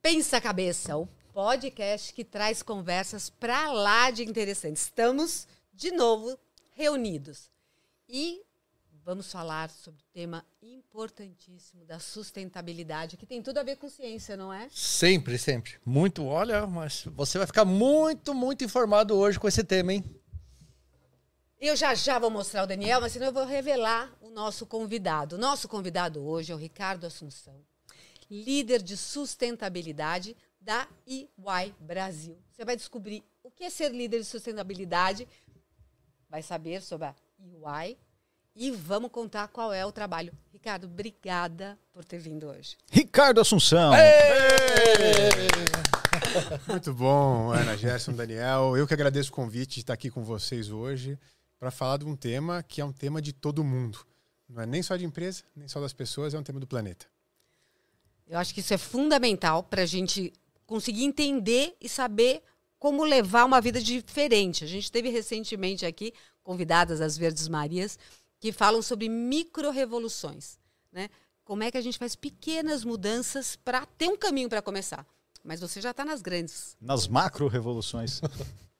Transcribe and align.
Pensa 0.00 0.40
Cabeça, 0.40 0.96
o 0.96 1.06
podcast 1.32 2.14
que 2.14 2.24
traz 2.24 2.62
conversas 2.62 3.28
para 3.28 3.70
lá 3.72 4.10
de 4.10 4.24
interessantes. 4.24 4.84
Estamos 4.84 5.46
de 5.74 5.90
novo 5.90 6.38
reunidos 6.72 7.50
e 8.08 8.40
vamos 9.04 9.30
falar 9.30 9.68
sobre 9.68 10.00
o 10.00 10.06
tema 10.12 10.44
importantíssimo 10.62 11.84
da 11.84 11.98
sustentabilidade, 11.98 13.18
que 13.18 13.26
tem 13.26 13.42
tudo 13.42 13.58
a 13.58 13.62
ver 13.62 13.76
com 13.76 13.88
ciência, 13.90 14.36
não 14.36 14.52
é? 14.52 14.68
Sempre, 14.70 15.36
sempre. 15.36 15.74
Muito, 15.84 16.24
olha, 16.24 16.66
mas 16.66 17.04
você 17.14 17.36
vai 17.36 17.46
ficar 17.46 17.66
muito, 17.66 18.32
muito 18.32 18.64
informado 18.64 19.14
hoje 19.14 19.38
com 19.38 19.46
esse 19.46 19.62
tema, 19.62 19.92
hein? 19.92 20.04
Eu 21.66 21.74
já 21.74 21.94
já 21.94 22.18
vou 22.18 22.28
mostrar 22.28 22.64
o 22.64 22.66
Daniel, 22.66 23.00
mas 23.00 23.12
senão 23.12 23.28
eu 23.28 23.32
vou 23.32 23.46
revelar 23.46 24.12
o 24.20 24.28
nosso 24.28 24.66
convidado. 24.66 25.36
O 25.36 25.38
nosso 25.38 25.66
convidado 25.66 26.22
hoje 26.22 26.52
é 26.52 26.54
o 26.54 26.58
Ricardo 26.58 27.06
Assunção 27.06 27.54
líder 28.30 28.82
de 28.82 28.98
sustentabilidade 28.98 30.36
da 30.60 30.86
EY 31.06 31.74
Brasil. 31.80 32.36
Você 32.50 32.66
vai 32.66 32.76
descobrir 32.76 33.22
o 33.42 33.50
que 33.50 33.64
é 33.64 33.70
ser 33.70 33.92
líder 33.92 34.18
de 34.18 34.24
sustentabilidade, 34.24 35.26
vai 36.28 36.42
saber 36.42 36.82
sobre 36.82 37.06
a 37.06 37.14
EY 37.38 37.96
e 38.54 38.70
vamos 38.70 39.10
contar 39.10 39.48
qual 39.48 39.72
é 39.72 39.86
o 39.86 39.92
trabalho. 39.92 40.34
Ricardo, 40.52 40.84
obrigada 40.84 41.78
por 41.94 42.04
ter 42.04 42.18
vindo 42.18 42.46
hoje. 42.46 42.76
Ricardo 42.90 43.40
Assunção. 43.40 43.92
Muito 46.68 46.92
bom, 46.92 47.50
Ana, 47.52 47.74
Gerson, 47.74 48.12
Daniel. 48.12 48.76
Eu 48.76 48.86
que 48.86 48.92
agradeço 48.92 49.30
o 49.30 49.34
convite 49.34 49.76
de 49.76 49.80
estar 49.80 49.94
aqui 49.94 50.10
com 50.10 50.22
vocês 50.22 50.70
hoje 50.70 51.18
para 51.58 51.70
falar 51.70 51.98
de 51.98 52.04
um 52.04 52.16
tema 52.16 52.62
que 52.62 52.80
é 52.80 52.84
um 52.84 52.92
tema 52.92 53.20
de 53.22 53.32
todo 53.32 53.64
mundo. 53.64 54.06
Não 54.48 54.62
é 54.62 54.66
nem 54.66 54.82
só 54.82 54.96
de 54.96 55.04
empresa, 55.04 55.42
nem 55.54 55.66
só 55.68 55.80
das 55.80 55.92
pessoas, 55.92 56.34
é 56.34 56.38
um 56.38 56.42
tema 56.42 56.60
do 56.60 56.66
planeta. 56.66 57.06
Eu 58.26 58.38
acho 58.38 58.54
que 58.54 58.60
isso 58.60 58.72
é 58.72 58.78
fundamental 58.78 59.62
para 59.62 59.82
a 59.82 59.86
gente 59.86 60.32
conseguir 60.66 61.04
entender 61.04 61.76
e 61.80 61.88
saber 61.88 62.42
como 62.78 63.04
levar 63.04 63.44
uma 63.44 63.60
vida 63.60 63.80
diferente. 63.80 64.64
A 64.64 64.66
gente 64.66 64.90
teve 64.90 65.08
recentemente 65.08 65.86
aqui 65.86 66.12
convidadas 66.42 67.00
as 67.00 67.16
Verdes 67.16 67.48
Marias 67.48 67.98
que 68.38 68.52
falam 68.52 68.82
sobre 68.82 69.08
micro-revoluções. 69.08 70.58
Né? 70.92 71.08
Como 71.44 71.62
é 71.62 71.70
que 71.70 71.78
a 71.78 71.80
gente 71.80 71.98
faz 71.98 72.14
pequenas 72.14 72.84
mudanças 72.84 73.56
para 73.56 73.86
ter 73.86 74.08
um 74.08 74.16
caminho 74.16 74.48
para 74.48 74.60
começar. 74.60 75.06
Mas 75.42 75.60
você 75.60 75.80
já 75.80 75.90
está 75.90 76.04
nas 76.04 76.22
grandes. 76.22 76.76
Nas 76.80 77.06
macro-revoluções. 77.06 78.20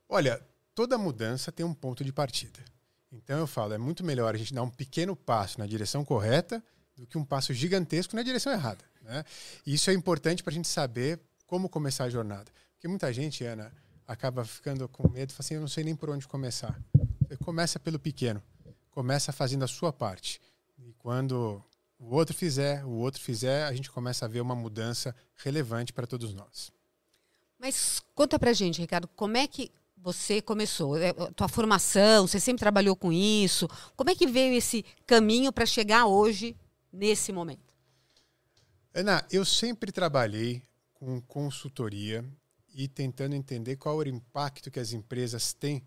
Olha, 0.08 0.40
toda 0.74 0.98
mudança 0.98 1.52
tem 1.52 1.64
um 1.64 1.74
ponto 1.74 2.04
de 2.04 2.12
partida. 2.12 2.58
Então 3.12 3.38
eu 3.38 3.46
falo, 3.46 3.72
é 3.72 3.78
muito 3.78 4.04
melhor 4.04 4.34
a 4.34 4.38
gente 4.38 4.52
dar 4.52 4.62
um 4.62 4.70
pequeno 4.70 5.14
passo 5.14 5.58
na 5.58 5.66
direção 5.66 6.04
correta 6.04 6.62
do 6.96 7.06
que 7.06 7.16
um 7.16 7.24
passo 7.24 7.54
gigantesco 7.54 8.16
na 8.16 8.22
direção 8.22 8.52
errada. 8.52 8.84
Né? 9.02 9.24
E 9.66 9.74
isso 9.74 9.90
é 9.90 9.92
importante 9.92 10.42
para 10.42 10.50
a 10.50 10.54
gente 10.54 10.68
saber 10.68 11.20
como 11.46 11.68
começar 11.68 12.04
a 12.04 12.10
jornada. 12.10 12.50
Porque 12.72 12.88
muita 12.88 13.12
gente, 13.12 13.44
Ana, 13.44 13.72
acaba 14.06 14.44
ficando 14.44 14.88
com 14.88 15.08
medo 15.08 15.32
fala 15.32 15.40
assim: 15.40 15.54
eu 15.54 15.60
não 15.60 15.68
sei 15.68 15.84
nem 15.84 15.94
por 15.94 16.10
onde 16.10 16.26
começar. 16.26 16.78
Você 17.20 17.36
começa 17.36 17.78
pelo 17.78 17.98
pequeno, 17.98 18.42
começa 18.90 19.32
fazendo 19.32 19.64
a 19.64 19.68
sua 19.68 19.92
parte. 19.92 20.40
E 20.78 20.92
quando 20.94 21.62
o 21.98 22.14
outro 22.14 22.34
fizer, 22.34 22.84
o 22.84 22.90
outro 22.90 23.20
fizer, 23.20 23.64
a 23.64 23.72
gente 23.72 23.90
começa 23.90 24.24
a 24.24 24.28
ver 24.28 24.40
uma 24.40 24.54
mudança 24.54 25.14
relevante 25.36 25.92
para 25.92 26.06
todos 26.06 26.34
nós. 26.34 26.72
Mas 27.58 28.02
conta 28.14 28.38
pra 28.38 28.52
gente, 28.52 28.80
Ricardo, 28.80 29.08
como 29.08 29.36
é 29.36 29.46
que 29.46 29.70
você 30.04 30.42
começou? 30.42 30.98
É, 30.98 31.14
tua 31.34 31.48
formação, 31.48 32.26
você 32.26 32.38
sempre 32.38 32.60
trabalhou 32.60 32.94
com 32.94 33.10
isso? 33.10 33.66
Como 33.96 34.10
é 34.10 34.14
que 34.14 34.26
veio 34.26 34.52
esse 34.52 34.84
caminho 35.06 35.50
para 35.50 35.64
chegar 35.64 36.04
hoje 36.04 36.54
nesse 36.92 37.32
momento? 37.32 37.72
Ana, 38.92 39.26
eu 39.30 39.46
sempre 39.46 39.90
trabalhei 39.90 40.62
com 40.92 41.22
consultoria 41.22 42.22
e 42.74 42.86
tentando 42.86 43.34
entender 43.34 43.76
qual 43.76 44.02
é 44.02 44.04
o 44.04 44.08
impacto 44.08 44.70
que 44.70 44.78
as 44.78 44.92
empresas 44.92 45.54
têm 45.54 45.82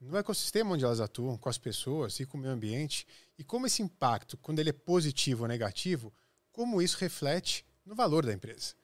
no 0.00 0.16
ecossistema 0.16 0.72
onde 0.72 0.84
elas 0.86 0.98
atuam, 0.98 1.36
com 1.36 1.50
as 1.50 1.58
pessoas 1.58 2.18
e 2.18 2.24
com 2.24 2.38
o 2.38 2.40
meio 2.40 2.54
ambiente, 2.54 3.06
e 3.38 3.44
como 3.44 3.66
esse 3.66 3.82
impacto, 3.82 4.38
quando 4.38 4.60
ele 4.60 4.70
é 4.70 4.72
positivo 4.72 5.42
ou 5.42 5.48
negativo, 5.48 6.10
como 6.50 6.80
isso 6.80 6.96
reflete 6.96 7.62
no 7.84 7.94
valor 7.94 8.24
da 8.24 8.32
empresa. 8.32 8.74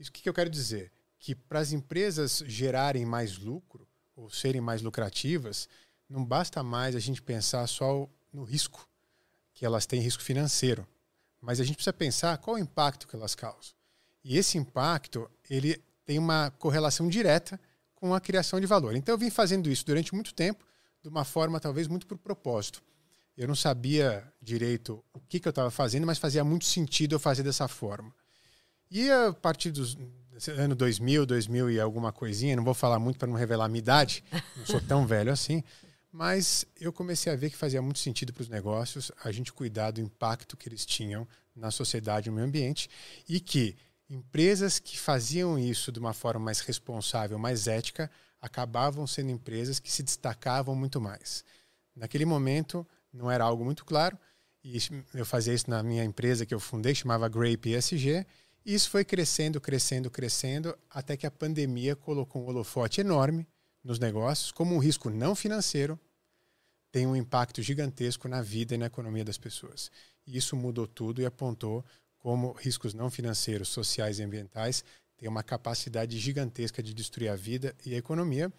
Isso 0.00 0.10
que 0.10 0.28
eu 0.28 0.34
quero 0.34 0.50
dizer? 0.50 0.90
Que 1.16 1.32
para 1.32 1.60
as 1.60 1.70
empresas 1.70 2.42
gerarem 2.44 3.06
mais 3.06 3.38
lucro 3.38 3.86
ou 4.16 4.28
serem 4.30 4.60
mais 4.60 4.82
lucrativas, 4.82 5.68
não 6.08 6.24
basta 6.24 6.62
mais 6.62 6.96
a 6.96 7.00
gente 7.00 7.22
pensar 7.22 7.66
só 7.66 8.08
no 8.32 8.42
risco, 8.42 8.88
que 9.54 9.64
elas 9.64 9.86
têm 9.86 10.00
risco 10.00 10.22
financeiro 10.22 10.88
mas 11.46 11.60
a 11.60 11.64
gente 11.64 11.76
precisa 11.76 11.92
pensar 11.92 12.36
qual 12.38 12.56
o 12.56 12.58
impacto 12.58 13.06
que 13.06 13.14
elas 13.14 13.36
causam. 13.36 13.72
E 14.24 14.36
esse 14.36 14.58
impacto, 14.58 15.30
ele 15.48 15.80
tem 16.04 16.18
uma 16.18 16.50
correlação 16.58 17.08
direta 17.08 17.60
com 17.94 18.12
a 18.12 18.20
criação 18.20 18.60
de 18.60 18.66
valor. 18.66 18.96
Então 18.96 19.14
eu 19.14 19.18
vim 19.18 19.30
fazendo 19.30 19.70
isso 19.70 19.86
durante 19.86 20.12
muito 20.12 20.34
tempo, 20.34 20.64
de 21.00 21.08
uma 21.08 21.24
forma 21.24 21.60
talvez 21.60 21.86
muito 21.86 22.04
por 22.04 22.18
propósito. 22.18 22.82
Eu 23.36 23.46
não 23.46 23.54
sabia 23.54 24.26
direito 24.42 25.04
o 25.12 25.20
que, 25.20 25.38
que 25.38 25.46
eu 25.46 25.50
estava 25.50 25.70
fazendo, 25.70 26.04
mas 26.04 26.18
fazia 26.18 26.42
muito 26.42 26.64
sentido 26.64 27.14
eu 27.14 27.20
fazer 27.20 27.44
dessa 27.44 27.68
forma. 27.68 28.12
E 28.90 29.08
a 29.08 29.32
partir 29.32 29.70
dos 29.70 29.96
ano 30.58 30.74
2000, 30.74 31.26
2000 31.26 31.70
e 31.70 31.80
alguma 31.80 32.12
coisinha, 32.12 32.56
não 32.56 32.64
vou 32.64 32.74
falar 32.74 32.98
muito 32.98 33.18
para 33.18 33.28
não 33.28 33.36
revelar 33.36 33.66
a 33.66 33.68
minha 33.68 33.78
idade, 33.78 34.22
não 34.56 34.66
sou 34.66 34.80
tão 34.80 35.06
velho 35.08 35.32
assim, 35.32 35.62
mas 36.12 36.64
eu 36.80 36.92
comecei 36.92 37.32
a 37.32 37.36
ver 37.36 37.50
que 37.50 37.56
fazia 37.56 37.82
muito 37.82 37.98
sentido 37.98 38.32
para 38.32 38.42
os 38.42 38.48
negócios 38.48 39.12
a 39.22 39.30
gente 39.30 39.52
cuidar 39.52 39.90
do 39.90 40.00
impacto 40.00 40.56
que 40.56 40.68
eles 40.68 40.84
tinham 40.84 41.26
na 41.54 41.70
sociedade 41.70 42.28
e 42.28 42.30
no 42.30 42.36
meio 42.36 42.48
ambiente 42.48 42.88
e 43.28 43.40
que 43.40 43.76
empresas 44.08 44.78
que 44.78 44.98
faziam 44.98 45.58
isso 45.58 45.90
de 45.90 45.98
uma 45.98 46.12
forma 46.12 46.44
mais 46.44 46.60
responsável, 46.60 47.38
mais 47.38 47.66
ética, 47.66 48.10
acabavam 48.40 49.06
sendo 49.06 49.30
empresas 49.30 49.78
que 49.80 49.90
se 49.90 50.02
destacavam 50.02 50.74
muito 50.74 51.00
mais. 51.00 51.44
Naquele 51.94 52.24
momento, 52.24 52.86
não 53.12 53.30
era 53.30 53.44
algo 53.44 53.64
muito 53.64 53.84
claro, 53.84 54.18
e 54.62 54.78
eu 55.14 55.24
fazia 55.24 55.54
isso 55.54 55.70
na 55.70 55.82
minha 55.82 56.04
empresa 56.04 56.44
que 56.44 56.54
eu 56.54 56.60
fundei, 56.60 56.94
chamava 56.94 57.28
Grape 57.28 57.72
ESG, 57.72 58.26
isso 58.66 58.90
foi 58.90 59.04
crescendo, 59.04 59.60
crescendo, 59.60 60.10
crescendo, 60.10 60.76
até 60.90 61.16
que 61.16 61.26
a 61.26 61.30
pandemia 61.30 61.94
colocou 61.94 62.42
um 62.42 62.46
holofote 62.46 63.00
enorme 63.00 63.46
nos 63.82 64.00
negócios 64.00 64.50
como 64.50 64.74
um 64.74 64.78
risco 64.78 65.08
não 65.08 65.36
financeiro, 65.36 65.98
tem 66.90 67.06
um 67.06 67.14
impacto 67.14 67.62
gigantesco 67.62 68.26
na 68.26 68.42
vida 68.42 68.74
e 68.74 68.78
na 68.78 68.86
economia 68.86 69.24
das 69.24 69.38
pessoas. 69.38 69.90
Isso 70.26 70.56
mudou 70.56 70.86
tudo 70.86 71.22
e 71.22 71.26
apontou 71.26 71.84
como 72.18 72.52
riscos 72.52 72.92
não 72.92 73.08
financeiros, 73.08 73.68
sociais 73.68 74.18
e 74.18 74.24
ambientais 74.24 74.82
têm 75.16 75.28
uma 75.28 75.42
capacidade 75.42 76.18
gigantesca 76.18 76.82
de 76.82 76.92
destruir 76.92 77.28
a 77.28 77.36
vida 77.36 77.74
e 77.84 77.94
a 77.94 77.98
economia. 77.98 78.52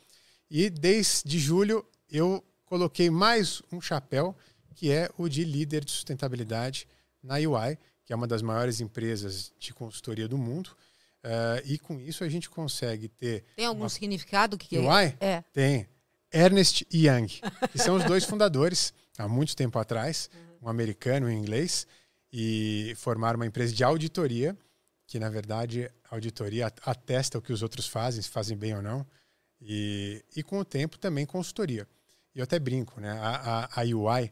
E 0.49 0.69
desde 0.69 1.37
julho 1.37 1.85
eu 2.09 2.43
coloquei 2.65 3.09
mais 3.09 3.61
um 3.71 3.81
chapéu, 3.81 4.35
que 4.73 4.91
é 4.91 5.09
o 5.17 5.27
de 5.27 5.43
líder 5.43 5.83
de 5.83 5.91
sustentabilidade 5.91 6.87
na 7.21 7.35
UI, 7.35 7.77
que 8.07 8.13
é 8.13 8.15
uma 8.15 8.25
das 8.25 8.41
maiores 8.41 8.79
empresas 8.79 9.51
de 9.59 9.73
consultoria 9.73 10.29
do 10.29 10.37
mundo. 10.37 10.69
Uh, 11.17 11.59
e 11.65 11.77
com 11.77 11.99
isso 11.99 12.23
a 12.23 12.29
gente 12.29 12.49
consegue 12.49 13.09
ter. 13.09 13.43
Tem 13.57 13.65
algum 13.65 13.83
uma... 13.83 13.89
significado 13.89 14.57
que 14.57 14.77
UI? 14.77 15.13
É. 15.19 15.43
Tem. 15.51 15.85
Ernest 16.31 16.87
Young, 16.93 17.27
que 17.69 17.77
são 17.77 17.97
os 17.97 18.05
dois 18.05 18.23
fundadores, 18.23 18.93
há 19.17 19.27
muito 19.27 19.55
tempo 19.57 19.77
atrás, 19.77 20.29
um 20.61 20.69
americano 20.69 21.29
e 21.29 21.35
um 21.35 21.37
inglês, 21.37 21.85
e 22.31 22.93
formaram 22.95 23.37
uma 23.37 23.45
empresa 23.45 23.73
de 23.73 23.83
auditoria, 23.83 24.57
que 25.05 25.19
na 25.19 25.29
verdade 25.29 25.91
a 26.09 26.15
auditoria 26.15 26.71
atesta 26.85 27.37
o 27.37 27.41
que 27.41 27.51
os 27.51 27.61
outros 27.61 27.87
fazem, 27.87 28.21
se 28.21 28.29
fazem 28.29 28.57
bem 28.57 28.73
ou 28.73 28.81
não, 28.81 29.05
e, 29.61 30.23
e 30.35 30.43
com 30.43 30.59
o 30.59 30.65
tempo 30.65 30.97
também 30.97 31.25
consultoria. 31.25 31.85
E 32.33 32.39
eu 32.39 32.43
até 32.43 32.57
brinco, 32.57 33.01
né? 33.01 33.11
A, 33.11 33.65
a, 33.75 33.81
a 33.81 33.83
UI, 33.83 34.31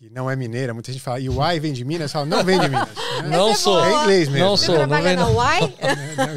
que 0.00 0.08
não 0.08 0.30
é 0.30 0.34
mineira, 0.34 0.72
muita 0.72 0.90
gente 0.90 1.02
fala 1.02 1.18
UI 1.18 1.60
vem 1.60 1.72
de 1.72 1.84
Minas, 1.84 2.10
fala 2.10 2.24
não 2.24 2.42
vem 2.42 2.58
de 2.58 2.68
Minas. 2.68 2.88
Né? 3.20 3.36
Não 3.36 3.54
sou. 3.54 3.84
É 3.84 4.02
inglês 4.02 4.28
mesmo. 4.30 4.46
Não 4.46 4.56
sou. 4.56 4.86
Não 4.86 5.02
vem 5.02 5.14
na 5.14 5.28
UI? 5.28 5.60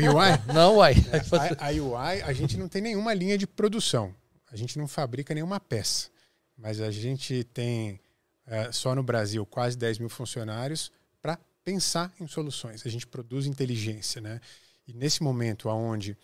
UI? 0.09 0.53
Não, 0.53 0.77
UI. 0.79 0.93
A, 1.57 1.67
a 1.67 1.71
UI, 1.71 2.21
a 2.23 2.33
gente 2.33 2.57
não 2.57 2.67
tem 2.67 2.81
nenhuma 2.81 3.13
linha 3.13 3.37
de 3.37 3.47
produção 3.47 4.13
a 4.53 4.55
gente 4.55 4.77
não 4.77 4.87
fabrica 4.87 5.33
nenhuma 5.33 5.59
peça, 5.59 6.09
mas 6.55 6.79
a 6.79 6.91
gente 6.91 7.43
tem 7.45 7.99
é, 8.45 8.71
só 8.71 8.93
no 8.93 9.01
Brasil 9.01 9.43
quase 9.47 9.75
10 9.75 9.97
mil 9.97 10.09
funcionários 10.09 10.91
para 11.19 11.39
pensar 11.63 12.13
em 12.19 12.27
soluções. 12.27 12.85
A 12.85 12.89
gente 12.89 13.07
produz 13.07 13.47
inteligência, 13.47 14.21
né? 14.21 14.39
E 14.87 14.93
nesse 14.93 15.23
momento 15.23 15.69
onde 15.69 16.15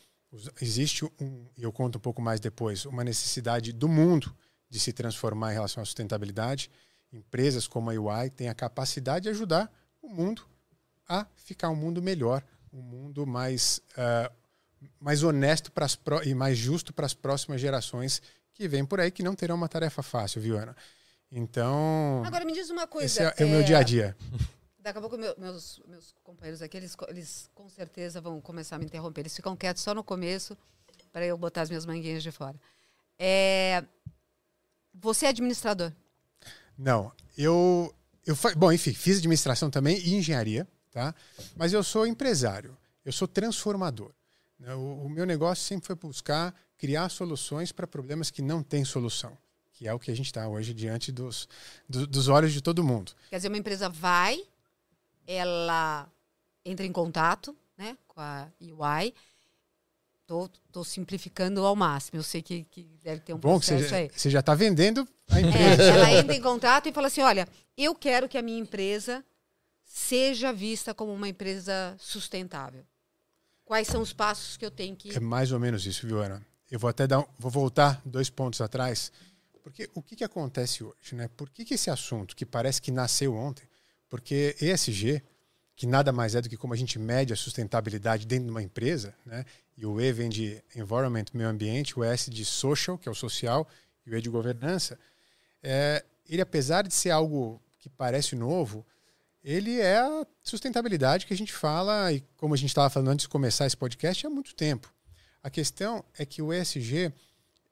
existe 0.62 1.06
um, 1.20 1.48
e 1.58 1.64
eu 1.64 1.72
conto 1.72 1.98
um 1.98 2.02
pouco 2.02 2.22
mais 2.22 2.40
depois, 2.40 2.86
uma 2.86 3.04
necessidade 3.04 3.74
do 3.74 3.88
mundo 3.88 4.36
de 4.70 4.80
se 4.80 4.94
transformar 4.94 5.52
em 5.52 5.56
relação 5.56 5.82
à 5.82 5.86
sustentabilidade, 5.86 6.70
empresas 7.12 7.68
como 7.68 7.90
a 7.90 7.94
UI 7.94 8.30
têm 8.30 8.50
a 8.50 8.54
capacidade 8.56 9.24
de 9.24 9.30
ajudar 9.30 9.72
o 10.02 10.10
mundo 10.10 10.46
a 11.08 11.26
ficar 11.36 11.70
um 11.70 11.76
mundo 11.76 12.02
melhor, 12.02 12.44
um 12.72 12.82
mundo 12.82 13.26
mais 13.26 13.82
uh, 13.98 14.34
mais 15.00 15.24
honesto 15.24 15.72
pras 15.72 15.96
pro, 15.96 16.24
e 16.24 16.34
mais 16.34 16.58
justo 16.58 16.94
para 16.94 17.06
as 17.06 17.14
próximas 17.14 17.60
gerações 17.60 18.22
que 18.54 18.68
vêm 18.68 18.86
por 18.86 19.00
aí, 19.00 19.12
que 19.12 19.24
não 19.24 19.36
terão 19.36 19.56
uma 19.56 19.68
tarefa 19.68 20.02
fácil, 20.04 20.42
viu, 20.42 20.58
Ana? 20.58 20.76
Então, 21.32 22.24
Agora 22.26 22.46
me 22.46 22.54
diz 22.54 22.70
uma 22.70 22.88
coisa. 22.88 23.06
esse 23.06 23.22
é, 23.22 23.34
é 23.44 23.46
o 23.46 23.50
meu 23.50 23.64
dia 23.64 23.78
a 23.78 23.84
dia. 23.84 24.16
Daqui 24.80 24.98
a 24.98 25.02
pouco 25.02 25.18
meu- 25.18 25.36
meus, 25.38 25.82
meus 25.88 26.16
companheiros 26.24 26.62
aqui, 26.62 26.78
eles, 26.78 26.96
eles 27.10 27.50
com 27.54 27.70
certeza 27.70 28.22
vão 28.22 28.40
começar 28.40 28.78
a 28.78 28.80
me 28.80 28.86
interromper. 28.86 29.22
Eles 29.22 29.36
ficam 29.36 29.56
quietos 29.56 29.84
só 29.84 29.94
no 29.94 30.04
começo 30.04 30.58
para 31.12 31.26
eu 31.26 31.38
botar 31.38 31.62
as 31.62 31.70
minhas 31.70 31.86
manguinhas 31.86 32.24
de 32.24 32.32
fora. 32.32 32.60
É, 33.18 33.84
você 34.94 35.26
é 35.26 35.30
administrador. 35.30 35.92
Não, 36.82 37.12
eu, 37.38 37.94
eu 38.26 38.38
bom, 38.56 38.72
enfim, 38.72 38.94
fiz 38.94 39.18
administração 39.18 39.70
também 39.70 39.98
e 40.00 40.14
engenharia, 40.16 40.66
tá? 40.92 41.14
Mas 41.58 41.74
eu 41.74 41.84
sou 41.84 42.08
empresário, 42.08 42.78
eu 43.04 43.12
sou 43.12 43.28
transformador. 43.28 44.12
né? 44.58 44.74
O, 44.76 45.06
o 45.06 45.10
meu 45.10 45.26
negócio 45.26 45.64
sempre 45.66 45.88
foi 45.88 45.96
buscar 45.96 46.56
criar 46.78 47.10
soluções 47.10 47.74
para 47.74 47.86
problemas 47.86 48.32
que 48.32 48.42
não 48.42 48.64
têm 48.64 48.86
solução, 48.86 49.38
que 49.74 49.88
é 49.90 49.94
o 49.94 50.00
que 50.00 50.10
a 50.10 50.16
gente 50.16 50.28
está 50.28 50.48
hoje 50.48 50.74
diante 50.74 51.12
dos, 51.12 51.50
do- 51.90 52.08
dos 52.08 52.30
olhos 52.30 52.54
de 52.54 52.62
todo 52.62 52.82
mundo. 52.82 53.12
Quer 53.30 53.36
dizer, 53.36 53.50
uma 53.50 53.58
empresa 53.58 53.90
vai, 53.90 54.42
ela 55.28 56.10
entra 56.64 56.86
em 56.86 56.92
contato 56.94 57.54
né, 57.78 57.98
com 58.08 58.22
a 58.22 58.48
UI. 58.62 59.14
Tô, 60.26 60.48
tô 60.72 60.84
simplificando 60.84 61.66
ao 61.66 61.76
máximo. 61.76 62.20
Eu 62.20 62.24
sei 62.24 62.42
que, 62.42 62.64
que 62.66 62.84
deve 63.04 63.22
ter 63.22 63.34
um 63.34 63.38
Bom, 63.38 63.60
que 63.60 63.66
você, 63.66 63.74
processo 63.74 63.90
já- 63.92 63.98
aí. 63.98 64.12
você 64.16 64.30
já 64.30 64.40
está 64.40 64.54
vendendo 64.56 65.08
É, 65.32 65.88
ela 65.90 66.12
entra 66.14 66.36
em 66.36 66.42
contato 66.42 66.88
e 66.88 66.92
fala 66.92 67.08
assim: 67.08 67.22
olha, 67.22 67.48
eu 67.78 67.94
quero 67.96 68.28
que 68.28 68.38
a 68.38 68.42
minha 68.42 68.60
empresa 68.60 69.24
seja 69.84 70.52
vista 70.54 70.94
como 70.94 71.14
uma 71.14 71.28
empresa 71.28 71.96
sustentável. 72.00 72.84
Quais 73.66 73.88
são 73.88 74.02
os 74.02 74.12
passos 74.14 74.58
que 74.58 74.66
eu 74.66 74.72
tenho 74.72 74.96
que. 74.96 75.16
É 75.16 75.20
mais 75.20 75.52
ou 75.52 75.60
menos 75.60 75.86
isso, 75.86 76.06
viu, 76.08 76.22
Ana? 76.22 76.42
Eu 76.72 76.80
vou 76.80 76.90
até 76.90 77.06
dar, 77.08 77.20
um- 77.20 77.26
vou 77.38 77.52
voltar 77.52 78.02
dois 78.06 78.30
pontos 78.30 78.62
atrás, 78.62 79.12
porque 79.64 79.90
o 79.96 80.02
que, 80.02 80.16
que 80.16 80.24
acontece 80.24 80.84
hoje, 80.84 81.14
né? 81.16 81.28
Por 81.36 81.50
que, 81.50 81.66
que 81.66 81.74
esse 81.76 81.90
assunto 81.90 82.36
que 82.36 82.46
parece 82.46 82.82
que 82.82 82.92
nasceu 82.92 83.36
ontem? 83.36 83.68
Porque 84.08 84.56
ESG, 84.60 85.22
que 85.76 85.86
nada 85.88 86.12
mais 86.12 86.34
é 86.36 86.42
do 86.42 86.50
que 86.50 86.58
como 86.58 86.74
a 86.74 86.78
gente 86.78 86.98
mede 87.00 87.32
a 87.34 87.36
sustentabilidade 87.36 88.26
dentro 88.26 88.46
de 88.46 88.52
uma 88.52 88.62
empresa, 88.64 89.14
né? 89.26 89.46
E 89.78 89.86
o 89.86 90.00
E 90.02 90.12
vem 90.12 90.30
de 90.30 90.62
environment, 90.76 91.26
meio 91.34 91.50
ambiente, 91.50 91.98
o 91.98 92.04
S 92.04 92.30
de 92.30 92.44
social, 92.44 92.98
que 92.98 93.08
é 93.08 93.12
o 93.12 93.16
social, 93.16 93.68
e 94.06 94.12
o 94.12 94.18
E 94.18 94.22
de 94.22 94.30
governança. 94.30 94.98
É, 95.62 96.06
ele, 96.28 96.42
apesar 96.42 96.88
de 96.88 96.94
ser 96.94 97.12
algo 97.12 97.62
que 97.80 97.90
parece 97.90 98.36
novo, 98.36 98.86
ele 99.44 99.80
é 99.80 99.98
a 99.98 100.26
sustentabilidade 100.44 101.26
que 101.26 101.34
a 101.34 101.38
gente 101.38 101.54
fala, 101.54 102.12
e 102.12 102.22
como 102.38 102.54
a 102.54 102.58
gente 102.58 102.70
estava 102.70 102.90
falando 102.90 103.10
antes 103.10 103.24
de 103.24 103.30
começar 103.30 103.66
esse 103.66 103.78
podcast, 103.78 104.26
há 104.26 104.30
muito 104.30 104.54
tempo. 104.54 104.94
A 105.42 105.50
questão 105.50 106.04
é 106.18 106.26
que 106.26 106.42
o 106.42 106.54
ESG 106.54 107.14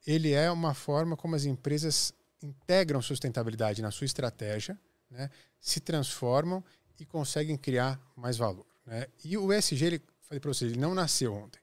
ele 0.05 0.31
é 0.31 0.49
uma 0.49 0.73
forma 0.73 1.17
como 1.17 1.35
as 1.35 1.43
empresas 1.43 2.13
integram 2.41 3.01
sustentabilidade 3.01 3.81
na 3.81 3.91
sua 3.91 4.05
estratégia, 4.05 4.79
né, 5.09 5.29
se 5.59 5.81
transformam 5.81 6.63
e 6.97 7.05
conseguem 7.05 7.57
criar 7.57 7.99
mais 8.15 8.37
valor. 8.37 8.65
Né? 8.85 9.07
E 9.23 9.37
o 9.37 9.51
ESG, 9.51 9.85
ele, 9.85 10.01
falei 10.21 10.39
para 10.39 10.53
vocês, 10.53 10.71
ele 10.71 10.79
não 10.79 10.95
nasceu 10.95 11.33
ontem. 11.33 11.59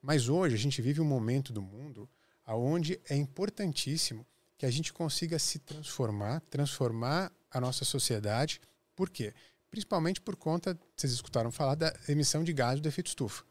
Mas 0.00 0.28
hoje 0.28 0.54
a 0.54 0.58
gente 0.58 0.80
vive 0.80 1.00
um 1.00 1.04
momento 1.04 1.52
do 1.52 1.60
mundo 1.60 2.08
onde 2.46 3.00
é 3.08 3.16
importantíssimo 3.16 4.26
que 4.62 4.66
a 4.66 4.70
gente 4.70 4.92
consiga 4.92 5.40
se 5.40 5.58
transformar, 5.58 6.40
transformar 6.48 7.32
a 7.50 7.60
nossa 7.60 7.84
sociedade. 7.84 8.60
Por 8.94 9.10
quê? 9.10 9.34
Principalmente 9.68 10.20
por 10.20 10.36
conta, 10.36 10.78
vocês 10.94 11.12
escutaram 11.12 11.50
falar 11.50 11.74
da 11.74 11.92
emissão 12.08 12.44
de 12.44 12.52
gás 12.52 12.80
do 12.80 12.86
efeito 12.86 13.08
estufa. 13.08 13.42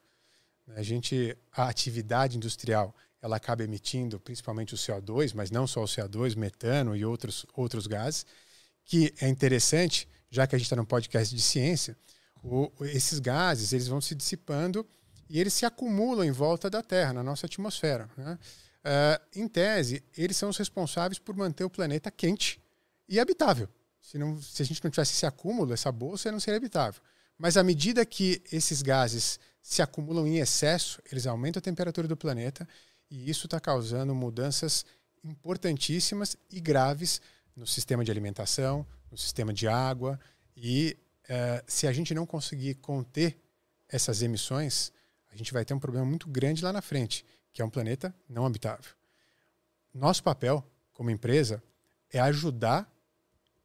A 0.73 0.81
gente, 0.81 1.37
a 1.51 1.67
atividade 1.67 2.37
industrial, 2.37 2.95
ela 3.21 3.35
acaba 3.35 3.61
emitindo 3.61 4.21
principalmente 4.21 4.73
o 4.73 4.77
CO2, 4.77 5.33
mas 5.35 5.51
não 5.51 5.67
só 5.67 5.83
o 5.83 5.85
CO2, 5.85 6.37
metano 6.37 6.95
e 6.95 7.03
outros, 7.03 7.45
outros 7.53 7.87
gases, 7.87 8.25
que 8.85 9.13
é 9.19 9.27
interessante, 9.27 10.07
já 10.29 10.47
que 10.47 10.55
a 10.55 10.57
gente 10.57 10.67
está 10.67 10.77
num 10.77 10.85
podcast 10.85 11.35
de 11.35 11.41
ciência, 11.41 11.97
o, 12.41 12.71
esses 12.85 13.19
gases 13.19 13.73
eles 13.73 13.89
vão 13.89 13.99
se 13.99 14.15
dissipando 14.15 14.87
e 15.29 15.41
eles 15.41 15.53
se 15.53 15.65
acumulam 15.65 16.23
em 16.23 16.31
volta 16.31 16.69
da 16.69 16.81
Terra, 16.81 17.11
na 17.11 17.21
nossa 17.21 17.47
atmosfera. 17.47 18.09
Né? 18.15 18.39
Uh, 18.83 19.39
em 19.39 19.47
tese, 19.47 20.03
eles 20.17 20.35
são 20.37 20.49
os 20.49 20.57
responsáveis 20.57 21.19
por 21.19 21.35
manter 21.35 21.63
o 21.63 21.69
planeta 21.69 22.09
quente 22.09 22.59
e 23.07 23.19
habitável. 23.19 23.69
Se, 23.99 24.17
não, 24.17 24.41
se 24.41 24.61
a 24.61 24.65
gente 24.65 24.83
não 24.83 24.89
tivesse 24.89 25.13
esse 25.13 25.25
acúmulo, 25.25 25.73
essa 25.73 25.91
bolsa, 25.91 26.31
não 26.31 26.39
seria 26.39 26.57
habitável. 26.57 27.01
Mas 27.37 27.57
à 27.57 27.63
medida 27.63 28.05
que 28.05 28.41
esses 28.51 28.81
gases 28.81 29.39
se 29.61 29.81
acumulam 29.81 30.27
em 30.27 30.39
excesso, 30.39 31.01
eles 31.11 31.27
aumentam 31.27 31.59
a 31.59 31.63
temperatura 31.63 32.07
do 32.07 32.17
planeta 32.17 32.67
e 33.09 33.29
isso 33.29 33.45
está 33.45 33.59
causando 33.59 34.15
mudanças 34.15 34.85
importantíssimas 35.23 36.35
e 36.49 36.59
graves 36.59 37.21
no 37.55 37.67
sistema 37.67 38.03
de 38.03 38.11
alimentação, 38.11 38.85
no 39.11 39.17
sistema 39.17 39.53
de 39.53 39.67
água. 39.67 40.19
E 40.55 40.97
uh, 41.25 41.63
se 41.67 41.87
a 41.87 41.93
gente 41.93 42.13
não 42.13 42.25
conseguir 42.25 42.75
conter 42.75 43.37
essas 43.87 44.21
emissões, 44.21 44.91
a 45.31 45.35
gente 45.35 45.53
vai 45.53 45.65
ter 45.65 45.73
um 45.73 45.79
problema 45.79 46.05
muito 46.05 46.27
grande 46.27 46.63
lá 46.63 46.71
na 46.73 46.81
frente, 46.81 47.25
que 47.53 47.61
é 47.61 47.65
um 47.65 47.69
planeta 47.69 48.13
não 48.27 48.45
habitável. 48.45 48.91
Nosso 49.93 50.23
papel 50.23 50.65
como 50.93 51.09
empresa 51.09 51.61
é 52.09 52.19
ajudar 52.19 52.91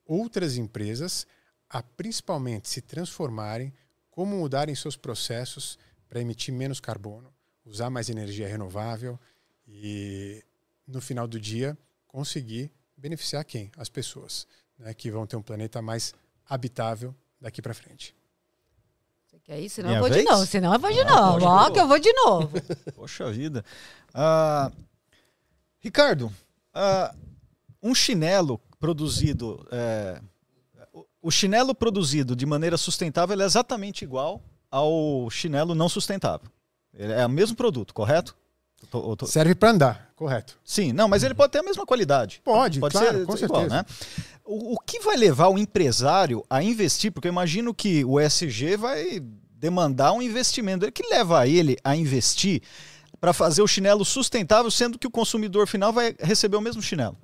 outras 0.04 0.56
empresas 0.56 1.26
a 1.68 1.82
principalmente 1.82 2.68
se 2.68 2.80
transformarem, 2.80 3.72
como 4.10 4.36
mudarem 4.36 4.74
seus 4.74 4.96
processos 4.96 5.78
para 6.08 6.20
emitir 6.20 6.54
menos 6.54 6.80
carbono, 6.80 7.32
usar 7.64 7.90
mais 7.90 8.08
energia 8.08 8.48
renovável 8.48 9.18
e, 9.66 10.42
no 10.86 11.00
final 11.00 11.26
do 11.26 11.40
dia, 11.40 11.76
conseguir 12.06 12.70
beneficiar 12.96 13.44
quem? 13.44 13.70
As 13.76 13.88
pessoas, 13.88 14.46
né, 14.78 14.94
que 14.94 15.10
vão 15.10 15.26
ter 15.26 15.36
um 15.36 15.42
planeta 15.42 15.82
mais 15.82 16.14
habitável 16.48 17.14
daqui 17.40 17.60
para 17.60 17.74
frente. 17.74 18.14
Quer 19.46 19.60
isso? 19.60 19.76
Senão 19.76 19.88
Minha 19.90 19.98
eu 19.98 20.02
vou 20.02 20.10
vez? 20.10 20.24
de 20.24 20.30
novo. 20.30 20.46
Senão 20.46 20.72
eu 20.74 20.78
vou 20.80 20.92
de 20.92 21.00
Ah, 21.00 21.04
novo. 21.04 21.44
Ó, 21.46 21.66
pô. 21.66 21.72
que 21.72 21.80
eu 21.80 21.88
vou 21.88 21.98
de 21.98 22.12
novo. 22.12 22.50
Poxa 22.96 23.30
vida. 23.30 23.64
Ah, 24.12 24.70
Ricardo, 25.80 26.32
ah, 26.74 27.14
um 27.82 27.94
chinelo 27.94 28.60
produzido. 28.78 29.66
é, 29.70 30.20
o- 30.92 31.04
o 31.22 31.30
chinelo 31.30 31.74
produzido 31.74 32.34
de 32.34 32.44
maneira 32.44 32.76
sustentável 32.76 33.34
ele 33.34 33.42
é 33.42 33.46
exatamente 33.46 34.02
igual 34.04 34.42
ao 34.70 35.28
chinelo 35.30 35.74
não 35.74 35.88
sustentável. 35.88 36.48
Ele 36.92 37.12
É 37.12 37.24
o 37.24 37.30
mesmo 37.30 37.56
produto, 37.56 37.94
correto? 37.94 38.34
Eu 38.82 38.88
tô- 38.88 39.10
eu 39.12 39.16
tô- 39.16 39.26
Serve 39.26 39.54
para 39.54 39.70
andar, 39.70 40.12
correto? 40.16 40.58
Sim, 40.64 40.92
não, 40.92 41.08
mas 41.08 41.22
ele 41.22 41.34
pode 41.34 41.52
ter 41.52 41.58
a 41.58 41.62
mesma 41.62 41.86
qualidade. 41.86 42.40
Pode, 42.44 42.80
Pode 42.80 42.92
claro, 42.92 43.06
ser 43.06 43.26
com 43.26 43.36
igual, 43.36 43.38
certeza. 43.38 43.68
né? 43.68 43.84
O, 44.46 44.74
o 44.74 44.78
que 44.78 45.00
vai 45.00 45.16
levar 45.16 45.48
o 45.48 45.58
empresário 45.58 46.44
a 46.48 46.62
investir? 46.62 47.10
Porque 47.12 47.28
eu 47.28 47.32
imagino 47.32 47.74
que 47.74 48.04
o 48.04 48.18
SG 48.20 48.76
vai 48.76 49.20
demandar 49.50 50.12
um 50.12 50.22
investimento. 50.22 50.86
O 50.86 50.92
que 50.92 51.06
leva 51.08 51.46
ele 51.48 51.76
a 51.82 51.96
investir 51.96 52.62
para 53.20 53.32
fazer 53.32 53.62
o 53.62 53.66
chinelo 53.66 54.04
sustentável, 54.04 54.70
sendo 54.70 54.98
que 54.98 55.06
o 55.06 55.10
consumidor 55.10 55.66
final 55.66 55.92
vai 55.92 56.14
receber 56.20 56.56
o 56.56 56.60
mesmo 56.60 56.80
chinelo? 56.82 57.16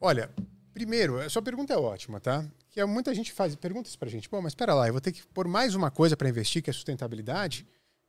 Olha, 0.00 0.30
primeiro, 0.72 1.20
a 1.20 1.28
sua 1.28 1.42
pergunta 1.42 1.74
é 1.74 1.76
ótima, 1.76 2.20
tá? 2.20 2.44
Que 2.70 2.80
é, 2.80 2.84
muita 2.84 3.14
gente 3.14 3.32
faz 3.32 3.54
perguntas 3.56 3.96
pra 3.96 4.08
gente. 4.08 4.28
Bom, 4.30 4.40
mas 4.40 4.52
espera 4.52 4.72
lá, 4.72 4.86
eu 4.86 4.92
vou 4.92 5.00
ter 5.00 5.12
que 5.12 5.22
pôr 5.34 5.46
mais 5.46 5.74
uma 5.74 5.90
coisa 5.90 6.16
para 6.16 6.28
investir, 6.28 6.62
que 6.62 6.70
é 6.70 6.72
sustentabilidade. 6.72 7.66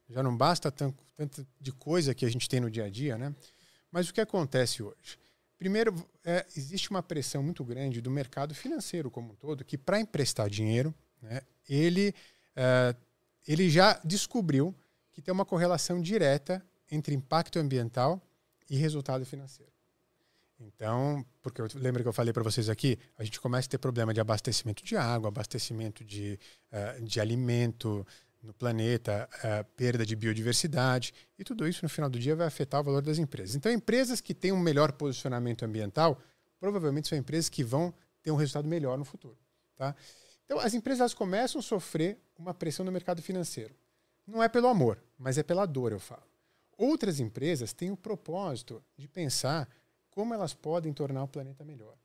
Já 0.09 0.21
não 0.21 0.37
basta 0.37 0.71
tan- 0.71 0.93
tanto 1.15 1.45
de 1.59 1.71
coisa 1.71 2.13
que 2.13 2.25
a 2.25 2.29
gente 2.29 2.47
tem 2.47 2.59
no 2.59 2.69
dia 2.69 2.85
a 2.85 2.89
dia, 2.89 3.17
né? 3.17 3.33
Mas 3.91 4.07
o 4.09 4.13
que 4.13 4.21
acontece 4.21 4.83
hoje? 4.83 5.19
Primeiro, 5.57 5.93
é, 6.23 6.45
existe 6.55 6.89
uma 6.89 7.01
pressão 7.01 7.41
muito 7.41 7.63
grande 7.63 8.01
do 8.01 8.11
mercado 8.11 8.53
financeiro 8.53 9.09
como 9.09 9.33
um 9.33 9.35
todo, 9.35 9.65
que 9.65 9.77
para 9.77 9.99
emprestar 9.99 10.49
dinheiro, 10.49 10.93
né, 11.21 11.41
ele, 11.67 12.13
é, 12.55 12.95
ele 13.47 13.69
já 13.69 13.99
descobriu 14.03 14.75
que 15.11 15.21
tem 15.21 15.33
uma 15.33 15.45
correlação 15.45 16.01
direta 16.01 16.63
entre 16.89 17.15
impacto 17.15 17.59
ambiental 17.59 18.21
e 18.69 18.75
resultado 18.75 19.25
financeiro. 19.25 19.71
Então, 20.59 21.25
porque 21.41 21.59
eu 21.59 21.67
lembro 21.75 22.03
que 22.03 22.07
eu 22.07 22.13
falei 22.13 22.31
para 22.31 22.43
vocês 22.43 22.69
aqui, 22.69 22.97
a 23.17 23.23
gente 23.23 23.39
começa 23.39 23.67
a 23.67 23.71
ter 23.71 23.77
problema 23.79 24.13
de 24.13 24.21
abastecimento 24.21 24.83
de 24.83 24.95
água, 24.95 25.29
abastecimento 25.29 26.05
de, 26.05 26.39
eh, 26.71 26.99
de 27.01 27.19
alimento 27.19 28.05
no 28.41 28.53
planeta, 28.53 29.29
eh, 29.43 29.63
perda 29.75 30.05
de 30.05 30.15
biodiversidade, 30.15 31.13
e 31.37 31.43
tudo 31.43 31.67
isso 31.67 31.83
no 31.83 31.89
final 31.89 32.09
do 32.09 32.17
dia 32.17 32.35
vai 32.35 32.47
afetar 32.47 32.81
o 32.81 32.83
valor 32.83 33.01
das 33.01 33.19
empresas. 33.19 33.55
Então, 33.55 33.71
empresas 33.71 34.19
que 34.19 34.33
têm 34.33 34.51
um 34.51 34.59
melhor 34.59 34.91
posicionamento 34.93 35.63
ambiental, 35.63 36.19
provavelmente 36.59 37.07
são 37.07 37.17
empresas 37.17 37.49
que 37.49 37.63
vão 37.63 37.93
ter 38.23 38.31
um 38.31 38.35
resultado 38.35 38.67
melhor 38.67 38.97
no 38.97 39.05
futuro. 39.05 39.37
Tá? 39.75 39.95
Então, 40.45 40.59
as 40.59 40.73
empresas 40.73 41.13
começam 41.13 41.59
a 41.59 41.61
sofrer 41.61 42.19
uma 42.37 42.53
pressão 42.53 42.85
no 42.85 42.91
mercado 42.91 43.21
financeiro. 43.21 43.75
Não 44.25 44.41
é 44.41 44.49
pelo 44.49 44.67
amor, 44.67 45.01
mas 45.17 45.37
é 45.37 45.43
pela 45.43 45.65
dor, 45.65 45.91
eu 45.91 45.99
falo. 45.99 46.23
Outras 46.77 47.19
empresas 47.19 47.73
têm 47.73 47.91
o 47.91 47.97
propósito 47.97 48.83
de 48.97 49.07
pensar 49.07 49.69
como 50.09 50.33
elas 50.33 50.53
podem 50.53 50.91
tornar 50.91 51.23
o 51.23 51.27
planeta 51.27 51.63
melhor. 51.63 51.95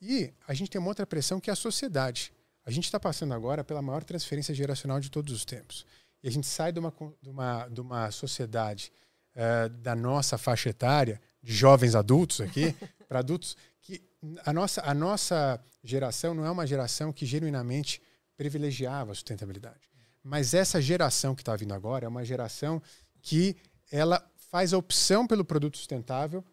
E 0.00 0.32
a 0.46 0.52
gente 0.52 0.70
tem 0.70 0.80
uma 0.80 0.88
outra 0.88 1.06
pressão 1.06 1.40
que 1.40 1.48
é 1.48 1.52
a 1.52 1.56
sociedade. 1.56 2.32
A 2.64 2.70
gente 2.70 2.84
está 2.84 2.98
passando 3.00 3.34
agora 3.34 3.64
pela 3.64 3.82
maior 3.82 4.04
transferência 4.04 4.54
geracional 4.54 5.00
de 5.00 5.10
todos 5.10 5.32
os 5.34 5.44
tempos. 5.44 5.84
E 6.22 6.28
a 6.28 6.30
gente 6.30 6.46
sai 6.46 6.72
de 6.72 6.78
uma, 6.78 6.94
de 7.20 7.28
uma, 7.28 7.68
de 7.68 7.80
uma 7.80 8.10
sociedade 8.10 8.92
eh, 9.34 9.68
da 9.68 9.96
nossa 9.96 10.38
faixa 10.38 10.68
etária 10.70 11.20
de 11.42 11.52
jovens 11.52 11.94
adultos 11.94 12.40
aqui, 12.40 12.74
para 13.08 13.18
adultos, 13.18 13.56
que 13.80 14.00
a 14.44 14.52
nossa, 14.52 14.80
a 14.82 14.94
nossa 14.94 15.60
geração 15.82 16.34
não 16.34 16.46
é 16.46 16.50
uma 16.50 16.66
geração 16.66 17.12
que 17.12 17.26
genuinamente 17.26 18.00
privilegiava 18.36 19.10
a 19.10 19.14
sustentabilidade. 19.14 19.90
Mas 20.22 20.54
essa 20.54 20.80
geração 20.80 21.34
que 21.34 21.42
está 21.42 21.56
vindo 21.56 21.74
agora 21.74 22.04
é 22.04 22.08
uma 22.08 22.24
geração 22.24 22.80
que 23.20 23.56
ela 23.90 24.24
faz 24.50 24.72
a 24.72 24.78
opção 24.78 25.26
pelo 25.26 25.44
produto 25.44 25.76
sustentável 25.76 26.44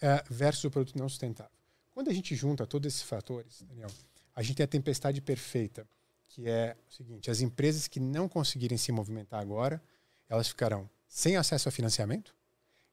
é, 0.00 0.22
versus 0.28 0.64
o 0.64 0.70
produto 0.70 0.98
não 0.98 1.08
sustentável. 1.08 1.52
Quando 1.90 2.10
a 2.10 2.12
gente 2.12 2.34
junta 2.34 2.66
todos 2.66 2.92
esses 2.92 3.02
fatores, 3.02 3.62
Daniel, 3.62 3.90
a 4.34 4.42
gente 4.42 4.56
tem 4.56 4.64
a 4.64 4.68
tempestade 4.68 5.20
perfeita, 5.20 5.86
que 6.28 6.48
é 6.48 6.76
o 6.88 6.92
seguinte: 6.92 7.30
as 7.30 7.40
empresas 7.40 7.88
que 7.88 8.00
não 8.00 8.28
conseguirem 8.28 8.78
se 8.78 8.92
movimentar 8.92 9.40
agora, 9.40 9.82
elas 10.28 10.48
ficarão 10.48 10.88
sem 11.06 11.36
acesso 11.36 11.68
a 11.68 11.72
financiamento, 11.72 12.34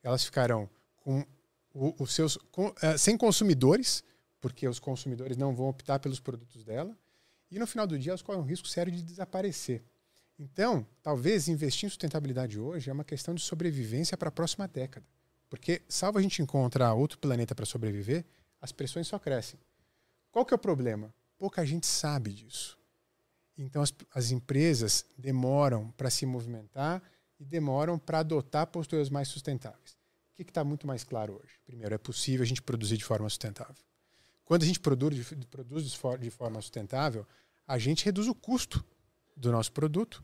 elas 0.04 0.24
ficarão 0.24 0.70
com 0.98 1.26
os 1.74 2.14
seus 2.14 2.38
com, 2.52 2.68
uh, 2.68 2.98
sem 2.98 3.18
consumidores, 3.18 4.04
porque 4.42 4.68
os 4.68 4.80
consumidores 4.80 5.38
não 5.38 5.56
vão 5.56 5.70
optar 5.70 6.00
pelos 6.00 6.20
produtos 6.20 6.64
dela, 6.64 6.98
e 7.50 7.58
no 7.58 7.66
final 7.66 7.88
do 7.88 7.98
dia 7.98 8.12
elas 8.12 8.22
correm 8.22 8.42
um 8.42 8.46
risco 8.46 8.68
sério 8.68 8.92
de 8.92 9.02
desaparecer. 9.02 9.84
Então, 10.38 10.88
talvez 11.04 11.50
investir 11.50 11.88
em 11.88 11.90
sustentabilidade 11.90 12.58
hoje 12.58 12.90
é 12.90 12.94
uma 12.94 13.04
questão 13.04 13.34
de 13.34 13.42
sobrevivência 13.42 14.18
para 14.18 14.30
a 14.30 14.32
próxima 14.32 14.68
década. 14.68 15.06
Porque, 15.50 15.82
salvo 15.90 16.18
a 16.18 16.22
gente 16.22 16.42
encontrar 16.42 16.94
outro 16.94 17.18
planeta 17.18 17.54
para 17.54 17.66
sobreviver, 17.66 18.24
as 18.62 18.72
pressões 18.72 19.08
só 19.08 19.20
crescem. 19.20 19.60
Qual 20.32 20.46
que 20.46 20.54
é 20.54 20.56
o 20.56 20.60
problema? 20.60 21.14
Pouca 21.40 21.66
gente 21.66 21.88
sabe 21.88 22.34
disso. 22.34 22.78
Então, 23.58 23.82
as, 23.82 23.94
as 24.14 24.30
empresas 24.30 25.06
demoram 25.18 25.90
para 25.92 26.10
se 26.10 26.26
movimentar 26.26 27.02
e 27.40 27.46
demoram 27.46 27.98
para 27.98 28.20
adotar 28.20 28.68
posturas 28.68 29.10
mais 29.10 29.30
sustentáveis. 29.30 29.98
O 30.32 30.36
que 30.36 30.44
está 30.44 30.64
muito 30.64 30.86
mais 30.86 31.04
claro 31.04 31.42
hoje? 31.42 31.54
Primeiro, 31.66 31.96
é 31.96 31.98
possível 31.98 32.44
a 32.44 32.46
gente 32.46 32.62
produzir 32.62 32.98
de 32.98 33.04
forma 33.04 33.28
sustentável. 33.30 33.84
Quando 34.46 34.64
a 34.64 34.66
gente 34.66 34.80
produz, 34.80 35.34
produz 35.50 35.98
de 36.20 36.30
forma 36.30 36.62
sustentável, 36.62 37.26
a 37.68 37.78
gente 37.78 38.04
reduz 38.04 38.28
o 38.28 38.36
custo 38.36 38.84
do 39.36 39.52
nosso 39.52 39.72
produto, 39.72 40.24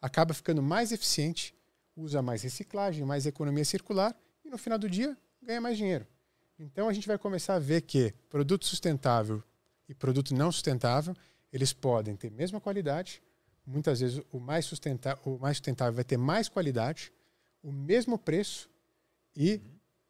acaba 0.00 0.32
ficando 0.32 0.62
mais 0.62 0.92
eficiente, 0.92 1.54
usa 1.96 2.22
mais 2.22 2.42
reciclagem, 2.42 3.04
mais 3.04 3.26
economia 3.26 3.64
circular 3.64 4.16
e 4.44 4.50
no 4.50 4.56
final 4.56 4.78
do 4.78 4.88
dia 4.88 5.16
ganha 5.42 5.60
mais 5.60 5.76
dinheiro. 5.76 6.06
Então 6.58 6.88
a 6.88 6.92
gente 6.92 7.06
vai 7.06 7.18
começar 7.18 7.54
a 7.54 7.58
ver 7.58 7.82
que 7.82 8.14
produto 8.30 8.64
sustentável 8.64 9.42
e 9.94 9.96
produto 9.96 10.34
não 10.34 10.50
sustentável, 10.50 11.14
eles 11.52 11.72
podem 11.72 12.16
ter 12.16 12.30
mesma 12.30 12.60
qualidade, 12.60 13.22
muitas 13.66 14.00
vezes 14.00 14.20
o 14.32 14.40
mais, 14.40 14.64
sustentável, 14.64 15.20
o 15.24 15.38
mais 15.38 15.56
sustentável 15.56 15.94
vai 15.94 16.04
ter 16.04 16.16
mais 16.16 16.48
qualidade, 16.48 17.12
o 17.62 17.72
mesmo 17.72 18.18
preço 18.18 18.68
e 19.36 19.60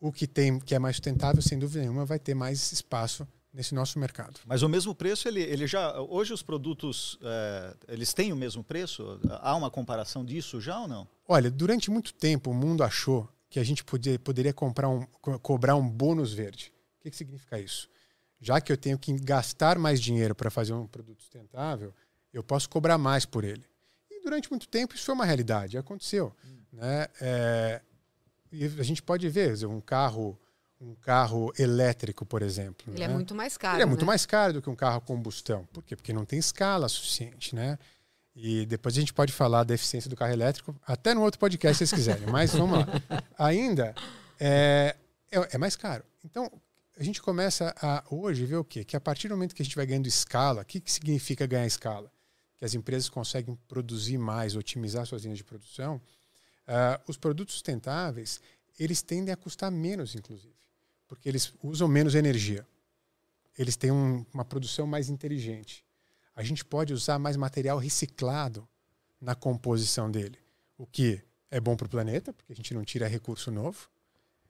o 0.00 0.10
que 0.10 0.26
tem 0.26 0.58
que 0.58 0.74
é 0.74 0.78
mais 0.78 0.96
sustentável, 0.96 1.40
sem 1.40 1.58
dúvida 1.58 1.80
nenhuma, 1.80 2.04
vai 2.04 2.18
ter 2.18 2.34
mais 2.34 2.72
espaço 2.72 3.26
nesse 3.52 3.74
nosso 3.74 3.98
mercado. 3.98 4.40
Mas 4.44 4.62
o 4.62 4.68
mesmo 4.68 4.94
preço, 4.94 5.28
ele, 5.28 5.40
ele 5.40 5.66
já 5.66 6.00
hoje 6.00 6.32
os 6.32 6.42
produtos 6.42 7.18
é, 7.22 7.76
eles 7.88 8.12
têm 8.12 8.32
o 8.32 8.36
mesmo 8.36 8.64
preço? 8.64 9.20
Há 9.40 9.54
uma 9.54 9.70
comparação 9.70 10.24
disso 10.24 10.60
já 10.60 10.80
ou 10.80 10.88
não? 10.88 11.06
Olha, 11.28 11.50
durante 11.50 11.90
muito 11.90 12.12
tempo 12.12 12.50
o 12.50 12.54
mundo 12.54 12.82
achou 12.82 13.28
que 13.48 13.60
a 13.60 13.64
gente 13.64 13.84
podia, 13.84 14.18
poderia 14.18 14.52
comprar 14.52 14.88
um, 14.88 15.06
cobrar 15.40 15.76
um 15.76 15.88
bônus 15.88 16.32
verde. 16.32 16.72
O 16.98 17.02
que, 17.02 17.10
que 17.10 17.16
significa 17.16 17.60
isso? 17.60 17.88
Já 18.44 18.60
que 18.60 18.70
eu 18.70 18.76
tenho 18.76 18.98
que 18.98 19.10
gastar 19.14 19.78
mais 19.78 19.98
dinheiro 20.00 20.34
para 20.34 20.50
fazer 20.50 20.74
um 20.74 20.86
produto 20.86 21.22
sustentável, 21.22 21.94
eu 22.30 22.44
posso 22.44 22.68
cobrar 22.68 22.98
mais 22.98 23.24
por 23.24 23.42
ele. 23.42 23.64
E 24.10 24.22
durante 24.22 24.50
muito 24.50 24.68
tempo 24.68 24.94
isso 24.94 25.06
foi 25.06 25.14
uma 25.14 25.24
realidade, 25.24 25.78
aconteceu. 25.78 26.30
Hum. 26.44 26.58
Né? 26.74 27.06
É, 27.22 27.80
e 28.52 28.66
a 28.66 28.82
gente 28.82 29.02
pode 29.02 29.26
ver 29.30 29.64
um 29.66 29.80
carro 29.80 30.38
um 30.78 30.94
carro 30.96 31.50
elétrico, 31.58 32.26
por 32.26 32.42
exemplo. 32.42 32.92
Ele 32.92 33.02
é 33.02 33.06
né? 33.06 33.14
é 33.14 33.16
muito 33.16 33.34
mais 33.34 33.56
caro. 33.56 33.76
Ele 33.76 33.84
é 33.84 33.86
muito 33.86 34.02
né? 34.02 34.06
mais 34.06 34.26
caro 34.26 34.52
do 34.52 34.60
que 34.60 34.68
um 34.68 34.74
carro 34.74 34.98
a 34.98 35.00
combustão. 35.00 35.64
Por 35.72 35.82
quê? 35.82 35.96
Porque 35.96 36.12
não 36.12 36.26
tem 36.26 36.38
escala 36.38 36.86
suficiente, 36.88 37.54
né? 37.54 37.78
E 38.36 38.66
depois 38.66 38.94
a 38.94 39.00
gente 39.00 39.14
pode 39.14 39.32
falar 39.32 39.64
da 39.64 39.72
eficiência 39.72 40.10
do 40.10 40.16
carro 40.16 40.32
elétrico, 40.32 40.76
até 40.86 41.14
no 41.14 41.22
outro 41.22 41.40
podcast, 41.40 41.78
se 41.78 41.86
vocês 41.86 41.98
quiserem. 41.98 42.26
Mas 42.26 42.52
vamos 42.52 42.80
lá. 42.80 42.86
Ainda 43.38 43.94
é, 44.38 44.94
é, 45.30 45.48
é, 45.52 45.58
mais 45.58 45.76
caro. 45.76 46.04
Então, 46.24 46.50
a 46.96 47.02
gente 47.02 47.20
começa 47.20 47.74
a 47.80 48.04
hoje 48.10 48.44
ver 48.46 48.56
o 48.56 48.64
quê? 48.64 48.84
Que 48.84 48.96
a 48.96 49.00
partir 49.00 49.28
do 49.28 49.34
momento 49.34 49.54
que 49.54 49.62
a 49.62 49.64
gente 49.64 49.76
vai 49.76 49.86
ganhando 49.86 50.06
escala, 50.06 50.62
o 50.62 50.64
que, 50.64 50.80
que 50.80 50.90
significa 50.90 51.46
ganhar 51.46 51.66
escala? 51.66 52.12
Que 52.56 52.64
as 52.64 52.74
empresas 52.74 53.08
conseguem 53.08 53.58
produzir 53.68 54.18
mais, 54.18 54.54
otimizar 54.54 55.06
suas 55.06 55.22
linhas 55.22 55.38
de 55.38 55.44
produção. 55.44 55.96
Uh, 56.66 57.02
os 57.08 57.16
produtos 57.16 57.54
sustentáveis, 57.54 58.40
eles 58.78 59.02
tendem 59.02 59.32
a 59.32 59.36
custar 59.36 59.70
menos, 59.70 60.14
inclusive, 60.14 60.54
porque 61.06 61.28
eles 61.28 61.52
usam 61.62 61.88
menos 61.88 62.14
energia. 62.14 62.66
Eles 63.58 63.76
têm 63.76 63.90
um, 63.90 64.24
uma 64.32 64.44
produção 64.44 64.86
mais 64.86 65.08
inteligente 65.08 65.84
a 66.34 66.42
gente 66.42 66.64
pode 66.64 66.92
usar 66.92 67.18
mais 67.18 67.36
material 67.36 67.78
reciclado 67.78 68.68
na 69.20 69.34
composição 69.34 70.10
dele. 70.10 70.38
O 70.76 70.86
que 70.86 71.22
é 71.50 71.60
bom 71.60 71.76
para 71.76 71.86
o 71.86 71.90
planeta, 71.90 72.32
porque 72.32 72.52
a 72.52 72.56
gente 72.56 72.74
não 72.74 72.84
tira 72.84 73.06
recurso 73.06 73.50
novo, 73.50 73.88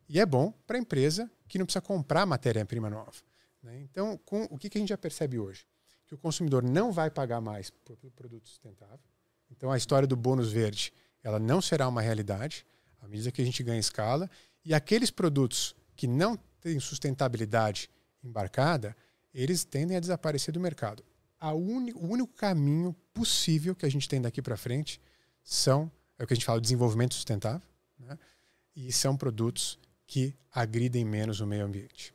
e 0.09 0.21
é 0.21 0.27
bom 0.27 0.53
para 0.67 0.77
a 0.77 0.81
empresa 0.81 1.31
que 1.49 1.59
não 1.59 1.67
precisa 1.67 1.81
comprar 1.81 2.27
matéria-prima 2.27 2.91
nova. 2.91 3.13
Né? 3.63 3.81
Então, 3.83 4.19
com, 4.25 4.45
o 4.45 4.59
que, 4.59 4.69
que 4.69 4.79
a 4.79 4.81
gente 4.81 4.91
já 4.91 4.99
percebe 4.99 5.39
hoje? 5.39 5.67
Que 6.07 6.15
o 6.15 6.19
consumidor 6.19 6.63
não 6.63 6.93
vai 6.93 7.11
pagar 7.11 7.41
mais 7.41 7.71
por 7.71 7.97
produto 8.15 8.49
sustentável. 8.49 9.01
Então, 9.51 9.71
a 9.71 9.77
história 9.77 10.07
do 10.07 10.17
bônus 10.17 10.53
verde 10.53 10.93
ela 11.23 11.39
não 11.39 11.63
será 11.63 11.89
uma 11.89 12.03
realidade 12.03 12.67
à 13.01 13.09
medida 13.09 13.33
que 13.33 13.41
a 13.41 13.45
gente 13.45 13.63
ganha 13.63 13.81
escala. 13.81 14.31
E 14.65 14.75
aqueles 14.75 15.11
produtos 15.11 15.75
que 15.97 16.07
não 16.07 16.37
têm 16.61 16.79
sustentabilidade 16.81 17.89
embarcada, 18.23 18.97
eles 19.33 19.65
tendem 19.65 19.97
a 19.97 20.01
desaparecer 20.01 20.53
do 20.53 20.61
mercado 20.61 21.03
uni, 21.53 21.93
o 21.93 22.07
único 22.07 22.33
caminho 22.33 22.95
possível 23.13 23.75
que 23.75 23.85
a 23.85 23.89
gente 23.89 24.09
tem 24.09 24.23
daqui 24.23 24.41
para 24.41 24.57
frente 24.57 25.01
são, 25.43 25.91
é 26.19 26.25
o 26.25 26.27
que 26.27 26.33
a 26.33 26.37
gente 26.37 26.47
fala, 26.47 26.61
desenvolvimento 26.61 27.15
sustentável, 27.15 27.69
né? 27.99 28.19
e 28.75 28.91
são 28.93 29.17
produtos 29.17 29.79
que 30.07 30.35
agridem 30.53 31.05
menos 31.05 31.41
o 31.41 31.47
meio 31.47 31.65
ambiente. 31.65 32.15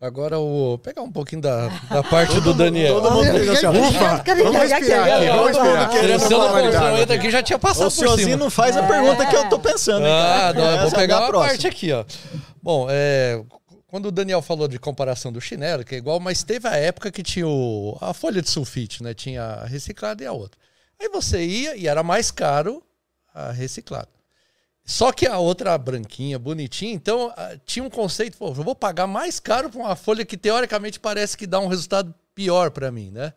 Agora, 0.00 0.38
o 0.38 0.78
pegar 0.78 1.02
um 1.02 1.10
pouquinho 1.10 1.42
da, 1.42 1.66
da 1.90 2.04
parte 2.04 2.40
do 2.40 2.54
Daniel. 2.54 3.00
Todo 3.00 3.14
mundo 3.14 3.32
fez 3.32 3.48
assim, 3.48 3.66
ufa, 3.66 4.22
vamos 4.24 4.56
respirar 4.56 5.08
aqui, 5.08 5.26
vamos 5.26 5.46
respirar. 5.48 5.90
Querendo 5.90 7.10
aqui 7.10 7.30
já 7.32 7.42
tinha 7.42 7.58
passado 7.58 7.88
o 7.88 7.92
por 7.92 8.16
cima. 8.16 8.36
não 8.36 8.48
faz 8.48 8.76
a 8.76 8.86
pergunta 8.86 9.26
que 9.26 9.34
eu 9.34 9.48
tô 9.48 9.58
pensando. 9.58 10.06
Ah, 10.06 10.52
não, 10.54 10.82
vou 10.82 10.92
pegar 10.92 11.22
uma 11.22 11.32
parte 11.32 11.66
aqui, 11.66 11.92
ó. 11.92 12.04
Bom, 12.62 12.86
é, 12.88 13.42
quando 13.88 14.06
o 14.06 14.12
Daniel 14.12 14.40
falou 14.40 14.68
de 14.68 14.78
comparação 14.78 15.32
do 15.32 15.40
chinelo, 15.40 15.84
que 15.84 15.96
é 15.96 15.98
igual, 15.98 16.20
mas 16.20 16.44
teve 16.44 16.68
a 16.68 16.76
época 16.76 17.10
que 17.10 17.24
tinha 17.24 17.48
o, 17.48 17.98
a 18.00 18.14
folha 18.14 18.40
de 18.40 18.48
sulfite, 18.48 19.02
né? 19.02 19.14
Tinha 19.14 19.42
a 19.42 19.64
reciclada 19.64 20.22
e 20.22 20.26
a 20.26 20.32
outra. 20.32 20.60
Aí 21.00 21.08
você 21.08 21.44
ia 21.44 21.76
e 21.76 21.88
era 21.88 22.04
mais 22.04 22.30
caro 22.30 22.80
a 23.34 23.50
reciclada. 23.50 24.17
Só 24.88 25.12
que 25.12 25.26
a 25.26 25.36
outra 25.36 25.76
branquinha, 25.76 26.38
bonitinha, 26.38 26.94
então 26.94 27.30
tinha 27.66 27.84
um 27.84 27.90
conceito, 27.90 28.38
pô, 28.38 28.48
eu 28.48 28.54
vou 28.54 28.74
pagar 28.74 29.06
mais 29.06 29.38
caro 29.38 29.68
por 29.68 29.80
uma 29.80 29.94
folha 29.94 30.24
que 30.24 30.34
teoricamente 30.34 30.98
parece 30.98 31.36
que 31.36 31.46
dá 31.46 31.60
um 31.60 31.66
resultado 31.66 32.14
pior 32.34 32.70
para 32.70 32.90
mim, 32.90 33.10
né? 33.10 33.34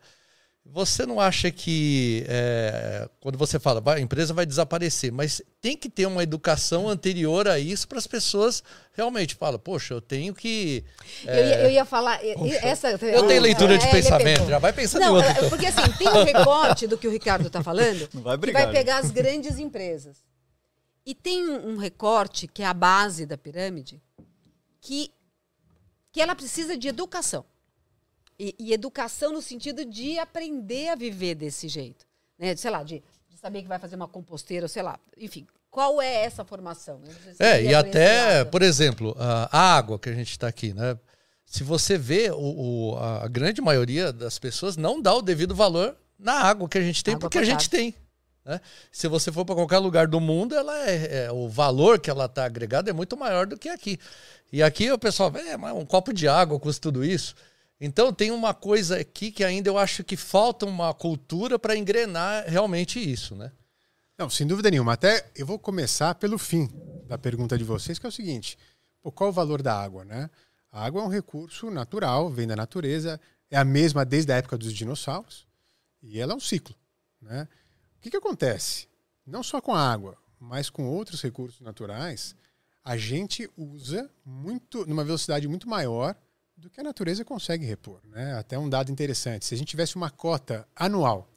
Você 0.64 1.04
não 1.04 1.20
acha 1.20 1.50
que 1.50 2.24
é, 2.26 3.06
quando 3.20 3.36
você 3.36 3.60
fala 3.60 3.82
a 3.92 4.00
empresa 4.00 4.32
vai 4.32 4.46
desaparecer, 4.46 5.12
mas 5.12 5.42
tem 5.60 5.76
que 5.76 5.90
ter 5.90 6.06
uma 6.06 6.22
educação 6.22 6.88
anterior 6.88 7.46
a 7.46 7.58
isso 7.58 7.86
para 7.86 7.98
as 7.98 8.06
pessoas 8.06 8.64
realmente 8.94 9.34
falam, 9.34 9.58
poxa, 9.58 9.92
eu 9.92 10.00
tenho 10.00 10.32
que. 10.32 10.82
É... 11.26 11.38
Eu, 11.38 11.44
ia, 11.44 11.62
eu, 11.64 11.70
ia, 11.70 11.84
falar. 11.84 12.18
essa, 12.62 12.92
eu 12.92 13.26
tenho 13.26 13.42
leitura 13.42 13.76
de 13.76 13.84
é, 13.84 13.90
pensamento, 13.90 14.48
já 14.48 14.58
vai 14.58 14.72
pensando 14.72 15.02
não, 15.02 15.08
em 15.08 15.16
outro. 15.16 15.32
Então. 15.32 15.48
Porque 15.50 15.66
assim, 15.66 15.92
tem 15.98 16.08
um 16.08 16.24
recorte 16.24 16.86
do 16.86 16.96
que 16.96 17.06
o 17.06 17.10
Ricardo 17.10 17.48
está 17.48 17.62
falando, 17.62 18.08
vai 18.14 18.38
brigar, 18.38 18.62
que 18.62 18.72
vai 18.72 18.74
pegar 18.74 18.98
as 19.00 19.10
grandes 19.10 19.58
empresas. 19.58 20.31
E 21.04 21.14
tem 21.14 21.48
um 21.48 21.76
recorte, 21.76 22.46
que 22.46 22.62
é 22.62 22.66
a 22.66 22.74
base 22.74 23.26
da 23.26 23.36
pirâmide, 23.36 24.00
que, 24.80 25.10
que 26.12 26.20
ela 26.20 26.34
precisa 26.34 26.76
de 26.76 26.88
educação. 26.88 27.44
E, 28.38 28.54
e, 28.58 28.72
educação 28.72 29.32
no 29.32 29.42
sentido 29.42 29.84
de 29.84 30.18
aprender 30.18 30.88
a 30.88 30.94
viver 30.94 31.34
desse 31.34 31.68
jeito. 31.68 32.06
Né? 32.38 32.56
Sei 32.56 32.70
lá, 32.70 32.82
de, 32.82 33.02
de 33.28 33.36
saber 33.36 33.62
que 33.62 33.68
vai 33.68 33.78
fazer 33.78 33.96
uma 33.96 34.08
composteira, 34.08 34.66
sei 34.68 34.82
lá. 34.82 34.98
Enfim, 35.16 35.46
qual 35.70 36.02
é 36.02 36.24
essa 36.24 36.44
formação? 36.44 37.00
É, 37.38 37.62
e 37.62 37.74
até, 37.74 38.44
por 38.44 38.62
exemplo, 38.62 39.16
a 39.18 39.76
água 39.76 39.98
que 39.98 40.08
a 40.08 40.14
gente 40.14 40.30
está 40.30 40.46
aqui, 40.48 40.72
né? 40.74 40.98
Se 41.46 41.64
você 41.64 41.98
vê, 41.98 42.30
o, 42.30 42.92
o, 42.92 42.96
a 42.98 43.28
grande 43.28 43.60
maioria 43.60 44.12
das 44.12 44.38
pessoas 44.38 44.76
não 44.76 45.00
dá 45.00 45.14
o 45.14 45.22
devido 45.22 45.54
valor 45.54 45.96
na 46.18 46.34
água 46.34 46.68
que 46.68 46.78
a 46.78 46.82
gente 46.82 47.04
tem, 47.04 47.14
água 47.14 47.28
porque 47.28 47.38
a 47.38 47.44
gente 47.44 47.68
tem. 47.68 47.94
Né? 48.44 48.60
Se 48.90 49.08
você 49.08 49.30
for 49.30 49.44
para 49.44 49.54
qualquer 49.54 49.78
lugar 49.78 50.06
do 50.06 50.20
mundo, 50.20 50.54
ela 50.54 50.88
é, 50.88 51.24
é 51.24 51.32
o 51.32 51.48
valor 51.48 51.98
que 51.98 52.10
ela 52.10 52.26
está 52.26 52.44
agregada 52.44 52.90
é 52.90 52.92
muito 52.92 53.16
maior 53.16 53.46
do 53.46 53.56
que 53.56 53.68
aqui. 53.68 53.98
E 54.52 54.62
aqui 54.62 54.90
o 54.90 54.98
pessoal, 54.98 55.32
é, 55.36 55.56
um 55.72 55.86
copo 55.86 56.12
de 56.12 56.28
água 56.28 56.58
custa 56.58 56.80
tudo 56.80 57.04
isso. 57.04 57.34
Então 57.80 58.12
tem 58.12 58.30
uma 58.30 58.54
coisa 58.54 58.98
aqui 58.98 59.32
que 59.32 59.42
ainda 59.42 59.68
eu 59.68 59.76
acho 59.76 60.04
que 60.04 60.16
falta 60.16 60.66
uma 60.66 60.94
cultura 60.94 61.58
para 61.58 61.76
engrenar 61.76 62.44
realmente 62.46 62.98
isso, 63.00 63.34
né? 63.34 63.50
Não, 64.16 64.30
sem 64.30 64.46
dúvida 64.46 64.70
nenhuma. 64.70 64.92
Até 64.92 65.26
eu 65.34 65.44
vou 65.44 65.58
começar 65.58 66.14
pelo 66.14 66.38
fim 66.38 66.70
da 67.08 67.18
pergunta 67.18 67.58
de 67.58 67.64
vocês, 67.64 67.98
que 67.98 68.06
é 68.06 68.08
o 68.08 68.12
seguinte: 68.12 68.56
qual 69.14 69.30
o 69.30 69.32
valor 69.32 69.62
da 69.62 69.76
água, 69.76 70.04
né? 70.04 70.30
A 70.70 70.84
água 70.84 71.02
é 71.02 71.04
um 71.04 71.08
recurso 71.08 71.70
natural, 71.70 72.30
vem 72.30 72.46
da 72.46 72.54
natureza, 72.54 73.20
é 73.50 73.58
a 73.58 73.64
mesma 73.64 74.04
desde 74.04 74.32
a 74.32 74.36
época 74.36 74.56
dos 74.56 74.72
dinossauros 74.72 75.46
e 76.02 76.18
ela 76.18 76.32
é 76.32 76.36
um 76.36 76.40
ciclo, 76.40 76.74
né? 77.20 77.48
Que, 78.02 78.10
que 78.10 78.16
acontece? 78.16 78.88
Não 79.24 79.44
só 79.44 79.60
com 79.60 79.72
a 79.72 79.92
água, 79.92 80.18
mas 80.38 80.68
com 80.68 80.88
outros 80.88 81.22
recursos 81.22 81.60
naturais, 81.60 82.34
a 82.84 82.96
gente 82.96 83.48
usa 83.56 84.10
muito 84.24 84.84
numa 84.86 85.04
velocidade 85.04 85.46
muito 85.46 85.68
maior 85.68 86.16
do 86.56 86.68
que 86.68 86.80
a 86.80 86.84
natureza 86.84 87.24
consegue 87.24 87.64
repor. 87.64 88.00
Né? 88.04 88.34
Até 88.34 88.58
um 88.58 88.68
dado 88.68 88.90
interessante: 88.90 89.46
se 89.46 89.54
a 89.54 89.56
gente 89.56 89.68
tivesse 89.68 89.94
uma 89.94 90.10
cota 90.10 90.66
anual 90.74 91.28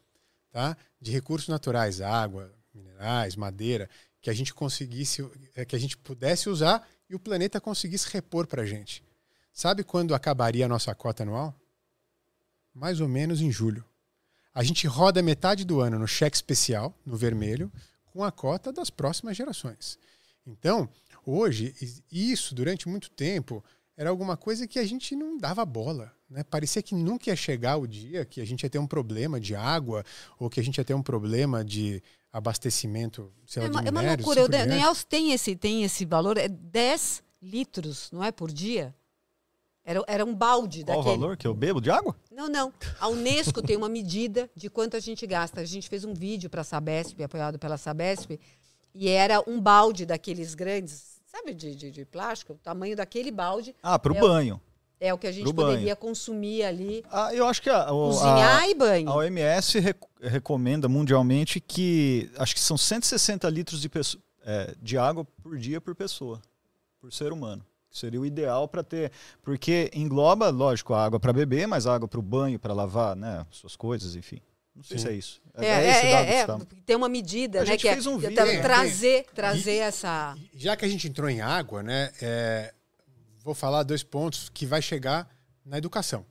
tá, 0.51 0.75
de 0.99 1.11
recursos 1.11 1.47
naturais, 1.47 2.01
água, 2.01 2.51
minerais, 2.73 3.35
madeira, 3.35 3.87
que 4.19 4.31
a 4.31 4.33
gente 4.33 4.51
conseguisse, 4.51 5.23
é, 5.53 5.65
que 5.65 5.75
a 5.75 5.79
gente 5.79 5.95
pudesse 5.95 6.49
usar 6.49 6.87
e 7.07 7.13
o 7.13 7.19
planeta 7.19 7.61
conseguisse 7.61 8.09
repor 8.11 8.47
para 8.47 8.63
a 8.63 8.65
gente. 8.65 9.03
Sabe 9.53 9.83
quando 9.83 10.15
acabaria 10.15 10.65
a 10.65 10.69
nossa 10.69 10.95
cota 10.95 11.21
anual? 11.21 11.53
Mais 12.73 12.99
ou 12.99 13.07
menos 13.07 13.39
em 13.39 13.51
julho. 13.51 13.85
A 14.55 14.63
gente 14.63 14.87
roda 14.87 15.21
metade 15.21 15.65
do 15.65 15.81
ano 15.81 15.99
no 15.99 16.07
cheque 16.07 16.37
especial, 16.37 16.97
no 17.05 17.17
vermelho, 17.17 17.69
com 18.05 18.23
a 18.23 18.31
cota 18.31 18.71
das 18.71 18.89
próximas 18.89 19.35
gerações. 19.35 19.99
Então, 20.47 20.87
hoje, 21.25 21.75
isso 22.09 22.55
durante 22.55 22.87
muito 22.87 23.09
tempo 23.09 23.61
era 23.97 24.09
alguma 24.09 24.37
coisa 24.37 24.65
que 24.65 24.79
a 24.79 24.85
gente 24.85 25.13
não 25.13 25.37
dava 25.37 25.65
bola. 25.65 26.13
Né? 26.29 26.41
Parecia 26.41 26.81
que 26.81 26.95
nunca 26.95 27.29
ia 27.29 27.35
chegar 27.35 27.75
o 27.75 27.85
dia 27.85 28.23
que 28.23 28.39
a 28.39 28.45
gente 28.45 28.63
ia 28.63 28.69
ter 28.69 28.79
um 28.79 28.87
problema 28.87 29.41
de 29.41 29.53
água 29.55 30.05
ou 30.39 30.49
que 30.49 30.61
a 30.61 30.63
gente 30.63 30.77
ia 30.77 30.85
ter 30.85 30.93
um 30.93 31.03
problema 31.03 31.63
de 31.63 32.01
abastecimento, 32.31 33.33
sei 33.45 33.63
lá, 33.63 33.67
é, 33.67 33.69
de 33.69 33.91
minérios, 33.91 33.97
é 33.97 33.99
uma 33.99 34.15
loucura. 34.15 34.41
Assim 34.41 34.49
o 34.49 34.51
Daniel 34.51 34.95
tem 35.07 35.31
esse, 35.33 35.55
tem 35.55 35.83
esse 35.83 36.05
valor, 36.05 36.37
é 36.37 36.47
10 36.47 37.23
litros, 37.41 38.09
não 38.09 38.23
é, 38.23 38.31
por 38.31 38.51
dia? 38.51 38.95
Era, 39.85 40.03
era 40.07 40.25
um 40.25 40.33
balde 40.33 40.83
Qual 40.83 40.97
daquele. 40.97 41.03
Qual 41.03 41.15
o 41.15 41.19
valor 41.19 41.37
que 41.37 41.45
eu 41.45 41.53
bebo 41.53 41.79
de 41.79 41.91
água? 41.91 42.15
Não, 42.31 42.49
não. 42.49 42.73
A 42.99 43.07
Unesco 43.07 43.61
tem 43.61 43.77
uma 43.77 43.87
medida 43.87 44.49
de 44.55 44.67
quanto 44.67 44.97
a 44.97 44.99
gente 44.99 45.27
gasta. 45.27 45.61
A 45.61 45.65
gente 45.65 45.87
fez 45.87 46.03
um 46.03 46.13
vídeo 46.13 46.49
para 46.49 46.61
a 46.61 46.63
Sabesp, 46.63 47.21
apoiado 47.21 47.59
pela 47.59 47.77
Sabesp, 47.77 48.39
e 48.95 49.07
era 49.07 49.43
um 49.47 49.61
balde 49.61 50.03
daqueles 50.03 50.55
grandes, 50.55 51.21
sabe, 51.27 51.53
de, 51.53 51.75
de, 51.75 51.91
de 51.91 52.03
plástico, 52.03 52.53
o 52.53 52.57
tamanho 52.57 52.95
daquele 52.95 53.29
balde. 53.29 53.75
Ah, 53.83 53.99
para 53.99 54.11
o 54.11 54.17
é 54.17 54.19
banho. 54.19 54.59
é 54.99 55.13
o 55.13 55.19
que 55.19 55.27
a 55.27 55.31
gente 55.31 55.53
poderia 55.53 55.95
consumir 55.95 56.63
ali. 56.63 57.03
Ah, 57.11 57.31
eu 57.31 57.45
acho 57.45 57.61
que 57.61 57.69
a, 57.69 57.85
cozinhar 57.85 58.63
a, 58.63 58.67
e 58.67 58.73
banho. 58.73 59.09
A 59.09 59.15
OMS 59.17 59.79
rec 59.79 59.97
recomenda 60.19 60.89
mundialmente 60.89 61.59
que 61.59 62.31
acho 62.37 62.55
que 62.55 62.59
são 62.59 62.75
160 62.75 63.47
litros 63.49 63.79
de, 63.79 63.91
é, 64.43 64.73
de 64.81 64.97
água 64.97 65.23
por 65.43 65.59
dia 65.59 65.79
por 65.79 65.93
pessoa, 65.93 66.41
por 66.99 67.13
ser 67.13 67.31
humano. 67.31 67.63
Seria 67.95 68.19
o 68.19 68.25
ideal 68.25 68.67
para 68.67 68.83
ter, 68.83 69.11
porque 69.41 69.89
engloba, 69.93 70.49
lógico, 70.49 70.93
a 70.93 71.05
água 71.05 71.19
para 71.19 71.31
beber, 71.31 71.65
mas 71.67 71.87
água 71.87 72.07
para 72.07 72.19
o 72.19 72.23
banho, 72.23 72.59
para 72.59 72.73
lavar, 72.73 73.15
né, 73.15 73.45
suas 73.49 73.75
coisas, 73.75 74.15
enfim. 74.15 74.41
Não 74.75 74.83
sei 74.83 74.97
Sim. 74.97 75.03
se 75.03 75.09
é 75.09 75.13
isso. 75.13 75.41
É, 75.53 75.65
é, 75.65 75.69
é, 75.69 76.13
é, 76.13 76.39
é 76.41 76.47
tem 76.85 76.95
uma 76.97 77.07
medida, 77.07 77.61
a 77.61 77.63
né? 77.63 77.77
que 77.77 77.87
é 77.87 77.93
fez 77.93 78.05
um 78.05 78.17
vídeo. 78.17 78.35
trazer, 78.61 79.25
trazer 79.33 79.75
e, 79.75 79.79
essa. 79.79 80.35
Já 80.53 80.75
que 80.75 80.83
a 80.83 80.87
gente 80.87 81.07
entrou 81.07 81.29
em 81.29 81.39
água, 81.39 81.81
né? 81.81 82.11
É, 82.21 82.73
vou 83.41 83.53
falar 83.53 83.83
dois 83.83 84.03
pontos 84.03 84.49
que 84.49 84.65
vai 84.65 84.81
chegar 84.81 85.29
na 85.65 85.77
educação. 85.77 86.25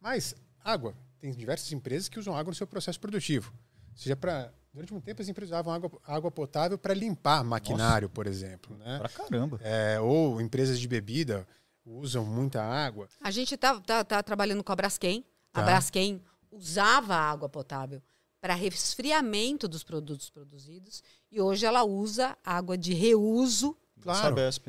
Mas 0.00 0.34
água, 0.64 0.94
tem 1.20 1.30
diversas 1.32 1.70
empresas 1.72 2.08
que 2.08 2.18
usam 2.18 2.34
água 2.34 2.50
no 2.50 2.54
seu 2.54 2.66
processo 2.66 2.98
produtivo. 2.98 3.52
Seja 3.94 4.16
para 4.16 4.50
Durante 4.74 4.92
um 4.92 5.00
tempo 5.00 5.22
as 5.22 5.28
empresas 5.28 5.52
usavam 5.52 5.72
água, 5.72 5.90
água 6.04 6.30
potável 6.32 6.76
para 6.76 6.92
limpar 6.92 7.44
maquinário, 7.44 8.08
Nossa. 8.08 8.14
por 8.14 8.26
exemplo. 8.26 8.76
Né? 8.76 8.98
Pra 8.98 9.08
caramba. 9.08 9.60
É, 9.62 10.00
ou 10.00 10.40
empresas 10.40 10.80
de 10.80 10.88
bebida 10.88 11.46
usam 11.86 12.24
muita 12.24 12.60
água. 12.60 13.08
A 13.20 13.30
gente 13.30 13.56
tá, 13.56 13.80
tá, 13.80 14.02
tá 14.02 14.20
trabalhando 14.20 14.64
com 14.64 14.72
a 14.72 14.76
Braskem. 14.76 15.24
Tá. 15.52 15.60
A 15.60 15.64
Braskem 15.64 16.20
usava 16.50 17.14
água 17.14 17.48
potável 17.48 18.02
para 18.40 18.54
resfriamento 18.54 19.68
dos 19.68 19.84
produtos 19.84 20.28
produzidos 20.28 21.04
e 21.30 21.40
hoje 21.40 21.64
ela 21.64 21.84
usa 21.84 22.36
água 22.44 22.76
de 22.76 22.92
reuso. 22.92 23.76
Claro. 24.00 24.22
Sabesp. 24.22 24.66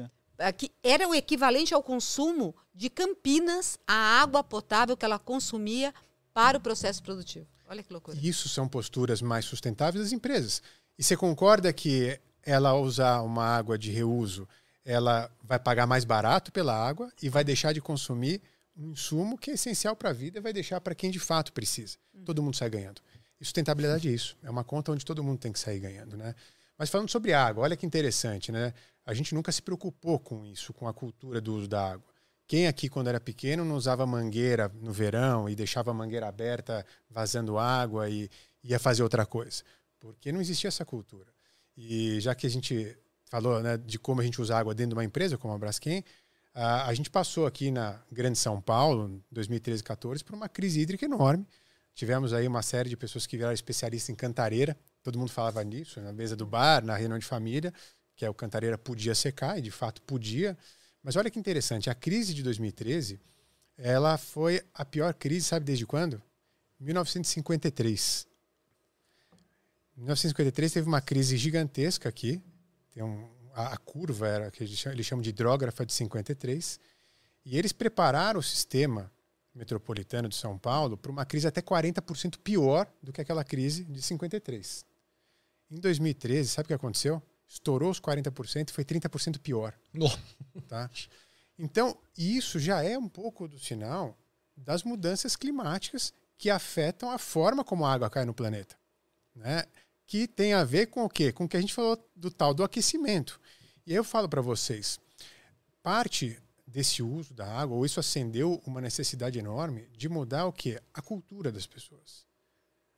Que 0.56 0.72
era 0.84 1.08
o 1.08 1.16
equivalente 1.16 1.74
ao 1.74 1.82
consumo 1.82 2.56
de 2.76 2.92
Campinas, 2.92 3.80
a 3.88 4.22
água 4.22 4.44
potável 4.44 4.96
que 4.96 5.04
ela 5.04 5.18
consumia 5.18 5.92
para 6.32 6.58
o 6.58 6.62
processo 6.62 7.02
produtivo. 7.02 7.48
Olha 7.68 7.84
que 7.84 7.92
loucura. 7.92 8.18
Isso 8.22 8.48
são 8.48 8.68
posturas 8.68 9.22
mais 9.22 9.46
sustentáveis 9.46 10.04
das 10.04 10.14
empresas. 10.14 10.62
E 10.98 11.04
você 11.04 11.18
concorda 11.18 11.72
que 11.74 12.20
ela 12.44 12.74
usar 12.76 13.22
uma 13.22 13.44
água 13.44 13.78
de 13.78 13.92
reuso, 13.92 14.48
ela 14.84 15.32
vai 15.44 15.58
pagar 15.58 15.88
mais 15.88 16.06
barato 16.06 16.52
pela 16.52 16.76
água 16.76 17.12
e 17.22 17.28
vai 17.28 17.44
deixar 17.44 17.74
de 17.74 17.82
consumir 17.82 18.42
um 18.78 18.92
insumo 18.92 19.38
que 19.38 19.52
é 19.52 19.54
essencial 19.56 19.96
para 19.96 20.12
a 20.12 20.14
vida 20.14 20.38
e 20.38 20.42
vai 20.42 20.54
deixar 20.54 20.80
para 20.80 20.94
quem 20.94 21.10
de 21.10 21.20
fato 21.20 21.52
precisa. 21.54 21.98
Uhum. 22.14 22.24
Todo 22.24 22.44
mundo 22.44 22.56
sai 22.56 22.70
ganhando. 22.70 23.02
E 23.40 23.46
sustentabilidade 23.46 24.08
é 24.08 24.12
isso. 24.12 24.38
É 24.44 24.50
uma 24.50 24.64
conta 24.64 24.92
onde 24.92 25.04
todo 25.04 25.24
mundo 25.24 25.40
tem 25.40 25.52
que 25.52 25.60
sair 25.60 25.80
ganhando, 25.80 26.16
né? 26.16 26.36
Mas 26.78 26.90
falando 26.90 27.10
sobre 27.10 27.34
água, 27.34 27.64
olha 27.64 27.76
que 27.76 27.86
interessante, 27.86 28.52
né? 28.52 28.74
A 29.06 29.14
gente 29.14 29.34
nunca 29.34 29.52
se 29.52 29.62
preocupou 29.62 30.20
com 30.20 30.46
isso, 30.46 30.74
com 30.74 30.88
a 30.88 30.94
cultura 30.94 31.40
do 31.40 31.56
uso 31.56 31.68
da 31.68 31.94
água. 31.94 32.15
Quem 32.48 32.68
aqui, 32.68 32.88
quando 32.90 33.08
era 33.08 33.20
pequeno, 33.20 33.66
não 33.66 33.76
usava 33.76 34.06
mangueira 34.06 34.72
no 34.82 34.92
verão 34.92 35.50
e 35.50 35.56
deixava 35.56 35.92
a 35.92 35.94
mangueira 35.94 36.28
aberta, 36.28 36.86
vazando 37.10 37.58
água 37.58 38.10
e 38.10 38.30
ia 38.64 38.78
fazer 38.80 39.02
outra 39.02 39.26
coisa? 39.26 39.64
Porque 40.00 40.32
não 40.32 40.40
existia 40.40 40.68
essa 40.68 40.86
cultura. 40.86 41.34
E 41.76 42.20
já 42.20 42.36
que 42.36 42.46
a 42.46 42.50
gente 42.50 42.96
falou 43.26 43.62
né, 43.62 43.78
de 43.78 43.98
como 43.98 44.22
a 44.22 44.24
gente 44.24 44.40
usa 44.40 44.58
água 44.58 44.76
dentro 44.76 44.90
de 44.90 44.96
uma 44.96 45.04
empresa 45.04 45.38
como 45.38 45.54
a 45.54 45.58
Braskem, 45.58 46.04
a, 46.54 46.88
a 46.88 46.94
gente 46.94 47.10
passou 47.10 47.46
aqui 47.46 47.72
na 47.72 48.00
Grande 48.12 48.38
São 48.38 48.62
Paulo, 48.62 49.22
2013 49.32 49.84
14, 49.84 50.24
por 50.24 50.36
uma 50.36 50.48
crise 50.48 50.80
hídrica 50.80 51.06
enorme. 51.06 51.46
Tivemos 51.94 52.34
aí 52.34 52.48
uma 52.48 52.62
série 52.62 52.90
de 52.90 52.98
pessoas 52.98 53.26
que 53.26 53.38
viraram 53.38 53.54
especialistas 53.54 54.10
em 54.10 54.16
cantareira. 54.16 54.78
Todo 55.02 55.18
mundo 55.18 55.32
falava 55.32 55.64
nisso, 55.64 56.00
na 56.02 56.14
mesa 56.14 56.36
do 56.36 56.46
bar, 56.46 56.84
na 56.84 56.96
reunião 56.96 57.18
de 57.18 57.26
família, 57.26 57.74
que 58.16 58.26
é 58.26 58.30
o 58.30 58.34
cantareira 58.34 58.78
podia 58.78 59.16
secar, 59.16 59.58
e 59.58 59.62
de 59.62 59.72
fato 59.72 60.02
podia. 60.02 60.58
Mas 61.06 61.16
olha 61.16 61.30
que 61.30 61.38
interessante, 61.38 61.88
a 61.88 61.94
crise 61.94 62.34
de 62.34 62.42
2013, 62.42 63.22
ela 63.78 64.18
foi 64.18 64.64
a 64.74 64.84
pior 64.84 65.14
crise, 65.14 65.46
sabe 65.46 65.64
desde 65.64 65.86
quando? 65.86 66.20
1953. 66.80 68.26
1953 69.96 70.74
teve 70.74 70.88
uma 70.88 71.02
crise 71.02 71.38
gigantesca 71.38 72.10
aqui, 72.10 72.42
tem 72.92 73.04
um, 73.04 73.30
a, 73.54 73.74
a 73.74 73.78
curva 73.78 74.28
era 74.28 74.50
que 74.50 74.64
eles 74.64 75.06
chamam 75.06 75.22
de 75.22 75.30
hidrógrafa 75.30 75.86
de 75.86 75.94
53, 75.94 76.80
e 77.46 77.56
eles 77.56 77.72
prepararam 77.72 78.40
o 78.40 78.44
sistema 78.44 79.12
metropolitano 79.54 80.28
de 80.28 80.36
São 80.36 80.58
Paulo 80.58 80.98
para 80.98 81.12
uma 81.12 81.24
crise 81.24 81.48
até 81.48 81.62
40% 81.62 82.40
pior 82.40 82.92
do 83.04 83.14
que 83.14 83.22
aquela 83.22 83.44
crise 83.44 83.84
de 83.84 84.02
53. 84.02 84.84
Em 85.70 85.80
2013, 85.80 86.50
sabe 86.50 86.66
o 86.66 86.68
que 86.70 86.74
aconteceu? 86.74 87.22
Estourou 87.48 87.92
os 87.92 88.00
40% 88.00 88.70
e 88.70 88.74
foi 88.74 88.84
30% 88.84 89.40
pior. 89.40 89.74
Tá? 90.68 90.90
Então, 91.60 91.98
isso 92.18 92.60
já 92.60 92.84
é 92.84 92.98
um 92.98 93.08
pouco 93.08 93.48
do 93.48 93.60
sinal 93.60 94.18
das 94.58 94.84
mudanças 94.84 95.36
climáticas 95.36 96.14
que 96.38 96.50
afetam 96.50 97.12
a 97.12 97.18
forma 97.18 97.64
como 97.64 97.86
a 97.86 97.94
água 97.94 98.10
cai 98.10 98.26
no 98.26 98.34
planeta. 98.34 98.76
Né? 99.36 99.64
que 100.08 100.28
tem 100.28 100.54
a 100.54 100.64
ver 100.64 100.88
com 100.88 101.04
o 101.04 101.10
quê? 101.10 101.32
Com 101.32 101.46
o 101.46 101.50
que 101.50 101.58
a 101.58 101.62
gente 101.62 101.74
falou 101.74 101.98
do 102.16 102.30
tal 102.30 102.54
do 102.54 102.64
aquecimento. 102.64 103.40
E 103.86 103.94
eu 103.94 104.04
falo 104.04 104.30
para 104.30 104.42
vocês, 104.42 105.00
parte 105.82 106.40
desse 106.66 107.02
uso 107.02 107.34
da 107.34 107.46
água, 107.46 107.76
ou 107.76 107.86
isso 107.86 108.00
acendeu 108.00 108.62
uma 108.66 108.82
necessidade 108.82 109.38
enorme 109.40 109.88
de 109.96 110.10
mudar 110.10 110.46
o 110.46 110.54
quê? 110.54 110.82
A 110.94 111.02
cultura 111.02 111.52
das 111.52 111.66
pessoas. 111.66 112.26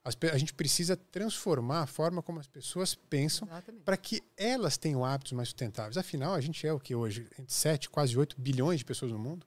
As, 0.07 0.17
a 0.31 0.37
gente 0.37 0.53
precisa 0.53 0.95
transformar 0.95 1.81
a 1.81 1.85
forma 1.85 2.23
como 2.23 2.39
as 2.39 2.47
pessoas 2.47 2.95
pensam 2.95 3.45
para 3.83 3.97
que 3.97 4.23
elas 4.37 4.77
tenham 4.77 5.03
hábitos 5.03 5.33
mais 5.33 5.49
sustentáveis. 5.49 5.97
Afinal, 5.97 6.33
a 6.33 6.39
gente 6.39 6.65
é 6.65 6.71
o 6.71 6.79
que 6.79 6.95
hoje? 6.95 7.27
Entre 7.37 7.53
7, 7.53 7.89
quase 7.89 8.17
8 8.17 8.39
bilhões 8.39 8.79
de 8.79 8.85
pessoas 8.85 9.11
no 9.11 9.19
mundo. 9.19 9.45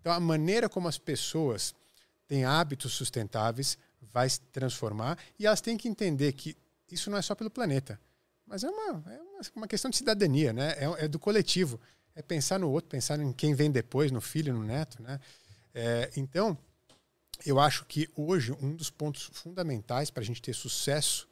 Então, 0.00 0.10
a 0.10 0.18
maneira 0.18 0.66
como 0.66 0.88
as 0.88 0.96
pessoas 0.96 1.74
têm 2.26 2.46
hábitos 2.46 2.94
sustentáveis 2.94 3.76
vai 4.10 4.30
se 4.30 4.40
transformar 4.40 5.18
e 5.38 5.46
elas 5.46 5.60
têm 5.60 5.76
que 5.76 5.88
entender 5.88 6.32
que 6.32 6.56
isso 6.90 7.10
não 7.10 7.18
é 7.18 7.22
só 7.22 7.34
pelo 7.34 7.50
planeta, 7.50 8.00
mas 8.46 8.64
é 8.64 8.70
uma, 8.70 9.12
é 9.12 9.20
uma 9.54 9.68
questão 9.68 9.90
de 9.90 9.98
cidadania, 9.98 10.54
né? 10.54 10.70
É, 10.78 11.04
é, 11.04 11.08
do 11.08 11.18
coletivo. 11.18 11.78
É 12.14 12.22
pensar 12.22 12.58
no 12.58 12.70
outro, 12.70 12.88
pensar 12.88 13.20
em 13.20 13.32
quem 13.32 13.54
vem 13.54 13.70
depois, 13.70 14.10
no 14.10 14.22
filho, 14.22 14.54
no 14.54 14.64
neto, 14.64 15.02
né? 15.02 15.20
É, 15.74 16.10
então, 16.16 16.56
eu 17.44 17.58
acho 17.60 17.84
que 17.84 18.08
hoje 18.16 18.52
um 18.52 18.74
dos 18.74 18.90
pontos 18.90 19.30
fundamentais 19.32 20.10
para 20.10 20.22
a 20.22 20.26
gente 20.26 20.42
ter 20.42 20.54
sucesso 20.54 21.28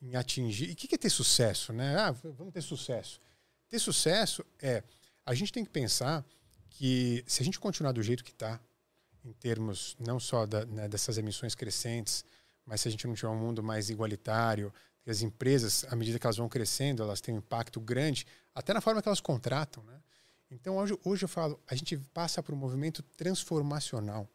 em 0.00 0.16
atingir. 0.16 0.70
E 0.70 0.72
o 0.72 0.76
que, 0.76 0.88
que 0.88 0.94
é 0.94 0.98
ter 0.98 1.10
sucesso, 1.10 1.72
né? 1.72 1.96
Ah, 1.96 2.10
vamos 2.10 2.52
ter 2.52 2.62
sucesso. 2.62 3.20
Ter 3.68 3.78
sucesso 3.78 4.44
é 4.60 4.82
a 5.24 5.34
gente 5.34 5.52
tem 5.52 5.64
que 5.64 5.70
pensar 5.70 6.24
que 6.70 7.24
se 7.26 7.42
a 7.42 7.44
gente 7.44 7.58
continuar 7.58 7.92
do 7.92 8.02
jeito 8.02 8.22
que 8.22 8.30
está, 8.30 8.60
em 9.24 9.32
termos 9.32 9.96
não 9.98 10.20
só 10.20 10.46
da, 10.46 10.64
né, 10.66 10.88
dessas 10.88 11.18
emissões 11.18 11.54
crescentes, 11.54 12.24
mas 12.64 12.80
se 12.80 12.88
a 12.88 12.90
gente 12.90 13.06
não 13.06 13.14
tiver 13.14 13.28
um 13.28 13.38
mundo 13.38 13.62
mais 13.62 13.90
igualitário, 13.90 14.72
as 15.06 15.22
empresas, 15.22 15.84
à 15.88 15.96
medida 15.96 16.18
que 16.18 16.26
elas 16.26 16.36
vão 16.36 16.48
crescendo, 16.48 17.02
elas 17.02 17.20
têm 17.20 17.34
um 17.34 17.38
impacto 17.38 17.80
grande, 17.80 18.26
até 18.54 18.74
na 18.74 18.80
forma 18.80 19.00
que 19.00 19.08
elas 19.08 19.20
contratam. 19.20 19.82
Né? 19.84 20.00
Então, 20.50 20.76
hoje, 20.76 20.98
hoje 21.04 21.24
eu 21.24 21.28
falo, 21.28 21.60
a 21.66 21.74
gente 21.74 21.96
passa 22.12 22.42
por 22.42 22.54
um 22.54 22.58
movimento 22.58 23.02
transformacional. 23.16 24.28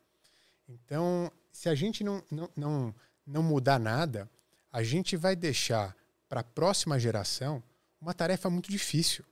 Então, 0.71 1.31
se 1.51 1.69
a 1.69 1.75
gente 1.75 2.03
não, 2.03 2.23
não, 2.31 2.49
não, 2.55 2.95
não 3.25 3.43
mudar 3.43 3.79
nada, 3.79 4.29
a 4.71 4.83
gente 4.83 5.17
vai 5.17 5.35
deixar 5.35 5.95
para 6.29 6.41
a 6.41 6.43
próxima 6.43 6.99
geração 6.99 7.61
uma 7.99 8.13
tarefa 8.13 8.49
muito 8.49 8.71
difícil. 8.71 9.23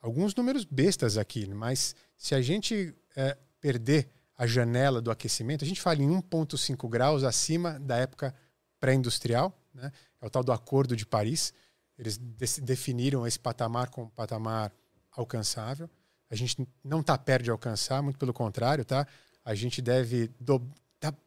Alguns 0.00 0.34
números 0.34 0.64
bestas 0.64 1.16
aqui, 1.16 1.46
mas 1.46 1.94
se 2.16 2.34
a 2.34 2.42
gente 2.42 2.94
é, 3.16 3.36
perder 3.60 4.08
a 4.36 4.46
janela 4.46 5.00
do 5.00 5.10
aquecimento, 5.10 5.64
a 5.64 5.66
gente 5.66 5.80
fala 5.80 6.02
em 6.02 6.08
1,5 6.08 6.88
graus 6.88 7.22
acima 7.22 7.78
da 7.80 7.96
época 7.96 8.34
pré-industrial, 8.80 9.56
né? 9.72 9.92
é 10.20 10.26
o 10.26 10.28
tal 10.28 10.42
do 10.42 10.52
Acordo 10.52 10.96
de 10.96 11.06
Paris. 11.06 11.54
Eles 11.96 12.18
de 12.18 12.60
definiram 12.60 13.26
esse 13.26 13.38
patamar 13.38 13.88
como 13.88 14.10
patamar 14.10 14.72
alcançável. 15.12 15.88
A 16.28 16.34
gente 16.34 16.66
não 16.82 17.00
está 17.00 17.16
perto 17.16 17.44
de 17.44 17.50
alcançar, 17.50 18.02
muito 18.02 18.18
pelo 18.18 18.32
contrário, 18.32 18.84
tá? 18.84 19.06
A 19.44 19.54
gente 19.54 19.82
deve. 19.82 20.30
Do... 20.40 20.60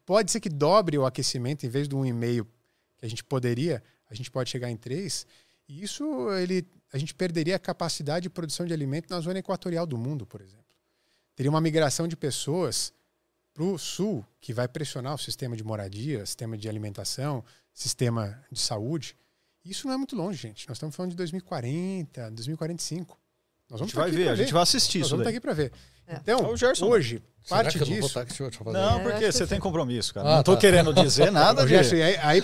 Pode 0.05 0.31
ser 0.31 0.39
que 0.39 0.49
dobre 0.49 0.97
o 0.97 1.05
aquecimento, 1.05 1.65
em 1.65 1.69
vez 1.69 1.87
de 1.87 1.95
um 1.95 2.05
e 2.05 2.11
meio 2.11 2.45
que 2.97 3.05
a 3.05 3.09
gente 3.09 3.23
poderia, 3.23 3.83
a 4.09 4.15
gente 4.15 4.31
pode 4.31 4.49
chegar 4.49 4.71
em 4.71 4.77
três. 4.77 5.27
E 5.67 5.83
isso 5.83 6.31
ele, 6.31 6.65
a 6.91 6.97
gente 6.97 7.13
perderia 7.13 7.55
a 7.55 7.59
capacidade 7.59 8.23
de 8.23 8.29
produção 8.29 8.65
de 8.65 8.73
alimento 8.73 9.09
na 9.09 9.19
zona 9.19 9.39
equatorial 9.39 9.85
do 9.85 9.97
mundo, 9.97 10.25
por 10.25 10.41
exemplo. 10.41 10.65
Teria 11.35 11.49
uma 11.49 11.61
migração 11.61 12.07
de 12.07 12.15
pessoas 12.15 12.91
para 13.53 13.63
o 13.63 13.77
sul, 13.77 14.25
que 14.39 14.53
vai 14.53 14.67
pressionar 14.67 15.13
o 15.13 15.17
sistema 15.17 15.55
de 15.55 15.63
moradia, 15.63 16.25
sistema 16.25 16.57
de 16.57 16.69
alimentação, 16.69 17.43
sistema 17.73 18.43
de 18.51 18.59
saúde. 18.59 19.15
Isso 19.65 19.87
não 19.87 19.93
é 19.93 19.97
muito 19.97 20.15
longe, 20.15 20.37
gente. 20.37 20.67
Nós 20.67 20.77
estamos 20.77 20.95
falando 20.95 21.11
de 21.11 21.17
2040, 21.17 22.31
2045. 22.31 23.19
Nós 23.69 23.79
vamos 23.79 23.81
a 23.81 23.85
gente 23.85 23.95
vai 23.95 24.11
ver, 24.11 24.29
a 24.29 24.35
gente 24.35 24.53
vai 24.53 24.63
assistir 24.63 24.99
Nós 24.99 25.07
isso. 25.07 25.15
Vamos 25.15 25.23
estar 25.23 25.29
aqui 25.29 25.41
para 25.41 25.53
ver. 25.53 25.71
É. 26.07 26.15
Então, 26.15 26.45
hoje, 26.89 27.21
parte 27.49 27.77
disso. 27.79 28.19
Não, 28.65 28.71
não, 28.71 29.03
porque 29.03 29.25
é, 29.25 29.31
você 29.31 29.45
tem 29.45 29.59
compromisso, 29.59 30.13
cara. 30.13 30.27
Ah, 30.27 30.31
não 30.33 30.39
estou 30.39 30.55
tá. 30.55 30.61
querendo 30.61 30.93
dizer 30.93 31.31
nada. 31.33 31.63
de... 31.63 31.69
Gerson, 31.69 31.95
aí, 31.95 32.17
aí 32.17 32.41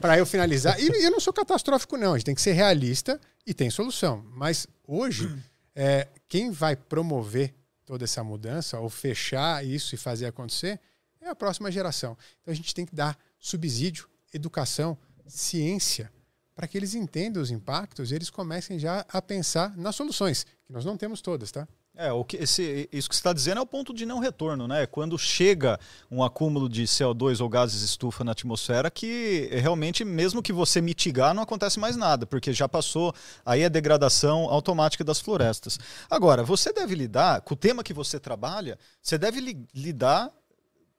para 0.00 0.18
eu 0.18 0.26
finalizar, 0.26 0.78
e 0.80 0.86
eu 1.04 1.10
não 1.10 1.20
sou 1.20 1.32
catastrófico, 1.32 1.96
não. 1.96 2.14
A 2.14 2.18
gente 2.18 2.26
tem 2.26 2.34
que 2.34 2.42
ser 2.42 2.52
realista 2.52 3.20
e 3.46 3.54
tem 3.54 3.70
solução. 3.70 4.24
Mas 4.34 4.66
hoje, 4.84 5.32
é, 5.74 6.08
quem 6.28 6.50
vai 6.50 6.74
promover 6.74 7.54
toda 7.84 8.02
essa 8.02 8.24
mudança, 8.24 8.80
ou 8.80 8.90
fechar 8.90 9.64
isso 9.64 9.94
e 9.94 9.98
fazer 9.98 10.26
acontecer, 10.26 10.80
é 11.20 11.28
a 11.28 11.34
próxima 11.34 11.70
geração. 11.70 12.18
Então 12.42 12.50
a 12.50 12.56
gente 12.56 12.74
tem 12.74 12.84
que 12.84 12.94
dar 12.94 13.16
subsídio, 13.38 14.08
educação, 14.34 14.98
ciência 15.28 16.10
para 16.56 16.66
que 16.66 16.78
eles 16.78 16.94
entendam 16.94 17.42
os 17.42 17.50
impactos 17.50 18.10
e 18.10 18.14
eles 18.14 18.30
comecem 18.30 18.78
já 18.78 19.04
a 19.10 19.20
pensar 19.20 19.76
nas 19.76 19.94
soluções, 19.94 20.44
que 20.66 20.72
nós 20.72 20.86
não 20.86 20.96
temos 20.96 21.20
todas, 21.20 21.52
tá? 21.52 21.68
É, 21.98 22.12
o 22.12 22.24
que, 22.24 22.36
esse, 22.36 22.86
isso 22.92 23.08
que 23.08 23.14
você 23.14 23.20
está 23.20 23.32
dizendo 23.32 23.58
é 23.58 23.60
o 23.62 23.66
ponto 23.66 23.94
de 23.94 24.04
não 24.04 24.18
retorno, 24.18 24.68
né? 24.68 24.86
Quando 24.86 25.18
chega 25.18 25.80
um 26.10 26.22
acúmulo 26.22 26.68
de 26.68 26.84
CO2 26.84 27.40
ou 27.40 27.48
gases 27.48 27.80
estufa 27.82 28.22
na 28.22 28.32
atmosfera, 28.32 28.90
que 28.90 29.48
realmente, 29.50 30.04
mesmo 30.04 30.42
que 30.42 30.52
você 30.52 30.82
mitigar, 30.82 31.34
não 31.34 31.42
acontece 31.42 31.78
mais 31.78 31.96
nada, 31.96 32.26
porque 32.26 32.52
já 32.52 32.68
passou 32.68 33.14
aí 33.46 33.64
a 33.64 33.70
degradação 33.70 34.44
automática 34.44 35.02
das 35.02 35.20
florestas. 35.20 35.78
Agora, 36.10 36.42
você 36.42 36.70
deve 36.70 36.94
lidar, 36.94 37.40
com 37.40 37.54
o 37.54 37.56
tema 37.56 37.82
que 37.82 37.94
você 37.94 38.20
trabalha, 38.20 38.78
você 39.00 39.16
deve 39.16 39.40
li, 39.40 39.66
lidar, 39.74 40.30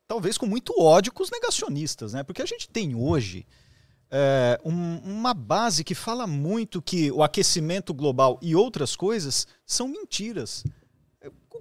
talvez, 0.07 0.35
com 0.35 0.47
muito 0.47 0.73
ódio 0.81 1.13
com 1.13 1.21
os 1.21 1.29
negacionistas, 1.29 2.13
né? 2.13 2.23
Porque 2.23 2.41
a 2.41 2.47
gente 2.47 2.67
tem 2.67 2.95
hoje 2.95 3.45
é, 4.09 4.59
um, 4.63 4.97
uma 4.99 5.33
base 5.33 5.83
que 5.83 5.95
fala 5.95 6.25
muito 6.25 6.81
que 6.81 7.11
o 7.11 7.23
aquecimento 7.23 7.93
global 7.93 8.39
e 8.41 8.55
outras 8.55 8.95
coisas 8.95 9.47
são 9.65 9.87
mentiras. 9.87 10.63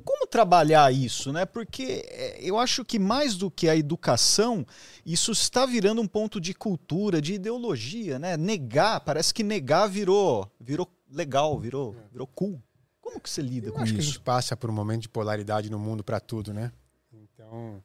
Como 0.05 0.27
trabalhar 0.27 0.93
isso, 0.93 1.33
né? 1.33 1.45
Porque 1.47 2.05
é, 2.09 2.39
eu 2.41 2.59
acho 2.59 2.85
que 2.85 2.99
mais 2.99 3.35
do 3.35 3.51
que 3.51 3.69
a 3.69 3.75
educação, 3.75 4.65
isso 5.05 5.33
está 5.33 5.67
virando 5.67 6.01
um 6.01 6.07
ponto 6.07 6.41
de 6.41 6.55
cultura, 6.55 7.21
de 7.21 7.35
ideologia, 7.35 8.19
né? 8.19 8.37
Negar, 8.37 9.01
parece 9.01 9.33
que 9.33 9.43
negar 9.43 9.89
virou, 9.89 10.49
virou 10.61 10.89
legal, 11.11 11.59
virou, 11.59 11.97
virou 12.13 12.27
cool. 12.27 12.63
Como 13.01 13.19
que 13.19 13.31
você 13.31 13.41
lida 13.41 13.69
eu 13.69 13.73
com 13.73 13.81
acho 13.81 13.87
isso? 13.87 13.95
Que 13.95 14.01
a 14.01 14.05
gente 14.05 14.21
passa 14.21 14.57
por 14.57 14.69
um 14.69 14.75
momento 14.75 15.03
de 15.03 15.09
polaridade 15.09 15.71
no 15.71 15.79
mundo 15.79 16.05
para 16.05 16.21
tudo, 16.21 16.53
né? 16.53 16.71
Então, 17.13 17.83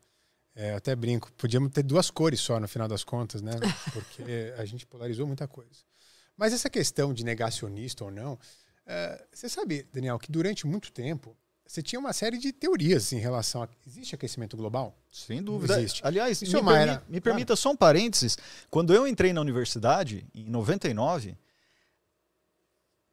é, 0.55 0.71
eu 0.71 0.75
até 0.75 0.95
brinco, 0.95 1.31
podíamos 1.33 1.71
ter 1.71 1.83
duas 1.83 2.11
cores 2.11 2.39
só 2.39 2.59
no 2.59 2.67
final 2.67 2.87
das 2.87 3.03
contas, 3.03 3.41
né? 3.41 3.51
Porque 3.93 4.53
a 4.57 4.65
gente 4.65 4.85
polarizou 4.85 5.25
muita 5.25 5.47
coisa. 5.47 5.81
Mas 6.35 6.53
essa 6.53 6.69
questão 6.69 7.13
de 7.13 7.23
negacionista 7.23 8.03
ou 8.03 8.11
não, 8.11 8.37
é, 8.85 9.25
você 9.31 9.47
sabe, 9.47 9.87
Daniel, 9.93 10.19
que 10.19 10.31
durante 10.31 10.65
muito 10.67 10.91
tempo 10.91 11.37
você 11.65 11.81
tinha 11.81 11.99
uma 11.99 12.11
série 12.11 12.37
de 12.37 12.51
teorias 12.51 13.13
em 13.13 13.19
relação 13.19 13.63
a. 13.63 13.69
Existe 13.87 14.13
aquecimento 14.13 14.57
global? 14.57 14.93
Sem 15.09 15.41
dúvida. 15.41 15.79
Existe. 15.79 16.01
Aliás, 16.03 16.41
Isso 16.41 16.51
me, 16.51 16.59
é 16.59 16.63
permi 16.63 16.91
era... 16.91 17.03
me 17.07 17.21
permita 17.21 17.47
claro. 17.47 17.61
só 17.61 17.71
um 17.71 17.77
parênteses. 17.77 18.37
Quando 18.69 18.93
eu 18.93 19.07
entrei 19.07 19.31
na 19.31 19.39
universidade, 19.39 20.25
em 20.35 20.49
99, 20.49 21.37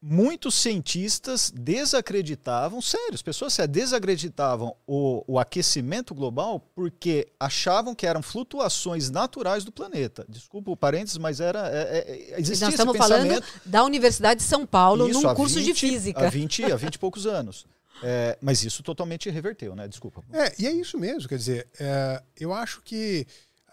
muitos 0.00 0.54
cientistas 0.54 1.50
desacreditavam, 1.50 2.80
sério, 2.80 3.14
as 3.14 3.22
pessoas 3.22 3.52
sério, 3.52 3.72
desacreditavam 3.72 4.74
o, 4.86 5.24
o, 5.26 5.38
aquecimento 5.38 6.14
global 6.14 6.60
porque 6.74 7.28
achavam 7.38 7.94
que 7.94 8.06
eram 8.06 8.22
flutuações 8.22 9.10
naturais 9.10 9.64
do 9.64 9.72
planeta. 9.72 10.24
Desculpa 10.28 10.70
o 10.70 10.76
parênteses, 10.76 11.18
mas 11.18 11.40
era 11.40 11.68
é, 11.68 11.98
é, 11.98 12.40
existia 12.40 12.66
Nós 12.66 12.74
estamos 12.74 12.96
falando 12.96 13.42
da 13.66 13.82
Universidade 13.84 14.40
de 14.40 14.46
São 14.46 14.64
Paulo 14.64 15.08
isso, 15.08 15.20
num 15.20 15.34
curso 15.34 15.56
20, 15.56 15.66
de 15.66 15.74
física. 15.74 16.26
Há 16.26 16.30
20, 16.30 16.64
há 16.64 16.76
20 16.76 16.94
e 16.94 16.98
poucos 16.98 17.26
anos. 17.26 17.66
É, 18.00 18.38
mas 18.40 18.62
isso 18.62 18.84
totalmente 18.84 19.28
reverteu, 19.28 19.74
né? 19.74 19.88
Desculpa. 19.88 20.22
É, 20.32 20.54
e 20.60 20.66
é 20.68 20.72
isso 20.72 20.96
mesmo, 20.96 21.28
quer 21.28 21.36
dizer, 21.36 21.66
é, 21.80 22.22
eu 22.38 22.54
acho 22.54 22.80
que 22.82 23.26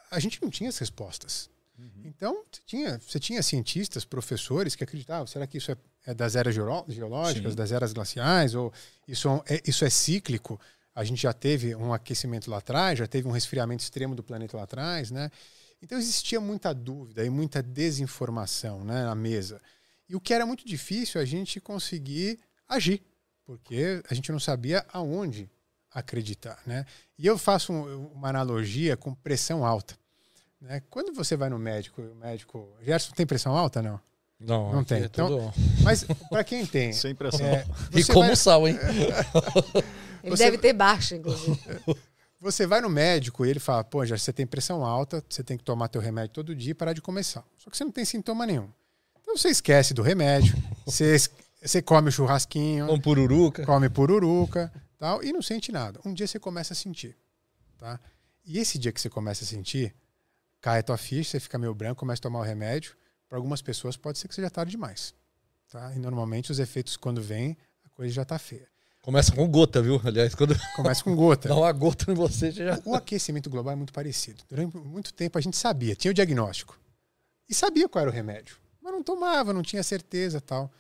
a 0.09 0.19
gente 0.19 0.41
não 0.41 0.49
tinha 0.49 0.69
as 0.69 0.77
respostas. 0.79 1.47
Uhum. 1.77 2.03
Então, 2.05 2.43
você 2.51 2.61
tinha, 2.65 2.99
você 3.07 3.19
tinha 3.19 3.43
cientistas, 3.43 4.03
professores 4.03 4.75
que 4.75 4.83
acreditavam, 4.83 5.27
será 5.27 5.45
que 5.45 5.59
isso 5.59 5.71
é 5.71 5.75
é, 5.75 5.77
das 6.13 6.35
eras 6.35 6.53
geológicas, 6.53 7.51
Sim. 7.51 7.57
das 7.57 7.71
eras 7.71 7.93
glaciais, 7.93 8.53
ou 8.53 8.71
isso 9.07 9.43
é, 9.47 9.61
isso 9.65 9.83
é 9.83 9.89
cíclico. 9.89 10.59
A 10.93 11.03
gente 11.03 11.21
já 11.23 11.33
teve 11.33 11.75
um 11.75 11.93
aquecimento 11.93 12.49
lá 12.49 12.57
atrás, 12.57 12.99
já 12.99 13.07
teve 13.07 13.27
um 13.27 13.31
resfriamento 13.31 13.83
extremo 13.83 14.15
do 14.15 14.23
planeta 14.23 14.55
lá 14.55 14.63
atrás, 14.63 15.11
né? 15.11 15.29
Então 15.81 15.97
existia 15.97 16.39
muita 16.39 16.73
dúvida 16.73 17.25
e 17.25 17.29
muita 17.29 17.61
desinformação 17.61 18.83
né, 18.83 19.03
na 19.03 19.13
mesa. 19.13 19.61
E 20.07 20.15
o 20.15 20.21
que 20.21 20.33
era 20.33 20.45
muito 20.45 20.65
difícil 20.65 21.19
a 21.19 21.25
gente 21.25 21.59
conseguir 21.59 22.39
agir, 22.67 23.01
porque 23.43 24.01
a 24.09 24.13
gente 24.13 24.31
não 24.31 24.39
sabia 24.39 24.85
aonde 24.93 25.49
acreditar, 25.91 26.61
né? 26.65 26.85
E 27.17 27.25
eu 27.25 27.37
faço 27.37 27.71
um, 27.71 28.07
uma 28.07 28.29
analogia 28.29 28.97
com 28.97 29.13
pressão 29.13 29.65
alta. 29.65 29.97
Né? 30.59 30.81
Quando 30.89 31.13
você 31.13 31.35
vai 31.37 31.49
no 31.49 31.59
médico, 31.59 32.01
o 32.01 32.15
médico. 32.15 32.69
Gerson, 32.81 33.13
tem 33.13 33.25
pressão 33.25 33.55
alta, 33.55 33.81
não? 33.81 33.99
Não, 34.39 34.71
não 34.71 34.83
tem. 34.83 35.03
É 35.03 35.05
então, 35.05 35.27
tudo... 35.27 35.53
Mas 35.81 36.03
para 36.29 36.43
quem 36.43 36.65
tem. 36.65 36.91
Sem 36.93 37.15
pressão. 37.15 37.45
É, 37.45 37.65
e 37.93 38.03
como 38.03 38.27
vai... 38.27 38.35
sal, 38.35 38.67
hein? 38.67 38.77
ele 40.23 40.35
você... 40.35 40.45
deve 40.45 40.57
ter 40.57 40.73
baixa, 40.73 41.15
inclusive. 41.15 41.59
Você 42.41 42.67
vai 42.67 42.79
no 42.79 42.89
médico 42.89 43.43
e 43.43 43.49
ele 43.49 43.59
fala: 43.59 43.83
pô, 43.83 44.05
já 44.05 44.15
você 44.15 44.31
tem 44.31 44.45
pressão 44.45 44.85
alta, 44.85 45.23
você 45.27 45.43
tem 45.43 45.57
que 45.57 45.63
tomar 45.63 45.87
teu 45.87 45.99
remédio 45.99 46.31
todo 46.31 46.53
dia 46.53 46.71
e 46.71 46.73
parar 46.75 46.93
de 46.93 47.01
comer 47.01 47.23
sal. 47.23 47.43
Só 47.57 47.71
que 47.71 47.77
você 47.77 47.83
não 47.83 47.91
tem 47.91 48.05
sintoma 48.05 48.45
nenhum. 48.45 48.69
Então 49.19 49.35
você 49.35 49.49
esquece 49.49 49.95
do 49.95 50.03
remédio, 50.03 50.53
você, 50.85 51.15
você 51.59 51.81
come 51.81 52.09
o 52.09 52.11
churrasquinho. 52.11 52.85
Come 52.85 53.01
pururuca. 53.01 53.65
Come 53.65 53.89
pururuca 53.89 54.71
tal, 54.99 55.23
e 55.23 55.33
não 55.33 55.41
sente 55.41 55.71
nada. 55.71 55.99
Um 56.05 56.13
dia 56.13 56.27
você 56.27 56.37
começa 56.37 56.73
a 56.73 56.75
sentir. 56.75 57.17
Tá? 57.79 57.99
E 58.45 58.59
esse 58.59 58.77
dia 58.77 58.91
que 58.91 59.01
você 59.01 59.09
começa 59.09 59.43
a 59.43 59.47
sentir, 59.47 59.95
cai 60.61 60.79
a 60.79 60.83
tua 60.83 60.97
ficha, 60.97 61.31
você 61.31 61.39
fica 61.39 61.57
meio 61.57 61.73
branco, 61.73 62.01
começa 62.01 62.19
a 62.19 62.23
tomar 62.23 62.39
o 62.39 62.43
remédio 62.43 62.95
para 63.35 63.39
algumas 63.39 63.61
pessoas 63.61 63.97
pode 63.97 64.17
ser 64.17 64.29
que 64.29 64.33
seja 64.33 64.49
tarde 64.49 64.71
demais. 64.71 65.13
Tá? 65.69 65.93
E 65.93 65.99
normalmente 65.99 66.53
os 66.53 66.59
efeitos, 66.59 66.95
quando 66.95 67.21
vem, 67.21 67.57
a 67.83 67.89
coisa 67.89 68.13
já 68.13 68.21
está 68.21 68.39
feia. 68.39 68.65
Começa 69.01 69.29
com 69.33 69.45
gota, 69.45 69.81
viu? 69.81 69.99
Aliás, 70.05 70.33
quando. 70.33 70.55
Começa 70.73 71.03
com 71.03 71.13
gota. 71.13 71.49
Dá 71.49 71.55
uma 71.57 71.71
gota 71.73 72.09
em 72.09 72.15
você 72.15 72.49
já. 72.49 72.79
O 72.85 72.95
aquecimento 72.95 73.49
global 73.49 73.73
é 73.73 73.75
muito 73.75 73.91
parecido. 73.91 74.41
Durante 74.49 74.77
muito 74.77 75.13
tempo 75.13 75.37
a 75.37 75.41
gente 75.41 75.57
sabia, 75.57 75.97
tinha 75.97 76.11
o 76.11 76.13
diagnóstico. 76.13 76.79
E 77.49 77.53
sabia 77.53 77.89
qual 77.89 78.03
era 78.03 78.09
o 78.09 78.13
remédio. 78.13 78.55
Mas 78.81 78.93
não 78.93 79.03
tomava, 79.03 79.51
não 79.51 79.61
tinha 79.61 79.83
certeza 79.83 80.39
tal. 80.39 80.71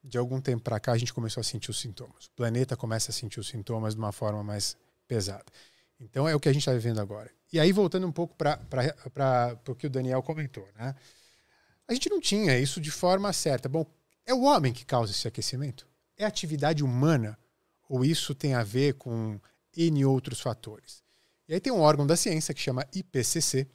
De 0.00 0.16
algum 0.16 0.40
tempo 0.40 0.62
para 0.62 0.78
cá 0.78 0.92
a 0.92 0.98
gente 0.98 1.12
começou 1.12 1.40
a 1.40 1.44
sentir 1.44 1.72
os 1.72 1.80
sintomas. 1.80 2.26
O 2.26 2.30
planeta 2.36 2.76
começa 2.76 3.10
a 3.10 3.14
sentir 3.14 3.40
os 3.40 3.48
sintomas 3.48 3.94
de 3.94 3.98
uma 3.98 4.12
forma 4.12 4.44
mais 4.44 4.76
pesada. 5.08 5.44
Então 5.98 6.28
é 6.28 6.36
o 6.36 6.38
que 6.38 6.48
a 6.48 6.52
gente 6.52 6.62
está 6.62 6.72
vivendo 6.72 7.00
agora. 7.00 7.28
E 7.52 7.58
aí, 7.58 7.72
voltando 7.72 8.06
um 8.06 8.12
pouco 8.12 8.36
para 8.36 9.58
o 9.66 9.74
que 9.74 9.88
o 9.88 9.90
Daniel 9.90 10.22
comentou, 10.22 10.68
né? 10.78 10.94
A 11.88 11.94
gente 11.94 12.10
não 12.10 12.20
tinha 12.20 12.58
isso 12.58 12.80
de 12.80 12.90
forma 12.90 13.32
certa. 13.32 13.68
Bom, 13.68 13.86
é 14.24 14.34
o 14.34 14.42
homem 14.42 14.72
que 14.72 14.84
causa 14.84 15.12
esse 15.12 15.28
aquecimento? 15.28 15.86
É 16.16 16.24
atividade 16.24 16.82
humana? 16.82 17.38
Ou 17.88 18.04
isso 18.04 18.34
tem 18.34 18.54
a 18.54 18.64
ver 18.64 18.94
com 18.94 19.40
N 19.76 20.04
outros 20.04 20.40
fatores? 20.40 21.04
E 21.48 21.54
aí 21.54 21.60
tem 21.60 21.72
um 21.72 21.80
órgão 21.80 22.06
da 22.06 22.16
ciência 22.16 22.52
que 22.52 22.60
chama 22.60 22.84
IPCC, 22.92 23.68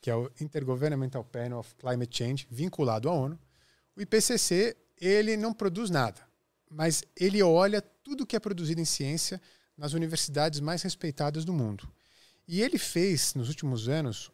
que 0.00 0.08
é 0.08 0.14
o 0.14 0.30
Intergovernmental 0.40 1.24
Panel 1.24 1.58
of 1.58 1.74
Climate 1.74 2.16
Change, 2.16 2.46
vinculado 2.48 3.08
à 3.08 3.12
ONU. 3.12 3.36
O 3.96 4.00
IPCC, 4.00 4.76
ele 5.00 5.36
não 5.36 5.52
produz 5.52 5.90
nada. 5.90 6.24
mas 6.70 7.02
ele 7.16 7.42
olha 7.42 7.80
tudo 7.80 8.26
que 8.26 8.36
é 8.36 8.40
produzido 8.40 8.80
em 8.80 8.84
ciência 8.84 9.40
nas 9.76 9.92
universidades 9.92 10.60
mais 10.60 10.82
respeitadas 10.82 11.44
do 11.44 11.52
mundo. 11.52 11.88
E 12.46 12.62
ele 12.62 12.78
fez, 12.78 13.34
nos 13.34 13.48
últimos 13.48 13.88
anos, 13.88 14.30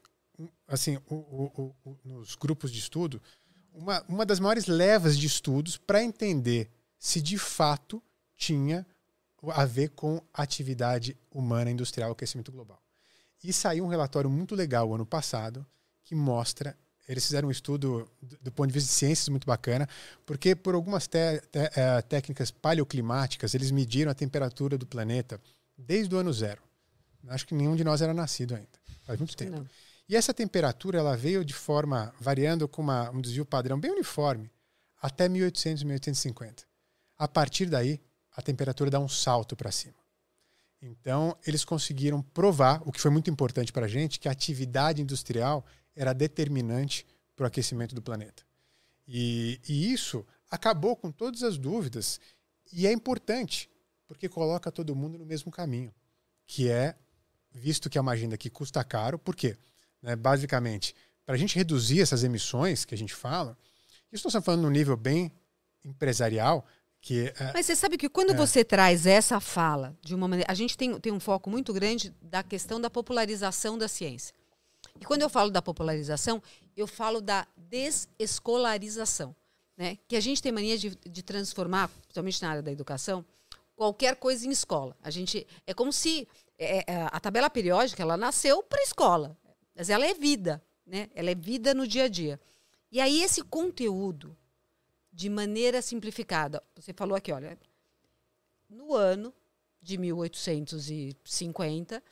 assim, 0.67 0.99
o, 1.09 1.15
o, 1.15 1.75
o, 1.85 1.97
nos 2.05 2.35
grupos 2.35 2.71
de 2.71 2.79
estudo, 2.79 3.21
uma, 3.73 4.03
uma 4.09 4.27
das 4.27 4.41
maiores 4.41 4.67
levas 4.67 5.19
de 5.19 5.27
estudos 5.27 5.77
para 5.77 6.03
entender 6.03 6.71
se 6.99 7.21
de 7.21 7.39
fato 7.39 8.03
tinha 8.37 8.87
a 9.49 9.65
ver 9.65 9.91
com 9.91 10.21
atividade 10.33 11.17
humana 11.31 11.71
industrial 11.71 12.13
aquecimento 12.13 12.53
global. 12.53 12.81
E 13.43 13.53
saiu 13.53 13.85
um 13.85 13.89
relatório 13.89 14.31
muito 14.31 14.55
legal 14.55 14.95
ano 14.95 15.05
passado 15.05 15.67
que 16.05 16.15
mostra 16.15 16.77
eles 17.09 17.25
fizeram 17.27 17.49
um 17.49 17.51
estudo 17.51 18.09
do, 18.21 18.39
do, 18.39 18.53
ponto 18.53 18.69
de 18.69 18.75
vista 18.75 18.89
de 18.89 18.95
ciências 18.95 19.29
muito 19.29 19.47
bacana, 19.47 19.89
porque 20.25 20.55
por 20.55 20.75
algumas 20.75 21.07
te, 21.07 21.41
te, 21.51 21.59
é, 21.75 22.01
técnicas 22.03 22.51
paleoclimáticas, 22.51 23.55
eles 23.55 23.71
mediram 23.71 24.11
a 24.11 24.15
temperatura 24.15 24.79
do 24.79 24.87
planeta 24.87 25.41
desde 25.77 26.15
o 26.15 26.19
ano 26.19 26.33
zero. 26.33 26.63
Acho 27.29 27.47
que 27.47 27.55
nenhum 27.55 27.77
de 27.77 27.85
nós 27.85 28.01
era 28.03 28.15
nascido 28.15 28.55
ainda. 28.55 28.69
Faz 29.05 29.19
muito 29.19 29.37
tempo. 29.37 29.59
Não. 29.59 29.67
E 30.09 30.17
essa 30.17 30.35
temperatura 30.35 30.99
ela 30.99 31.17
veio 31.17 31.45
de 31.45 31.55
forma 31.55 32.15
variando 32.21 32.69
com 32.69 32.83
uma, 32.83 33.11
um 33.11 33.21
desvio 33.21 33.47
padrão 33.47 33.79
bem 33.79 33.91
uniforme 33.91 34.51
até 35.01 35.29
1800, 35.29 35.83
1850. 35.83 36.65
A 37.19 37.27
partir 37.27 37.67
daí, 37.67 38.01
a 38.35 38.43
temperatura 38.43 38.91
dá 38.91 39.01
um 39.01 39.09
salto 39.09 39.57
para 39.57 39.73
cima. 39.73 39.95
Então, 40.81 41.37
eles 41.47 41.65
conseguiram 41.65 42.21
provar, 42.21 42.83
o 42.85 42.91
que 42.91 43.01
foi 43.01 43.11
muito 43.11 43.31
importante 43.31 43.73
para 43.73 43.87
a 43.87 43.88
gente, 43.88 44.19
que 44.19 44.29
a 44.29 44.33
atividade 44.33 45.01
industrial 45.01 45.65
era 45.95 46.12
determinante 46.12 47.07
para 47.37 47.45
o 47.45 47.47
aquecimento 47.47 47.95
do 47.95 48.03
planeta. 48.03 48.43
E, 49.07 49.61
e, 49.69 49.93
isso 49.93 50.27
acabou 50.51 50.97
com 50.97 51.11
todas 51.11 51.43
as 51.43 51.59
dúvidas 51.59 52.21
e 52.73 52.87
é 52.87 52.93
importante, 52.93 53.71
porque 54.07 54.29
coloca 54.29 54.71
todo 54.73 54.95
mundo 54.95 55.19
no 55.19 55.27
mesmo 55.27 55.51
caminho, 55.51 55.93
que 56.47 56.69
é, 56.69 56.97
visto 57.51 57.91
que 57.91 57.99
é 57.99 58.01
uma 58.01 58.12
agenda 58.12 58.37
que 58.37 58.51
custa 58.51 58.83
caro, 58.83 59.19
por 59.19 59.37
quê? 59.37 59.57
Né, 60.03 60.17
basicamente, 60.17 60.95
para 61.25 61.37
a 61.37 61.38
gente 61.38 61.55
reduzir 61.57 62.01
essas 62.01 62.25
emissões 62.25 62.85
que 62.85 62.95
a 62.95 62.99
gente 62.99 63.15
fala, 63.15 63.57
isso 64.12 64.25
nós 64.25 64.33
estamos 64.33 64.45
falando 64.45 64.62
num 64.62 64.71
nível 64.71 64.97
bem 64.97 65.31
empresarial, 65.85 66.67
que, 67.01 67.33
é, 67.37 67.53
Mas 67.53 67.67
você 67.67 67.75
sabe 67.75 67.99
que 67.99 68.09
quando 68.09 68.31
é. 68.31 68.37
você 68.37 68.65
traz 68.65 69.07
essa 69.07 69.41
fala 69.41 69.97
de 70.01 70.15
uma 70.15 70.29
maneira. 70.29 70.51
A 70.51 70.55
gente 70.55 70.77
tem, 70.77 71.01
tem 71.01 71.12
um 71.12 71.19
foco 71.19 71.51
muito 71.51 71.73
grande 71.73 72.15
da 72.23 72.45
questão 72.45 72.81
da 72.81 72.88
popularização 72.88 73.77
da 73.77 73.88
ciência. 73.88 74.33
E 75.01 75.05
quando 75.05 75.23
eu 75.23 75.29
falo 75.29 75.51
da 75.51 75.61
popularização, 75.61 76.41
eu 76.77 76.87
falo 76.87 77.21
da 77.21 77.45
desescolarização. 77.57 79.35
Né? 79.77 79.99
Que 80.07 80.15
a 80.15 80.21
gente 80.21 80.41
tem 80.41 80.53
mania 80.53 80.79
de, 80.79 80.91
de 80.91 81.23
transformar, 81.25 81.88
principalmente 81.88 82.41
na 82.41 82.51
área 82.51 82.62
da 82.62 82.71
educação, 82.71 83.25
qualquer 83.75 84.15
coisa 84.15 84.47
em 84.47 84.51
escola. 84.51 84.97
A 85.03 85.11
gente 85.11 85.45
é 85.67 85.75
como 85.75 85.93
se 85.93 86.29
é, 86.57 86.85
é, 86.87 87.09
a 87.11 87.19
tabela 87.19 87.51
periódica 87.51 88.01
ela 88.01 88.17
nasceu 88.17 88.62
para 88.62 88.81
escola, 88.83 89.37
mas 89.75 89.91
ela 89.91 90.07
é 90.07 90.15
vida, 90.15 90.63
né? 90.87 91.11
Ela 91.15 91.31
é 91.31 91.35
vida 91.35 91.75
no 91.75 91.87
dia 91.87 92.05
a 92.05 92.09
dia. 92.09 92.41
E 92.91 93.01
aí 93.01 93.23
esse 93.23 93.43
conteúdo 93.43 94.37
de 95.13 95.29
maneira 95.29 95.83
simplificada. 95.83 96.63
Você 96.77 96.93
falou 96.93 97.17
aqui, 97.17 97.33
olha, 97.33 97.59
no 98.69 98.95
ano 98.95 99.35
de 99.81 99.99
1850, 99.99 102.03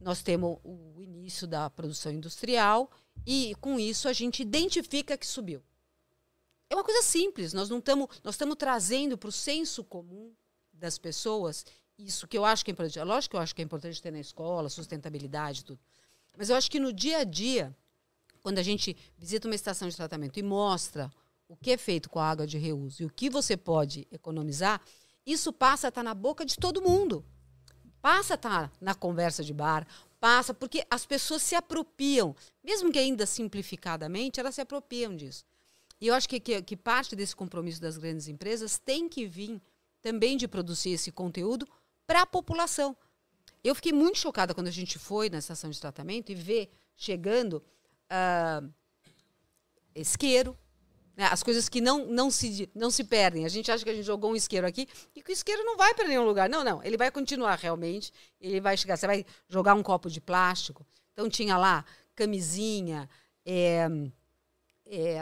nós 0.00 0.22
temos 0.22 0.58
o 0.64 1.02
início 1.02 1.46
da 1.46 1.68
produção 1.70 2.12
industrial 2.12 2.90
e 3.24 3.54
com 3.60 3.78
isso 3.78 4.08
a 4.08 4.12
gente 4.12 4.42
identifica 4.42 5.16
que 5.16 5.26
subiu. 5.26 5.62
É 6.68 6.74
uma 6.74 6.82
coisa 6.82 7.00
simples, 7.02 7.52
nós 7.52 7.68
não 7.68 7.78
estamos, 7.78 8.08
nós 8.24 8.34
estamos 8.34 8.56
trazendo 8.56 9.16
para 9.16 9.28
o 9.28 9.32
senso 9.32 9.84
comum 9.84 10.34
das 10.72 10.98
pessoas 10.98 11.64
isso 11.98 12.26
que 12.26 12.36
eu 12.36 12.44
acho 12.44 12.64
que 12.64 12.70
é 12.70 12.72
importante. 12.72 13.00
Lógico 13.00 13.30
que 13.30 13.36
eu 13.36 13.40
acho 13.40 13.54
que 13.54 13.62
é 13.62 13.64
importante 13.64 14.02
ter 14.02 14.10
na 14.10 14.20
escola, 14.20 14.68
sustentabilidade, 14.68 15.64
tudo. 15.64 15.80
Mas 16.36 16.50
eu 16.50 16.56
acho 16.56 16.70
que 16.70 16.78
no 16.78 16.92
dia 16.92 17.18
a 17.18 17.24
dia, 17.24 17.74
quando 18.42 18.58
a 18.58 18.62
gente 18.62 18.96
visita 19.16 19.48
uma 19.48 19.54
estação 19.54 19.88
de 19.88 19.96
tratamento 19.96 20.38
e 20.38 20.42
mostra 20.42 21.10
o 21.48 21.56
que 21.56 21.70
é 21.70 21.76
feito 21.76 22.10
com 22.10 22.18
a 22.18 22.28
água 22.28 22.46
de 22.46 22.58
reuso 22.58 23.02
e 23.02 23.06
o 23.06 23.10
que 23.10 23.30
você 23.30 23.56
pode 23.56 24.06
economizar, 24.10 24.80
isso 25.24 25.52
passa 25.52 25.86
a 25.86 25.90
estar 25.90 26.02
na 26.02 26.14
boca 26.14 26.44
de 26.44 26.56
todo 26.56 26.82
mundo. 26.82 27.24
Passa 28.00 28.34
a 28.34 28.36
estar 28.36 28.72
na 28.80 28.94
conversa 28.94 29.42
de 29.42 29.52
bar, 29.52 29.86
passa, 30.20 30.54
porque 30.54 30.86
as 30.90 31.04
pessoas 31.04 31.42
se 31.42 31.54
apropriam, 31.54 32.34
mesmo 32.62 32.92
que 32.92 32.98
ainda 32.98 33.26
simplificadamente, 33.26 34.38
elas 34.38 34.54
se 34.54 34.60
apropriam 34.60 35.16
disso. 35.16 35.44
E 36.00 36.06
eu 36.08 36.14
acho 36.14 36.28
que, 36.28 36.38
que, 36.38 36.62
que 36.62 36.76
parte 36.76 37.16
desse 37.16 37.34
compromisso 37.34 37.80
das 37.80 37.96
grandes 37.96 38.28
empresas 38.28 38.78
tem 38.78 39.08
que 39.08 39.26
vir 39.26 39.60
também 40.02 40.36
de 40.36 40.46
produzir 40.46 40.90
esse 40.90 41.10
conteúdo 41.10 41.66
para 42.06 42.22
a 42.22 42.26
população. 42.26 42.96
Eu 43.66 43.74
fiquei 43.74 43.92
muito 43.92 44.18
chocada 44.18 44.54
quando 44.54 44.68
a 44.68 44.72
gente 44.72 44.98
foi 44.98 45.28
na 45.28 45.38
estação 45.38 45.70
de 45.70 45.80
tratamento 45.80 46.30
e 46.30 46.34
ver 46.34 46.70
chegando 46.94 47.62
uh, 48.10 48.72
isqueiro, 49.94 50.56
né? 51.16 51.24
As 51.24 51.42
coisas 51.42 51.68
que 51.68 51.80
não, 51.80 52.06
não, 52.06 52.30
se, 52.30 52.70
não 52.74 52.90
se 52.90 53.02
perdem. 53.02 53.44
A 53.44 53.48
gente 53.48 53.72
acha 53.72 53.82
que 53.82 53.90
a 53.90 53.94
gente 53.94 54.04
jogou 54.04 54.30
um 54.30 54.36
isqueiro 54.36 54.66
aqui 54.66 54.86
e 55.14 55.22
que 55.22 55.30
o 55.30 55.32
isqueiro 55.32 55.64
não 55.64 55.76
vai 55.76 55.94
para 55.94 56.06
nenhum 56.06 56.24
lugar. 56.24 56.48
Não, 56.48 56.62
não. 56.62 56.82
Ele 56.84 56.96
vai 56.96 57.10
continuar 57.10 57.56
realmente. 57.56 58.12
Ele 58.40 58.60
vai 58.60 58.76
chegar. 58.76 58.96
Você 58.96 59.06
vai 59.06 59.24
jogar 59.48 59.74
um 59.74 59.82
copo 59.82 60.08
de 60.10 60.20
plástico. 60.20 60.86
Então 61.12 61.28
tinha 61.28 61.56
lá 61.56 61.84
camisinha, 62.14 63.08
é, 63.44 63.88
é, 64.86 65.16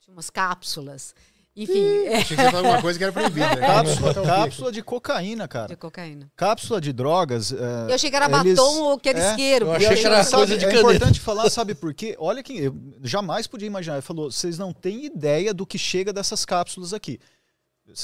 tinha 0.00 0.14
umas 0.14 0.30
cápsulas. 0.30 1.14
Enfim. 1.56 1.72
Ih, 1.72 2.06
é. 2.06 2.16
Achei 2.16 2.36
que 2.36 2.42
você 2.42 2.56
alguma 2.56 2.82
coisa 2.82 2.98
que 2.98 3.04
era 3.04 3.12
proibida. 3.12 3.54
Né? 3.54 3.66
Cápsula, 3.66 4.14
cápsula 4.14 4.72
de 4.72 4.82
cocaína, 4.82 5.46
cara. 5.46 5.68
De 5.68 5.76
cocaína. 5.76 6.30
Cápsula 6.36 6.80
de 6.80 6.92
drogas. 6.92 7.52
É, 7.52 7.90
eu 7.90 7.94
achei 7.94 8.10
que 8.10 8.16
era 8.16 8.26
eles... 8.40 8.56
batom 8.56 8.82
ou 8.82 8.98
que 8.98 9.08
era 9.08 9.20
é, 9.20 9.30
isqueiro. 9.30 9.66
Eu 9.66 9.72
achei 9.72 9.96
que 9.96 10.06
era 10.06 10.24
coisa 10.24 10.58
de 10.58 10.64
É 10.64 10.78
importante 10.78 11.20
falar, 11.20 11.48
sabe 11.50 11.74
por 11.74 11.94
quê? 11.94 12.16
Olha 12.18 12.42
que 12.42 12.58
eu 12.58 12.74
jamais 13.02 13.46
podia 13.46 13.68
imaginar. 13.68 13.96
Ele 13.96 14.02
falou: 14.02 14.30
vocês 14.30 14.58
não 14.58 14.72
têm 14.72 15.04
ideia 15.04 15.54
do 15.54 15.64
que 15.64 15.78
chega 15.78 16.12
dessas 16.12 16.44
cápsulas 16.44 16.92
aqui. 16.92 17.20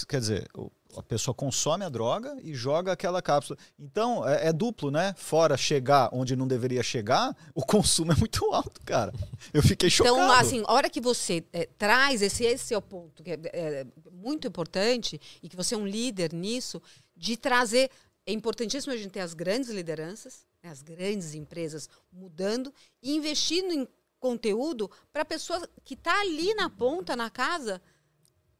Quer 0.08 0.20
dizer, 0.20 0.48
a 0.96 1.02
pessoa 1.02 1.34
consome 1.34 1.84
a 1.84 1.88
droga 1.88 2.36
e 2.42 2.54
joga 2.54 2.92
aquela 2.92 3.22
cápsula. 3.22 3.58
Então, 3.78 4.26
é, 4.28 4.48
é, 4.48 4.52
duplo, 4.52 4.90
né? 4.90 5.14
Fora 5.16 5.56
chegar 5.56 6.08
onde 6.12 6.34
não 6.34 6.46
deveria 6.46 6.82
chegar, 6.82 7.36
o 7.54 7.64
consumo 7.64 8.12
é 8.12 8.16
muito 8.16 8.44
alto, 8.52 8.80
cara. 8.84 9.12
Eu 9.52 9.62
fiquei 9.62 9.88
então, 9.88 10.06
chocado. 10.06 10.16
Então, 10.16 10.32
assim, 10.32 10.62
a 10.66 10.72
hora 10.72 10.90
que 10.90 11.00
você 11.00 11.44
é, 11.52 11.66
traz, 11.78 12.22
esse, 12.22 12.44
esse 12.44 12.74
é 12.74 12.78
o 12.78 12.82
ponto 12.82 13.22
que 13.22 13.30
é, 13.30 13.40
é, 13.52 13.86
muito 14.12 14.46
importante, 14.46 15.20
e 15.42 15.48
que 15.48 15.56
você 15.56 15.74
é 15.74 15.78
um 15.78 15.86
líder 15.86 16.32
nisso, 16.32 16.82
de 17.16 17.36
trazer. 17.36 17.90
É 18.26 18.32
importantíssimo 18.32 18.92
a 18.92 18.96
gente 18.96 19.10
ter 19.10 19.20
as 19.20 19.34
grandes 19.34 19.70
lideranças, 19.70 20.46
né, 20.62 20.70
as 20.70 20.82
grandes 20.82 21.34
empresas 21.34 21.88
mudando 22.12 22.72
e 23.02 23.14
investindo 23.14 23.72
em 23.72 23.88
conteúdo 24.20 24.90
para 25.12 25.22
a 25.22 25.24
pessoa 25.24 25.66
que 25.82 25.94
está 25.94 26.20
ali 26.20 26.54
na 26.54 26.68
ponta, 26.68 27.16
na 27.16 27.30
casa, 27.30 27.80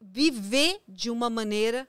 viver 0.01 0.81
de 0.87 1.11
uma 1.11 1.29
maneira 1.29 1.87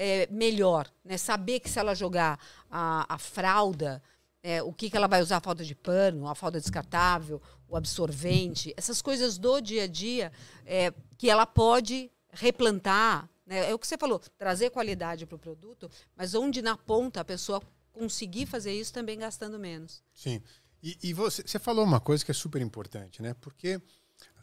é, 0.00 0.28
melhor, 0.30 0.88
né? 1.04 1.18
Saber 1.18 1.58
que 1.58 1.68
se 1.68 1.76
ela 1.76 1.92
jogar 1.92 2.38
a, 2.70 3.12
a 3.12 3.18
fralda, 3.18 4.00
é, 4.40 4.62
o 4.62 4.72
que, 4.72 4.88
que 4.88 4.96
ela 4.96 5.08
vai 5.08 5.20
usar, 5.20 5.38
a 5.38 5.40
falta 5.40 5.64
de 5.64 5.74
pano, 5.74 6.28
a 6.28 6.36
falda 6.36 6.60
descartável, 6.60 7.42
o 7.68 7.76
absorvente, 7.76 8.72
essas 8.76 9.02
coisas 9.02 9.36
do 9.38 9.60
dia 9.60 9.82
a 9.82 9.86
dia 9.88 10.32
é, 10.64 10.94
que 11.18 11.28
ela 11.28 11.44
pode 11.44 12.08
replantar. 12.30 13.28
Né? 13.44 13.68
É 13.68 13.74
o 13.74 13.78
que 13.78 13.88
você 13.88 13.98
falou, 13.98 14.20
trazer 14.38 14.70
qualidade 14.70 15.26
para 15.26 15.34
o 15.34 15.38
produto, 15.38 15.90
mas 16.14 16.32
onde 16.32 16.62
na 16.62 16.76
ponta 16.76 17.20
a 17.20 17.24
pessoa 17.24 17.60
conseguir 17.90 18.46
fazer 18.46 18.72
isso 18.72 18.92
também 18.92 19.18
gastando 19.18 19.58
menos. 19.58 20.00
Sim. 20.14 20.40
E, 20.80 20.96
e 21.02 21.12
você, 21.12 21.42
você 21.42 21.58
falou 21.58 21.84
uma 21.84 21.98
coisa 21.98 22.24
que 22.24 22.30
é 22.30 22.34
super 22.34 22.62
importante, 22.62 23.20
né? 23.20 23.34
Porque 23.40 23.82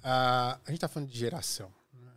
a, 0.03 0.55
a 0.55 0.67
gente 0.67 0.75
está 0.75 0.89
falando 0.89 1.09
de 1.09 1.17
geração. 1.17 1.73
Né? 1.93 2.11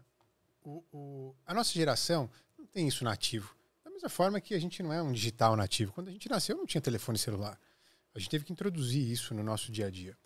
O, 0.65 0.83
o, 0.93 1.35
a 1.47 1.55
nossa 1.55 1.73
geração 1.73 2.29
tem 2.79 2.87
isso 2.87 3.03
nativo. 3.03 3.53
Da 3.85 3.91
mesma 3.91 4.09
forma 4.09 4.41
que 4.41 4.55
a 4.55 4.59
gente 4.61 4.85
não 4.85 4.93
é 4.93 5.03
um 5.03 5.11
digital 5.11 5.57
nativo. 5.57 5.93
Quando 5.93 6.09
a 6.09 6.13
gente 6.13 6.29
nasceu, 6.29 6.57
não 6.57 6.65
tinha 6.65 6.81
telefone 6.81 7.19
celular. 7.19 7.59
A 8.15 8.21
gente 8.21 8.31
teve 8.31 8.45
que 8.45 8.53
introduzir 8.53 9.03
isso 9.11 9.35
no 9.35 9.43
nosso 9.43 9.73
dia 9.73 9.89
a 9.89 9.91
dia. 9.91 10.17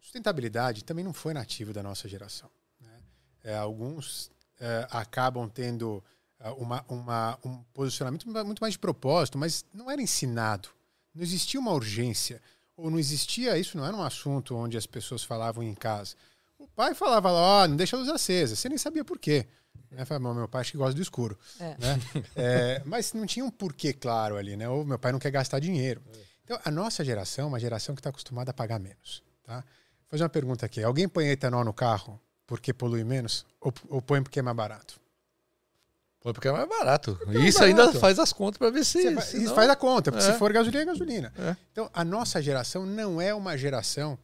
Sustentabilidade 0.00 0.84
também 0.84 1.04
não 1.04 1.12
foi 1.12 1.34
nativo 1.34 1.70
da 1.70 1.82
nossa 1.82 2.08
geração. 2.08 2.50
Né? 2.80 3.02
É, 3.44 3.56
alguns 3.58 4.30
é, 4.58 4.88
acabam 4.90 5.50
tendo 5.50 6.02
é, 6.40 6.48
uma, 6.52 6.82
uma, 6.88 7.38
um 7.44 7.62
posicionamento 7.74 8.26
muito 8.26 8.60
mais 8.60 8.72
de 8.72 8.78
propósito, 8.78 9.36
mas 9.36 9.66
não 9.74 9.90
era 9.90 10.00
ensinado. 10.00 10.70
Não 11.14 11.22
existia 11.22 11.60
uma 11.60 11.72
urgência. 11.72 12.40
Ou 12.74 12.90
não 12.90 12.98
existia, 12.98 13.58
isso 13.58 13.76
não 13.76 13.84
era 13.84 13.94
um 13.94 14.02
assunto 14.02 14.56
onde 14.56 14.78
as 14.78 14.86
pessoas 14.86 15.22
falavam 15.22 15.62
em 15.62 15.74
casa. 15.74 16.16
O 16.58 16.66
pai 16.66 16.94
falava 16.94 17.30
lá, 17.30 17.64
oh, 17.64 17.68
não 17.68 17.76
deixa 17.76 17.96
a 17.96 17.98
luz 17.98 18.08
acesa. 18.08 18.56
Você 18.56 18.66
nem 18.66 18.78
sabia 18.78 19.04
por 19.04 19.18
quê. 19.18 19.46
Né? 19.90 20.04
Falei, 20.04 20.34
meu 20.34 20.48
pai 20.48 20.60
acho 20.60 20.72
que 20.72 20.78
gosta 20.78 20.94
do 20.94 21.02
escuro. 21.02 21.38
É. 21.58 21.76
Né? 21.78 22.00
É, 22.36 22.82
mas 22.84 23.12
não 23.12 23.26
tinha 23.26 23.44
um 23.44 23.50
porquê 23.50 23.92
claro 23.92 24.36
ali, 24.36 24.56
né? 24.56 24.68
Ou 24.68 24.84
meu 24.84 24.98
pai 24.98 25.12
não 25.12 25.18
quer 25.18 25.30
gastar 25.30 25.58
dinheiro. 25.58 26.02
Então, 26.44 26.58
a 26.64 26.70
nossa 26.70 27.04
geração 27.04 27.44
é 27.44 27.48
uma 27.48 27.60
geração 27.60 27.94
que 27.94 28.00
está 28.00 28.10
acostumada 28.10 28.50
a 28.50 28.54
pagar 28.54 28.78
menos. 28.78 29.22
Tá? 29.44 29.56
Vou 29.56 30.10
fazer 30.10 30.22
uma 30.22 30.28
pergunta 30.28 30.64
aqui. 30.64 30.82
Alguém 30.82 31.08
põe 31.08 31.28
etanol 31.28 31.64
no 31.64 31.72
carro 31.72 32.20
porque 32.46 32.72
polui 32.72 33.04
menos 33.04 33.44
ou, 33.60 33.72
ou 33.88 34.00
põe 34.00 34.22
porque 34.22 34.38
é 34.38 34.42
mais 34.42 34.56
barato? 34.56 34.98
Pô, 36.20 36.32
porque 36.32 36.48
é 36.48 36.52
mais 36.52 36.68
barato. 36.68 37.18
É 37.28 37.38
isso 37.38 37.62
é 37.62 37.66
ainda 37.66 37.92
faz 37.92 38.18
as 38.18 38.32
contas 38.32 38.58
para 38.58 38.70
ver 38.70 38.84
se. 38.84 38.98
Isso 38.98 39.54
faz 39.54 39.70
a 39.70 39.76
conta, 39.76 40.10
porque 40.10 40.26
é. 40.26 40.32
se 40.32 40.38
for 40.38 40.52
gasolina, 40.52 40.82
é 40.82 40.86
gasolina. 40.86 41.32
É. 41.38 41.56
Então, 41.70 41.88
a 41.92 42.04
nossa 42.04 42.42
geração 42.42 42.84
não 42.84 43.20
é 43.20 43.32
uma 43.32 43.56
geração 43.56 44.18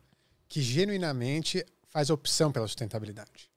que 0.49 0.61
genuinamente 0.61 1.65
faz 1.89 2.11
opção 2.11 2.51
pela 2.51 2.67
sustentabilidade. 2.67 3.51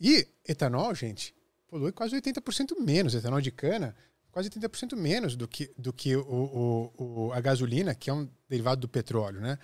E 0.00 0.26
etanol, 0.46 0.94
gente, 0.94 1.34
polui 1.68 1.92
quase 1.92 2.14
80% 2.16 2.78
menos. 2.78 3.14
Etanol 3.14 3.40
de 3.40 3.50
cana, 3.50 3.94
quase 4.30 4.50
80% 4.50 4.96
menos 4.96 5.36
do 5.36 5.48
que, 5.48 5.72
do 5.76 5.92
que 5.92 6.16
o, 6.16 6.22
o, 6.22 6.92
o, 7.26 7.32
a 7.32 7.40
gasolina, 7.40 7.94
que 7.94 8.10
é 8.10 8.12
um 8.12 8.28
derivado 8.48 8.82
do 8.82 8.88
petróleo, 8.88 9.40
né? 9.40 9.58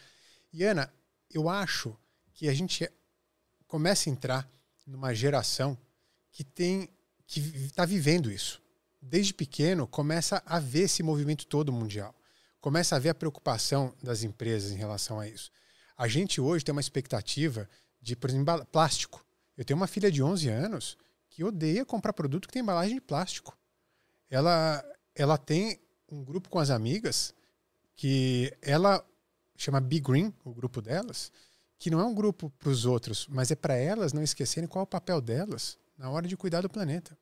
E, 0.53 0.65
Ana, 0.65 0.93
eu 1.31 1.49
acho 1.49 1.97
que 2.35 2.49
a 2.49 2.55
gente 2.55 2.91
começa 3.67 4.09
a 4.09 4.13
entrar 4.13 4.51
numa 4.87 5.15
geração 5.15 5.79
que 6.31 6.45
tem 6.45 6.89
que 7.27 7.41
está 7.41 7.87
vivendo 7.87 8.31
isso. 8.31 8.61
Desde 9.01 9.33
pequeno, 9.33 9.87
começa 9.87 10.43
a 10.45 10.59
ver 10.59 10.83
esse 10.83 11.03
movimento 11.03 11.47
todo 11.47 11.73
mundial. 11.73 12.15
Começa 12.61 12.95
a 12.95 12.99
ver 12.99 13.09
a 13.09 13.15
preocupação 13.15 13.95
das 14.03 14.23
empresas 14.23 14.71
em 14.71 14.77
relação 14.77 15.19
a 15.19 15.27
isso. 15.27 15.51
A 15.97 16.07
gente 16.07 16.41
hoje 16.41 16.65
tem 16.65 16.73
uma 16.73 16.81
expectativa 16.81 17.69
de, 18.01 18.15
por 18.15 18.29
exemplo, 18.29 18.65
plástico. 18.67 19.25
Eu 19.57 19.65
tenho 19.65 19.79
uma 19.79 19.87
filha 19.87 20.11
de 20.11 20.23
11 20.23 20.49
anos 20.49 20.99
que 21.35 21.43
odeia 21.43 21.85
comprar 21.85 22.13
produto 22.13 22.47
que 22.47 22.53
tem 22.53 22.61
embalagem 22.61 22.95
de 22.95 23.01
plástico. 23.01 23.57
Ela, 24.29 24.85
ela 25.15 25.39
tem 25.39 25.81
um 26.11 26.23
grupo 26.23 26.51
com 26.51 26.59
as 26.59 26.69
amigas 26.69 27.35
que 27.97 28.55
ela 28.61 29.05
chama 29.57 29.81
Be 29.81 29.99
Green, 29.99 30.33
o 30.45 30.53
grupo 30.53 30.83
delas, 30.83 31.33
que 31.79 31.91
não 31.91 32.01
é 32.01 32.05
um 32.05 32.15
grupo 32.15 32.51
para 32.59 32.69
os 32.69 32.85
outros, 32.85 33.27
mas 33.29 33.51
é 33.51 33.55
para 33.55 33.75
elas 33.75 34.13
não 34.13 34.23
esquecerem 34.23 34.69
qual 34.69 34.83
é 34.83 34.85
o 34.85 34.87
papel 34.87 35.21
delas 35.21 35.79
na 35.97 36.11
hora 36.11 36.29
de 36.29 36.37
cuidar 36.37 36.61
do 36.61 36.69
planeta. 36.69 37.17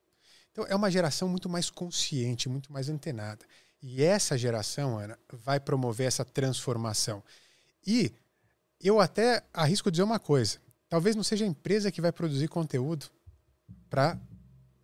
Então 0.50 0.66
é 0.66 0.74
uma 0.74 0.90
geração 0.90 1.28
muito 1.28 1.48
mais 1.48 1.70
consciente, 1.70 2.48
muito 2.48 2.72
mais 2.72 2.88
antenada. 2.88 3.44
E 3.80 4.02
essa 4.02 4.36
geração, 4.36 4.98
Ana, 4.98 5.18
vai 5.32 5.60
promover 5.60 6.08
essa 6.08 6.24
transformação. 6.24 7.22
E 7.86 8.12
eu 8.80 9.00
até 9.00 9.44
arrisco 9.54 9.90
dizer 9.90 10.02
uma 10.02 10.18
coisa: 10.18 10.58
talvez 10.88 11.14
não 11.14 11.22
seja 11.22 11.44
a 11.44 11.48
empresa 11.48 11.92
que 11.92 12.00
vai 12.00 12.10
produzir 12.10 12.48
conteúdo 12.48 13.06
para 13.90 14.18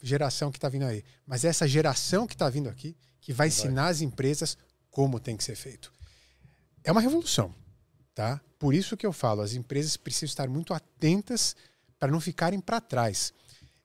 geração 0.02 0.50
que 0.50 0.58
está 0.58 0.68
vindo 0.68 0.84
aí, 0.84 1.02
mas 1.26 1.44
é 1.44 1.48
essa 1.48 1.66
geração 1.66 2.26
que 2.26 2.34
está 2.34 2.50
vindo 2.50 2.68
aqui 2.68 2.96
que 3.20 3.32
vai 3.32 3.48
ensinar 3.48 3.88
as 3.88 4.00
empresas 4.00 4.58
como 4.90 5.18
tem 5.18 5.36
que 5.36 5.44
ser 5.44 5.56
feito. 5.56 5.92
É 6.84 6.92
uma 6.92 7.00
revolução, 7.00 7.54
tá? 8.14 8.40
Por 8.58 8.74
isso 8.74 8.96
que 8.96 9.06
eu 9.06 9.12
falo, 9.12 9.42
as 9.42 9.54
empresas 9.54 9.96
precisam 9.96 10.26
estar 10.26 10.48
muito 10.48 10.72
atentas 10.72 11.56
para 11.98 12.12
não 12.12 12.20
ficarem 12.20 12.60
para 12.60 12.80
trás. 12.80 13.32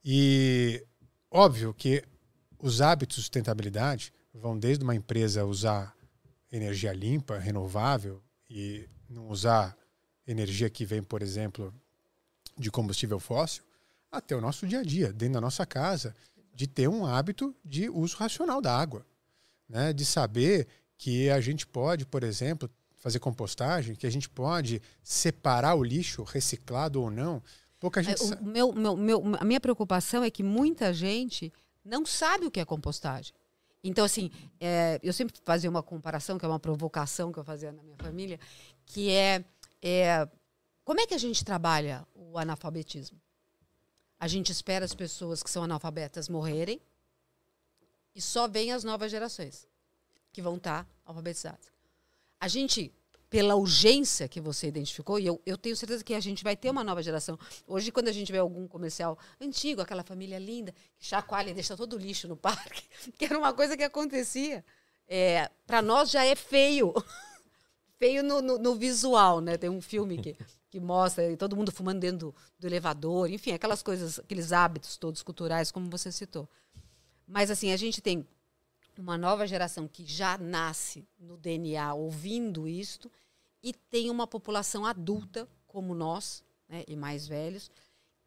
E 0.04 0.86
óbvio 1.30 1.74
que 1.74 2.04
os 2.60 2.82
hábitos 2.82 3.18
de 3.18 3.24
sustentabilidade 3.24 4.14
vão 4.34 4.58
desde 4.58 4.84
uma 4.84 4.96
empresa 4.96 5.46
usar 5.46 5.96
energia 6.52 6.94
limpa, 6.94 7.38
renovável 7.38 8.22
e 8.50 8.88
não 9.10 9.28
usar 9.30 9.76
energia 10.28 10.70
que 10.70 10.86
vem, 10.86 11.02
por 11.02 11.22
exemplo, 11.22 11.74
de 12.58 12.70
combustível 12.70 13.20
fóssil, 13.20 13.64
até 14.12 14.36
o 14.36 14.42
nosso 14.42 14.68
dia 14.68 14.80
a 14.80 14.84
dia, 14.84 15.14
dentro 15.14 15.36
da 15.36 15.42
nossa 15.42 15.66
casa, 15.66 16.16
de 16.54 16.68
ter 16.68 16.88
um 16.88 17.06
hábito 17.06 17.56
de 17.64 17.90
uso 17.90 18.18
racional 18.18 18.62
da 18.62 18.78
água, 18.78 19.06
né? 19.68 19.94
De 19.94 20.06
saber 20.06 20.68
que 20.98 21.30
a 21.30 21.40
gente 21.40 21.66
pode, 21.66 22.06
por 22.06 22.24
exemplo, 22.24 22.70
fazer 22.98 23.20
compostagem, 23.20 23.96
que 23.96 24.06
a 24.06 24.10
gente 24.12 24.30
pode 24.30 24.82
separar 25.02 25.76
o 25.76 25.84
lixo 25.84 26.24
reciclado 26.24 27.02
ou 27.02 27.10
não. 27.10 27.42
Pouca 27.80 28.04
gente 28.04 28.22
é, 28.22 28.42
meu, 28.42 28.72
meu, 28.74 28.96
meu, 28.96 29.24
a 29.40 29.44
minha 29.44 29.60
preocupação 29.60 30.24
é 30.24 30.30
que 30.30 30.44
muita 30.44 30.94
gente 30.94 31.52
não 31.84 32.06
sabe 32.06 32.46
o 32.46 32.52
que 32.52 32.60
é 32.60 32.66
compostagem. 32.66 33.34
Então, 33.84 34.06
assim, 34.06 34.30
é, 34.60 35.00
eu 35.02 35.12
sempre 35.12 35.36
fazia 35.44 35.70
uma 35.70 35.82
comparação, 35.82 36.38
que 36.38 36.46
é 36.46 36.48
uma 36.48 36.60
provocação 36.60 37.32
que 37.32 37.40
eu 37.40 37.44
fazia 37.44 37.72
na 37.72 37.82
minha 37.82 37.98
família, 37.98 38.40
que 38.86 39.10
é, 39.10 39.44
é 39.82 40.28
como 40.84 41.00
é 41.00 41.08
que 41.08 41.16
a 41.16 41.18
gente 41.18 41.44
trabalha 41.44 42.06
o 42.14 42.38
analfabetismo? 42.38 43.20
A 44.22 44.28
gente 44.28 44.52
espera 44.52 44.86
as 44.86 44.94
pessoas 44.94 45.42
que 45.42 45.50
são 45.50 45.64
analfabetas 45.64 46.30
morrerem 46.30 46.80
e 48.14 48.22
só 48.22 48.48
vem 48.48 48.72
as 48.72 48.84
novas 48.84 49.10
gerações 49.10 49.68
que 50.32 50.44
vão 50.44 50.58
estar 50.58 50.88
alfabetizadas. 51.04 51.72
A 52.40 52.48
gente 52.48 52.94
pela 53.32 53.56
urgência 53.56 54.28
que 54.28 54.40
você 54.40 54.68
identificou, 54.68 55.18
e 55.18 55.26
eu, 55.26 55.42
eu 55.44 55.58
tenho 55.58 55.76
certeza 55.76 56.04
que 56.04 56.14
a 56.14 56.20
gente 56.20 56.44
vai 56.44 56.56
ter 56.56 56.70
uma 56.70 56.84
nova 56.84 57.02
geração. 57.02 57.40
Hoje, 57.66 57.92
quando 57.92 58.10
a 58.10 58.12
gente 58.12 58.32
vê 58.32 58.38
algum 58.38 58.68
comercial 58.68 59.18
antigo, 59.40 59.82
aquela 59.82 60.04
família 60.04 60.38
linda, 60.38 60.72
que 61.00 61.06
chacoalha 61.08 61.50
e 61.50 61.54
deixa 61.56 61.76
todo 61.76 61.94
o 61.96 61.98
lixo 61.98 62.28
no 62.28 62.38
parque, 62.38 62.84
que 63.18 63.26
era 63.26 63.40
uma 63.40 63.54
coisa 63.54 63.76
que 63.76 63.84
acontecia. 63.84 64.64
É, 65.08 65.50
Para 65.66 65.82
nós 65.82 66.12
já 66.12 66.24
é 66.24 66.36
feio. 66.36 66.94
feio 67.98 68.22
no, 68.22 68.40
no, 68.40 68.60
no, 68.60 68.76
visual, 68.76 69.42
né? 69.42 69.58
Tem 69.58 69.70
um 69.70 69.82
filme 69.82 70.22
que, 70.22 70.38
que 70.72 70.80
mostra 70.80 71.36
todo 71.36 71.56
mundo 71.56 71.72
fumando 71.72 72.00
dentro 72.00 72.18
do, 72.18 72.36
do 72.58 72.66
elevador, 72.66 73.30
enfim, 73.30 73.52
aquelas 73.52 73.84
coisas, 73.84 74.18
aqueles 74.18 74.54
hábitos 74.54 74.96
todos 74.96 75.22
culturais, 75.22 75.70
como 75.70 75.90
você 75.90 76.12
citou. 76.12 76.50
Mas, 77.28 77.52
assim, 77.52 77.74
a 77.74 77.78
gente 77.78 78.02
tem 78.02 78.26
uma 78.98 79.18
nova 79.18 79.46
geração 79.46 79.88
que 79.88 80.06
já 80.06 80.38
nasce 80.38 81.06
no 81.20 81.36
DNA 81.38 81.94
ouvindo 81.94 82.68
isto 82.70 83.12
e 83.62 83.74
tem 83.74 84.10
uma 84.10 84.26
população 84.26 84.86
adulta 84.86 85.48
como 85.68 85.94
nós 85.94 86.42
né, 86.70 86.84
e 86.88 86.96
mais 86.96 87.28
velhos 87.28 87.70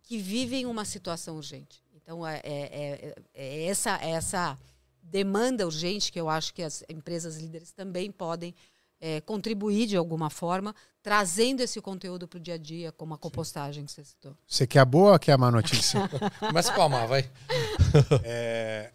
que 0.03 0.19
vivem 0.19 0.67
uma 0.67 0.85
situação 0.85 1.37
urgente. 1.37 1.83
Então 1.95 2.27
é, 2.27 2.41
é, 2.45 2.53
é, 2.53 3.15
é 3.33 3.65
essa 3.67 3.97
essa 3.97 4.59
demanda 5.03 5.65
urgente 5.65 6.13
que 6.13 6.21
eu 6.21 6.29
acho 6.29 6.53
que 6.53 6.63
as 6.63 6.85
empresas 6.89 7.37
líderes 7.37 7.73
também 7.73 8.11
podem 8.11 8.55
é, 9.01 9.21
contribuir 9.21 9.87
de 9.87 9.97
alguma 9.97 10.31
forma, 10.31 10.75
trazendo 11.03 11.61
esse 11.61 11.81
conteúdo 11.81 12.27
para 12.27 12.39
o 12.39 12.41
dia 12.41 12.55
a 12.55 12.59
dia, 12.59 12.93
como 12.93 13.15
a 13.15 13.19
compostagem 13.19 13.85
que 13.85 13.93
você 13.93 14.05
citou. 14.05 14.37
Você 14.47 14.67
quer 14.67 14.81
a 14.81 14.85
boa 14.85 15.13
ou 15.13 15.19
quer 15.19 15.33
a 15.33 15.39
má 15.39 15.51
notícia? 15.51 16.01
Mas 16.53 16.71
com 16.71 16.83
a 16.83 16.89
má, 16.89 17.07
vai. 17.07 17.31
É, 18.25 18.93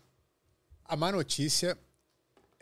a 0.83 0.95
má 0.95 1.12
notícia 1.12 1.77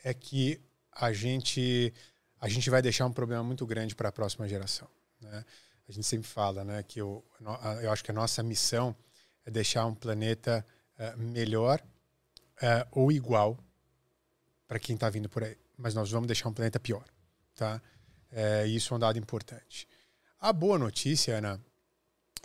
é 0.04 0.14
que 0.14 0.62
a 0.92 1.14
gente, 1.14 1.94
a 2.40 2.50
gente 2.50 2.70
vai 2.70 2.82
deixar 2.82 3.06
um 3.06 3.14
problema 3.14 3.44
muito 3.44 3.66
grande 3.66 3.96
para 3.96 4.10
a 4.10 4.12
próxima 4.12 4.48
geração. 4.48 4.88
Né? 5.22 5.46
A 5.88 5.92
gente 5.92 6.06
sempre 6.06 6.28
fala 6.28 6.64
né, 6.64 6.84
que 6.84 7.00
eu, 7.00 7.24
eu 7.82 7.92
acho 7.92 8.04
que 8.04 8.12
a 8.12 8.14
nossa 8.14 8.44
missão 8.44 8.96
é 9.46 9.52
deixar 9.52 9.86
um 9.86 9.96
planeta 9.96 10.66
uh, 11.00 11.18
melhor 11.18 11.82
uh, 12.62 12.88
ou 12.92 13.12
igual 13.12 13.58
para 14.68 14.80
quem 14.80 14.96
está 14.96 15.10
vindo 15.10 15.30
por 15.30 15.44
aí. 15.44 15.58
Mas 15.78 15.94
nós 15.94 16.12
vamos 16.12 16.28
deixar 16.28 16.50
um 16.50 16.54
planeta 16.54 16.80
pior. 16.80 17.06
Tá? 17.58 17.82
É, 18.32 18.68
isso 18.68 18.94
é 18.94 18.98
um 18.98 19.00
dado 19.00 19.18
importante. 19.18 19.88
A 20.40 20.54
boa 20.54 20.78
notícia, 20.78 21.40
Ana, 21.40 21.60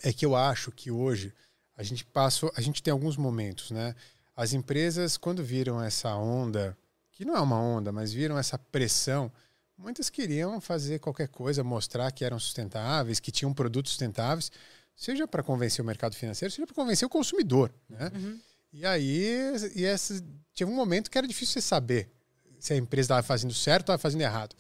é 0.03 0.11
que 0.11 0.25
eu 0.25 0.35
acho 0.35 0.73
que 0.73 0.91
hoje 0.91 1.35
a 1.77 1.83
gente 1.83 2.03
passou, 2.05 2.51
a 2.57 2.63
gente 2.63 2.83
tem 2.83 2.91
alguns 2.91 3.19
momentos, 3.19 3.71
né? 3.71 3.95
As 4.35 4.55
empresas, 4.55 5.19
quando 5.19 5.45
viram 5.45 5.83
essa 5.83 6.15
onda, 6.17 6.77
que 7.11 7.27
não 7.27 7.37
é 7.37 7.41
uma 7.41 7.61
onda, 7.61 7.93
mas 7.93 8.11
viram 8.11 8.39
essa 8.39 8.59
pressão, 8.59 9.31
muitas 9.77 10.09
queriam 10.09 10.59
fazer 10.63 10.99
qualquer 10.99 11.29
coisa, 11.29 11.63
mostrar 11.63 12.11
que 12.11 12.25
eram 12.25 12.39
sustentáveis, 12.39 13.21
que 13.21 13.31
tinham 13.31 13.53
produtos 13.53 13.93
sustentáveis, 13.93 14.51
seja 14.97 15.29
para 15.29 15.43
convencer 15.43 15.83
o 15.85 15.87
mercado 15.87 16.17
financeiro, 16.17 16.53
seja 16.53 16.67
para 16.67 16.75
convencer 16.75 17.05
o 17.05 17.11
consumidor. 17.11 17.71
Né? 17.87 18.11
Uhum. 18.15 18.41
E 18.73 18.87
aí, 18.87 19.53
e 19.75 19.85
essa, 19.85 20.25
tinha 20.55 20.67
um 20.67 20.75
momento 20.75 21.11
que 21.11 21.19
era 21.19 21.29
difícil 21.29 21.53
você 21.53 21.61
saber 21.61 22.11
se 22.59 22.73
a 22.73 22.77
empresa 22.77 23.07
estava 23.07 23.23
fazendo 23.23 23.53
certo 23.53 23.81
ou 23.81 23.95
estava 23.95 23.99
fazendo 23.99 24.23
errado, 24.23 24.57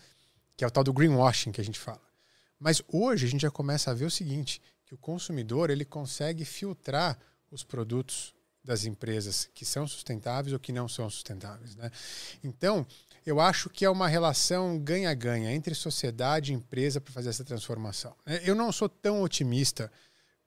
que 0.56 0.64
é 0.64 0.66
o 0.66 0.70
tal 0.70 0.84
do 0.84 0.92
greenwashing 0.92 1.52
que 1.52 1.60
a 1.60 1.64
gente 1.64 1.78
fala. 1.78 2.00
Mas 2.58 2.82
hoje 2.88 3.26
a 3.26 3.28
gente 3.28 3.42
já 3.42 3.50
começa 3.50 3.90
a 3.90 3.94
ver 3.94 4.04
o 4.04 4.10
seguinte, 4.10 4.60
que 4.84 4.94
o 4.94 4.98
consumidor 4.98 5.70
ele 5.70 5.84
consegue 5.84 6.44
filtrar 6.44 7.18
os 7.50 7.64
produtos 7.64 8.34
das 8.64 8.84
empresas 8.84 9.48
que 9.52 9.64
são 9.64 9.86
sustentáveis 9.86 10.52
ou 10.52 10.58
que 10.58 10.72
não 10.72 10.88
são 10.88 11.10
sustentáveis. 11.10 11.74
Né? 11.74 11.90
Então, 12.44 12.86
eu 13.26 13.40
acho 13.40 13.68
que 13.68 13.84
é 13.84 13.90
uma 13.90 14.06
relação 14.06 14.78
ganha-ganha 14.78 15.52
entre 15.52 15.74
sociedade 15.74 16.52
e 16.52 16.54
empresa 16.54 17.00
para 17.00 17.12
fazer 17.12 17.30
essa 17.30 17.44
transformação. 17.44 18.14
Né? 18.24 18.40
Eu 18.44 18.54
não 18.54 18.70
sou 18.70 18.88
tão 18.88 19.22
otimista 19.22 19.90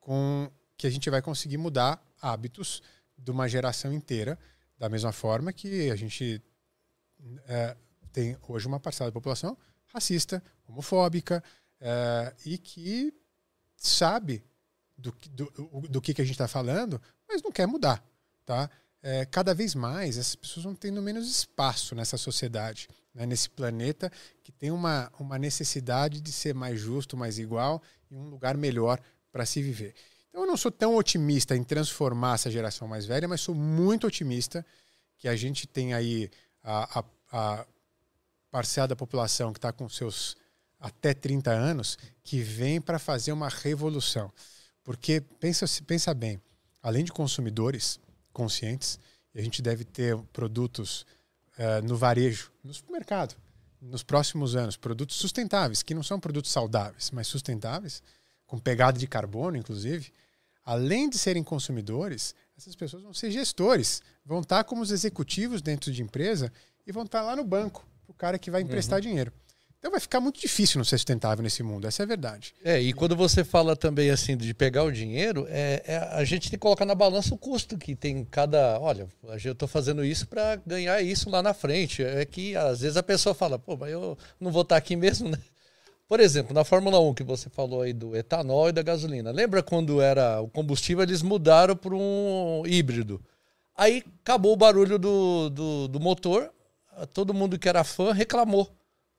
com 0.00 0.50
que 0.76 0.86
a 0.86 0.90
gente 0.90 1.10
vai 1.10 1.20
conseguir 1.20 1.58
mudar 1.58 2.02
hábitos 2.20 2.82
de 3.18 3.30
uma 3.30 3.48
geração 3.48 3.92
inteira, 3.92 4.38
da 4.78 4.88
mesma 4.88 5.12
forma 5.12 5.52
que 5.52 5.90
a 5.90 5.96
gente 5.96 6.42
é, 7.46 7.76
tem 8.12 8.36
hoje 8.46 8.66
uma 8.66 8.78
parcela 8.78 9.10
da 9.10 9.14
população 9.14 9.56
racista, 9.96 10.42
homofóbica 10.68 11.42
é, 11.80 12.34
e 12.44 12.58
que 12.58 13.12
sabe 13.76 14.42
do, 14.96 15.14
do, 15.30 15.88
do 15.88 16.00
que, 16.00 16.14
que 16.14 16.22
a 16.22 16.24
gente 16.24 16.34
está 16.34 16.48
falando, 16.48 17.00
mas 17.28 17.42
não 17.42 17.52
quer 17.52 17.66
mudar. 17.66 18.02
Tá? 18.44 18.70
É, 19.02 19.24
cada 19.26 19.54
vez 19.54 19.74
mais 19.74 20.16
essas 20.16 20.34
pessoas 20.34 20.64
vão 20.64 20.74
tendo 20.74 21.02
menos 21.02 21.28
espaço 21.28 21.94
nessa 21.94 22.16
sociedade, 22.16 22.88
né? 23.14 23.26
nesse 23.26 23.50
planeta 23.50 24.10
que 24.42 24.52
tem 24.52 24.70
uma, 24.70 25.12
uma 25.18 25.38
necessidade 25.38 26.20
de 26.20 26.32
ser 26.32 26.54
mais 26.54 26.80
justo, 26.80 27.16
mais 27.16 27.38
igual 27.38 27.82
e 28.10 28.16
um 28.16 28.28
lugar 28.28 28.56
melhor 28.56 29.00
para 29.30 29.44
se 29.44 29.62
viver. 29.62 29.94
Então 30.28 30.42
eu 30.42 30.46
não 30.46 30.56
sou 30.56 30.70
tão 30.70 30.96
otimista 30.96 31.56
em 31.56 31.64
transformar 31.64 32.34
essa 32.34 32.50
geração 32.50 32.86
mais 32.88 33.06
velha, 33.06 33.28
mas 33.28 33.40
sou 33.40 33.54
muito 33.54 34.06
otimista 34.06 34.64
que 35.18 35.28
a 35.28 35.36
gente 35.36 35.66
tem 35.66 35.94
aí 35.94 36.30
a, 36.62 37.00
a, 37.00 37.04
a 37.32 37.66
parcela 38.56 38.88
da 38.88 38.96
população 38.96 39.52
que 39.52 39.58
está 39.58 39.70
com 39.70 39.86
seus 39.86 40.34
até 40.80 41.12
30 41.12 41.50
anos 41.50 41.98
que 42.24 42.40
vem 42.40 42.80
para 42.80 42.98
fazer 42.98 43.30
uma 43.30 43.50
revolução. 43.50 44.32
Porque 44.82 45.20
pensa, 45.20 45.66
pensa 45.86 46.14
bem, 46.14 46.40
além 46.82 47.04
de 47.04 47.12
consumidores 47.12 48.00
conscientes, 48.32 48.98
a 49.34 49.42
gente 49.42 49.60
deve 49.60 49.84
ter 49.84 50.16
produtos 50.32 51.04
uh, 51.58 51.86
no 51.86 51.98
varejo, 51.98 52.50
no 52.64 52.72
supermercado, 52.72 53.36
nos 53.78 54.02
próximos 54.02 54.56
anos, 54.56 54.74
produtos 54.74 55.16
sustentáveis, 55.16 55.82
que 55.82 55.92
não 55.92 56.02
são 56.02 56.18
produtos 56.18 56.50
saudáveis, 56.50 57.10
mas 57.10 57.26
sustentáveis, 57.26 58.02
com 58.46 58.58
pegada 58.58 58.98
de 58.98 59.06
carbono, 59.06 59.58
inclusive. 59.58 60.10
Além 60.64 61.10
de 61.10 61.18
serem 61.18 61.44
consumidores, 61.44 62.34
essas 62.56 62.74
pessoas 62.74 63.02
vão 63.02 63.12
ser 63.12 63.30
gestores, 63.30 64.02
vão 64.24 64.40
estar 64.40 64.64
como 64.64 64.80
os 64.80 64.90
executivos 64.90 65.60
dentro 65.60 65.92
de 65.92 66.00
empresa 66.00 66.50
e 66.86 66.90
vão 66.90 67.02
estar 67.02 67.20
lá 67.20 67.36
no 67.36 67.44
banco, 67.44 67.86
o 68.08 68.14
cara 68.14 68.38
que 68.38 68.50
vai 68.50 68.62
emprestar 68.62 68.98
uhum. 68.98 69.02
dinheiro. 69.02 69.32
Então 69.78 69.90
vai 69.90 70.00
ficar 70.00 70.20
muito 70.20 70.40
difícil 70.40 70.78
não 70.78 70.84
ser 70.84 70.98
sustentável 70.98 71.42
nesse 71.44 71.62
mundo, 71.62 71.86
essa 71.86 72.02
é 72.02 72.04
a 72.04 72.06
verdade. 72.06 72.54
É, 72.64 72.80
e 72.80 72.92
quando 72.92 73.14
você 73.14 73.44
fala 73.44 73.76
também 73.76 74.10
assim 74.10 74.36
de 74.36 74.52
pegar 74.52 74.82
o 74.82 74.90
dinheiro, 74.90 75.46
é, 75.48 75.82
é 75.86 75.96
a 75.98 76.24
gente 76.24 76.50
tem 76.50 76.58
que 76.58 76.62
colocar 76.62 76.84
na 76.84 76.94
balança 76.94 77.32
o 77.34 77.38
custo 77.38 77.78
que 77.78 77.94
tem 77.94 78.24
cada. 78.24 78.80
Olha, 78.80 79.06
eu 79.44 79.52
estou 79.52 79.68
fazendo 79.68 80.04
isso 80.04 80.26
para 80.26 80.56
ganhar 80.66 81.00
isso 81.02 81.30
lá 81.30 81.42
na 81.42 81.54
frente. 81.54 82.02
É 82.02 82.24
que 82.24 82.56
às 82.56 82.80
vezes 82.80 82.96
a 82.96 83.02
pessoa 83.02 83.34
fala, 83.34 83.58
pô, 83.58 83.76
mas 83.76 83.92
eu 83.92 84.18
não 84.40 84.50
vou 84.50 84.62
estar 84.62 84.74
tá 84.74 84.78
aqui 84.78 84.96
mesmo, 84.96 85.28
né? 85.28 85.38
Por 86.08 86.20
exemplo, 86.20 86.54
na 86.54 86.64
Fórmula 86.64 87.00
1 87.00 87.14
que 87.14 87.24
você 87.24 87.50
falou 87.50 87.82
aí 87.82 87.92
do 87.92 88.16
etanol 88.16 88.68
e 88.68 88.72
da 88.72 88.82
gasolina. 88.82 89.30
Lembra 89.30 89.62
quando 89.62 90.00
era 90.00 90.40
o 90.40 90.48
combustível, 90.48 91.02
eles 91.02 91.22
mudaram 91.22 91.76
para 91.76 91.94
um 91.94 92.62
híbrido. 92.64 93.20
Aí 93.76 94.02
acabou 94.24 94.52
o 94.52 94.56
barulho 94.56 94.98
do, 94.98 95.50
do, 95.50 95.88
do 95.88 96.00
motor, 96.00 96.50
todo 97.12 97.34
mundo 97.34 97.58
que 97.58 97.68
era 97.68 97.84
fã 97.84 98.12
reclamou. 98.12 98.70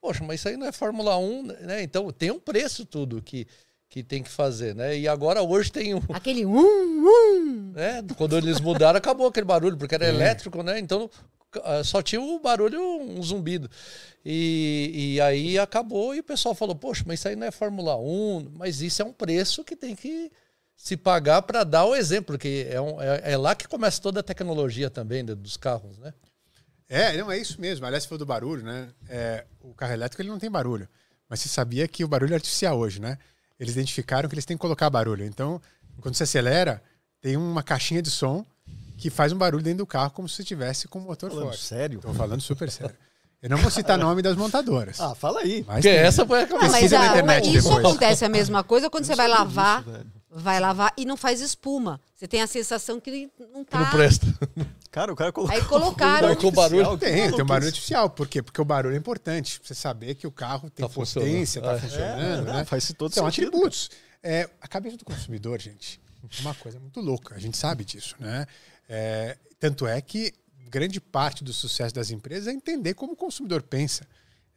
Poxa, 0.02 0.24
mas 0.24 0.40
isso 0.40 0.50
aí 0.50 0.58
não 0.58 0.68
é 0.68 0.72
Fórmula 0.72 1.18
1, 1.18 1.44
né? 1.44 1.84
Então 1.84 2.12
tem 2.12 2.32
um 2.32 2.40
preço 2.40 2.86
tudo 2.86 3.22
que, 3.22 3.48
que 3.90 4.04
tem 4.04 4.24
que 4.24 4.30
fazer, 4.30 4.74
né? 4.74 4.98
E 4.98 5.08
agora 5.08 5.42
hoje 5.42 5.72
tem 5.72 5.94
um. 5.94 6.02
Aquele 6.10 6.46
um, 6.46 6.58
um. 6.58 7.72
Né? 7.74 8.04
Quando 8.18 8.38
eles 8.38 8.60
mudaram, 8.60 8.98
acabou 8.98 9.28
aquele 9.28 9.46
barulho, 9.46 9.78
porque 9.78 9.96
era 9.96 10.06
é. 10.06 10.10
elétrico, 10.10 10.64
né? 10.64 10.80
Então 10.80 11.10
ah, 11.64 11.84
só 11.84 12.02
tinha 12.02 12.22
o 12.22 12.40
barulho, 12.40 12.82
um 12.82 13.22
zumbido. 13.24 13.70
E, 14.24 15.14
e 15.16 15.22
aí 15.22 15.58
acabou 15.58 16.14
e 16.14 16.20
o 16.20 16.24
pessoal 16.24 16.54
falou: 16.54 16.76
Poxa, 16.76 17.04
mas 17.08 17.20
isso 17.20 17.28
aí 17.28 17.36
não 17.36 17.48
é 17.48 17.52
Fórmula 17.52 17.96
1, 17.98 18.52
mas 18.56 18.82
isso 18.82 19.02
é 19.02 19.06
um 19.06 19.14
preço 19.14 19.64
que 19.64 19.76
tem 19.76 19.96
que 19.96 20.32
se 20.76 20.96
pagar 20.96 21.42
para 21.42 21.64
dar 21.64 21.86
o 21.86 21.96
exemplo, 21.96 22.28
porque 22.28 22.68
é, 22.70 22.80
um, 22.80 23.02
é, 23.02 23.32
é, 23.32 23.38
lá 23.38 23.56
que 23.56 23.68
começa 23.68 24.02
toda 24.02 24.20
a 24.20 24.24
tecnologia 24.24 24.90
também 24.90 25.26
dos 25.26 25.58
carros, 25.58 25.98
né? 25.98 26.14
É, 26.90 27.18
não 27.18 27.32
é 27.32 27.38
isso 27.38 27.60
mesmo. 27.60 27.86
Aliás, 27.86 28.04
se 28.04 28.10
for 28.10 28.18
do 28.18 28.26
barulho, 28.26 28.64
né? 28.64 28.90
É, 29.10 29.46
o 29.62 29.74
carro 29.74 29.94
elétrico 29.94 30.22
ele 30.22 30.30
não 30.30 30.40
tem 30.40 30.50
barulho. 30.50 30.88
Mas 31.30 31.42
você 31.42 31.50
sabia 31.50 31.88
que 31.88 32.04
o 32.04 32.08
barulho 32.08 32.32
é 32.34 32.36
artificial 32.36 32.78
hoje, 32.78 33.02
né? 33.02 33.18
Eles 33.60 33.74
identificaram 33.74 34.30
que 34.30 34.36
eles 34.36 34.46
têm 34.46 34.56
que 34.56 34.62
colocar 34.62 34.90
barulho. 34.90 35.26
Então, 35.26 35.62
quando 36.00 36.16
você 36.16 36.24
acelera, 36.24 36.82
tem 37.22 37.36
uma 37.36 37.64
caixinha 37.64 38.02
de 38.02 38.10
som 38.10 38.46
que 38.98 39.10
faz 39.10 39.32
um 39.32 39.38
barulho 39.38 39.64
dentro 39.64 39.80
do 39.80 39.86
carro 39.86 40.12
como 40.12 40.28
se 40.30 40.36
você 40.36 40.44
tivesse 40.44 40.88
com 40.88 41.00
o 41.00 41.02
motor 41.02 41.30
falando 41.30 41.46
forte. 41.48 41.64
Sério? 41.64 41.98
Estou 41.98 42.14
falando 42.14 42.42
super 42.42 42.70
sério. 42.72 42.96
Eu 43.42 43.50
não 43.52 43.58
vou 43.58 43.70
citar 43.70 43.98
nome 43.98 44.22
das 44.22 44.36
montadoras. 44.36 45.00
Ah, 45.00 45.14
fala 45.14 45.42
aí. 45.42 45.64
Mas 45.68 45.76
Porque 45.76 45.90
essa 45.90 46.26
foi 46.26 46.44
a 46.44 46.48
não, 46.48 46.58
mas, 46.58 46.92
na 46.92 47.08
internet 47.08 47.56
Isso 47.56 47.68
depois. 47.70 47.86
acontece 47.86 48.26
a 48.26 48.30
mesma 48.30 48.64
coisa 48.64 48.90
quando 48.90 49.06
você 49.06 49.16
vai 49.16 49.28
lavar. 49.28 49.82
Isso, 49.82 50.06
vai 50.30 50.60
lavar 50.60 50.94
e 50.98 51.06
não 51.06 51.16
faz 51.16 51.42
espuma. 51.42 52.00
Você 52.16 52.28
tem 52.28 52.42
a 52.42 52.48
sensação 52.48 53.00
que 53.00 53.30
não 53.54 53.64
tá. 53.64 53.78
Que 53.78 53.84
não 53.84 53.92
presta. 53.92 54.26
Cara, 54.92 55.14
o 55.14 55.16
cara 55.16 55.32
colocou. 55.32 55.56
Aí 55.56 55.64
colocaram. 55.64 56.36
Com 56.36 56.52
barulho. 56.52 56.98
Tem, 56.98 57.32
tem 57.32 57.44
um 57.44 57.46
barulho 57.46 57.68
artificial. 57.68 58.10
Por 58.10 58.28
quê? 58.28 58.42
Porque 58.42 58.60
o 58.60 58.66
barulho 58.66 58.96
é 58.96 58.98
importante. 58.98 59.60
Pra 59.60 59.68
você 59.68 59.76
saber 59.76 60.16
que 60.16 60.26
o 60.26 60.32
carro 60.32 60.72
tem 60.72 60.88
tá 60.88 60.92
potência, 60.92 61.60
está 61.60 61.78
funcionando. 61.78 62.50
É, 62.50 62.54
né? 62.54 62.66
Faz 62.66 62.92
todo 62.98 63.14
São 63.14 63.26
sentido. 63.26 63.50
atributos. 63.50 63.92
É, 64.24 64.50
a 64.60 64.68
cabeça 64.68 64.98
do 64.98 65.06
consumidor, 65.06 65.62
gente, 65.62 66.02
é 66.24 66.42
uma 66.42 66.56
coisa 66.56 66.80
muito 66.80 67.00
louca. 67.00 67.36
A 67.36 67.40
gente 67.40 67.56
sabe 67.56 67.86
disso, 67.86 68.16
né? 68.20 68.48
É, 68.90 69.38
tanto 69.60 69.86
é 69.86 70.02
que 70.02 70.34
grande 70.68 71.00
parte 71.00 71.44
do 71.44 71.54
sucesso 71.54 71.94
das 71.94 72.10
empresas 72.10 72.48
é 72.48 72.52
entender 72.52 72.96
como 72.96 73.14
o 73.14 73.16
consumidor 73.16 73.62
pensa. 73.62 74.08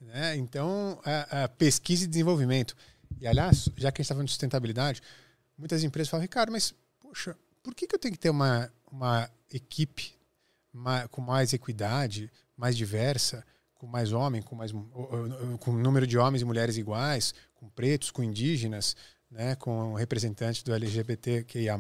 Né? 0.00 0.36
Então, 0.36 0.98
a, 1.04 1.44
a 1.44 1.48
pesquisa 1.48 2.04
e 2.04 2.06
desenvolvimento. 2.06 2.74
E, 3.20 3.26
aliás, 3.26 3.68
já 3.76 3.92
que 3.92 4.00
a 4.00 4.02
gente 4.02 4.06
está 4.06 4.14
falando 4.14 4.26
de 4.26 4.32
sustentabilidade, 4.32 5.02
muitas 5.60 5.84
empresas 5.84 6.08
falam, 6.10 6.22
Ricardo, 6.22 6.50
mas, 6.50 6.74
poxa, 6.98 7.36
por 7.62 7.74
que, 7.74 7.86
que 7.86 7.94
eu 7.94 7.98
tenho 7.98 8.14
que 8.14 8.18
ter 8.18 8.30
uma, 8.30 8.72
uma 8.90 9.30
equipe 9.52 10.18
mais, 10.72 11.06
com 11.08 11.20
mais 11.20 11.52
equidade, 11.52 12.30
mais 12.56 12.76
diversa, 12.76 13.44
com 13.74 13.86
mais 13.86 14.12
homens, 14.12 14.44
com 14.44 14.56
mais 14.56 14.72
com 15.60 15.72
número 15.72 16.06
de 16.06 16.18
homens 16.18 16.42
e 16.42 16.44
mulheres 16.44 16.76
iguais, 16.76 17.34
com 17.54 17.68
pretos, 17.68 18.10
com 18.10 18.22
indígenas, 18.22 18.96
né, 19.30 19.54
com 19.54 19.94
representantes 19.94 20.62
do 20.62 20.74
LGBTQIA+. 20.74 21.78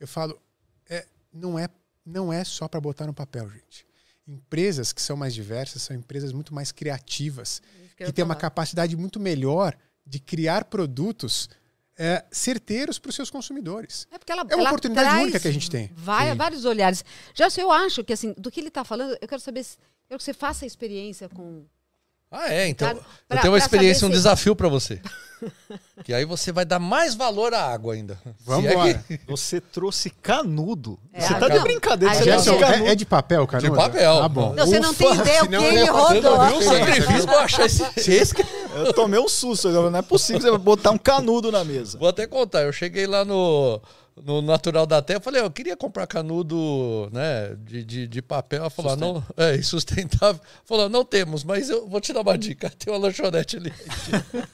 Eu 0.00 0.08
falo, 0.08 0.40
é, 0.88 1.06
não 1.32 1.58
é 1.58 1.68
não 2.04 2.32
é 2.32 2.42
só 2.42 2.66
para 2.66 2.80
botar 2.80 3.06
no 3.06 3.12
papel, 3.12 3.50
gente. 3.50 3.86
Empresas 4.26 4.92
que 4.92 5.02
são 5.02 5.16
mais 5.16 5.34
diversas 5.34 5.82
são 5.82 5.94
empresas 5.94 6.32
muito 6.32 6.54
mais 6.54 6.72
criativas, 6.72 7.60
que, 7.96 8.06
que 8.06 8.12
têm 8.12 8.24
uma 8.24 8.34
capacidade 8.34 8.96
muito 8.96 9.20
melhor 9.20 9.76
de 10.06 10.18
criar 10.18 10.64
produtos 10.64 11.50
é, 11.98 12.24
certeiros 12.30 12.98
para 12.98 13.10
os 13.10 13.16
seus 13.16 13.28
consumidores. 13.28 14.06
É, 14.12 14.18
porque 14.18 14.30
ela, 14.30 14.42
é 14.42 14.54
uma 14.54 14.62
ela 14.62 14.70
oportunidade 14.70 15.22
única 15.22 15.40
que 15.40 15.48
a 15.48 15.52
gente 15.52 15.68
tem. 15.68 15.90
Vai, 15.94 16.34
vários 16.34 16.64
olhares. 16.64 17.04
Já 17.34 17.48
eu 17.58 17.72
acho 17.72 18.04
que 18.04 18.12
assim, 18.12 18.32
do 18.38 18.50
que 18.50 18.60
ele 18.60 18.68
está 18.68 18.84
falando, 18.84 19.18
eu 19.20 19.28
quero 19.28 19.40
saber, 19.40 19.64
se, 19.64 19.76
eu 19.76 20.10
quero 20.10 20.18
que 20.18 20.24
você 20.24 20.32
faça 20.32 20.64
a 20.64 20.66
experiência 20.66 21.28
com 21.28 21.64
ah, 22.30 22.52
é? 22.52 22.68
Então, 22.68 22.90
pra, 22.90 23.04
pra, 23.26 23.36
eu 23.38 23.40
tenho 23.40 23.52
uma 23.52 23.58
experiência, 23.58 24.06
um 24.06 24.10
se... 24.10 24.16
desafio 24.16 24.54
para 24.54 24.68
você. 24.68 25.00
que 26.04 26.12
aí 26.12 26.26
você 26.26 26.52
vai 26.52 26.64
dar 26.64 26.78
mais 26.78 27.14
valor 27.14 27.54
à 27.54 27.72
água 27.72 27.94
ainda. 27.94 28.18
Vamos 28.44 28.72
lá. 28.72 28.88
É 28.88 28.94
que... 28.94 29.20
Você 29.26 29.60
trouxe 29.60 30.10
canudo. 30.10 30.98
É, 31.12 31.20
você 31.20 31.34
tá 31.34 31.48
não, 31.48 31.56
de 31.56 31.62
brincadeira. 31.62 32.14
Você 32.14 32.50
é, 32.50 32.90
é, 32.90 32.94
de 32.94 33.06
papel, 33.06 33.46
canudo? 33.46 33.70
De 33.70 33.76
papel. 33.76 34.22
Ah, 34.22 34.28
bom. 34.28 34.52
Não, 34.52 34.66
você 34.66 34.80
não 34.80 34.92
tem 34.92 35.14
ideia 35.14 35.44
o 35.44 35.48
que 35.48 35.54
ele 35.54 35.84
rodou. 35.84 36.44
Eu 36.44 36.62
sacrifício 36.62 37.24
pra 37.24 37.40
achar 37.40 37.66
esse... 37.66 37.82
Eu 38.86 38.92
tomei 38.92 39.18
um 39.18 39.28
susto. 39.28 39.68
Não 39.70 39.98
é 39.98 40.02
possível 40.02 40.52
você 40.52 40.58
botar 40.58 40.90
um 40.90 40.98
canudo 40.98 41.50
na 41.50 41.64
mesa. 41.64 41.98
Vou 41.98 42.08
até 42.08 42.26
contar. 42.26 42.62
Eu 42.62 42.72
cheguei 42.72 43.06
lá 43.06 43.24
no 43.24 43.80
no 44.24 44.42
Natural 44.42 44.86
da 44.86 45.00
Terra, 45.00 45.18
eu 45.18 45.22
falei, 45.22 45.42
eu 45.42 45.50
queria 45.50 45.76
comprar 45.76 46.06
canudo 46.06 47.08
né, 47.12 47.56
de, 47.58 47.84
de, 47.84 48.06
de 48.06 48.22
papel. 48.22 48.60
Ela 48.60 48.70
falou, 48.70 48.96
não, 48.96 49.24
é 49.36 49.60
sustentável. 49.62 50.40
Falou, 50.64 50.88
não 50.88 51.04
temos, 51.04 51.44
mas 51.44 51.70
eu 51.70 51.86
vou 51.88 52.00
te 52.00 52.12
dar 52.12 52.20
uma 52.20 52.36
dica. 52.36 52.70
Tem 52.78 52.92
uma 52.92 52.98
lanchonete 52.98 53.56
ali. 53.56 53.72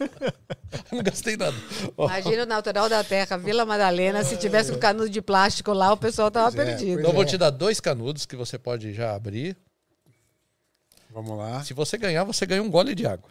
não 0.90 1.02
gastei 1.02 1.36
nada. 1.36 1.56
Imagina 1.98 2.42
o 2.42 2.46
Natural 2.46 2.88
da 2.88 3.02
Terra, 3.02 3.36
Vila 3.36 3.64
Madalena, 3.64 4.24
se 4.24 4.36
tivesse 4.36 4.72
um 4.72 4.78
canudo 4.78 5.08
de 5.08 5.22
plástico 5.22 5.72
lá, 5.72 5.92
o 5.92 5.96
pessoal 5.96 6.30
tava 6.30 6.50
pois 6.52 6.68
é, 6.68 6.70
perdido. 6.70 6.98
É, 6.98 7.00
então, 7.00 7.10
eu 7.10 7.14
vou 7.14 7.24
te 7.24 7.38
dar 7.38 7.50
dois 7.50 7.80
canudos 7.80 8.26
que 8.26 8.36
você 8.36 8.58
pode 8.58 8.92
já 8.92 9.14
abrir. 9.14 9.56
Vamos 11.10 11.38
lá. 11.38 11.62
Se 11.62 11.72
você 11.72 11.96
ganhar, 11.96 12.24
você 12.24 12.44
ganha 12.44 12.62
um 12.62 12.70
gole 12.70 12.94
de 12.94 13.06
água. 13.06 13.30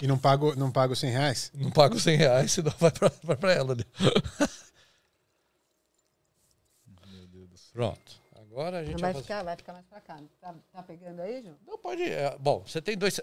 E 0.00 0.06
não 0.06 0.18
pago, 0.18 0.54
não 0.54 0.70
pago 0.70 0.94
100 0.94 1.10
reais? 1.10 1.50
Não 1.54 1.70
pago 1.70 1.98
100 1.98 2.16
reais, 2.16 2.52
senão 2.52 2.72
vai 2.78 2.90
pra, 2.90 3.10
vai 3.22 3.36
pra 3.36 3.52
ela. 3.52 3.74
Né? 3.74 3.84
Pronto. 7.72 8.18
Agora 8.36 8.78
a 8.78 8.84
gente 8.84 9.00
vai, 9.00 9.12
vai 9.12 9.22
ficar, 9.22 9.44
vai 9.44 9.56
ficar 9.56 9.72
mais 9.72 9.86
pra 9.86 10.00
cá. 10.00 10.18
Tá, 10.40 10.54
tá 10.72 10.82
pegando 10.82 11.20
aí, 11.20 11.42
João? 11.42 11.54
Não, 11.66 11.78
pode. 11.78 12.02
É, 12.02 12.36
bom, 12.40 12.64
você 12.66 12.82
tem 12.82 12.96
dois. 12.96 13.20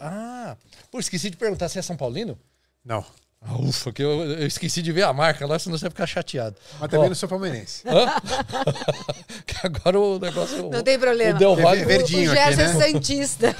Ah, 0.00 0.56
pô, 0.92 1.00
esqueci 1.00 1.28
de 1.28 1.36
perguntar 1.36 1.68
se 1.68 1.78
é 1.78 1.82
São 1.82 1.96
Paulino? 1.96 2.38
Não. 2.84 3.04
Ah, 3.40 3.56
ufa, 3.58 3.92
que 3.92 4.02
eu, 4.02 4.24
eu, 4.24 4.46
esqueci 4.46 4.82
de 4.82 4.92
ver 4.92 5.02
a 5.02 5.12
marca 5.12 5.46
lá, 5.46 5.58
senão 5.58 5.76
você 5.76 5.84
vai 5.84 5.90
ficar 5.90 6.06
chateado. 6.06 6.56
Mas 6.80 6.90
também 6.90 7.06
Ó, 7.06 7.08
não 7.08 7.14
sou 7.14 7.28
palmeirense. 7.28 7.82
que 9.44 9.66
agora 9.66 10.00
o 10.00 10.18
negócio. 10.18 10.70
Não 10.70 10.82
tem 10.82 10.98
problema. 10.98 11.36
O 11.36 11.38
Del 11.38 11.56
Valle, 11.56 11.84
verdinho 11.84 12.30
o 12.30 12.34
Gerson 12.34 12.62
aqui, 12.62 12.78
né? 12.78 12.86
é 12.86 12.92
Santista. 12.92 13.56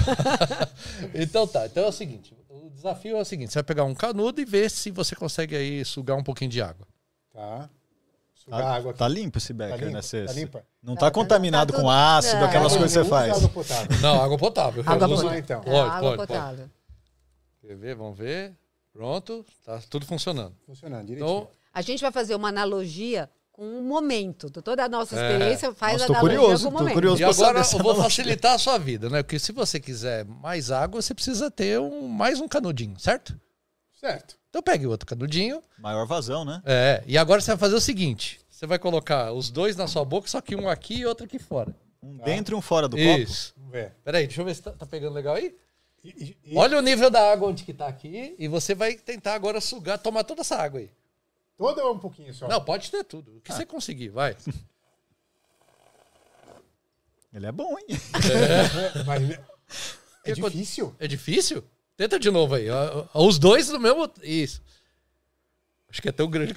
então 1.13 1.47
tá, 1.47 1.65
então 1.65 1.83
é 1.83 1.87
o 1.87 1.91
seguinte: 1.91 2.33
o 2.65 2.69
desafio 2.69 3.17
é 3.17 3.21
o 3.21 3.25
seguinte: 3.25 3.51
você 3.51 3.59
vai 3.59 3.63
pegar 3.63 3.83
um 3.83 3.93
canudo 3.95 4.41
e 4.41 4.45
ver 4.45 4.69
se 4.69 4.91
você 4.91 5.15
consegue 5.15 5.55
aí 5.55 5.85
sugar 5.85 6.15
um 6.15 6.23
pouquinho 6.23 6.51
de 6.51 6.61
água. 6.61 6.87
Tá. 7.33 7.69
Tá, 8.49 8.75
água 8.75 8.91
aqui. 8.91 8.99
tá 8.99 9.07
limpo 9.09 9.37
esse 9.37 9.51
becker, 9.51 9.77
tá 9.77 9.85
limpo, 9.85 9.97
né? 9.97 10.25
Tá 10.25 10.33
limpa? 10.33 10.65
Não 10.81 10.95
tá, 10.95 11.01
tá 11.01 11.11
contaminado 11.11 11.73
tá 11.73 11.81
com 11.81 11.89
ácido, 11.89 12.45
aquelas 12.45 12.71
coisas 12.77 12.93
que 12.93 13.03
você 13.03 13.09
faz. 13.09 13.35
Água 13.35 13.49
potável. 13.49 13.99
Não, 13.99 14.21
água 14.21 14.37
potável. 14.37 14.83
Água 14.85 15.07
potável. 15.09 15.37
então. 15.37 15.61
Pode, 15.61 15.77
água 15.77 15.99
pode, 15.99 16.17
potável. 16.17 16.57
Pode. 16.57 16.71
Quer 17.61 17.75
ver? 17.75 17.95
Vamos 17.95 18.17
ver. 18.17 18.55
Pronto, 18.93 19.45
tá 19.65 19.81
tudo 19.89 20.05
funcionando. 20.05 20.55
Funcionando, 20.65 21.05
direitinho. 21.07 21.39
Então, 21.39 21.51
a 21.73 21.81
gente 21.81 21.99
vai 21.99 22.11
fazer 22.11 22.35
uma 22.35 22.47
analogia 22.47 23.29
com 23.57 23.79
o 23.79 23.81
momento. 23.81 24.51
Toda 24.51 24.85
a 24.85 24.87
nossa 24.87 25.19
é. 25.19 25.19
experiência 25.19 25.67
é. 25.67 25.73
faz 25.73 25.93
Nossa, 25.93 26.13
analogia 26.13 26.37
curioso, 26.37 26.63
com 26.63 26.69
o 26.69 26.77
momento. 26.77 26.93
Curioso 26.93 27.21
e 27.21 27.25
agora 27.25 27.59
eu 27.59 27.79
vou 27.79 27.95
facilitar 27.95 28.53
a 28.53 28.57
sua 28.59 28.77
vida, 28.77 29.09
né? 29.09 29.23
Porque 29.23 29.39
se 29.39 29.51
você 29.51 29.79
quiser 29.79 30.23
mais 30.25 30.69
água, 30.69 31.01
você 31.01 31.13
precisa 31.13 31.49
ter 31.49 31.79
um, 31.79 32.07
mais 32.07 32.39
um 32.39 32.47
canudinho, 32.47 32.97
certo? 32.99 33.37
Certo. 33.99 34.37
Então 34.49 34.61
pegue 34.61 34.85
outro 34.85 35.07
canudinho. 35.07 35.61
Maior 35.79 36.05
vazão, 36.05 36.45
né? 36.45 36.61
É. 36.65 37.03
E 37.07 37.17
agora 37.17 37.41
você 37.41 37.51
vai 37.51 37.57
fazer 37.57 37.75
o 37.75 37.81
seguinte: 37.81 38.39
você 38.47 38.67
vai 38.67 38.77
colocar 38.77 39.33
os 39.33 39.49
dois 39.49 39.75
na 39.75 39.87
sua 39.87 40.05
boca, 40.05 40.27
só 40.27 40.39
que 40.39 40.55
um 40.55 40.69
aqui 40.69 40.99
e 40.99 41.05
outro 41.05 41.25
aqui 41.25 41.39
fora. 41.39 41.75
Um 42.01 42.19
tá. 42.19 42.25
dentro 42.25 42.55
e 42.55 42.57
um 42.57 42.61
fora 42.61 42.87
do 42.87 42.97
Isso. 42.97 43.55
copo? 43.55 43.71
Ver. 43.71 43.95
Peraí, 44.03 44.27
deixa 44.27 44.41
eu 44.41 44.45
ver 44.45 44.55
se 44.55 44.61
tá, 44.61 44.71
tá 44.71 44.85
pegando 44.85 45.13
legal 45.13 45.35
aí. 45.35 45.55
E, 46.03 46.37
e, 46.45 46.55
Olha 46.55 46.77
o 46.77 46.81
nível 46.81 47.09
da 47.09 47.31
água 47.31 47.49
onde 47.49 47.63
que 47.63 47.73
tá 47.73 47.87
aqui 47.87 48.35
e 48.37 48.47
você 48.47 48.75
vai 48.75 48.93
tentar 48.93 49.33
agora 49.33 49.59
sugar, 49.59 49.97
tomar 49.97 50.23
toda 50.23 50.41
essa 50.41 50.55
água 50.55 50.79
aí. 50.79 50.91
Toda 51.57 51.83
ou 51.83 51.95
um 51.95 51.99
pouquinho 51.99 52.33
só? 52.33 52.47
Não, 52.47 52.63
pode 52.63 52.91
ter 52.91 53.03
tudo. 53.03 53.37
O 53.37 53.41
que 53.41 53.51
ah. 53.51 53.55
você 53.55 53.65
conseguir, 53.65 54.09
vai. 54.09 54.37
Ele 57.33 57.45
é 57.45 57.51
bom, 57.51 57.77
hein? 57.77 57.85
É, 57.89 59.03
mas 59.05 59.39
é 60.23 60.31
difícil. 60.33 60.95
É 60.99 61.07
difícil? 61.07 61.63
Tenta 61.95 62.19
de 62.19 62.29
novo 62.29 62.55
aí. 62.55 62.67
Os 63.13 63.39
dois 63.39 63.69
no 63.69 63.79
mesmo. 63.79 64.09
Isso. 64.21 64.61
Acho 65.89 66.01
que 66.01 66.09
é 66.09 66.11
tão 66.11 66.29
grande. 66.29 66.53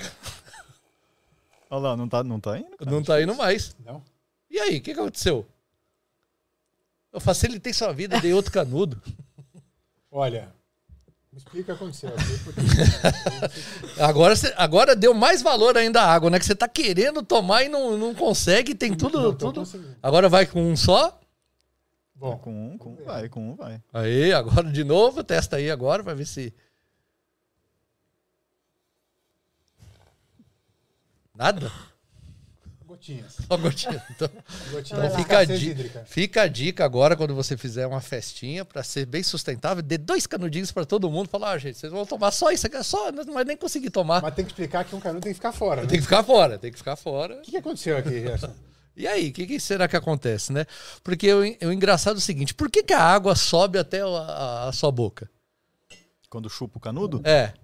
Olha 1.71 1.81
lá, 1.81 1.97
não 1.97 2.09
tá, 2.09 2.23
não 2.23 2.41
tá 2.41 2.59
indo? 2.59 2.77
Cara. 2.77 2.91
Não 2.91 3.03
tá 3.03 3.23
indo 3.23 3.35
mais. 3.35 3.77
Não. 3.85 4.03
E 4.51 4.59
aí, 4.59 4.79
o 4.79 4.83
que, 4.83 4.93
que 4.93 5.01
aconteceu? 5.01 5.47
Eu 7.13 7.21
facilitei 7.21 7.73
sua 7.73 7.93
vida, 7.93 8.21
dei 8.21 8.33
outro 8.33 8.53
canudo. 8.53 9.01
Olha, 10.11 10.53
explica 11.41 11.72
o 11.72 11.76
que 11.76 11.82
aconteceu 11.82 12.11
aqui. 12.11 12.38
Porque... 12.45 12.61
agora, 14.01 14.34
agora 14.57 14.97
deu 14.97 15.14
mais 15.14 15.43
valor 15.43 15.76
ainda 15.76 16.03
à 16.03 16.12
água, 16.12 16.30
né? 16.30 16.38
Que 16.38 16.45
você 16.45 16.55
tá 16.55 16.68
querendo 16.68 17.22
tomar 17.22 17.64
e 17.64 17.68
não, 17.68 17.97
não 17.97 18.14
consegue, 18.14 18.74
tem 18.74 18.95
tudo. 18.95 19.20
Não, 19.20 19.34
tudo. 19.34 19.62
Agora 20.03 20.28
vai 20.28 20.47
com 20.47 20.62
um 20.62 20.76
só? 20.76 21.18
Bom, 22.14 22.36
com 22.38 22.51
um, 22.51 22.78
com 22.78 22.91
um 22.91 23.05
vai, 23.05 23.28
com 23.28 23.51
um 23.51 23.55
vai. 23.57 23.82
Aí, 23.93 24.32
agora 24.32 24.70
de 24.70 24.84
novo, 24.84 25.24
testa 25.24 25.57
aí 25.57 25.70
agora, 25.70 26.03
vai 26.03 26.14
ver 26.14 26.26
se. 26.26 26.55
Nada? 31.34 31.72
Gotinhas. 33.01 33.37
Só 33.49 33.57
gotinhas. 33.57 34.03
Então, 34.11 34.29
gotinhas. 34.71 35.05
então 35.05 35.17
fica, 35.17 35.39
a 35.39 35.45
dica, 35.45 36.05
fica 36.07 36.43
a 36.43 36.49
dica 36.49 36.85
agora, 36.85 37.17
quando 37.17 37.35
você 37.35 37.57
fizer 37.57 37.87
uma 37.87 38.03
festinha, 38.03 38.63
para 38.63 38.83
ser 38.83 39.07
bem 39.07 39.23
sustentável, 39.23 39.83
dê 39.83 39.97
dois 39.97 40.27
canudinhos 40.27 40.71
para 40.71 40.85
todo 40.85 41.11
mundo. 41.11 41.29
Falar, 41.29 41.53
ah, 41.53 41.59
gente, 41.59 41.79
vocês 41.79 41.91
vão 41.91 42.05
tomar 42.05 42.31
só 42.31 42.51
isso 42.51 42.67
aqui, 42.67 42.77
é 42.77 42.83
só, 42.83 43.11
não 43.11 43.33
vai 43.33 43.45
nem 43.45 43.57
conseguir 43.57 43.89
tomar. 43.89 44.21
Mas 44.21 44.35
tem 44.35 44.45
que 44.45 44.51
explicar 44.51 44.85
que 44.85 44.95
um 44.95 45.01
canudo 45.01 45.23
tem 45.23 45.33
que 45.33 45.39
ficar 45.39 45.53
fora, 45.53 45.81
né? 45.81 45.89
Tem 45.89 45.99
que 45.99 46.05
ficar 46.05 46.23
fora, 46.23 46.59
tem 46.59 46.71
que 46.71 46.77
ficar 46.77 46.97
fora. 46.97 47.37
O 47.37 47.41
que, 47.41 47.51
que 47.53 47.57
aconteceu 47.57 47.97
aqui, 47.97 48.21
Gerson? 48.21 48.53
E 48.97 49.07
aí, 49.07 49.31
o 49.31 49.33
que, 49.33 49.47
que, 49.47 49.59
será 49.59 49.89
que 49.89 49.97
acontece, 49.97 50.53
né? 50.53 50.67
Porque 51.03 51.33
o, 51.33 51.41
o 51.41 51.73
engraçado 51.73 52.17
é 52.17 52.19
o 52.19 52.21
seguinte: 52.21 52.53
por 52.53 52.69
que, 52.69 52.83
que 52.83 52.93
a 52.93 53.01
água 53.01 53.35
sobe 53.35 53.79
até 53.79 54.03
a, 54.03 54.07
a, 54.07 54.69
a 54.69 54.73
sua 54.73 54.91
boca? 54.91 55.31
Quando 56.29 56.51
chupa 56.51 56.77
o 56.77 56.81
canudo? 56.81 57.23
É. 57.25 57.55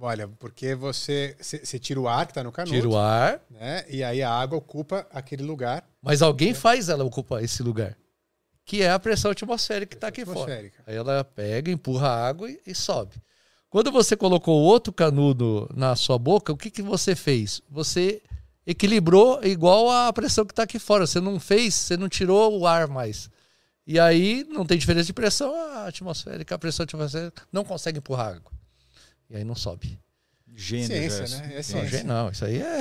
Olha, 0.00 0.28
porque 0.28 0.74
você, 0.74 1.36
tira 1.80 2.00
o 2.00 2.08
ar 2.08 2.26
que 2.26 2.30
está 2.30 2.44
no 2.44 2.52
canudo. 2.52 2.74
Tira 2.74 2.88
o 2.88 2.96
ar. 2.96 3.40
Né? 3.50 3.84
E 3.88 4.04
aí 4.04 4.22
a 4.22 4.30
água 4.30 4.58
ocupa 4.58 5.06
aquele 5.12 5.42
lugar. 5.42 5.84
Mas 6.00 6.22
alguém 6.22 6.54
faz 6.54 6.88
ela 6.88 7.04
ocupar 7.04 7.42
esse 7.42 7.62
lugar. 7.62 7.96
Que 8.64 8.82
é 8.82 8.90
a 8.90 8.98
pressão 8.98 9.30
atmosférica 9.30 9.90
que 9.90 9.96
está 9.96 10.08
aqui 10.08 10.24
fora. 10.24 10.70
Aí 10.86 10.94
ela 10.94 11.24
pega, 11.24 11.70
empurra 11.70 12.08
a 12.08 12.28
água 12.28 12.50
e, 12.50 12.60
e, 12.66 12.74
sobe. 12.74 13.16
Quando 13.68 13.90
você 13.90 14.16
colocou 14.16 14.60
outro 14.60 14.92
canudo 14.92 15.68
na 15.74 15.96
sua 15.96 16.18
boca, 16.18 16.52
o 16.52 16.56
que, 16.56 16.70
que 16.70 16.82
você 16.82 17.16
fez? 17.16 17.60
Você 17.68 18.22
equilibrou 18.66 19.42
igual 19.42 19.90
a 19.90 20.12
pressão 20.12 20.44
que 20.44 20.52
está 20.52 20.62
aqui 20.62 20.78
fora. 20.78 21.06
Você 21.06 21.20
não 21.20 21.40
fez, 21.40 21.74
você 21.74 21.96
não 21.96 22.08
tirou 22.08 22.58
o 22.58 22.66
ar 22.66 22.86
mais. 22.86 23.30
E 23.86 23.98
aí 23.98 24.46
não 24.50 24.66
tem 24.66 24.76
diferença 24.78 25.06
de 25.06 25.14
pressão, 25.14 25.54
a 25.54 25.86
atmosférica, 25.86 26.54
a 26.54 26.58
pressão 26.58 26.84
atmosférica 26.84 27.42
não 27.50 27.64
consegue 27.64 27.98
empurrar 27.98 28.36
água. 28.36 28.52
E 29.30 29.36
aí 29.36 29.44
não 29.44 29.54
sobe. 29.54 29.98
Gênio, 30.54 30.86
ciência, 30.86 31.38
né? 31.38 31.54
É 31.56 31.62
ciência. 31.62 32.04
Não, 32.04 32.24
não, 32.24 32.30
isso 32.30 32.44
aí 32.44 32.60
é. 32.60 32.80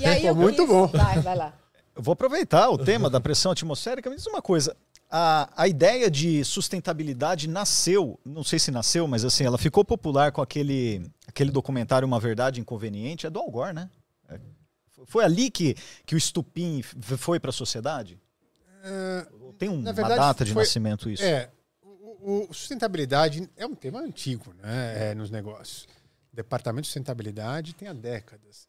E 0.00 0.06
aí 0.06 0.22
Pô, 0.22 0.34
muito 0.34 0.66
bom. 0.66 0.86
Vai, 0.86 1.20
vai 1.20 1.36
lá. 1.36 1.54
Eu 1.94 2.02
vou 2.02 2.12
aproveitar 2.12 2.70
o 2.70 2.78
tema 2.78 3.10
da 3.10 3.20
pressão 3.20 3.52
atmosférica. 3.52 4.08
Me 4.08 4.16
diz 4.16 4.26
uma 4.26 4.40
coisa. 4.40 4.74
A, 5.10 5.50
a 5.56 5.66
ideia 5.66 6.08
de 6.08 6.44
sustentabilidade 6.44 7.48
nasceu, 7.48 8.18
não 8.24 8.44
sei 8.44 8.60
se 8.60 8.70
nasceu, 8.70 9.08
mas 9.08 9.24
assim, 9.24 9.44
ela 9.44 9.58
ficou 9.58 9.84
popular 9.84 10.30
com 10.30 10.40
aquele, 10.40 11.02
aquele 11.26 11.50
documentário 11.50 12.06
Uma 12.06 12.20
Verdade 12.20 12.60
Inconveniente, 12.60 13.26
é 13.26 13.30
do 13.30 13.40
Al 13.40 13.50
Gore, 13.50 13.74
né? 13.74 13.90
É. 14.28 14.38
Foi 15.06 15.24
ali 15.24 15.50
que, 15.50 15.74
que 16.06 16.14
o 16.14 16.18
estupim 16.18 16.80
foi 16.82 17.40
para 17.40 17.50
a 17.50 17.52
sociedade? 17.52 18.20
Uh, 18.84 19.52
Tem 19.54 19.68
uma 19.68 19.92
verdade, 19.92 20.16
data 20.16 20.44
de 20.44 20.52
foi, 20.52 20.62
nascimento 20.62 21.10
isso? 21.10 21.24
É, 21.24 21.50
o, 22.22 22.52
sustentabilidade 22.52 23.48
é 23.56 23.66
um 23.66 23.74
tema 23.74 24.00
antigo 24.00 24.52
né, 24.54 25.10
é, 25.10 25.14
nos 25.14 25.30
negócios. 25.30 25.84
O 26.32 26.36
departamento 26.36 26.82
de 26.82 26.88
sustentabilidade 26.88 27.74
tem 27.74 27.88
há 27.88 27.92
décadas. 27.92 28.68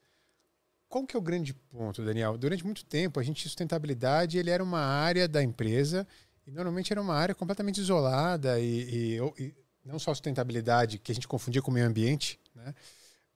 Qual 0.90 1.06
que 1.06 1.16
é 1.16 1.20
o 1.20 1.22
grande 1.22 1.54
ponto, 1.54 2.04
Daniel? 2.04 2.38
Durante 2.38 2.66
muito 2.66 2.84
tempo, 2.84 3.20
a 3.20 3.24
gente 3.24 3.44
sustentabilidade 3.44 4.38
ele 4.38 4.50
era 4.50 4.64
uma 4.64 4.82
área 4.82 5.28
da 5.28 5.42
empresa 5.42 6.08
e 6.46 6.52
normalmente 6.52 6.92
era 6.92 7.02
uma 7.02 7.16
área 7.16 7.34
completamente 7.34 7.80
isolada 7.80 8.60
e, 8.60 9.18
e, 9.18 9.44
e 9.44 9.56
não 9.86 9.98
só 10.00 10.14
sustentabilidade 10.14 10.98
que 10.98 11.12
a 11.12 11.16
gente 11.16 11.28
confundia 11.28 11.62
com 11.62 11.72
o 11.72 11.74
meio 11.74 11.88
ambiente, 11.88 12.40
né? 12.54 12.74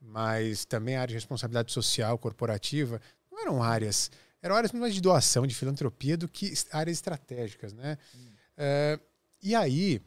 mas 0.01 0.65
também 0.65 0.95
a 0.95 1.01
área 1.01 1.09
de 1.09 1.15
responsabilidade 1.15 1.71
social 1.71 2.17
corporativa 2.17 3.01
não 3.31 3.39
eram 3.39 3.63
áreas 3.63 4.11
eram 4.41 4.55
áreas 4.55 4.71
mais 4.71 4.93
de 4.93 5.01
doação, 5.01 5.47
de 5.47 5.55
filantropia 5.55 6.15
do 6.15 6.27
que 6.27 6.53
áreas 6.71 6.97
estratégicas, 6.97 7.73
né? 7.73 7.97
Hum. 8.15 8.27
É, 8.55 8.99
e 9.45 9.53
aí, 9.53 10.01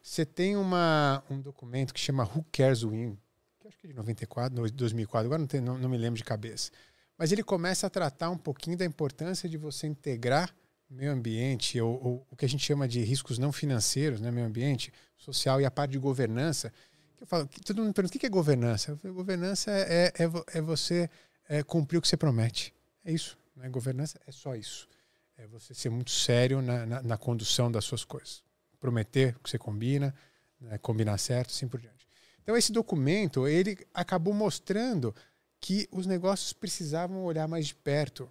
você 0.00 0.24
tem 0.24 0.54
uma, 0.54 1.20
um 1.28 1.40
documento 1.40 1.92
que 1.92 1.98
chama 1.98 2.22
Who 2.22 2.46
Cares 2.52 2.84
Win, 2.84 3.18
que 3.58 3.66
acho 3.66 3.76
que 3.76 3.88
é 3.88 3.90
de 3.90 3.96
94, 3.96 4.70
2004, 4.70 5.26
agora 5.26 5.40
não, 5.40 5.48
tem, 5.48 5.60
não, 5.60 5.76
não 5.76 5.88
me 5.88 5.98
lembro 5.98 6.16
de 6.16 6.22
cabeça. 6.22 6.70
Mas 7.18 7.32
ele 7.32 7.42
começa 7.42 7.88
a 7.88 7.90
tratar 7.90 8.30
um 8.30 8.38
pouquinho 8.38 8.76
da 8.76 8.84
importância 8.84 9.48
de 9.48 9.56
você 9.56 9.88
integrar 9.88 10.54
meio 10.88 11.10
ambiente, 11.10 11.80
ou, 11.80 12.00
ou, 12.00 12.26
o 12.30 12.36
que 12.36 12.44
a 12.44 12.48
gente 12.48 12.64
chama 12.64 12.86
de 12.86 13.02
riscos 13.02 13.38
não 13.38 13.50
financeiros, 13.50 14.20
né, 14.20 14.30
meio 14.30 14.46
ambiente, 14.46 14.92
social 15.16 15.60
e 15.60 15.64
a 15.64 15.70
parte 15.70 15.90
de 15.90 15.98
governança. 15.98 16.72
Que 17.16 17.24
eu 17.24 17.26
falo, 17.26 17.48
que 17.48 17.60
todo 17.62 17.78
mundo 17.78 17.88
me 17.88 17.92
pergunta 17.92 18.16
o 18.16 18.20
que 18.20 18.26
é 18.26 18.30
governança? 18.30 18.96
Falo, 18.98 19.14
governança 19.14 19.72
é, 19.72 20.12
é, 20.16 20.58
é 20.58 20.60
você 20.60 21.10
é, 21.48 21.60
cumprir 21.64 21.98
o 21.98 22.00
que 22.00 22.06
você 22.06 22.16
promete. 22.16 22.72
É 23.04 23.10
isso. 23.10 23.36
Né? 23.56 23.68
Governança 23.68 24.20
é 24.24 24.30
só 24.30 24.54
isso. 24.54 24.88
É 25.36 25.44
você 25.48 25.74
ser 25.74 25.90
muito 25.90 26.12
sério 26.12 26.62
na, 26.62 26.86
na, 26.86 27.02
na 27.02 27.18
condução 27.18 27.68
das 27.68 27.84
suas 27.84 28.04
coisas 28.04 28.45
prometer 28.80 29.34
que 29.42 29.50
você 29.50 29.58
combina, 29.58 30.14
né, 30.60 30.78
combinar 30.78 31.18
certo, 31.18 31.50
assim 31.50 31.68
por 31.68 31.80
diante. 31.80 32.06
Então 32.42 32.56
esse 32.56 32.72
documento 32.72 33.46
ele 33.48 33.76
acabou 33.92 34.32
mostrando 34.32 35.14
que 35.60 35.88
os 35.90 36.06
negócios 36.06 36.52
precisavam 36.52 37.24
olhar 37.24 37.48
mais 37.48 37.66
de 37.66 37.74
perto 37.74 38.30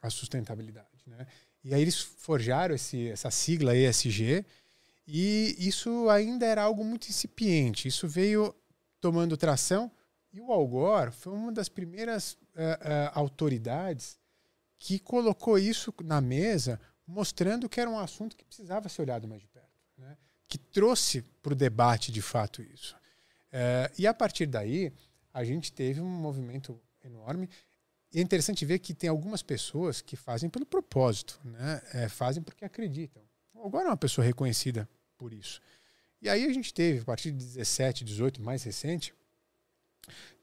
a 0.00 0.10
sustentabilidade, 0.10 1.02
né? 1.06 1.26
E 1.64 1.74
aí 1.74 1.82
eles 1.82 1.98
forjaram 1.98 2.76
esse, 2.76 3.08
essa 3.08 3.28
sigla 3.28 3.76
ESG 3.76 4.44
e 5.04 5.56
isso 5.58 6.08
ainda 6.08 6.46
era 6.46 6.62
algo 6.62 6.84
muito 6.84 7.08
incipiente. 7.08 7.88
Isso 7.88 8.06
veio 8.06 8.54
tomando 9.00 9.36
tração 9.36 9.90
e 10.32 10.40
o 10.40 10.52
Al 10.52 10.66
Gore 10.66 11.10
foi 11.10 11.32
uma 11.32 11.50
das 11.50 11.68
primeiras 11.68 12.34
uh, 12.34 12.36
uh, 12.36 13.10
autoridades 13.14 14.16
que 14.78 15.00
colocou 15.00 15.58
isso 15.58 15.92
na 16.04 16.20
mesa, 16.20 16.80
mostrando 17.04 17.68
que 17.68 17.80
era 17.80 17.90
um 17.90 17.98
assunto 17.98 18.36
que 18.36 18.44
precisava 18.44 18.88
ser 18.88 19.02
olhado 19.02 19.26
mais 19.26 19.40
de 19.40 19.48
perto 19.48 19.55
né, 19.96 20.16
que 20.48 20.58
trouxe 20.58 21.22
para 21.42 21.52
o 21.52 21.56
debate 21.56 22.12
de 22.12 22.22
fato 22.22 22.62
isso. 22.62 22.96
É, 23.52 23.90
e 23.98 24.06
a 24.06 24.14
partir 24.14 24.46
daí, 24.46 24.92
a 25.32 25.44
gente 25.44 25.72
teve 25.72 26.00
um 26.00 26.08
movimento 26.08 26.80
enorme. 27.04 27.48
E 28.12 28.18
é 28.18 28.22
interessante 28.22 28.64
ver 28.64 28.78
que 28.78 28.94
tem 28.94 29.10
algumas 29.10 29.42
pessoas 29.42 30.00
que 30.00 30.16
fazem 30.16 30.48
pelo 30.48 30.64
propósito, 30.64 31.40
né? 31.44 31.82
É, 31.92 32.08
fazem 32.08 32.42
porque 32.42 32.64
acreditam. 32.64 33.22
Agora 33.54 33.86
é 33.86 33.90
uma 33.90 33.96
pessoa 33.96 34.24
reconhecida 34.24 34.88
por 35.18 35.32
isso. 35.32 35.60
E 36.20 36.28
aí 36.28 36.44
a 36.44 36.52
gente 36.52 36.72
teve, 36.72 37.00
a 37.00 37.04
partir 37.04 37.30
de 37.30 37.38
17, 37.38 38.04
18, 38.04 38.40
mais 38.42 38.62
recente, 38.62 39.14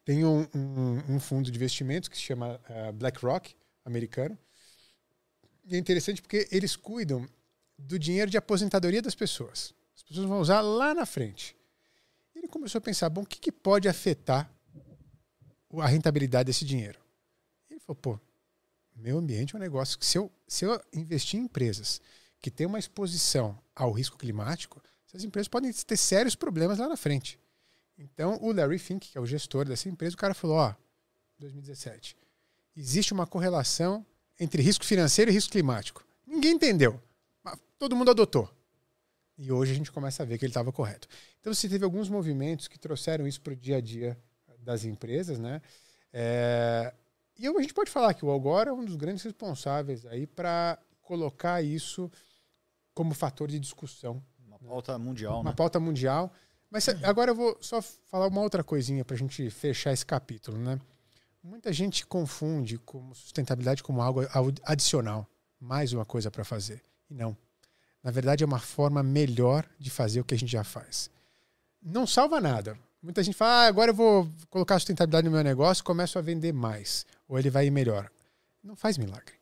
tem 0.03 0.25
um, 0.25 0.47
um, 0.53 1.15
um 1.15 1.19
fundo 1.19 1.49
de 1.49 1.57
investimentos 1.57 2.09
que 2.09 2.17
se 2.17 2.23
chama 2.23 2.59
uh, 2.69 2.93
BlackRock, 2.93 3.55
americano. 3.85 4.37
E 5.65 5.75
é 5.75 5.77
interessante 5.77 6.21
porque 6.21 6.47
eles 6.51 6.75
cuidam 6.75 7.27
do 7.77 7.97
dinheiro 7.99 8.29
de 8.29 8.37
aposentadoria 8.37 9.01
das 9.01 9.15
pessoas. 9.15 9.73
As 9.95 10.03
pessoas 10.03 10.27
vão 10.27 10.39
usar 10.39 10.61
lá 10.61 10.93
na 10.93 11.05
frente. 11.05 11.55
Ele 12.35 12.47
começou 12.47 12.79
a 12.79 12.81
pensar, 12.81 13.09
bom, 13.09 13.21
o 13.21 13.25
que, 13.25 13.39
que 13.39 13.51
pode 13.51 13.87
afetar 13.87 14.51
a 15.79 15.87
rentabilidade 15.87 16.47
desse 16.47 16.65
dinheiro? 16.65 16.99
Ele 17.69 17.79
falou, 17.79 17.95
pô, 17.95 18.19
meu 18.95 19.17
ambiente 19.17 19.55
é 19.55 19.57
um 19.57 19.61
negócio 19.61 19.97
que 19.97 20.05
se 20.05 20.17
eu, 20.17 20.31
se 20.47 20.65
eu 20.65 20.79
investir 20.93 21.39
em 21.39 21.43
empresas 21.43 22.01
que 22.39 22.51
têm 22.51 22.67
uma 22.67 22.79
exposição 22.79 23.57
ao 23.75 23.91
risco 23.91 24.17
climático, 24.17 24.81
essas 25.07 25.23
empresas 25.23 25.47
podem 25.47 25.71
ter 25.71 25.97
sérios 25.97 26.35
problemas 26.35 26.79
lá 26.79 26.87
na 26.87 26.97
frente. 26.97 27.39
Então, 27.97 28.37
o 28.41 28.51
Larry 28.51 28.79
Fink, 28.79 29.11
que 29.11 29.17
é 29.17 29.21
o 29.21 29.25
gestor 29.25 29.65
dessa 29.65 29.87
empresa, 29.87 30.15
o 30.15 30.17
cara 30.17 30.33
falou, 30.33 30.57
ó, 30.57 30.75
2017, 31.39 32.17
existe 32.75 33.13
uma 33.13 33.27
correlação 33.27 34.05
entre 34.39 34.61
risco 34.61 34.85
financeiro 34.85 35.29
e 35.29 35.33
risco 35.33 35.51
climático. 35.51 36.05
Ninguém 36.25 36.53
entendeu 36.53 37.01
todo 37.83 37.97
mundo 37.97 38.11
adotou. 38.11 38.49
E 39.37 39.51
hoje 39.51 39.73
a 39.73 39.75
gente 39.75 39.91
começa 39.91 40.23
a 40.23 40.25
ver 40.25 40.37
que 40.37 40.45
ele 40.45 40.51
estava 40.51 40.71
correto. 40.71 41.05
Então, 41.41 41.53
você 41.53 41.67
teve 41.67 41.83
alguns 41.83 42.07
movimentos 42.07 42.69
que 42.69 42.79
trouxeram 42.79 43.27
isso 43.27 43.41
para 43.41 43.51
o 43.51 43.55
dia 43.55 43.77
a 43.77 43.81
dia 43.81 44.17
das 44.59 44.85
empresas, 44.85 45.37
né? 45.37 45.61
É... 46.13 46.93
E 47.37 47.45
a 47.45 47.61
gente 47.61 47.73
pode 47.73 47.91
falar 47.91 48.13
que 48.13 48.23
o 48.23 48.29
Algor 48.29 48.67
é 48.67 48.71
um 48.71 48.85
dos 48.85 48.95
grandes 48.95 49.23
responsáveis 49.23 50.05
aí 50.05 50.25
para 50.25 50.79
colocar 51.01 51.61
isso 51.61 52.09
como 52.93 53.13
fator 53.13 53.49
de 53.49 53.59
discussão. 53.59 54.23
Uma 54.47 54.59
pauta 54.59 54.97
mundial, 54.97 55.41
Uma 55.41 55.49
né? 55.49 55.55
pauta 55.55 55.79
mundial. 55.79 56.31
Mas 56.69 56.87
agora 57.03 57.31
eu 57.31 57.35
vou 57.35 57.57
só 57.59 57.81
falar 57.81 58.27
uma 58.27 58.41
outra 58.41 58.63
coisinha 58.63 59.03
para 59.03 59.15
a 59.15 59.19
gente 59.19 59.49
fechar 59.49 59.91
esse 59.91 60.05
capítulo, 60.05 60.57
né? 60.57 60.79
Muita 61.43 61.73
gente 61.73 62.05
confunde 62.05 62.77
como 62.77 63.13
sustentabilidade 63.13 63.83
como 63.83 64.01
algo 64.01 64.21
adicional, 64.63 65.27
mais 65.59 65.91
uma 65.91 66.05
coisa 66.05 66.31
para 66.31 66.45
fazer. 66.45 66.81
E 67.09 67.13
não. 67.13 67.35
Na 68.03 68.11
verdade, 68.11 68.43
é 68.43 68.47
uma 68.47 68.59
forma 68.59 69.01
melhor 69.01 69.65
de 69.79 69.89
fazer 69.89 70.19
o 70.19 70.25
que 70.25 70.35
a 70.35 70.37
gente 70.37 70.51
já 70.51 70.63
faz. 70.63 71.09
Não 71.81 72.05
salva 72.05 72.41
nada. 72.41 72.77
Muita 73.01 73.23
gente 73.23 73.35
fala, 73.35 73.65
ah, 73.65 73.67
agora 73.67 73.91
eu 73.91 73.95
vou 73.95 74.29
colocar 74.49 74.79
sustentabilidade 74.79 75.25
no 75.25 75.31
meu 75.31 75.43
negócio, 75.43 75.83
começo 75.83 76.19
a 76.19 76.21
vender 76.21 76.53
mais. 76.53 77.05
Ou 77.27 77.39
ele 77.39 77.49
vai 77.49 77.67
ir 77.67 77.71
melhor. 77.71 78.11
Não 78.63 78.75
faz 78.75 78.97
milagre. 78.97 79.33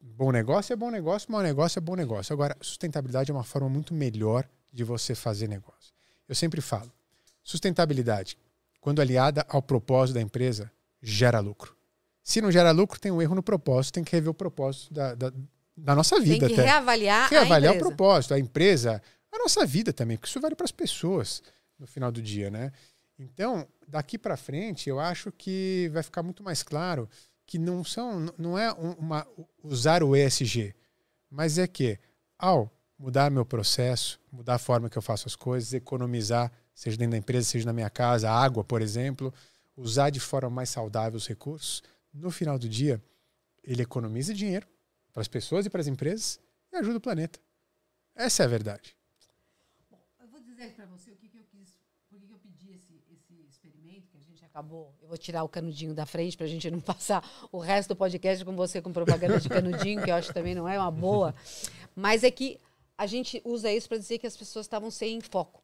Bom 0.00 0.32
negócio 0.32 0.72
é 0.72 0.76
bom 0.76 0.90
negócio, 0.90 1.30
mau 1.30 1.42
negócio 1.42 1.78
é 1.78 1.80
bom 1.80 1.94
negócio. 1.94 2.32
Agora, 2.32 2.56
sustentabilidade 2.60 3.30
é 3.30 3.34
uma 3.34 3.44
forma 3.44 3.68
muito 3.68 3.92
melhor 3.92 4.48
de 4.72 4.82
você 4.84 5.14
fazer 5.14 5.48
negócio. 5.48 5.92
Eu 6.26 6.34
sempre 6.34 6.60
falo, 6.60 6.90
sustentabilidade, 7.42 8.38
quando 8.80 9.00
aliada 9.00 9.44
ao 9.48 9.60
propósito 9.60 10.14
da 10.14 10.22
empresa, 10.22 10.70
gera 11.02 11.40
lucro. 11.40 11.76
Se 12.22 12.40
não 12.40 12.50
gera 12.50 12.70
lucro, 12.70 12.98
tem 12.98 13.10
um 13.12 13.20
erro 13.20 13.34
no 13.34 13.42
propósito, 13.42 13.94
tem 13.94 14.04
que 14.04 14.12
rever 14.12 14.30
o 14.30 14.34
propósito 14.34 14.94
da, 14.94 15.14
da, 15.14 15.32
da 15.84 15.94
nossa 15.94 16.20
vida. 16.20 16.46
Tem 16.46 16.54
que 16.54 16.60
até. 16.60 16.70
reavaliar, 16.70 17.30
reavaliar 17.30 17.74
o 17.74 17.78
propósito, 17.78 18.34
a 18.34 18.38
empresa, 18.38 19.02
a 19.32 19.38
nossa 19.38 19.64
vida 19.64 19.92
também, 19.92 20.16
porque 20.16 20.28
isso 20.28 20.40
vale 20.40 20.54
para 20.54 20.64
as 20.64 20.72
pessoas 20.72 21.42
no 21.78 21.86
final 21.86 22.12
do 22.12 22.20
dia, 22.20 22.50
né? 22.50 22.72
Então, 23.18 23.66
daqui 23.86 24.18
para 24.18 24.36
frente, 24.36 24.88
eu 24.88 24.98
acho 24.98 25.30
que 25.32 25.90
vai 25.92 26.02
ficar 26.02 26.22
muito 26.22 26.42
mais 26.42 26.62
claro 26.62 27.08
que 27.46 27.58
não 27.58 27.82
são, 27.84 28.32
não 28.38 28.56
é 28.56 28.72
uma, 28.72 29.26
usar 29.62 30.02
o 30.02 30.14
ESG, 30.14 30.74
mas 31.30 31.58
é 31.58 31.66
que 31.66 31.98
ao 32.38 32.72
mudar 32.98 33.30
meu 33.30 33.44
processo, 33.44 34.20
mudar 34.30 34.54
a 34.54 34.58
forma 34.58 34.88
que 34.88 34.96
eu 34.96 35.02
faço 35.02 35.26
as 35.26 35.34
coisas, 35.34 35.72
economizar, 35.72 36.52
seja 36.74 36.96
dentro 36.96 37.12
da 37.12 37.18
empresa, 37.18 37.48
seja 37.48 37.66
na 37.66 37.72
minha 37.72 37.90
casa, 37.90 38.30
água, 38.30 38.62
por 38.62 38.80
exemplo, 38.80 39.32
usar 39.76 40.10
de 40.10 40.20
forma 40.20 40.50
mais 40.50 40.68
saudável 40.68 41.16
os 41.16 41.26
recursos, 41.26 41.82
no 42.12 42.30
final 42.30 42.58
do 42.58 42.68
dia, 42.68 43.02
ele 43.64 43.82
economiza 43.82 44.34
dinheiro 44.34 44.66
para 45.12 45.22
as 45.22 45.28
pessoas 45.28 45.66
e 45.66 45.70
para 45.70 45.80
as 45.80 45.86
empresas 45.86 46.40
e 46.72 46.76
ajuda 46.76 46.98
o 46.98 47.00
planeta. 47.00 47.40
Essa 48.14 48.42
é 48.42 48.46
a 48.46 48.48
verdade. 48.48 48.96
Bom, 49.90 50.02
eu 50.20 50.28
vou 50.28 50.40
dizer 50.40 50.74
para 50.74 50.86
você 50.86 51.10
acabou. 54.50 54.94
Eu 55.00 55.08
vou 55.08 55.16
tirar 55.16 55.42
o 55.44 55.48
canudinho 55.48 55.94
da 55.94 56.04
frente 56.04 56.36
para 56.36 56.46
a 56.46 56.48
gente 56.48 56.70
não 56.70 56.80
passar 56.80 57.24
o 57.50 57.58
resto 57.58 57.90
do 57.90 57.96
podcast 57.96 58.44
com 58.44 58.54
você 58.54 58.82
com 58.82 58.92
propaganda 58.92 59.40
de 59.40 59.48
canudinho, 59.48 60.02
que 60.02 60.10
eu 60.10 60.14
acho 60.14 60.28
que 60.28 60.34
também 60.34 60.54
não 60.54 60.68
é 60.68 60.78
uma 60.78 60.90
boa. 60.90 61.34
Mas 61.94 62.22
é 62.24 62.30
que 62.30 62.58
a 62.98 63.06
gente 63.06 63.40
usa 63.44 63.72
isso 63.72 63.88
para 63.88 63.98
dizer 63.98 64.18
que 64.18 64.26
as 64.26 64.36
pessoas 64.36 64.66
estavam 64.66 64.90
sem 64.90 65.20
foco. 65.20 65.62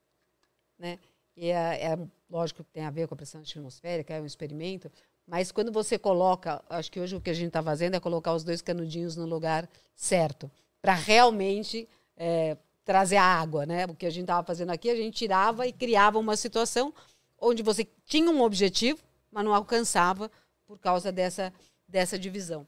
Né? 0.78 0.98
E 1.36 1.48
é, 1.48 1.92
é, 1.92 1.98
lógico 2.30 2.64
que 2.64 2.70
tem 2.70 2.84
a 2.84 2.90
ver 2.90 3.06
com 3.06 3.14
a 3.14 3.16
pressão 3.16 3.40
atmosférica, 3.40 4.14
é 4.14 4.20
um 4.20 4.26
experimento, 4.26 4.90
mas 5.26 5.50
quando 5.50 5.72
você 5.72 5.98
coloca, 5.98 6.62
acho 6.70 6.90
que 6.90 7.00
hoje 7.00 7.16
o 7.16 7.20
que 7.20 7.30
a 7.30 7.34
gente 7.34 7.48
está 7.48 7.62
fazendo 7.62 7.94
é 7.94 8.00
colocar 8.00 8.32
os 8.32 8.44
dois 8.44 8.62
canudinhos 8.62 9.16
no 9.16 9.26
lugar 9.26 9.68
certo, 9.94 10.50
para 10.80 10.94
realmente 10.94 11.88
é, 12.16 12.56
trazer 12.84 13.16
a 13.16 13.24
água. 13.24 13.66
Né? 13.66 13.86
O 13.86 13.94
que 13.94 14.06
a 14.06 14.10
gente 14.10 14.22
estava 14.22 14.46
fazendo 14.46 14.70
aqui, 14.70 14.88
a 14.88 14.94
gente 14.94 15.16
tirava 15.16 15.66
e 15.66 15.72
criava 15.72 16.18
uma 16.18 16.36
situação 16.36 16.94
onde 17.38 17.62
você 17.62 17.86
tinha 18.04 18.30
um 18.30 18.40
objetivo, 18.42 19.00
mas 19.30 19.44
não 19.44 19.54
alcançava 19.54 20.30
por 20.64 20.78
causa 20.78 21.10
dessa, 21.10 21.52
dessa 21.88 22.18
divisão. 22.18 22.66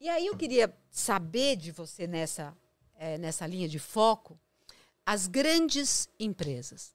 E 0.00 0.08
aí 0.08 0.26
eu 0.26 0.36
queria 0.36 0.74
saber 0.90 1.56
de 1.56 1.70
você 1.70 2.06
nessa, 2.06 2.56
é, 2.96 3.18
nessa 3.18 3.46
linha 3.46 3.68
de 3.68 3.78
foco 3.78 4.38
as 5.04 5.26
grandes 5.26 6.08
empresas. 6.18 6.94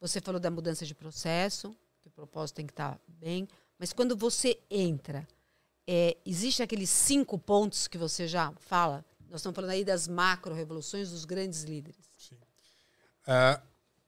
Você 0.00 0.20
falou 0.20 0.40
da 0.40 0.50
mudança 0.50 0.86
de 0.86 0.94
processo, 0.94 1.76
que 2.00 2.08
o 2.08 2.10
propósito 2.10 2.56
tem 2.56 2.66
que 2.66 2.72
estar 2.72 2.98
bem, 3.06 3.48
mas 3.78 3.92
quando 3.92 4.16
você 4.16 4.58
entra, 4.70 5.26
é, 5.86 6.16
existe 6.24 6.62
aqueles 6.62 6.90
cinco 6.90 7.38
pontos 7.38 7.86
que 7.86 7.98
você 7.98 8.26
já 8.26 8.52
fala? 8.58 9.04
Nós 9.28 9.40
estamos 9.40 9.54
falando 9.54 9.70
aí 9.70 9.84
das 9.84 10.08
macro-revoluções 10.08 11.10
dos 11.10 11.24
grandes 11.24 11.62
líderes. 11.62 12.04
Sim. 12.18 12.36
Uh, 13.26 13.62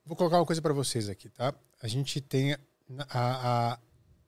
vou 0.04 0.16
colocar 0.16 0.38
uma 0.38 0.46
coisa 0.46 0.62
para 0.62 0.72
vocês 0.72 1.08
aqui, 1.08 1.28
tá? 1.28 1.54
a 1.80 1.88
gente 1.88 2.20
tem 2.20 2.54
a, 2.54 3.72
a, 3.72 3.78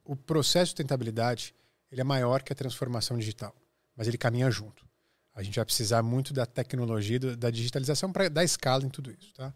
o 0.04 0.14
processo 0.14 0.66
de 0.66 0.70
sustentabilidade 0.70 1.54
ele 1.90 2.00
é 2.00 2.04
maior 2.04 2.42
que 2.42 2.52
a 2.52 2.56
transformação 2.56 3.18
digital, 3.18 3.54
mas 3.96 4.06
ele 4.06 4.16
caminha 4.16 4.50
junto. 4.50 4.88
A 5.34 5.42
gente 5.42 5.56
vai 5.56 5.64
precisar 5.64 6.02
muito 6.02 6.32
da 6.32 6.46
tecnologia, 6.46 7.18
da 7.18 7.50
digitalização 7.50 8.12
para 8.12 8.28
dar 8.28 8.44
escala 8.44 8.84
em 8.84 8.88
tudo 8.88 9.10
isso. 9.10 9.32
Tá? 9.34 9.52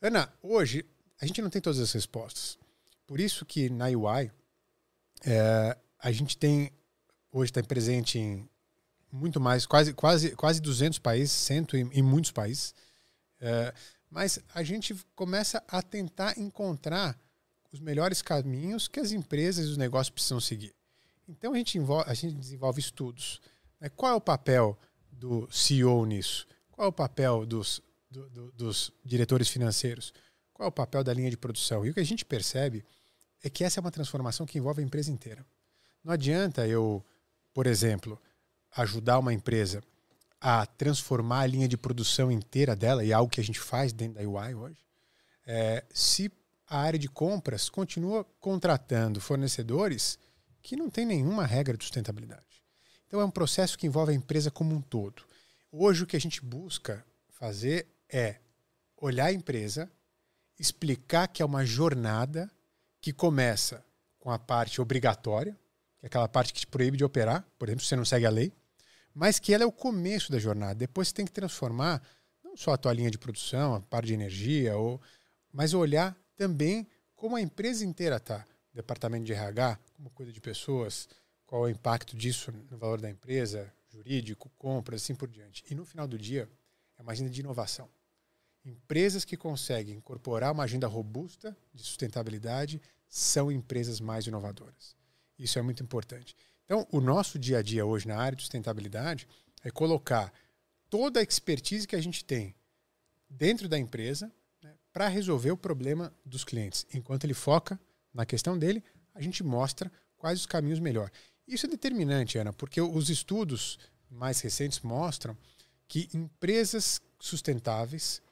Ana, 0.00 0.32
hoje 0.42 0.84
a 1.20 1.26
gente 1.26 1.42
não 1.42 1.50
tem 1.50 1.60
todas 1.60 1.78
as 1.78 1.92
respostas. 1.92 2.58
Por 3.06 3.20
isso 3.20 3.44
que 3.44 3.68
na 3.68 3.86
UI 3.86 4.30
é, 5.24 5.76
a 5.98 6.12
gente 6.12 6.36
tem 6.36 6.72
hoje 7.32 7.50
está 7.50 7.62
presente 7.62 8.18
em 8.18 8.48
muito 9.12 9.40
mais, 9.40 9.66
quase, 9.66 9.92
quase, 9.92 10.36
quase 10.36 10.60
200 10.60 10.98
países, 11.00 11.32
cento 11.32 11.76
em 11.76 12.02
muitos 12.02 12.30
países. 12.30 12.74
É, 13.40 13.74
mas 14.08 14.38
a 14.54 14.62
gente 14.62 14.94
começa 15.14 15.62
a 15.66 15.82
tentar 15.82 16.38
encontrar 16.38 17.18
os 17.72 17.80
melhores 17.80 18.22
caminhos 18.22 18.88
que 18.88 19.00
as 19.00 19.12
empresas 19.12 19.66
e 19.66 19.68
os 19.68 19.76
negócios 19.76 20.10
precisam 20.10 20.40
seguir. 20.40 20.74
Então 21.28 21.52
a 21.52 21.56
gente, 21.56 21.78
envolve, 21.78 22.08
a 22.10 22.14
gente 22.14 22.34
desenvolve 22.34 22.80
estudos. 22.80 23.40
Né? 23.80 23.88
Qual 23.88 24.12
é 24.12 24.14
o 24.14 24.20
papel 24.20 24.78
do 25.10 25.48
CEO 25.50 26.04
nisso? 26.06 26.46
Qual 26.70 26.86
é 26.86 26.88
o 26.88 26.92
papel 26.92 27.46
dos, 27.46 27.80
do, 28.10 28.28
do, 28.30 28.52
dos 28.52 28.92
diretores 29.04 29.48
financeiros? 29.48 30.12
Qual 30.52 30.66
é 30.66 30.68
o 30.68 30.72
papel 30.72 31.02
da 31.02 31.14
linha 31.14 31.30
de 31.30 31.36
produção? 31.36 31.86
E 31.86 31.90
o 31.90 31.94
que 31.94 32.00
a 32.00 32.04
gente 32.04 32.24
percebe 32.24 32.84
é 33.42 33.50
que 33.50 33.64
essa 33.64 33.80
é 33.80 33.82
uma 33.82 33.90
transformação 33.90 34.46
que 34.46 34.58
envolve 34.58 34.82
a 34.82 34.84
empresa 34.84 35.10
inteira. 35.10 35.44
Não 36.04 36.12
adianta 36.12 36.66
eu, 36.66 37.04
por 37.52 37.66
exemplo, 37.66 38.20
ajudar 38.76 39.18
uma 39.18 39.32
empresa 39.32 39.82
a 40.40 40.64
transformar 40.64 41.40
a 41.40 41.46
linha 41.46 41.68
de 41.68 41.76
produção 41.76 42.30
inteira 42.30 42.74
dela, 42.74 43.04
e 43.04 43.10
é 43.10 43.14
algo 43.14 43.30
que 43.30 43.40
a 43.40 43.44
gente 43.44 43.60
faz 43.60 43.92
dentro 43.92 44.14
da 44.14 44.28
UI 44.28 44.54
hoje, 44.54 44.78
é, 45.46 45.84
se 45.92 46.32
a 46.66 46.78
área 46.78 46.98
de 46.98 47.08
compras 47.08 47.68
continua 47.68 48.24
contratando 48.40 49.20
fornecedores 49.20 50.18
que 50.62 50.76
não 50.76 50.88
tem 50.88 51.04
nenhuma 51.04 51.44
regra 51.44 51.76
de 51.76 51.84
sustentabilidade. 51.84 52.62
Então 53.06 53.20
é 53.20 53.24
um 53.24 53.30
processo 53.30 53.76
que 53.76 53.86
envolve 53.86 54.12
a 54.12 54.14
empresa 54.14 54.50
como 54.50 54.74
um 54.74 54.80
todo. 54.80 55.24
Hoje 55.72 56.04
o 56.04 56.06
que 56.06 56.16
a 56.16 56.20
gente 56.20 56.40
busca 56.42 57.04
fazer 57.28 57.86
é 58.08 58.36
olhar 58.96 59.26
a 59.26 59.32
empresa, 59.32 59.90
explicar 60.58 61.26
que 61.26 61.42
é 61.42 61.44
uma 61.44 61.64
jornada 61.64 62.50
que 63.00 63.12
começa 63.12 63.84
com 64.18 64.30
a 64.30 64.38
parte 64.38 64.80
obrigatória, 64.80 65.58
que 65.98 66.04
é 66.04 66.08
aquela 66.08 66.28
parte 66.28 66.52
que 66.52 66.60
te 66.60 66.66
proíbe 66.66 66.96
de 66.96 67.04
operar, 67.04 67.46
por 67.58 67.68
exemplo, 67.68 67.82
se 67.82 67.88
você 67.88 67.96
não 67.96 68.04
segue 68.04 68.26
a 68.26 68.30
lei, 68.30 68.52
mas 69.14 69.38
que 69.38 69.52
ela 69.52 69.64
é 69.64 69.66
o 69.66 69.72
começo 69.72 70.30
da 70.30 70.38
jornada. 70.38 70.74
Depois 70.74 71.08
você 71.08 71.14
tem 71.14 71.24
que 71.24 71.32
transformar 71.32 72.02
não 72.44 72.56
só 72.56 72.72
a 72.72 72.76
tua 72.76 72.92
linha 72.92 73.10
de 73.10 73.18
produção, 73.18 73.74
a 73.74 73.80
parte 73.80 74.08
de 74.08 74.14
energia, 74.14 74.76
ou, 74.76 75.00
mas 75.52 75.74
olhar 75.74 76.16
também 76.36 76.86
como 77.14 77.36
a 77.36 77.40
empresa 77.40 77.84
inteira 77.84 78.16
está. 78.16 78.46
Departamento 78.72 79.24
de 79.24 79.32
RH, 79.32 79.78
como 79.96 80.10
cuida 80.10 80.32
de 80.32 80.40
pessoas, 80.40 81.08
qual 81.44 81.66
é 81.66 81.70
o 81.70 81.70
impacto 81.70 82.16
disso 82.16 82.52
no 82.70 82.78
valor 82.78 83.00
da 83.00 83.10
empresa, 83.10 83.72
jurídico, 83.88 84.50
compras, 84.56 85.02
assim 85.02 85.14
por 85.14 85.28
diante. 85.28 85.64
E 85.68 85.74
no 85.74 85.84
final 85.84 86.06
do 86.06 86.16
dia, 86.16 86.48
é 86.96 87.02
uma 87.02 87.12
agenda 87.12 87.30
de 87.30 87.40
inovação. 87.40 87.88
Empresas 88.64 89.24
que 89.24 89.36
conseguem 89.36 89.96
incorporar 89.96 90.52
uma 90.52 90.64
agenda 90.64 90.86
robusta 90.86 91.56
de 91.72 91.82
sustentabilidade 91.82 92.80
são 93.08 93.50
empresas 93.50 94.00
mais 94.00 94.26
inovadoras. 94.26 94.94
Isso 95.38 95.58
é 95.58 95.62
muito 95.62 95.82
importante. 95.82 96.36
Então, 96.64 96.86
o 96.92 97.00
nosso 97.00 97.38
dia 97.38 97.58
a 97.58 97.62
dia 97.62 97.86
hoje 97.86 98.06
na 98.06 98.16
área 98.16 98.36
de 98.36 98.42
sustentabilidade 98.42 99.26
é 99.64 99.70
colocar 99.70 100.32
toda 100.88 101.20
a 101.20 101.22
expertise 101.22 101.86
que 101.86 101.96
a 101.96 102.00
gente 102.00 102.24
tem 102.24 102.54
dentro 103.28 103.68
da 103.68 103.78
empresa 103.78 104.30
né, 104.62 104.74
para 104.92 105.08
resolver 105.08 105.50
o 105.50 105.56
problema 105.56 106.12
dos 106.24 106.44
clientes. 106.44 106.86
Enquanto 106.92 107.24
ele 107.24 107.34
foca 107.34 107.80
na 108.12 108.26
questão 108.26 108.58
dele, 108.58 108.84
a 109.14 109.22
gente 109.22 109.42
mostra 109.42 109.90
quais 110.16 110.40
os 110.40 110.46
caminhos 110.46 110.78
melhor. 110.78 111.10
Isso 111.46 111.66
é 111.66 111.68
determinante, 111.68 112.38
Ana, 112.38 112.52
porque 112.52 112.80
os 112.80 113.08
estudos 113.08 113.78
mais 114.10 114.40
recentes 114.40 114.80
mostram 114.80 115.36
que 115.88 116.08
empresas 116.14 117.00
sustentáveis 117.18 118.22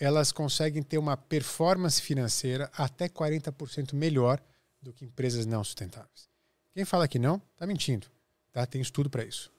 elas 0.00 0.32
conseguem 0.32 0.82
ter 0.82 0.96
uma 0.96 1.14
performance 1.14 2.00
financeira 2.00 2.70
até 2.72 3.06
40% 3.06 3.92
melhor 3.92 4.40
do 4.80 4.94
que 4.94 5.04
empresas 5.04 5.44
não 5.44 5.62
sustentáveis. 5.62 6.26
Quem 6.72 6.86
fala 6.86 7.06
que 7.06 7.18
não, 7.18 7.40
está 7.52 7.66
mentindo. 7.66 8.06
Tá? 8.50 8.64
Tem 8.64 8.80
estudo 8.80 9.10
para 9.10 9.24
isso. 9.24 9.52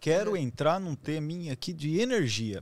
Quero 0.00 0.36
entrar 0.36 0.80
num 0.80 0.96
teminha 0.96 1.52
aqui 1.52 1.72
de 1.72 2.00
energia. 2.00 2.60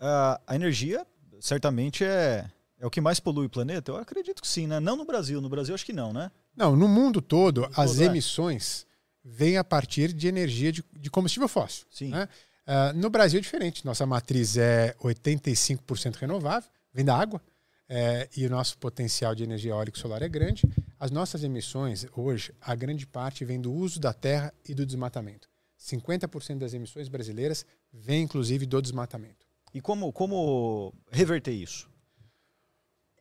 Uh, 0.00 0.42
a 0.44 0.56
energia, 0.56 1.06
certamente, 1.40 2.02
é, 2.02 2.50
é 2.80 2.84
o 2.84 2.90
que 2.90 3.00
mais 3.00 3.20
polui 3.20 3.46
o 3.46 3.50
planeta? 3.50 3.92
Eu 3.92 3.96
acredito 3.96 4.42
que 4.42 4.48
sim, 4.48 4.66
né? 4.66 4.80
Não 4.80 4.96
no 4.96 5.04
Brasil. 5.04 5.40
No 5.40 5.48
Brasil, 5.48 5.72
acho 5.72 5.86
que 5.86 5.92
não, 5.92 6.12
né? 6.12 6.32
Não, 6.56 6.74
no 6.74 6.88
mundo 6.88 7.22
todo, 7.22 7.60
no 7.60 7.66
as 7.76 7.92
todo, 7.92 8.02
é. 8.02 8.06
emissões 8.06 8.84
vem 9.24 9.56
a 9.56 9.62
partir 9.62 10.12
de 10.12 10.26
energia 10.26 10.72
de, 10.72 10.84
de 10.98 11.08
combustível 11.08 11.46
fóssil. 11.46 11.86
Sim. 11.90 12.10
Né? 12.10 12.28
Uh, 12.66 12.92
no 12.96 13.08
Brasil 13.08 13.38
é 13.38 13.42
diferente. 13.42 13.84
Nossa 13.84 14.04
matriz 14.04 14.56
é 14.56 14.94
85% 15.00 16.16
renovável, 16.16 16.68
vem 16.92 17.04
da 17.04 17.16
água, 17.16 17.40
é, 17.88 18.28
e 18.36 18.44
o 18.44 18.50
nosso 18.50 18.76
potencial 18.78 19.34
de 19.34 19.44
energia 19.44 19.70
eólica 19.70 19.96
e 19.96 20.00
solar 20.00 20.22
é 20.22 20.28
grande. 20.28 20.62
As 20.98 21.10
nossas 21.10 21.44
emissões, 21.44 22.04
hoje, 22.16 22.52
a 22.60 22.74
grande 22.74 23.06
parte 23.06 23.44
vem 23.44 23.60
do 23.60 23.72
uso 23.72 24.00
da 24.00 24.12
terra 24.12 24.52
e 24.68 24.74
do 24.74 24.84
desmatamento. 24.84 25.48
50% 25.78 26.58
das 26.58 26.74
emissões 26.74 27.08
brasileiras 27.08 27.64
vem, 27.92 28.22
inclusive, 28.22 28.66
do 28.66 28.82
desmatamento. 28.82 29.46
E 29.72 29.80
como, 29.80 30.12
como 30.12 30.92
reverter 31.10 31.52
isso? 31.52 31.88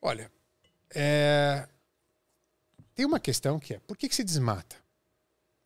Olha, 0.02 0.32
é... 0.94 1.68
tem 2.96 3.06
uma 3.06 3.20
questão 3.20 3.60
que 3.60 3.76
é: 3.76 3.80
por 3.80 3.98
que, 3.98 4.08
que 4.08 4.16
se 4.16 4.24
desmata? 4.24 4.76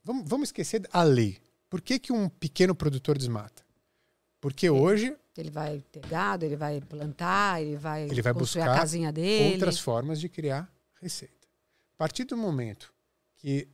Vamos, 0.04 0.28
vamos 0.28 0.50
esquecer 0.50 0.88
a 0.92 1.04
lei. 1.04 1.38
Por 1.70 1.82
que, 1.82 2.00
que 2.00 2.12
um 2.12 2.28
pequeno 2.28 2.74
produtor 2.74 3.18
desmata? 3.18 3.64
Porque 4.40 4.70
hoje. 4.70 5.16
Ele 5.38 5.50
vai 5.50 5.82
ter 5.92 6.06
gado, 6.08 6.44
ele 6.44 6.56
vai 6.56 6.82
plantar, 6.82 7.62
ele 7.62 7.78
vai, 7.78 8.04
ele 8.10 8.22
vai 8.22 8.34
buscar 8.34 8.72
a 8.72 8.78
casinha 8.78 9.12
dele. 9.12 9.54
outras 9.54 9.80
formas 9.80 10.20
de 10.20 10.28
criar 10.28 10.70
receita. 11.02 11.48
A 11.96 11.98
partir 11.98 12.26
do 12.26 12.36
momento 12.36 12.94
que 13.38 13.70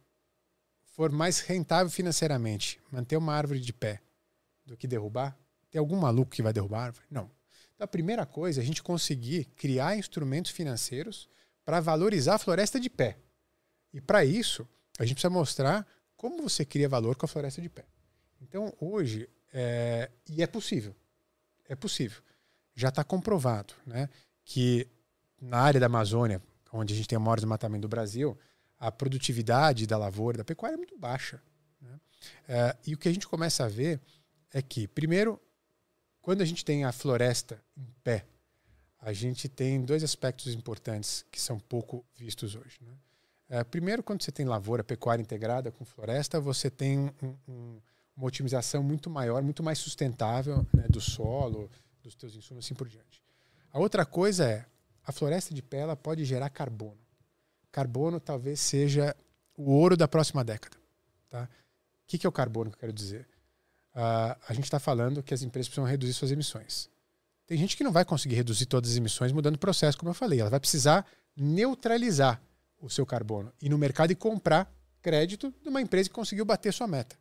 for 0.84 1.12
mais 1.12 1.40
rentável 1.40 1.90
financeiramente 1.90 2.80
manter 2.92 3.18
uma 3.18 3.34
árvore 3.34 3.60
de 3.60 3.74
pé 3.74 4.00
do 4.64 4.78
que 4.78 4.88
derrubar, 4.88 5.36
tem 5.72 5.80
algum 5.80 5.98
maluco 5.98 6.32
que 6.32 6.44
vai 6.44 6.54
derrubar 6.54 6.80
a 6.80 6.84
árvore? 6.86 7.06
Não. 7.10 7.32
Então, 7.74 7.84
a 7.84 7.88
primeira 7.88 8.26
coisa 8.26 8.62
é 8.62 8.64
a 8.64 8.66
gente 8.66 8.82
conseguir 8.82 9.46
criar 9.56 9.98
instrumentos 9.98 10.52
financeiros 10.52 11.28
para 11.66 11.80
valorizar 11.80 12.36
a 12.36 12.40
floresta 12.40 12.80
de 12.80 12.90
pé. 12.90 13.18
E 13.92 14.00
para 14.00 14.24
isso, 14.24 14.68
a 14.98 15.04
gente 15.04 15.16
precisa 15.16 15.30
mostrar 15.30 15.86
como 16.16 16.42
você 16.42 16.64
cria 16.64 16.88
valor 16.88 17.16
com 17.16 17.26
a 17.26 17.30
floresta 17.30 17.62
de 17.62 17.70
pé. 17.70 17.86
Então, 18.42 18.74
hoje, 18.80 19.28
é, 19.58 20.12
e 20.30 20.44
é 20.44 20.48
possível. 20.48 20.94
É 21.70 21.76
possível. 21.76 22.22
Já 22.76 22.90
está 22.90 23.06
comprovado 23.06 23.74
né, 23.86 24.10
que 24.44 24.86
na 25.40 25.60
área 25.60 25.80
da 25.80 25.86
Amazônia, 25.86 26.42
onde 26.74 26.94
a 26.94 26.98
gente 26.98 27.08
tem 27.08 27.18
o 27.18 27.22
maior 27.22 27.38
desmatamento 27.38 27.84
do 27.84 27.88
Brasil, 27.88 28.38
a 28.78 28.92
produtividade 28.92 29.88
da 29.88 29.98
lavoura, 29.98 30.38
da 30.38 30.44
pecuária 30.44 30.76
é 30.76 30.78
muito 30.78 30.98
baixa. 30.98 31.42
Né? 31.82 32.00
É, 32.50 32.76
e 32.86 32.94
o 32.94 32.98
que 32.98 33.08
a 33.08 33.14
gente 33.14 33.26
começa 33.28 33.64
a 33.64 33.70
ver 33.70 34.02
é 34.52 34.62
que, 34.62 34.90
primeiro, 34.90 35.42
quando 36.22 36.42
a 36.42 36.46
gente 36.46 36.66
tem 36.66 36.84
a 36.84 36.92
floresta 36.92 37.64
em 37.78 37.88
pé, 38.04 38.26
a 39.00 39.14
gente 39.14 39.48
tem 39.48 39.86
dois 39.86 40.04
aspectos 40.04 40.54
importantes 40.54 41.26
que 41.32 41.40
são 41.40 41.58
pouco 41.60 42.06
vistos 42.14 42.56
hoje. 42.56 42.78
Né? 42.82 42.94
É, 43.48 43.64
primeiro, 43.64 44.04
quando 44.04 44.22
você 44.22 44.34
tem 44.34 44.46
lavoura, 44.46 44.84
pecuária 44.84 45.22
integrada 45.22 45.72
com 45.72 45.86
floresta, 45.86 46.42
você 46.42 46.70
tem 46.70 47.10
um, 47.24 47.38
um 47.48 47.82
uma 48.16 48.28
otimização 48.28 48.82
muito 48.82 49.10
maior, 49.10 49.44
muito 49.44 49.62
mais 49.62 49.78
sustentável 49.78 50.66
né, 50.74 50.86
do 50.90 51.02
solo, 51.02 51.70
dos 52.02 52.16
teus 52.16 52.36
insumos, 52.36 52.66
assim 52.66 52.74
por 52.74 52.88
diante. 52.88 53.24
A 53.72 53.80
outra 53.80 54.06
coisa 54.06 54.48
é, 54.48 54.66
a 55.04 55.12
floresta 55.12 55.54
de 55.54 55.62
pé 55.62 55.80
ela 55.80 55.96
pode 55.96 56.24
gerar 56.24 56.50
carbono. 56.50 56.98
Carbono 57.72 58.20
talvez 58.20 58.60
seja 58.60 59.16
o 59.58 59.72
ouro 59.72 59.98
da 59.98 60.08
próxima 60.08 60.44
década. 60.44 60.78
Tá? 61.30 61.44
O 61.44 62.08
que, 62.08 62.18
que 62.18 62.26
é 62.26 62.30
o 62.30 62.32
carbono 62.32 62.72
que 62.72 62.76
eu 62.76 62.80
quero 62.80 62.94
dizer? 62.94 63.28
Uh, 63.94 64.36
a 64.48 64.54
gente 64.54 64.66
está 64.66 64.80
falando 64.80 65.24
que 65.24 65.34
as 65.34 65.42
empresas 65.42 65.68
precisam 65.68 65.90
reduzir 65.90 66.14
suas 66.14 66.32
emissões. 66.32 66.90
Tem 67.46 67.58
gente 67.58 67.78
que 67.78 67.84
não 67.84 67.92
vai 67.92 68.04
conseguir 68.04 68.36
reduzir 68.36 68.66
todas 68.66 68.92
as 68.92 68.98
emissões 68.98 69.32
mudando 69.32 69.56
o 69.56 69.60
processo, 69.60 69.98
como 69.98 70.10
eu 70.10 70.14
falei. 70.14 70.40
Ela 70.40 70.50
vai 70.50 70.60
precisar 70.60 71.06
neutralizar 71.36 72.42
o 72.80 72.90
seu 72.90 73.06
carbono, 73.06 73.52
ir 73.62 73.70
no 73.70 73.78
mercado 73.78 74.12
e 74.12 74.16
comprar 74.16 74.72
crédito 75.02 75.54
de 75.62 75.70
uma 75.70 75.82
empresa 75.82 76.10
que 76.10 76.16
conseguiu 76.16 76.46
bater 76.46 76.74
sua 76.74 76.88
meta. 76.88 77.16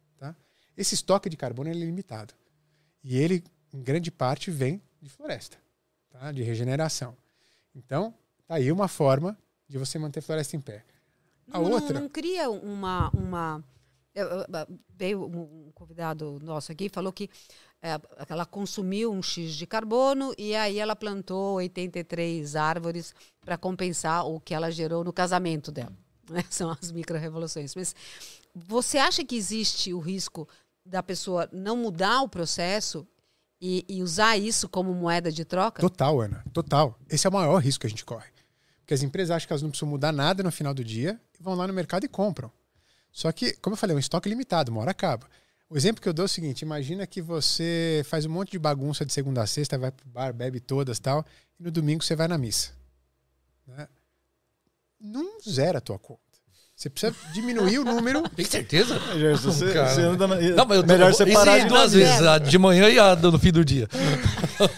Esse 0.76 0.94
estoque 0.94 1.28
de 1.28 1.36
carbono 1.36 1.70
é 1.70 1.72
limitado. 1.72 2.34
E 3.02 3.16
ele, 3.16 3.44
em 3.72 3.82
grande 3.82 4.10
parte, 4.10 4.50
vem 4.50 4.82
de 5.00 5.10
floresta, 5.10 5.58
tá? 6.10 6.32
de 6.32 6.42
regeneração. 6.42 7.16
Então, 7.74 8.14
tá 8.46 8.54
aí 8.54 8.72
uma 8.72 8.88
forma 8.88 9.38
de 9.68 9.78
você 9.78 9.98
manter 9.98 10.20
a 10.20 10.22
floresta 10.22 10.56
em 10.56 10.60
pé. 10.60 10.84
A 11.50 11.58
não, 11.58 11.70
outra. 11.70 11.94
Não, 11.94 12.02
não 12.02 12.08
cria 12.08 12.48
uma. 12.50 13.10
uma... 13.10 13.64
Veio 14.96 15.24
um 15.24 15.72
convidado 15.74 16.38
nosso 16.40 16.70
aqui 16.70 16.88
falou 16.88 17.12
que 17.12 17.28
é, 17.82 18.00
ela 18.28 18.46
consumiu 18.46 19.12
um 19.12 19.20
X 19.20 19.54
de 19.54 19.66
carbono 19.66 20.32
e 20.38 20.54
aí 20.54 20.78
ela 20.78 20.94
plantou 20.94 21.56
83 21.56 22.54
árvores 22.54 23.12
para 23.44 23.58
compensar 23.58 24.24
o 24.24 24.38
que 24.38 24.54
ela 24.54 24.70
gerou 24.70 25.02
no 25.02 25.12
casamento 25.12 25.72
dela. 25.72 25.92
Né? 26.30 26.44
São 26.48 26.70
as 26.70 26.90
micro-revoluções. 26.92 27.74
Mas 27.74 27.94
você 28.54 28.98
acha 28.98 29.24
que 29.24 29.36
existe 29.36 29.92
o 29.92 29.98
risco 29.98 30.48
da 30.84 31.02
pessoa 31.02 31.48
não 31.52 31.76
mudar 31.76 32.20
o 32.22 32.28
processo 32.28 33.06
e, 33.60 33.84
e, 33.88 34.02
usar 34.02 34.36
isso 34.36 34.68
como 34.68 34.92
moeda 34.92 35.32
de 35.32 35.44
troca? 35.44 35.80
Total, 35.80 36.20
Ana, 36.20 36.44
total. 36.52 36.98
Esse 37.08 37.26
é 37.26 37.30
o 37.30 37.32
maior 37.32 37.56
risco 37.58 37.80
que 37.80 37.86
a 37.86 37.90
gente 37.90 38.04
corre. 38.04 38.28
Porque 38.80 38.92
as 38.92 39.02
empresas 39.02 39.30
acham 39.30 39.46
que 39.46 39.52
elas 39.52 39.62
não 39.62 39.70
precisam 39.70 39.88
mudar 39.88 40.12
nada 40.12 40.42
no 40.42 40.52
final 40.52 40.74
do 40.74 40.84
dia 40.84 41.18
e 41.38 41.42
vão 41.42 41.54
lá 41.54 41.66
no 41.66 41.72
mercado 41.72 42.04
e 42.04 42.08
compram. 42.08 42.52
Só 43.10 43.32
que, 43.32 43.54
como 43.54 43.74
eu 43.74 43.78
falei, 43.78 43.94
é 43.94 43.96
um 43.96 44.00
estoque 44.00 44.28
limitado, 44.28 44.70
uma 44.70 44.82
hora 44.82 44.90
acaba. 44.90 45.26
O 45.70 45.76
exemplo 45.76 46.02
que 46.02 46.08
eu 46.08 46.12
dou 46.12 46.24
é 46.24 46.26
o 46.26 46.28
seguinte: 46.28 46.62
imagina 46.62 47.06
que 47.06 47.22
você 47.22 48.02
faz 48.04 48.26
um 48.26 48.30
monte 48.30 48.52
de 48.52 48.58
bagunça 48.58 49.06
de 49.06 49.12
segunda 49.12 49.42
a 49.42 49.46
sexta, 49.46 49.78
vai 49.78 49.90
pro 49.90 50.06
bar, 50.08 50.34
bebe 50.34 50.60
todas 50.60 50.98
tal, 50.98 51.24
e 51.58 51.62
no 51.62 51.70
domingo 51.70 52.04
você 52.04 52.14
vai 52.14 52.28
na 52.28 52.36
missa. 52.36 52.72
Né? 53.66 53.88
Não 55.00 55.40
zera 55.40 55.78
a 55.78 55.80
tua 55.80 55.98
conta. 55.98 56.23
Você 56.84 56.90
precisa 56.90 57.14
diminuir 57.32 57.78
o 57.78 57.84
número. 57.84 58.28
Tem 58.36 58.44
certeza? 58.44 58.98
Gerson, 59.18 59.50
você, 59.50 59.72
você 59.72 60.00
anda 60.02 60.26
na... 60.26 60.36
Não, 60.36 60.66
mas 60.66 60.76
eu 60.76 60.82
tô, 60.82 60.92
Melhor 60.92 61.14
separar 61.14 61.60
de 61.60 61.66
duas 61.66 61.94
vezes, 61.94 62.20
a 62.20 62.36
de 62.38 62.58
manhã 62.58 62.90
e 62.90 62.98
a 62.98 63.16
no 63.16 63.38
fim 63.38 63.50
do 63.50 63.64
dia. 63.64 63.88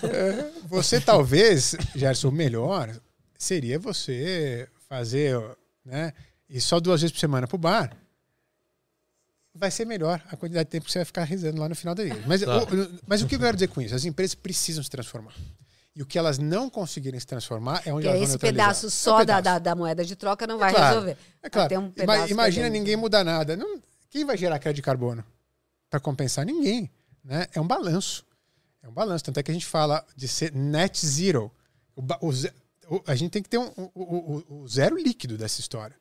É, 0.05 0.51
você 0.69 1.01
talvez, 1.01 1.75
Gerson, 1.97 2.29
o 2.29 2.33
melhor 2.33 2.95
seria 3.37 3.77
você 3.77 4.69
fazer, 4.89 5.37
né? 5.85 6.13
E 6.49 6.61
só 6.61 6.79
duas 6.79 7.01
vezes 7.01 7.13
por 7.13 7.19
semana 7.19 7.49
pro 7.49 7.59
bar. 7.59 7.91
Vai 9.53 9.73
ser 9.73 9.85
melhor 9.85 10.23
a 10.31 10.37
quantidade 10.37 10.67
de 10.67 10.71
tempo 10.71 10.87
que 10.87 10.93
você 10.93 11.01
vai 11.01 11.07
ficar 11.07 11.25
rezando 11.25 11.61
lá 11.61 11.69
no 11.69 11.75
final 11.75 11.93
da 11.93 12.05
vida. 12.05 12.23
Mas, 12.25 12.41
tá. 12.43 12.63
o, 12.63 12.67
mas 13.05 13.21
o 13.21 13.27
que 13.27 13.35
eu 13.35 13.41
quero 13.41 13.57
dizer 13.57 13.67
com 13.67 13.81
isso? 13.81 13.97
As 13.97 14.05
empresas 14.05 14.37
precisam 14.37 14.85
se 14.85 14.91
transformar. 14.91 15.35
E 15.97 16.03
o 16.03 16.07
que 16.07 16.19
elas 16.19 16.37
não 16.37 16.69
conseguirem 16.69 17.19
se 17.19 17.27
transformar 17.27 17.81
é 17.87 17.93
onde 17.93 18.03
que 18.03 18.09
elas 18.09 18.21
esse 18.21 18.33
vão 18.33 18.39
pedaço 18.39 18.91
só 18.91 19.17
é 19.17 19.21
pedaço. 19.21 19.43
Da, 19.43 19.59
da, 19.59 19.75
moeda 19.75 20.05
de 20.05 20.15
troca 20.15 20.47
não 20.47 20.59
vai 20.59 20.71
é 20.71 20.75
claro, 20.75 20.89
resolver. 20.89 21.19
É 21.43 21.49
claro. 21.49 21.81
Um 21.81 21.93
Imagina 22.29 22.69
ninguém 22.69 22.97
mudar 22.97 23.25
nada. 23.25 23.57
Não, 23.57 23.81
quem 24.11 24.23
vai 24.23 24.37
gerar 24.37 24.59
crédito 24.59 24.77
de 24.77 24.83
carbono? 24.83 25.25
Para 25.89 25.99
compensar? 25.99 26.45
Ninguém. 26.45 26.91
Né? 27.25 27.47
É 27.55 27.59
um 27.59 27.67
balanço. 27.67 28.27
É 28.83 28.89
um 28.89 28.93
balanço. 28.93 29.25
Tanto 29.25 29.41
é 29.41 29.43
que 29.43 29.51
a 29.51 29.55
gente 29.55 29.65
fala 29.65 30.05
de 30.15 30.29
ser 30.29 30.53
net 30.53 31.07
zero. 31.07 31.51
O, 31.97 32.03
o, 32.03 33.03
a 33.07 33.15
gente 33.15 33.31
tem 33.31 33.43
que 33.43 33.49
ter 33.49 33.57
um, 33.57 33.73
o, 33.95 34.45
o 34.49 34.69
zero 34.69 34.99
líquido 34.99 35.39
dessa 35.39 35.61
história. 35.61 35.97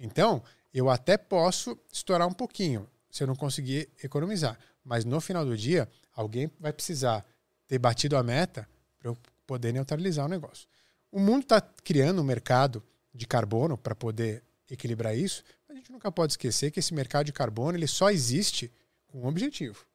Então, 0.00 0.42
eu 0.74 0.90
até 0.90 1.16
posso 1.16 1.78
estourar 1.92 2.26
um 2.26 2.32
pouquinho 2.32 2.88
se 3.08 3.22
eu 3.22 3.28
não 3.28 3.36
conseguir 3.36 3.88
economizar. 4.02 4.58
Mas 4.84 5.04
no 5.04 5.20
final 5.20 5.44
do 5.44 5.56
dia, 5.56 5.88
alguém 6.12 6.50
vai 6.58 6.72
precisar 6.72 7.24
ter 7.68 7.78
batido 7.78 8.16
a 8.16 8.24
meta 8.24 8.68
para 8.98 9.10
eu 9.10 9.16
poder 9.46 9.72
neutralizar 9.72 10.26
o 10.26 10.28
negócio. 10.28 10.68
O 11.10 11.20
mundo 11.20 11.42
está 11.42 11.60
criando 11.60 12.20
um 12.20 12.24
mercado 12.24 12.82
de 13.14 13.26
carbono 13.26 13.78
para 13.78 13.94
poder 13.94 14.42
equilibrar 14.70 15.16
isso, 15.16 15.44
a 15.68 15.74
gente 15.74 15.92
nunca 15.92 16.10
pode 16.10 16.32
esquecer 16.32 16.70
que 16.70 16.80
esse 16.80 16.92
mercado 16.92 17.26
de 17.26 17.32
carbono 17.32 17.78
ele 17.78 17.86
só 17.86 18.10
existe 18.10 18.72
com 19.06 19.20
um 19.20 19.26
objetivo, 19.26 19.86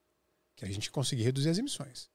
que 0.55 0.63
é 0.63 0.67
a 0.67 0.71
gente 0.71 0.89
conseguir 0.89 1.23
reduzir 1.23 1.49
as 1.49 1.57
emissões. 1.57 2.09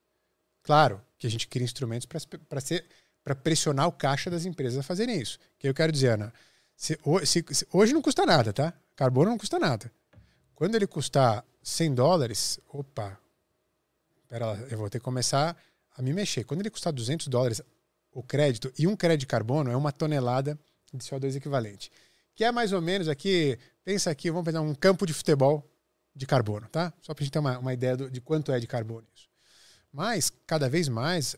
Claro 0.62 1.00
que 1.18 1.26
a 1.26 1.30
gente 1.30 1.46
cria 1.46 1.64
instrumentos 1.64 2.06
para 2.06 2.60
ser 2.60 2.84
para 3.26 3.34
pressionar 3.34 3.88
o 3.88 3.92
caixa 3.92 4.30
das 4.30 4.44
empresas 4.44 4.78
a 4.78 4.84
fazerem 4.84 5.20
isso. 5.20 5.36
Que 5.58 5.68
eu 5.68 5.74
quero 5.74 5.90
dizer, 5.90 6.10
Ana, 6.10 6.32
se, 6.76 6.96
se, 7.24 7.44
se, 7.50 7.66
hoje 7.72 7.92
não 7.92 8.00
custa 8.00 8.24
nada, 8.24 8.52
tá? 8.52 8.72
Carbono 8.94 9.30
não 9.30 9.36
custa 9.36 9.58
nada. 9.58 9.90
Quando 10.54 10.76
ele 10.76 10.86
custar 10.86 11.44
100 11.60 11.94
dólares, 11.96 12.60
opa, 12.68 13.18
pera 14.28 14.46
lá, 14.46 14.54
eu 14.70 14.78
vou 14.78 14.88
ter 14.88 15.00
que 15.00 15.04
começar 15.04 15.60
a 15.96 16.02
me 16.02 16.12
mexer. 16.12 16.44
Quando 16.44 16.60
ele 16.60 16.70
custar 16.70 16.92
200 16.92 17.28
dólares 17.28 17.62
o 18.12 18.22
crédito, 18.22 18.72
e 18.78 18.86
um 18.86 18.96
crédito 18.96 19.20
de 19.20 19.26
carbono 19.26 19.70
é 19.70 19.76
uma 19.76 19.92
tonelada 19.92 20.58
de 20.92 21.04
CO2 21.04 21.36
equivalente. 21.36 21.90
Que 22.34 22.44
é 22.44 22.52
mais 22.52 22.72
ou 22.72 22.80
menos 22.80 23.08
aqui, 23.08 23.58
pensa 23.84 24.10
aqui, 24.10 24.30
vamos 24.30 24.44
pegar 24.44 24.60
um 24.60 24.74
campo 24.74 25.06
de 25.06 25.12
futebol 25.12 25.68
de 26.14 26.26
carbono, 26.26 26.66
tá? 26.68 26.92
Só 27.02 27.12
para 27.12 27.22
a 27.22 27.24
gente 27.24 27.32
ter 27.32 27.38
uma, 27.38 27.58
uma 27.58 27.74
ideia 27.74 27.96
do, 27.96 28.10
de 28.10 28.20
quanto 28.20 28.52
é 28.52 28.58
de 28.58 28.66
carbono 28.66 29.06
isso. 29.14 29.28
Mas, 29.92 30.32
cada 30.46 30.68
vez 30.68 30.88
mais, 30.88 31.36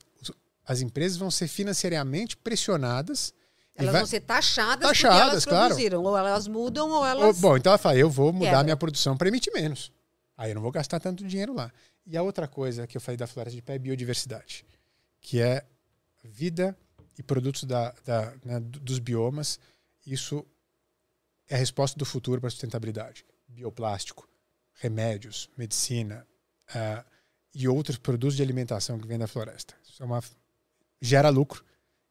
as 0.66 0.80
empresas 0.80 1.16
vão 1.16 1.30
ser 1.30 1.48
financeiramente 1.48 2.36
pressionadas. 2.36 3.32
Elas 3.74 3.92
vai... 3.92 4.00
vão 4.00 4.06
ser 4.06 4.20
taxadas, 4.20 4.88
taxadas 4.88 5.20
elas 5.20 5.44
claro. 5.44 5.66
produziram. 5.66 6.02
Ou 6.02 6.16
elas 6.16 6.46
mudam 6.46 6.90
ou 6.90 7.06
elas. 7.06 7.40
Bom, 7.40 7.56
então 7.56 7.70
ela 7.70 7.78
fala: 7.78 7.96
eu 7.96 8.10
vou 8.10 8.32
mudar 8.32 8.62
minha 8.62 8.76
produção 8.76 9.16
para 9.16 9.28
emitir 9.28 9.52
menos. 9.52 9.90
Aí 10.36 10.50
eu 10.50 10.54
não 10.54 10.62
vou 10.62 10.70
gastar 10.70 11.00
tanto 11.00 11.26
dinheiro 11.26 11.52
lá. 11.54 11.72
E 12.10 12.16
a 12.16 12.22
outra 12.22 12.48
coisa 12.48 12.86
que 12.86 12.96
eu 12.96 13.00
falei 13.02 13.18
da 13.18 13.26
floresta 13.26 13.54
de 13.54 13.60
pé 13.60 13.74
é 13.74 13.78
biodiversidade, 13.78 14.64
que 15.20 15.42
é 15.42 15.62
vida 16.24 16.74
e 17.18 17.22
produtos 17.22 17.64
da, 17.64 17.94
da 18.02 18.34
né, 18.42 18.58
dos 18.60 18.98
biomas. 18.98 19.60
Isso 20.06 20.42
é 21.46 21.54
a 21.54 21.58
resposta 21.58 21.98
do 21.98 22.06
futuro 22.06 22.40
para 22.40 22.48
a 22.48 22.50
sustentabilidade. 22.50 23.26
Bioplástico, 23.46 24.26
remédios, 24.72 25.50
medicina 25.54 26.26
uh, 26.70 27.04
e 27.54 27.68
outros 27.68 27.98
produtos 27.98 28.36
de 28.36 28.42
alimentação 28.42 28.98
que 28.98 29.06
vêm 29.06 29.18
da 29.18 29.26
floresta. 29.26 29.74
Isso 29.86 30.02
é 30.02 30.06
uma, 30.06 30.22
gera 31.02 31.28
lucro 31.28 31.62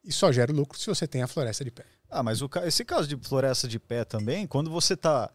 e 0.04 0.12
só 0.12 0.30
gera 0.30 0.52
lucro 0.52 0.78
se 0.78 0.86
você 0.86 1.08
tem 1.08 1.22
a 1.22 1.26
floresta 1.26 1.64
de 1.64 1.72
pé. 1.72 1.84
Ah, 2.08 2.22
mas 2.22 2.40
o, 2.40 2.48
esse 2.64 2.84
caso 2.84 3.08
de 3.08 3.16
floresta 3.16 3.66
de 3.66 3.80
pé 3.80 4.04
também, 4.04 4.46
quando 4.46 4.70
você 4.70 4.94
está 4.94 5.28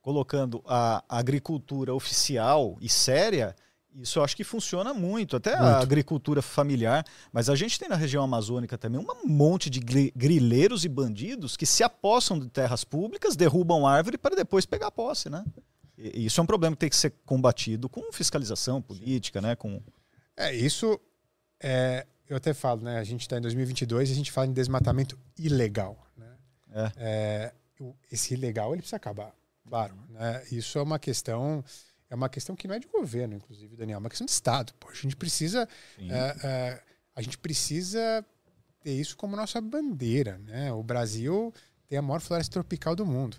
colocando 0.00 0.62
a 0.66 1.04
agricultura 1.06 1.92
oficial 1.92 2.78
e 2.80 2.88
séria, 2.88 3.54
isso 3.96 4.18
eu 4.18 4.24
acho 4.24 4.36
que 4.36 4.44
funciona 4.44 4.94
muito, 4.94 5.36
até 5.36 5.50
muito. 5.50 5.64
a 5.64 5.80
agricultura 5.80 6.40
familiar. 6.40 7.04
Mas 7.32 7.48
a 7.48 7.54
gente 7.54 7.78
tem 7.78 7.88
na 7.88 7.96
região 7.96 8.22
amazônica 8.22 8.78
também 8.78 9.00
um 9.00 9.28
monte 9.28 9.68
de 9.68 9.80
grileiros 10.14 10.84
e 10.84 10.88
bandidos 10.88 11.56
que 11.56 11.66
se 11.66 11.82
apossam 11.82 12.38
de 12.38 12.48
terras 12.48 12.84
públicas, 12.84 13.36
derrubam 13.36 13.86
árvore 13.86 14.16
para 14.16 14.36
depois 14.36 14.64
pegar 14.64 14.90
posse, 14.90 15.28
né? 15.28 15.44
E 15.98 16.24
isso 16.24 16.40
é 16.40 16.42
um 16.42 16.46
problema 16.46 16.74
que 16.76 16.80
tem 16.80 16.88
que 16.88 16.96
ser 16.96 17.12
combatido 17.26 17.88
com 17.88 18.12
fiscalização 18.12 18.80
política, 18.80 19.40
né? 19.40 19.54
Com... 19.54 19.82
É, 20.36 20.54
isso 20.54 20.98
é, 21.60 22.06
eu 22.28 22.36
até 22.36 22.54
falo, 22.54 22.82
né? 22.82 22.98
A 22.98 23.04
gente 23.04 23.22
está 23.22 23.36
em 23.36 23.40
2022 23.40 24.08
e 24.08 24.12
a 24.12 24.16
gente 24.16 24.32
fala 24.32 24.46
em 24.46 24.52
desmatamento 24.52 25.18
ilegal, 25.38 25.98
né? 26.16 26.36
É. 26.72 26.92
É, 26.96 27.52
esse 28.10 28.34
ilegal 28.34 28.72
ele 28.72 28.82
precisa 28.82 28.96
acabar, 28.96 29.34
claro. 29.68 29.94
Né? 30.08 30.44
Isso 30.52 30.78
é 30.78 30.82
uma 30.82 30.98
questão 30.98 31.64
é 32.10 32.14
uma 32.14 32.28
questão 32.28 32.56
que 32.56 32.66
não 32.66 32.74
é 32.74 32.78
de 32.80 32.88
governo, 32.88 33.36
inclusive, 33.36 33.76
Daniel, 33.76 33.96
é 33.96 34.00
uma 34.00 34.08
questão 34.10 34.24
de 34.24 34.32
Estado. 34.32 34.74
Pô, 34.74 34.88
a 34.88 34.94
gente 34.94 35.14
precisa. 35.14 35.68
É, 35.98 36.46
é, 36.46 36.82
a 37.14 37.22
gente 37.22 37.38
precisa 37.38 38.26
ter 38.80 38.92
isso 38.92 39.16
como 39.16 39.36
nossa 39.36 39.60
bandeira. 39.60 40.36
Né? 40.38 40.72
O 40.72 40.82
Brasil 40.82 41.54
tem 41.86 41.98
a 41.98 42.02
maior 42.02 42.20
floresta 42.20 42.52
tropical 42.52 42.96
do 42.96 43.06
mundo. 43.06 43.36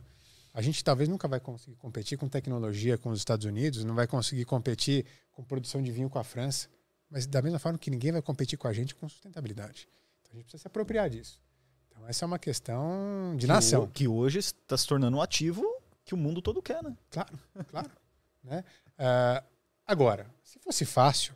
A 0.53 0.61
gente 0.61 0.83
talvez 0.83 1.09
nunca 1.09 1.27
vai 1.27 1.39
conseguir 1.39 1.75
competir 1.75 2.17
com 2.17 2.29
tecnologia 2.29 2.97
com 2.97 3.09
os 3.09 3.19
Estados 3.19 3.45
Unidos, 3.45 3.83
não 3.83 3.95
vai 3.95 4.07
conseguir 4.07 4.45
competir 4.45 5.05
com 5.31 5.43
produção 5.43 5.81
de 5.81 5.91
vinho 5.91 6.09
com 6.09 6.19
a 6.19 6.23
França, 6.23 6.69
mas 7.09 7.25
da 7.25 7.41
mesma 7.41 7.59
forma 7.59 7.77
que 7.77 7.89
ninguém 7.89 8.11
vai 8.11 8.21
competir 8.21 8.57
com 8.57 8.67
a 8.67 8.73
gente 8.73 8.93
com 8.95 9.07
sustentabilidade. 9.07 9.87
Então 10.21 10.33
a 10.33 10.35
gente 10.35 10.43
precisa 10.45 10.61
se 10.61 10.67
apropriar 10.67 11.09
disso. 11.09 11.41
Então 11.89 12.07
essa 12.07 12.25
é 12.25 12.27
uma 12.27 12.39
questão 12.39 13.35
de 13.37 13.47
nação. 13.47 13.83
O, 13.83 13.87
que 13.87 14.07
hoje 14.07 14.39
está 14.39 14.77
se 14.77 14.87
tornando 14.87 15.17
um 15.17 15.21
ativo 15.21 15.65
que 16.03 16.13
o 16.13 16.17
mundo 16.17 16.41
todo 16.41 16.61
quer, 16.61 16.83
né? 16.83 16.95
Claro, 17.09 17.39
claro. 17.69 17.91
Né? 18.43 18.63
Uh, 18.97 19.45
agora, 19.85 20.25
se 20.43 20.59
fosse 20.59 20.85
fácil, 20.85 21.35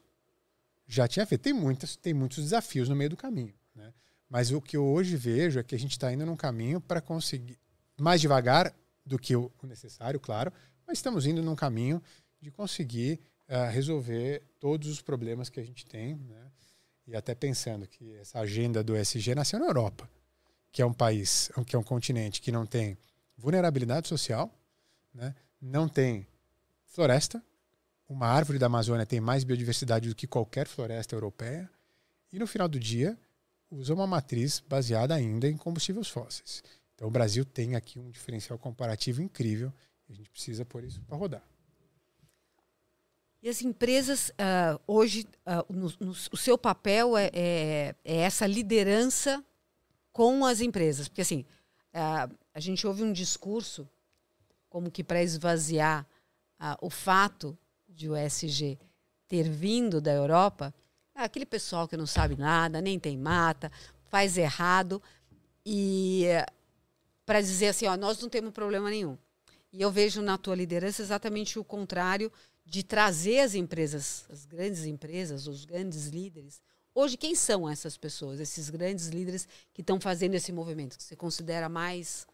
já 0.87 1.07
tinha 1.07 1.25
feito. 1.25 1.41
Tem, 1.41 1.53
muitas, 1.53 1.95
tem 1.95 2.13
muitos 2.13 2.43
desafios 2.43 2.89
no 2.89 2.95
meio 2.95 3.09
do 3.09 3.17
caminho. 3.17 3.53
Né? 3.73 3.93
Mas 4.29 4.51
o 4.51 4.61
que 4.61 4.77
eu 4.77 4.85
hoje 4.85 5.15
vejo 5.15 5.59
é 5.59 5.63
que 5.63 5.75
a 5.75 5.79
gente 5.79 5.91
está 5.91 6.11
indo 6.11 6.25
num 6.25 6.35
caminho 6.35 6.79
para 6.79 7.01
conseguir, 7.01 7.57
mais 7.99 8.21
devagar 8.21 8.73
do 9.05 9.19
que 9.19 9.35
o 9.35 9.51
necessário, 9.63 10.19
claro, 10.19 10.51
mas 10.87 10.97
estamos 10.97 11.25
indo 11.25 11.41
num 11.41 11.55
caminho 11.55 12.01
de 12.41 12.51
conseguir 12.51 13.19
uh, 13.47 13.71
resolver 13.71 14.43
todos 14.59 14.87
os 14.89 15.01
problemas 15.01 15.49
que 15.49 15.59
a 15.59 15.63
gente 15.63 15.85
tem. 15.85 16.15
Né? 16.15 16.51
E 17.07 17.15
até 17.15 17.35
pensando 17.35 17.87
que 17.87 18.15
essa 18.15 18.39
agenda 18.39 18.83
do 18.83 18.95
SG 18.95 19.35
nasceu 19.35 19.59
na 19.59 19.67
Europa, 19.67 20.09
que 20.71 20.81
é 20.81 20.85
um 20.85 20.93
país, 20.93 21.51
que 21.65 21.75
é 21.75 21.79
um 21.79 21.83
continente 21.83 22.41
que 22.41 22.51
não 22.51 22.65
tem 22.65 22.97
vulnerabilidade 23.37 24.07
social, 24.07 24.51
né? 25.13 25.35
não 25.61 25.87
tem 25.87 26.27
floresta. 26.95 27.43
Uma 28.07 28.27
árvore 28.27 28.57
da 28.57 28.67
Amazônia 28.67 29.05
tem 29.05 29.19
mais 29.19 29.43
biodiversidade 29.43 30.07
do 30.07 30.15
que 30.15 30.25
qualquer 30.25 30.67
floresta 30.67 31.13
europeia. 31.13 31.69
E 32.31 32.39
no 32.39 32.47
final 32.47 32.67
do 32.67 32.79
dia, 32.79 33.17
usa 33.69 33.93
uma 33.93 34.07
matriz 34.07 34.61
baseada 34.61 35.13
ainda 35.13 35.47
em 35.47 35.57
combustíveis 35.57 36.07
fósseis. 36.07 36.63
Então 36.95 37.07
o 37.07 37.11
Brasil 37.11 37.43
tem 37.43 37.75
aqui 37.75 37.99
um 37.99 38.09
diferencial 38.09 38.57
comparativo 38.57 39.21
incrível 39.21 39.73
e 40.07 40.13
a 40.13 40.15
gente 40.15 40.29
precisa 40.29 40.63
pôr 40.63 40.83
isso 40.85 41.01
para 41.01 41.17
rodar. 41.17 41.43
E 43.43 43.49
as 43.49 43.61
empresas, 43.61 44.29
uh, 44.29 44.79
hoje, 44.87 45.27
uh, 45.45 45.71
no, 45.71 45.93
no, 45.99 46.11
o 46.11 46.37
seu 46.37 46.57
papel 46.57 47.15
é, 47.15 47.29
é, 47.31 47.95
é, 48.03 48.17
essa 48.17 48.47
liderança 48.47 49.43
com 50.11 50.43
as 50.45 50.61
empresas. 50.61 51.07
Porque, 51.07 51.21
assim, 51.21 51.45
uh, 51.93 52.35
a 52.53 52.59
gente 52.59 52.87
ouve 52.87 53.03
um 53.03 53.13
discurso 53.13 53.87
como 54.67 54.89
que 54.89 55.03
para 55.03 55.21
esvaziar 55.21 56.07
ah, 56.59 56.77
o 56.81 56.89
fato 56.89 57.57
de 57.87 58.09
o 58.09 58.15
SG 58.15 58.77
ter 59.27 59.49
vindo 59.49 59.99
da 59.99 60.11
Europa, 60.11 60.73
é 61.15 61.23
aquele 61.23 61.45
pessoal 61.45 61.87
que 61.87 61.97
não 61.97 62.05
sabe 62.05 62.35
nada, 62.35 62.81
nem 62.81 62.99
tem 62.99 63.17
mata, 63.17 63.71
faz 64.09 64.37
errado, 64.37 65.01
e 65.65 66.25
para 67.25 67.41
dizer 67.41 67.69
assim, 67.69 67.87
ó, 67.87 67.97
nós 67.97 68.19
não 68.21 68.29
temos 68.29 68.51
problema 68.51 68.89
nenhum. 68.89 69.17
E 69.71 69.81
eu 69.81 69.91
vejo 69.91 70.21
na 70.21 70.37
tua 70.37 70.55
liderança 70.55 71.01
exatamente 71.01 71.57
o 71.57 71.63
contrário 71.63 72.31
de 72.65 72.83
trazer 72.83 73.39
as 73.39 73.55
empresas, 73.55 74.25
as 74.29 74.45
grandes 74.45 74.85
empresas, 74.85 75.47
os 75.47 75.65
grandes 75.65 76.07
líderes. 76.07 76.61
Hoje, 76.93 77.17
quem 77.17 77.35
são 77.35 77.69
essas 77.69 77.97
pessoas, 77.97 78.39
esses 78.39 78.69
grandes 78.69 79.07
líderes 79.07 79.47
que 79.73 79.81
estão 79.81 79.99
fazendo 79.99 80.33
esse 80.35 80.51
movimento, 80.51 80.97
que 80.97 81.03
você 81.03 81.15
considera 81.15 81.67
mais. 81.67 82.25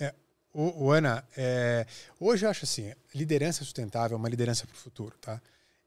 É, 0.00 0.14
o, 0.56 0.86
o 0.86 0.90
Ana, 0.90 1.22
é, 1.36 1.86
hoje 2.18 2.46
eu 2.46 2.50
acho 2.50 2.64
assim, 2.64 2.90
liderança 3.14 3.62
sustentável 3.62 4.14
é 4.14 4.18
uma 4.18 4.28
liderança 4.28 4.66
para 4.66 4.74
o 4.74 4.78
futuro, 4.78 5.14
tá? 5.18 5.40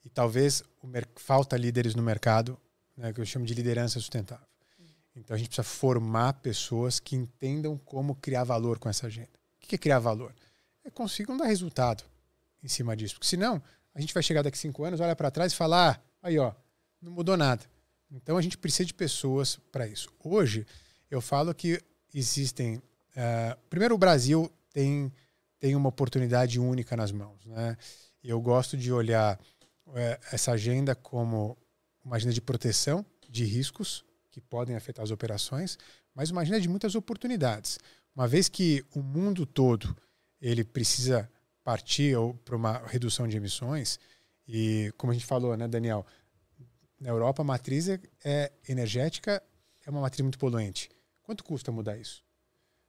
E 0.06 0.10
talvez 0.10 0.64
falta 1.16 1.58
líderes 1.58 1.96
no 1.96 2.04
mercado, 2.04 2.56
né, 2.96 3.12
que 3.12 3.20
eu 3.20 3.26
chamo 3.26 3.48
de 3.48 3.56
liderança 3.56 4.00
sustentável. 4.00 4.46
Então 5.16 5.34
a 5.34 5.38
gente 5.40 5.48
precisa 5.48 5.64
formar 5.64 6.34
pessoas 6.34 7.00
que 7.00 7.16
entendam 7.16 7.80
como 7.80 8.14
criar 8.14 8.44
valor 8.44 8.78
com 8.78 8.88
essa 8.88 9.08
agenda. 9.08 9.30
O 9.56 9.68
que 9.68 9.74
é 9.74 9.78
criar 9.78 9.98
valor? 9.98 10.36
É 10.86 10.92
consigam 10.92 11.36
dar 11.36 11.46
resultado 11.46 12.04
em 12.64 12.68
cima 12.68 12.96
disso. 12.96 13.16
Porque 13.16 13.28
senão, 13.28 13.62
a 13.94 14.00
gente 14.00 14.14
vai 14.14 14.22
chegar 14.22 14.44
daqui 14.44 14.58
cinco 14.58 14.84
anos, 14.84 15.00
olha 15.00 15.16
para 15.16 15.32
trás 15.32 15.52
e 15.52 15.56
falar, 15.56 15.96
ah, 15.96 16.28
aí 16.28 16.38
ó, 16.38 16.54
não 17.02 17.12
mudou 17.12 17.36
nada. 17.36 17.66
Então 18.12 18.38
a 18.38 18.42
gente 18.42 18.58
precisa 18.58 18.86
de 18.86 18.94
pessoas 18.94 19.58
para 19.72 19.88
isso. 19.88 20.10
Hoje, 20.24 20.66
eu 21.10 21.22
falo 21.22 21.56
que 21.56 21.82
existem. 22.14 22.78
Uh, 22.78 23.58
primeiro, 23.68 23.96
o 23.96 23.98
Brasil 23.98 24.50
tem, 24.80 25.12
tem 25.60 25.76
uma 25.76 25.90
oportunidade 25.90 26.58
única 26.58 26.96
nas 26.96 27.12
mãos. 27.12 27.46
Né? 27.46 27.78
Eu 28.24 28.40
gosto 28.40 28.78
de 28.78 28.94
olhar 28.94 29.38
é, 29.94 30.18
essa 30.32 30.54
agenda 30.54 30.96
como 30.96 31.58
uma 32.02 32.16
agenda 32.16 32.34
de 32.34 32.40
proteção 32.40 33.06
de 33.30 33.44
riscos 33.44 34.06
que 34.32 34.40
podem 34.40 34.78
afetar 34.78 35.04
as 35.04 35.12
operações, 35.12 35.78
mas 36.16 36.32
uma 36.32 36.42
agenda 36.42 36.62
de 36.62 36.70
muitas 36.70 36.96
oportunidades. 36.96 37.78
Uma 38.16 38.26
vez 38.26 38.48
que 38.48 38.86
o 38.96 39.02
mundo 39.02 39.46
todo 39.46 39.96
ele 40.40 40.64
precisa 40.64 41.30
partir 41.62 42.16
para 42.46 42.56
uma 42.56 42.78
redução 42.88 43.28
de 43.28 43.36
emissões, 43.36 44.00
e 44.48 44.94
como 44.98 45.12
a 45.12 45.14
gente 45.14 45.26
falou, 45.26 45.58
né, 45.58 45.68
Daniel, 45.68 46.06
na 46.98 47.10
Europa 47.10 47.42
a 47.42 47.46
matriz 47.46 47.90
é, 47.90 48.00
é 48.24 48.52
energética 48.68 49.44
é 49.86 49.90
uma 49.90 50.00
matriz 50.00 50.22
muito 50.22 50.40
poluente. 50.40 50.90
Quanto 51.22 51.44
custa 51.44 51.70
mudar 51.70 51.98
isso? 51.98 52.24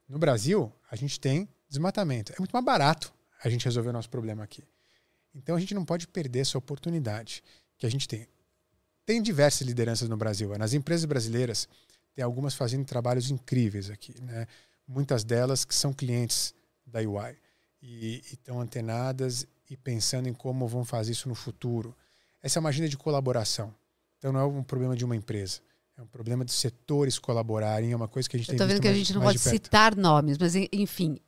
No 0.08 0.18
Brasil, 0.18 0.72
a 0.88 0.94
gente 0.94 1.18
tem 1.18 1.48
desmatamento. 1.70 2.32
É 2.32 2.36
muito 2.38 2.52
mais 2.52 2.64
barato 2.64 3.12
a 3.42 3.48
gente 3.48 3.64
resolver 3.64 3.90
o 3.90 3.92
nosso 3.92 4.10
problema 4.10 4.44
aqui. 4.44 4.62
Então 5.34 5.56
a 5.56 5.60
gente 5.60 5.74
não 5.74 5.84
pode 5.84 6.06
perder 6.08 6.40
essa 6.40 6.58
oportunidade 6.58 7.42
que 7.78 7.86
a 7.86 7.90
gente 7.90 8.06
tem. 8.06 8.26
Tem 9.06 9.22
diversas 9.22 9.66
lideranças 9.66 10.08
no 10.08 10.16
Brasil. 10.16 10.56
Nas 10.58 10.74
empresas 10.74 11.04
brasileiras, 11.04 11.68
tem 12.14 12.24
algumas 12.24 12.54
fazendo 12.54 12.84
trabalhos 12.84 13.30
incríveis 13.30 13.88
aqui. 13.88 14.20
Né? 14.20 14.46
Muitas 14.86 15.24
delas 15.24 15.64
que 15.64 15.74
são 15.74 15.92
clientes 15.92 16.52
da 16.84 16.98
UI 17.00 17.36
e 17.80 18.22
estão 18.32 18.60
antenadas 18.60 19.46
e 19.70 19.76
pensando 19.76 20.28
em 20.28 20.34
como 20.34 20.66
vão 20.66 20.84
fazer 20.84 21.12
isso 21.12 21.28
no 21.28 21.34
futuro. 21.34 21.96
Essa 22.42 22.58
é 22.58 22.60
uma 22.60 22.68
agenda 22.68 22.88
de 22.88 22.96
colaboração. 22.96 23.74
Então 24.18 24.32
não 24.32 24.40
é 24.40 24.44
um 24.44 24.62
problema 24.62 24.96
de 24.96 25.04
uma 25.04 25.16
empresa. 25.16 25.60
É 25.96 26.02
um 26.02 26.06
problema 26.06 26.44
de 26.44 26.52
setores 26.52 27.18
colaborarem, 27.18 27.92
é 27.92 27.96
uma 27.96 28.08
coisa 28.08 28.28
que 28.28 28.36
a 28.36 28.38
gente 28.38 28.50
Eu 28.50 28.56
tem 28.56 28.66
visto 28.66 28.74
vendo 28.74 28.82
que 28.82 28.88
a 28.88 28.94
gente 28.94 29.12
não 29.14 29.22
pode 29.22 29.38
citar 29.38 29.94
nomes, 29.94 30.38
mas 30.38 30.54
enfim, 30.72 31.18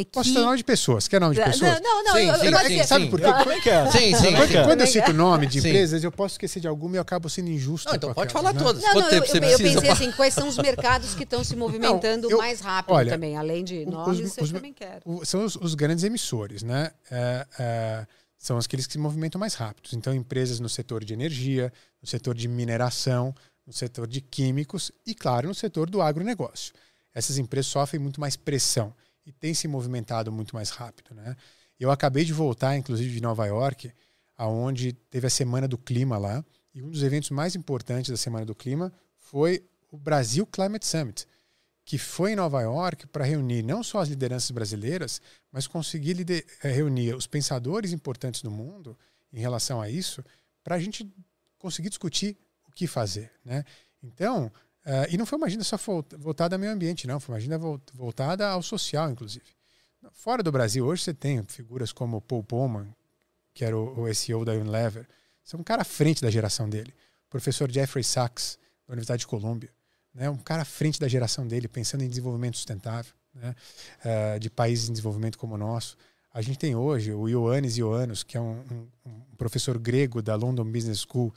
é 0.00 0.04
que... 0.04 0.10
Posso 0.12 0.32
ter 0.32 0.40
nome 0.40 0.56
de 0.56 0.64
pessoas? 0.64 1.06
Quer 1.06 1.20
nome 1.20 1.34
de 1.34 1.42
pessoas? 1.42 1.80
Não, 1.80 2.02
não, 2.04 2.12
sim, 2.14 2.28
eu, 2.28 2.34
sim, 2.36 2.46
eu, 2.46 2.58
sim, 2.58 2.82
sabe 2.84 3.10
por 3.10 3.20
quê? 3.20 3.32
Como 3.32 3.52
é 3.52 3.60
que 3.60 3.70
é? 3.70 3.90
Sim, 3.90 4.14
sim. 4.16 4.34
Quando, 4.34 4.48
sim. 4.48 4.62
quando 4.64 4.80
eu 4.80 4.86
cito 4.86 5.12
nome 5.12 5.46
de 5.46 5.58
empresas, 5.58 6.02
eu 6.02 6.10
posso 6.10 6.34
esquecer 6.34 6.60
de 6.60 6.66
alguma 6.68 6.96
e 6.96 6.98
eu 6.98 7.02
acabo 7.02 7.28
sendo 7.28 7.50
injusto. 7.50 7.88
Não, 7.88 7.96
então 7.96 8.14
pode 8.14 8.32
falar 8.32 8.52
né? 8.54 8.58
todas. 8.60 8.82
Não, 8.82 8.94
não, 8.94 9.10
eu, 9.10 9.24
você 9.26 9.36
eu 9.36 9.40
precisa? 9.40 9.60
pensei 9.80 9.90
assim, 9.90 10.12
quais 10.12 10.32
são 10.34 10.48
os 10.48 10.56
mercados 10.56 11.14
que 11.14 11.24
estão 11.24 11.44
se 11.44 11.54
movimentando 11.54 12.30
eu- 12.30 12.38
mais 12.38 12.60
rápido 12.60 12.94
olha, 12.94 13.12
também, 13.12 13.36
além 13.36 13.62
de 13.64 13.80
os- 13.80 13.86
nomes, 13.86 14.36
eu 14.38 14.44
os- 14.44 14.52
também 14.52 14.72
quero. 14.72 15.02
O- 15.04 15.24
são 15.24 15.44
os, 15.44 15.56
os 15.56 15.74
grandes 15.74 16.04
emissores, 16.04 16.62
né? 16.62 16.90
É, 17.10 17.46
é, 17.58 18.06
são 18.38 18.58
aqueles 18.58 18.86
que 18.86 18.92
se 18.94 18.98
movimentam 18.98 19.38
mais 19.38 19.54
rápidos. 19.54 19.92
Então, 19.92 20.14
empresas 20.14 20.58
no 20.58 20.68
setor 20.68 21.04
de 21.04 21.12
energia, 21.12 21.72
no 22.00 22.08
setor 22.08 22.34
de 22.34 22.48
mineração, 22.48 23.34
no 23.66 23.72
setor 23.72 24.06
de 24.06 24.20
químicos 24.20 24.90
e, 25.06 25.14
claro, 25.14 25.48
no 25.48 25.54
setor 25.54 25.88
do 25.88 26.02
agronegócio. 26.02 26.72
Essas 27.14 27.38
empresas 27.38 27.70
sofrem 27.70 28.00
muito 28.00 28.20
mais 28.20 28.36
pressão 28.36 28.94
e 29.24 29.32
têm 29.32 29.54
se 29.54 29.68
movimentado 29.68 30.32
muito 30.32 30.54
mais 30.54 30.70
rápido, 30.70 31.14
né? 31.14 31.36
Eu 31.78 31.90
acabei 31.90 32.24
de 32.24 32.32
voltar, 32.32 32.76
inclusive, 32.76 33.12
de 33.12 33.20
Nova 33.20 33.44
York, 33.46 33.92
aonde 34.36 34.92
teve 34.92 35.26
a 35.26 35.30
Semana 35.30 35.66
do 35.66 35.76
Clima 35.76 36.16
lá, 36.18 36.44
e 36.74 36.82
um 36.82 36.90
dos 36.90 37.02
eventos 37.02 37.30
mais 37.30 37.54
importantes 37.54 38.10
da 38.10 38.16
Semana 38.16 38.46
do 38.46 38.54
Clima 38.54 38.92
foi 39.16 39.64
o 39.90 39.98
Brasil 39.98 40.46
Climate 40.46 40.86
Summit, 40.86 41.26
que 41.84 41.98
foi 41.98 42.32
em 42.32 42.36
Nova 42.36 42.62
York 42.62 43.06
para 43.08 43.24
reunir 43.24 43.62
não 43.62 43.82
só 43.82 43.98
as 43.98 44.08
lideranças 44.08 44.50
brasileiras, 44.50 45.20
mas 45.50 45.66
conseguir 45.66 46.24
eh, 46.30 46.44
reunir 46.68 47.14
os 47.14 47.26
pensadores 47.26 47.92
importantes 47.92 48.42
do 48.42 48.50
mundo 48.50 48.96
em 49.32 49.40
relação 49.40 49.80
a 49.80 49.90
isso, 49.90 50.24
para 50.62 50.76
a 50.76 50.78
gente 50.78 51.10
conseguir 51.58 51.88
discutir 51.88 52.36
o 52.68 52.72
que 52.72 52.86
fazer. 52.86 53.30
Né? 53.44 53.64
Então, 54.02 54.50
uh, 54.86 55.06
e 55.10 55.16
não 55.16 55.26
foi 55.26 55.38
uma 55.38 55.46
agenda 55.46 55.64
só 55.64 55.76
voltada 56.18 56.56
ao 56.56 56.60
meio 56.60 56.72
ambiente, 56.72 57.06
não, 57.06 57.20
foi 57.20 57.34
uma 57.34 57.38
agenda 57.38 57.58
voltada 57.94 58.48
ao 58.48 58.62
social, 58.62 59.10
inclusive. 59.10 59.46
Fora 60.12 60.42
do 60.42 60.50
Brasil, 60.50 60.84
hoje 60.84 61.02
você 61.02 61.14
tem 61.14 61.42
figuras 61.44 61.92
como 61.92 62.20
Paul 62.20 62.42
Pullman, 62.42 62.94
que 63.54 63.64
era 63.64 63.76
o, 63.76 64.02
o 64.02 64.14
SEO 64.14 64.44
da 64.44 64.52
Unilever, 64.52 65.06
você 65.44 65.56
é 65.56 65.58
um 65.58 65.62
cara 65.62 65.82
à 65.82 65.84
frente 65.84 66.22
da 66.22 66.30
geração 66.30 66.68
dele. 66.68 66.94
Professor 67.28 67.70
Jeffrey 67.70 68.04
Sachs, 68.04 68.58
da 68.86 68.92
Universidade 68.92 69.20
de 69.20 69.26
Colômbia, 69.26 69.70
né? 70.14 70.30
um 70.30 70.36
cara 70.36 70.62
à 70.62 70.64
frente 70.64 71.00
da 71.00 71.08
geração 71.08 71.46
dele, 71.46 71.66
pensando 71.66 72.02
em 72.02 72.08
desenvolvimento 72.08 72.56
sustentável, 72.56 73.12
né? 73.34 73.54
Uh, 74.04 74.38
de 74.38 74.50
países 74.50 74.88
em 74.88 74.92
desenvolvimento 74.92 75.38
como 75.38 75.54
o 75.54 75.58
nosso. 75.58 75.96
A 76.32 76.42
gente 76.42 76.58
tem 76.58 76.74
hoje 76.76 77.12
o 77.12 77.28
Ioannis 77.28 77.76
Ioannos, 77.76 78.22
que 78.22 78.36
é 78.36 78.40
um, 78.40 78.60
um, 78.70 78.88
um, 79.06 79.36
professor 79.36 79.78
grego 79.78 80.22
da 80.22 80.34
London 80.34 80.64
Business 80.64 81.04
School. 81.06 81.32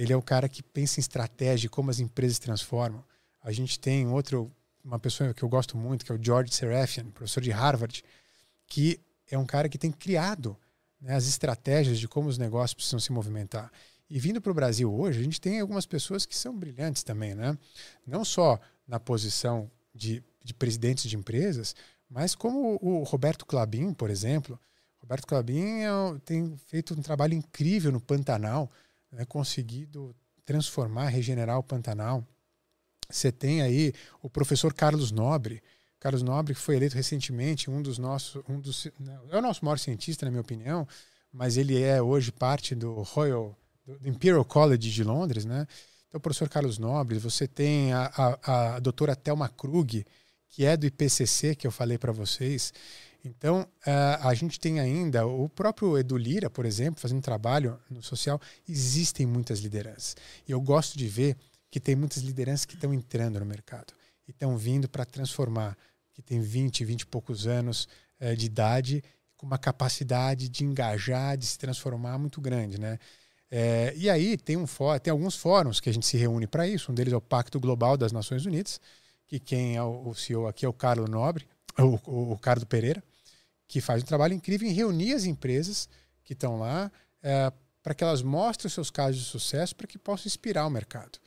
Ele 0.00 0.14
é 0.14 0.16
o 0.16 0.22
cara 0.22 0.48
que 0.48 0.62
pensa 0.62 0.98
em 0.98 1.02
estratégia, 1.02 1.68
como 1.68 1.90
as 1.90 2.00
empresas 2.00 2.38
transformam. 2.38 3.04
A 3.42 3.52
gente 3.52 3.78
tem 3.78 4.08
outro, 4.08 4.50
uma 4.82 4.98
pessoa 4.98 5.34
que 5.34 5.42
eu 5.42 5.48
gosto 5.48 5.76
muito, 5.76 6.06
que 6.06 6.10
é 6.10 6.14
o 6.14 6.24
George 6.24 6.54
Serafian, 6.54 7.04
professor 7.10 7.42
de 7.42 7.50
Harvard, 7.50 8.02
que 8.66 8.98
é 9.30 9.36
um 9.36 9.44
cara 9.44 9.68
que 9.68 9.76
tem 9.76 9.92
criado 9.92 10.56
né, 10.98 11.14
as 11.14 11.28
estratégias 11.28 11.98
de 11.98 12.08
como 12.08 12.30
os 12.30 12.38
negócios 12.38 12.72
precisam 12.72 12.98
se 12.98 13.12
movimentar. 13.12 13.70
E 14.08 14.18
vindo 14.18 14.40
para 14.40 14.50
o 14.50 14.54
Brasil 14.54 14.90
hoje, 14.90 15.20
a 15.20 15.22
gente 15.22 15.38
tem 15.38 15.60
algumas 15.60 15.84
pessoas 15.84 16.24
que 16.24 16.34
são 16.34 16.58
brilhantes 16.58 17.02
também, 17.02 17.34
né? 17.34 17.58
Não 18.06 18.24
só 18.24 18.58
na 18.88 18.98
posição 18.98 19.70
de, 19.94 20.24
de 20.42 20.54
presidentes 20.54 21.10
de 21.10 21.14
empresas, 21.14 21.76
mas 22.08 22.34
como 22.34 22.78
o 22.80 23.02
Roberto 23.02 23.44
Clabin, 23.44 23.92
por 23.92 24.08
exemplo, 24.08 24.58
Roberto 24.98 25.26
Clabin 25.26 25.82
é, 25.82 25.90
tem 26.24 26.56
feito 26.56 26.98
um 26.98 27.02
trabalho 27.02 27.34
incrível 27.34 27.92
no 27.92 28.00
Pantanal, 28.00 28.70
né, 29.12 29.24
conseguido 29.24 30.14
transformar, 30.44 31.08
regenerar 31.08 31.58
o 31.58 31.62
Pantanal. 31.62 32.26
Você 33.08 33.30
tem 33.30 33.62
aí 33.62 33.92
o 34.22 34.30
professor 34.30 34.72
Carlos 34.72 35.10
Nobre, 35.10 35.62
Carlos 35.98 36.22
Nobre 36.22 36.54
que 36.54 36.60
foi 36.60 36.76
eleito 36.76 36.96
recentemente 36.96 37.70
um 37.70 37.82
dos 37.82 37.98
nossos, 37.98 38.42
um 38.48 38.58
dos, 38.58 38.86
é 39.30 39.36
o 39.36 39.42
nosso 39.42 39.64
maior 39.64 39.78
cientista 39.78 40.24
na 40.24 40.30
minha 40.30 40.40
opinião, 40.40 40.86
mas 41.32 41.56
ele 41.56 41.80
é 41.80 42.00
hoje 42.00 42.32
parte 42.32 42.74
do 42.74 43.02
Royal, 43.02 43.56
do 43.86 44.08
Imperial 44.08 44.44
College 44.44 44.90
de 44.90 45.04
Londres, 45.04 45.44
né? 45.44 45.66
Então, 46.08 46.20
professor 46.20 46.48
Carlos 46.48 46.78
Nobre, 46.78 47.18
você 47.18 47.46
tem 47.46 47.92
a, 47.92 48.10
a, 48.16 48.74
a 48.74 48.80
doutora 48.80 49.14
Thelma 49.14 49.48
Krug, 49.48 50.04
que 50.48 50.64
é 50.64 50.76
do 50.76 50.84
IPCC, 50.84 51.54
que 51.54 51.66
eu 51.66 51.70
falei 51.70 51.98
para 51.98 52.10
vocês. 52.10 52.72
Então, 53.24 53.62
uh, 53.62 54.26
a 54.26 54.34
gente 54.34 54.58
tem 54.58 54.80
ainda 54.80 55.26
o 55.26 55.48
próprio 55.48 55.98
Edu 55.98 56.16
Lira, 56.16 56.48
por 56.48 56.64
exemplo, 56.64 57.00
fazendo 57.00 57.20
trabalho 57.20 57.78
no 57.90 58.02
social. 58.02 58.40
Existem 58.68 59.26
muitas 59.26 59.60
lideranças. 59.60 60.16
E 60.48 60.52
eu 60.52 60.60
gosto 60.60 60.96
de 60.96 61.06
ver 61.06 61.36
que 61.70 61.78
tem 61.78 61.94
muitas 61.94 62.22
lideranças 62.22 62.64
que 62.64 62.74
estão 62.74 62.94
entrando 62.94 63.38
no 63.38 63.46
mercado 63.46 63.92
e 64.26 64.30
estão 64.30 64.56
vindo 64.56 64.88
para 64.88 65.04
transformar, 65.04 65.76
que 66.12 66.22
tem 66.22 66.40
20, 66.40 66.84
20 66.84 67.00
e 67.02 67.06
poucos 67.06 67.46
anos 67.46 67.86
uh, 68.20 68.34
de 68.34 68.46
idade, 68.46 69.04
com 69.36 69.46
uma 69.46 69.58
capacidade 69.58 70.48
de 70.48 70.64
engajar, 70.64 71.36
de 71.36 71.46
se 71.46 71.58
transformar 71.58 72.18
muito 72.18 72.40
grande, 72.40 72.78
né? 72.78 72.98
É, 73.50 73.92
e 73.96 74.08
aí 74.08 74.36
tem, 74.36 74.56
um 74.56 74.64
tem 75.02 75.10
alguns 75.10 75.34
fóruns 75.34 75.80
que 75.80 75.90
a 75.90 75.92
gente 75.92 76.06
se 76.06 76.16
reúne 76.16 76.46
para 76.46 76.68
isso. 76.68 76.92
Um 76.92 76.94
deles 76.94 77.12
é 77.12 77.16
o 77.16 77.20
Pacto 77.20 77.58
Global 77.58 77.96
das 77.96 78.12
Nações 78.12 78.46
Unidas, 78.46 78.80
que 79.26 79.40
quem 79.40 79.76
é 79.76 79.82
o 79.82 80.14
CEO 80.14 80.46
aqui 80.46 80.64
é 80.64 80.68
o 80.68 80.72
Carlos 80.72 81.08
Nobre, 81.08 81.48
o, 81.78 82.32
o 82.32 82.38
Carlos 82.38 82.64
Pereira, 82.64 83.02
que 83.70 83.80
faz 83.80 84.02
um 84.02 84.06
trabalho 84.06 84.34
incrível 84.34 84.68
em 84.68 84.72
reunir 84.72 85.12
as 85.12 85.24
empresas 85.24 85.88
que 86.24 86.32
estão 86.32 86.58
lá 86.58 86.90
é, 87.22 87.52
para 87.80 87.94
que 87.94 88.02
elas 88.02 88.20
mostrem 88.20 88.66
os 88.66 88.72
seus 88.72 88.90
casos 88.90 89.20
de 89.20 89.26
sucesso 89.26 89.76
para 89.76 89.86
que 89.86 89.96
possam 89.96 90.26
inspirar 90.26 90.66
o 90.66 90.70
mercado. 90.70 91.20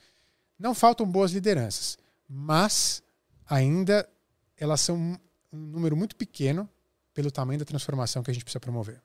Não 0.58 0.74
faltam 0.74 1.10
boas 1.10 1.32
lideranças, 1.32 1.96
mas 2.28 3.02
ainda 3.48 4.06
elas 4.58 4.82
são 4.82 4.94
um 4.94 5.18
número 5.56 5.96
muito 5.96 6.14
pequeno 6.16 6.68
pelo 7.14 7.30
tamanho 7.30 7.60
da 7.60 7.64
transformação 7.64 8.22
que 8.22 8.30
a 8.30 8.34
gente 8.34 8.44
precisa 8.44 8.60
promover. 8.60 9.00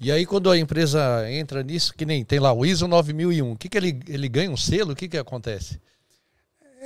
E 0.00 0.10
aí, 0.10 0.24
quando 0.24 0.50
a 0.50 0.58
empresa 0.58 1.30
entra 1.30 1.62
nisso, 1.62 1.92
que 1.92 2.06
nem 2.06 2.24
tem 2.24 2.40
lá 2.40 2.50
o 2.50 2.64
ISO 2.64 2.88
9001, 2.88 3.52
o 3.52 3.56
que, 3.58 3.68
que 3.68 3.76
ele, 3.76 4.00
ele 4.08 4.28
ganha 4.28 4.50
um 4.50 4.56
selo? 4.56 4.92
O 4.92 4.96
que, 4.96 5.06
que 5.06 5.18
acontece? 5.18 5.78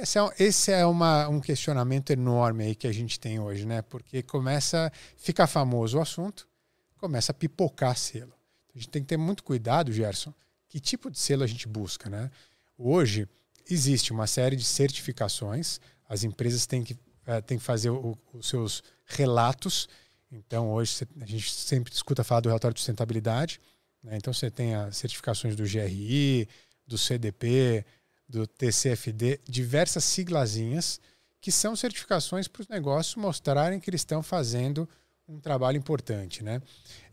Esse 0.01 0.19
é, 0.19 0.23
esse 0.39 0.73
é 0.73 0.87
uma, 0.87 1.29
um 1.29 1.41
questionamento 1.41 2.11
enorme 2.11 2.65
aí 2.65 2.75
que 2.75 2.87
a 2.87 2.93
gente 2.93 3.21
tem 3.21 3.39
hoje, 3.39 3.67
né? 3.67 3.83
Porque 3.83 4.23
começa 4.23 4.87
a 4.87 4.91
ficar 5.19 5.47
famoso 5.47 5.99
o 5.99 6.01
assunto, 6.01 6.49
começa 6.97 7.33
a 7.33 7.35
pipocar 7.35 7.95
selo. 7.99 8.33
A 8.75 8.79
gente 8.79 8.89
tem 8.89 9.03
que 9.03 9.09
ter 9.09 9.19
muito 9.19 9.45
cuidado, 9.45 9.93
Gerson, 9.93 10.33
que 10.71 10.81
tipo 10.81 11.11
de 11.11 11.19
selo 11.19 11.43
a 11.43 11.47
gente 11.47 11.69
busca, 11.69 12.09
né? 12.09 12.31
Hoje 12.79 13.29
existe 13.69 14.11
uma 14.11 14.27
série 14.27 14.57
de 14.57 14.65
certificações, 14.65 15.79
as 16.09 16.25
empresas 16.25 16.65
têm 16.65 16.83
que, 16.83 16.97
é, 17.27 17.43
têm 17.43 17.59
que 17.59 17.65
fazer 17.65 17.91
o, 17.91 18.17
os 18.33 18.49
seus 18.49 18.83
relatos. 19.05 19.87
Então, 20.33 20.73
hoje 20.73 21.07
a 21.21 21.27
gente 21.27 21.53
sempre 21.53 21.93
escuta 21.93 22.25
falar 22.25 22.41
do 22.41 22.49
relatório 22.49 22.75
de 22.75 22.81
sustentabilidade. 22.81 23.61
Né? 24.03 24.17
Então, 24.17 24.33
você 24.33 24.51
tem 24.51 24.75
as 24.75 24.97
certificações 24.97 25.55
do 25.55 25.65
GRI, 25.65 26.49
do 26.87 26.97
CDP, 26.97 27.85
do 28.31 28.47
TCFD, 28.47 29.41
diversas 29.49 30.05
siglazinhas, 30.05 31.01
que 31.41 31.51
são 31.51 31.75
certificações 31.75 32.47
para 32.47 32.63
os 32.63 32.69
negócios 32.69 33.17
mostrarem 33.17 33.81
que 33.81 33.91
eles 33.91 34.03
estão 34.03 34.23
fazendo 34.23 34.89
um 35.27 35.41
trabalho 35.41 35.77
importante. 35.77 36.45
Né? 36.45 36.63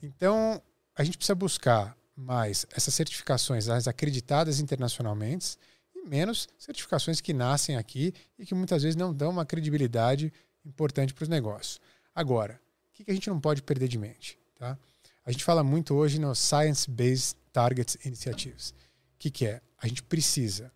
Então, 0.02 0.62
a 0.96 1.04
gente 1.04 1.18
precisa 1.18 1.36
buscar 1.36 1.98
mais 2.16 2.66
essas 2.72 2.94
certificações 2.94 3.68
as 3.68 3.88
acreditadas 3.88 4.60
internacionalmente 4.60 5.58
e 5.96 6.08
menos 6.08 6.48
certificações 6.58 7.22
que 7.22 7.34
nascem 7.34 7.78
aqui 7.78 8.14
e 8.38 8.46
que 8.46 8.56
muitas 8.56 8.84
vezes 8.84 8.96
não 8.96 9.14
dão 9.14 9.30
uma 9.30 9.46
credibilidade 9.46 10.32
importante 10.66 11.14
para 11.14 11.24
os 11.24 11.30
negócios. 11.30 11.80
Agora, 12.14 12.60
o 12.90 13.04
que 13.04 13.10
a 13.10 13.14
gente 13.14 13.30
não 13.30 13.40
pode 13.40 13.62
perder 13.62 13.88
de 13.88 13.98
mente? 13.98 14.38
Tá? 14.56 14.78
A 15.26 15.32
gente 15.32 15.44
fala 15.44 15.64
muito 15.64 15.94
hoje 15.94 16.20
no 16.20 16.36
Science 16.36 16.90
Based 16.90 17.38
Targets 17.52 17.98
Initiatives. 18.06 18.72
O 19.16 19.20
que, 19.20 19.32
que 19.32 19.46
é? 19.46 19.62
A 19.80 19.88
gente 19.88 20.02
precisa 20.04 20.72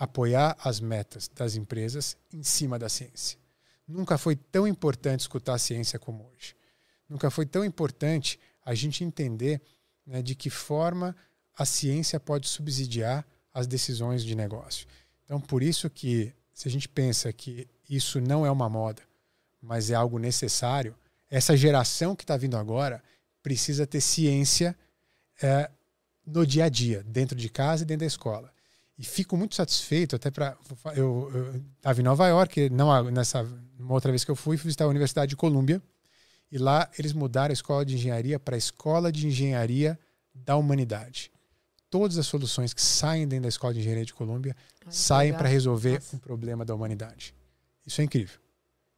apoiar 0.00 0.56
as 0.64 0.80
metas 0.80 1.28
das 1.28 1.56
empresas 1.56 2.16
em 2.32 2.42
cima 2.42 2.78
da 2.78 2.88
ciência. 2.88 3.38
Nunca 3.86 4.16
foi 4.16 4.34
tão 4.34 4.66
importante 4.66 5.20
escutar 5.20 5.54
a 5.54 5.58
ciência 5.58 5.98
como 5.98 6.26
hoje. 6.32 6.56
Nunca 7.06 7.30
foi 7.30 7.44
tão 7.44 7.62
importante 7.62 8.40
a 8.64 8.74
gente 8.74 9.04
entender 9.04 9.60
né, 10.06 10.22
de 10.22 10.34
que 10.34 10.48
forma 10.48 11.14
a 11.54 11.66
ciência 11.66 12.18
pode 12.18 12.48
subsidiar 12.48 13.26
as 13.52 13.66
decisões 13.66 14.24
de 14.24 14.34
negócio. 14.34 14.86
Então, 15.22 15.38
por 15.38 15.62
isso 15.62 15.90
que 15.90 16.32
se 16.54 16.66
a 16.66 16.70
gente 16.70 16.88
pensa 16.88 17.30
que 17.30 17.68
isso 17.88 18.22
não 18.22 18.46
é 18.46 18.50
uma 18.50 18.70
moda, 18.70 19.02
mas 19.60 19.90
é 19.90 19.94
algo 19.94 20.18
necessário, 20.18 20.96
essa 21.28 21.54
geração 21.54 22.16
que 22.16 22.24
está 22.24 22.38
vindo 22.38 22.56
agora 22.56 23.02
precisa 23.42 23.86
ter 23.86 24.00
ciência 24.00 24.74
é, 25.42 25.70
no 26.24 26.46
dia 26.46 26.64
a 26.64 26.68
dia, 26.70 27.02
dentro 27.02 27.36
de 27.36 27.50
casa 27.50 27.82
e 27.82 27.86
dentro 27.86 28.00
da 28.00 28.06
escola. 28.06 28.50
E 29.00 29.04
fico 29.04 29.34
muito 29.34 29.54
satisfeito, 29.54 30.14
até 30.14 30.30
para. 30.30 30.54
Eu 30.94 31.30
estava 31.74 31.98
em 31.98 32.04
Nova 32.04 32.28
York, 32.28 32.68
não 32.68 33.10
nessa 33.10 33.40
uma 33.78 33.94
outra 33.94 34.12
vez 34.12 34.24
que 34.24 34.30
eu 34.30 34.36
fui, 34.36 34.58
fui 34.58 34.66
visitar 34.66 34.84
a 34.84 34.88
Universidade 34.88 35.30
de 35.30 35.36
Colômbia. 35.36 35.82
E 36.52 36.58
lá 36.58 36.86
eles 36.98 37.14
mudaram 37.14 37.50
a 37.50 37.54
escola 37.54 37.82
de 37.82 37.94
engenharia 37.94 38.38
para 38.38 38.56
a 38.56 38.58
Escola 38.58 39.10
de 39.10 39.26
Engenharia 39.26 39.98
da 40.34 40.54
Humanidade. 40.54 41.32
Todas 41.88 42.18
as 42.18 42.26
soluções 42.26 42.74
que 42.74 42.82
saem 42.82 43.26
dentro 43.26 43.44
da 43.44 43.48
Escola 43.48 43.72
de 43.72 43.80
Engenharia 43.80 44.04
de 44.04 44.12
Colômbia 44.12 44.54
saem 44.90 45.32
para 45.32 45.48
resolver 45.48 45.94
Nossa. 45.94 46.16
um 46.16 46.18
problema 46.18 46.62
da 46.62 46.74
humanidade. 46.74 47.34
Isso 47.86 48.02
é 48.02 48.04
incrível. 48.04 48.38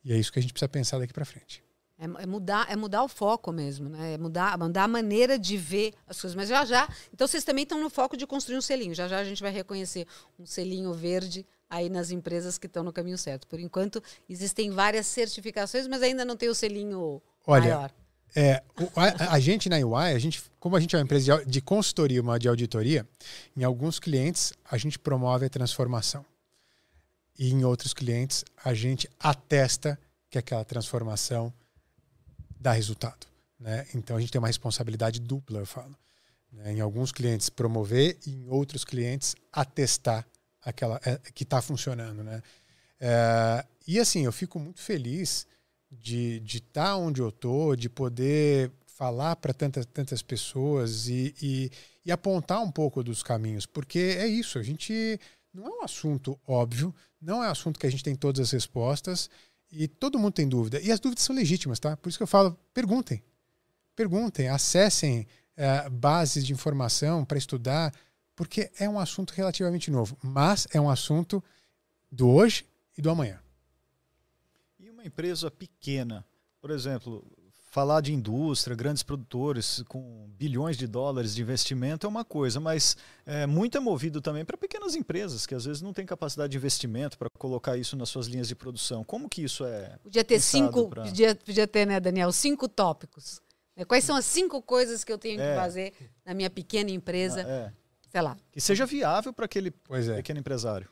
E 0.04 0.12
é 0.12 0.18
isso 0.18 0.32
que 0.32 0.40
a 0.40 0.42
gente 0.42 0.52
precisa 0.52 0.68
pensar 0.68 0.98
daqui 0.98 1.12
para 1.12 1.24
frente. 1.24 1.61
É, 2.02 2.24
é, 2.24 2.26
mudar, 2.26 2.66
é 2.68 2.74
mudar 2.74 3.04
o 3.04 3.08
foco 3.08 3.52
mesmo, 3.52 3.88
né? 3.88 4.14
É 4.14 4.18
mudar, 4.18 4.58
mudar 4.58 4.84
a 4.84 4.88
maneira 4.88 5.38
de 5.38 5.56
ver 5.56 5.94
as 6.04 6.20
coisas. 6.20 6.34
Mas 6.34 6.48
já 6.48 6.64
já. 6.64 6.88
Então 7.14 7.28
vocês 7.28 7.44
também 7.44 7.62
estão 7.62 7.80
no 7.80 7.88
foco 7.88 8.16
de 8.16 8.26
construir 8.26 8.58
um 8.58 8.60
selinho. 8.60 8.92
Já 8.92 9.06
já 9.06 9.20
a 9.20 9.24
gente 9.24 9.40
vai 9.40 9.52
reconhecer 9.52 10.04
um 10.36 10.44
selinho 10.44 10.92
verde 10.92 11.46
aí 11.70 11.88
nas 11.88 12.10
empresas 12.10 12.58
que 12.58 12.66
estão 12.66 12.82
no 12.82 12.92
caminho 12.92 13.16
certo. 13.16 13.46
Por 13.46 13.60
enquanto, 13.60 14.02
existem 14.28 14.68
várias 14.72 15.06
certificações, 15.06 15.86
mas 15.86 16.02
ainda 16.02 16.24
não 16.24 16.36
tem 16.36 16.48
o 16.48 16.54
selinho 16.56 17.22
Olha, 17.46 17.62
maior. 17.62 17.92
É, 18.34 18.62
a, 18.96 19.34
a, 19.34 19.38
gente 19.38 19.68
na 19.68 19.76
UI, 19.76 20.12
a 20.12 20.18
gente, 20.18 20.42
como 20.58 20.74
a 20.74 20.80
gente 20.80 20.96
é 20.96 20.98
uma 20.98 21.04
empresa 21.04 21.38
de, 21.38 21.50
de 21.50 21.60
consultoria, 21.60 22.20
uma 22.20 22.36
de 22.36 22.48
auditoria, 22.48 23.06
em 23.56 23.62
alguns 23.62 24.00
clientes 24.00 24.52
a 24.68 24.76
gente 24.76 24.98
promove 24.98 25.46
a 25.46 25.50
transformação. 25.50 26.24
E 27.38 27.50
em 27.52 27.64
outros 27.64 27.94
clientes 27.94 28.44
a 28.64 28.74
gente 28.74 29.08
atesta 29.20 29.96
que 30.28 30.36
aquela 30.36 30.64
transformação 30.64 31.52
dá 32.62 32.72
resultado. 32.72 33.26
Né? 33.58 33.86
Então 33.94 34.16
a 34.16 34.20
gente 34.20 34.32
tem 34.32 34.38
uma 34.38 34.48
responsabilidade 34.48 35.20
dupla, 35.20 35.58
eu 35.58 35.66
falo. 35.66 35.96
Né? 36.52 36.74
Em 36.74 36.80
alguns 36.80 37.12
clientes 37.12 37.50
promover 37.50 38.18
e 38.26 38.30
em 38.30 38.48
outros 38.48 38.84
clientes 38.84 39.34
atestar 39.52 40.26
aquela 40.62 41.00
é, 41.04 41.18
que 41.34 41.42
está 41.42 41.60
funcionando. 41.60 42.22
Né? 42.22 42.42
É, 43.00 43.64
e 43.86 43.98
assim, 43.98 44.24
eu 44.24 44.32
fico 44.32 44.58
muito 44.58 44.80
feliz 44.80 45.46
de 45.90 46.42
estar 46.46 46.84
tá 46.84 46.96
onde 46.96 47.20
eu 47.20 47.30
tô, 47.30 47.76
de 47.76 47.88
poder 47.88 48.70
falar 48.86 49.36
para 49.36 49.52
tantas, 49.52 49.84
tantas 49.86 50.22
pessoas 50.22 51.08
e, 51.08 51.34
e, 51.42 51.70
e, 52.04 52.12
apontar 52.12 52.62
um 52.62 52.70
pouco 52.70 53.02
dos 53.02 53.22
caminhos, 53.22 53.66
porque 53.66 53.98
é 53.98 54.26
isso, 54.26 54.58
a 54.58 54.62
gente 54.62 55.18
não 55.52 55.66
é 55.66 55.70
um 55.80 55.82
assunto 55.82 56.38
óbvio, 56.46 56.94
não 57.20 57.42
é 57.42 57.48
um 57.48 57.50
assunto 57.50 57.78
que 57.78 57.86
a 57.86 57.90
gente 57.90 58.04
tem 58.04 58.14
todas 58.14 58.40
as 58.40 58.50
respostas 58.52 59.28
e 59.72 59.88
todo 59.88 60.18
mundo 60.18 60.34
tem 60.34 60.46
dúvida. 60.46 60.80
E 60.80 60.92
as 60.92 61.00
dúvidas 61.00 61.24
são 61.24 61.34
legítimas, 61.34 61.80
tá? 61.80 61.96
Por 61.96 62.10
isso 62.10 62.18
que 62.18 62.22
eu 62.22 62.28
falo, 62.28 62.56
perguntem. 62.74 63.22
Perguntem, 63.96 64.48
acessem 64.48 65.26
é, 65.56 65.88
bases 65.88 66.44
de 66.44 66.52
informação 66.52 67.24
para 67.24 67.38
estudar, 67.38 67.92
porque 68.36 68.70
é 68.78 68.88
um 68.88 68.98
assunto 68.98 69.32
relativamente 69.32 69.90
novo, 69.90 70.16
mas 70.22 70.66
é 70.72 70.80
um 70.80 70.90
assunto 70.90 71.42
do 72.10 72.28
hoje 72.28 72.66
e 72.96 73.02
do 73.02 73.10
amanhã. 73.10 73.40
E 74.78 74.90
uma 74.90 75.04
empresa 75.04 75.50
pequena, 75.50 76.24
por 76.60 76.70
exemplo, 76.70 77.24
falar 77.72 78.02
de 78.02 78.12
indústria, 78.12 78.76
grandes 78.76 79.02
produtores 79.02 79.82
com 79.88 80.28
bilhões 80.36 80.76
de 80.76 80.86
dólares 80.86 81.34
de 81.34 81.40
investimento 81.40 82.06
é 82.06 82.08
uma 82.08 82.22
coisa, 82.22 82.60
mas 82.60 82.98
é, 83.24 83.46
muito 83.46 83.78
é 83.78 83.80
movido 83.80 84.20
também 84.20 84.44
para 84.44 84.58
pequenas 84.58 84.94
empresas 84.94 85.46
que 85.46 85.54
às 85.54 85.64
vezes 85.64 85.80
não 85.80 85.90
têm 85.90 86.04
capacidade 86.04 86.50
de 86.50 86.58
investimento 86.58 87.16
para 87.16 87.30
colocar 87.38 87.78
isso 87.78 87.96
nas 87.96 88.10
suas 88.10 88.26
linhas 88.26 88.46
de 88.46 88.54
produção. 88.54 89.02
Como 89.02 89.26
que 89.26 89.42
isso 89.42 89.64
é? 89.64 89.96
Podia 90.02 90.22
ter 90.22 90.38
cinco, 90.38 90.90
pra... 90.90 91.04
podia, 91.04 91.34
podia 91.34 91.66
ter, 91.66 91.86
né, 91.86 91.98
Daniel, 91.98 92.30
cinco 92.30 92.68
tópicos. 92.68 93.40
Né, 93.74 93.86
quais 93.86 94.04
são 94.04 94.16
as 94.16 94.26
cinco 94.26 94.60
coisas 94.60 95.02
que 95.02 95.10
eu 95.10 95.16
tenho 95.16 95.40
é. 95.40 95.48
que 95.48 95.56
fazer 95.58 95.94
na 96.26 96.34
minha 96.34 96.50
pequena 96.50 96.90
empresa? 96.90 97.42
Ah, 97.42 97.50
é. 97.50 97.72
Sei 98.10 98.20
lá. 98.20 98.36
Que 98.52 98.60
seja 98.60 98.84
viável 98.84 99.32
para 99.32 99.46
aquele 99.46 99.72
é. 99.88 100.16
pequeno 100.16 100.40
empresário. 100.40 100.90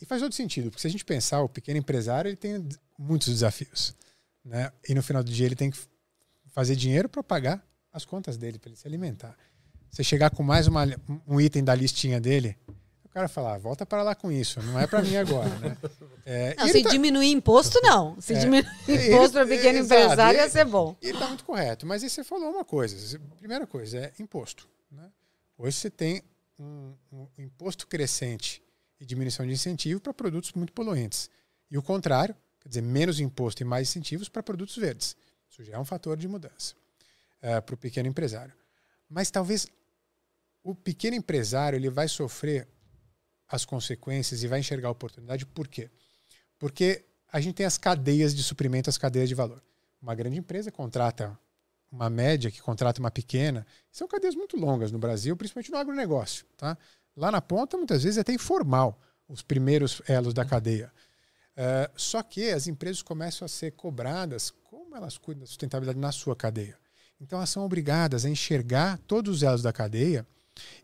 E 0.00 0.06
faz 0.06 0.22
todo 0.22 0.32
sentido, 0.32 0.70
porque 0.70 0.80
se 0.80 0.86
a 0.86 0.90
gente 0.90 1.04
pensar, 1.04 1.42
o 1.42 1.50
pequeno 1.50 1.78
empresário 1.78 2.30
ele 2.30 2.36
tem 2.36 2.66
muitos 2.98 3.28
desafios. 3.28 3.94
Né? 4.42 4.72
E 4.88 4.94
no 4.94 5.02
final 5.02 5.22
do 5.22 5.30
dia 5.30 5.44
ele 5.44 5.54
tem 5.54 5.70
que 5.70 5.78
fazer 6.54 6.76
dinheiro 6.76 7.08
para 7.08 7.22
pagar 7.22 7.66
as 7.92 8.04
contas 8.04 8.36
dele, 8.36 8.58
para 8.58 8.70
ele 8.70 8.76
se 8.76 8.86
alimentar. 8.86 9.36
Você 9.90 10.04
chegar 10.04 10.30
com 10.30 10.42
mais 10.42 10.68
uma, 10.68 10.86
um 11.26 11.40
item 11.40 11.64
da 11.64 11.74
listinha 11.74 12.20
dele, 12.20 12.56
o 13.04 13.08
cara 13.08 13.28
falar, 13.28 13.54
ah, 13.54 13.58
volta 13.58 13.84
para 13.84 14.04
lá 14.04 14.14
com 14.14 14.30
isso, 14.30 14.62
não 14.62 14.78
é 14.78 14.86
para 14.86 15.02
mim 15.02 15.16
agora. 15.16 15.50
Né? 15.58 15.76
É, 16.26 16.54
não, 16.56 16.66
se 16.68 16.82
tá... 16.82 16.88
diminuir 16.88 17.30
imposto, 17.32 17.78
não. 17.82 18.18
Se 18.18 18.32
é, 18.32 18.38
diminuir 18.38 18.66
imposto 18.88 19.32
para 19.32 19.46
pequeno 19.46 19.80
empresário, 19.80 20.40
ia 20.40 20.48
ser 20.48 20.64
bom. 20.64 20.96
Ele 21.02 21.12
está 21.12 21.28
muito 21.28 21.44
correto. 21.44 21.86
Mas 21.86 22.02
aí 22.02 22.08
você 22.08 22.24
falou 22.24 22.50
uma 22.50 22.64
coisa. 22.64 23.20
Primeira 23.36 23.66
coisa 23.66 23.98
é 23.98 24.12
imposto. 24.18 24.66
Né? 24.90 25.06
Hoje 25.58 25.76
você 25.76 25.90
tem 25.90 26.22
um, 26.58 26.94
um 27.12 27.26
imposto 27.36 27.86
crescente 27.86 28.62
e 28.98 29.04
diminuição 29.04 29.46
de 29.46 29.52
incentivo 29.52 30.00
para 30.00 30.14
produtos 30.14 30.54
muito 30.54 30.72
poluentes. 30.72 31.28
E 31.70 31.76
o 31.76 31.82
contrário, 31.82 32.34
quer 32.58 32.70
dizer, 32.70 32.80
menos 32.80 33.20
imposto 33.20 33.62
e 33.62 33.66
mais 33.66 33.90
incentivos 33.90 34.30
para 34.30 34.42
produtos 34.42 34.76
verdes. 34.76 35.14
Isso 35.54 35.62
já 35.62 35.74
é 35.74 35.78
um 35.78 35.84
fator 35.84 36.16
de 36.16 36.26
mudança 36.26 36.74
uh, 37.40 37.62
para 37.62 37.74
o 37.76 37.78
pequeno 37.78 38.08
empresário. 38.08 38.52
Mas 39.08 39.30
talvez 39.30 39.68
o 40.64 40.74
pequeno 40.74 41.14
empresário 41.14 41.76
ele 41.76 41.88
vai 41.88 42.08
sofrer 42.08 42.66
as 43.48 43.64
consequências 43.64 44.42
e 44.42 44.48
vai 44.48 44.58
enxergar 44.58 44.88
a 44.88 44.90
oportunidade. 44.90 45.46
Por 45.46 45.68
quê? 45.68 45.88
Porque 46.58 47.04
a 47.32 47.40
gente 47.40 47.54
tem 47.54 47.64
as 47.64 47.78
cadeias 47.78 48.34
de 48.34 48.42
suprimento, 48.42 48.90
as 48.90 48.98
cadeias 48.98 49.28
de 49.28 49.34
valor. 49.36 49.62
Uma 50.02 50.12
grande 50.16 50.36
empresa 50.36 50.72
contrata 50.72 51.38
uma 51.88 52.10
média 52.10 52.50
que 52.50 52.60
contrata 52.60 52.98
uma 52.98 53.10
pequena. 53.10 53.64
São 53.92 54.08
cadeias 54.08 54.34
muito 54.34 54.56
longas 54.56 54.90
no 54.90 54.98
Brasil, 54.98 55.36
principalmente 55.36 55.70
no 55.70 55.78
agronegócio. 55.78 56.44
Tá? 56.56 56.76
Lá 57.16 57.30
na 57.30 57.40
ponta, 57.40 57.76
muitas 57.76 58.02
vezes, 58.02 58.18
é 58.18 58.22
até 58.22 58.32
informal 58.32 59.00
os 59.28 59.40
primeiros 59.40 60.02
elos 60.08 60.34
da 60.34 60.44
cadeia. 60.44 60.92
Uh, 61.52 61.88
só 61.94 62.24
que 62.24 62.50
as 62.50 62.66
empresas 62.66 63.02
começam 63.02 63.46
a 63.46 63.48
ser 63.48 63.70
cobradas 63.70 64.50
como 64.94 65.02
elas 65.02 65.18
cuidam 65.18 65.40
da 65.40 65.46
sustentabilidade 65.46 65.98
na 65.98 66.12
sua 66.12 66.36
cadeia. 66.36 66.78
Então, 67.20 67.38
elas 67.38 67.50
são 67.50 67.64
obrigadas 67.64 68.24
a 68.24 68.30
enxergar 68.30 68.98
todos 69.08 69.36
os 69.36 69.42
elos 69.42 69.60
da 69.60 69.72
cadeia 69.72 70.24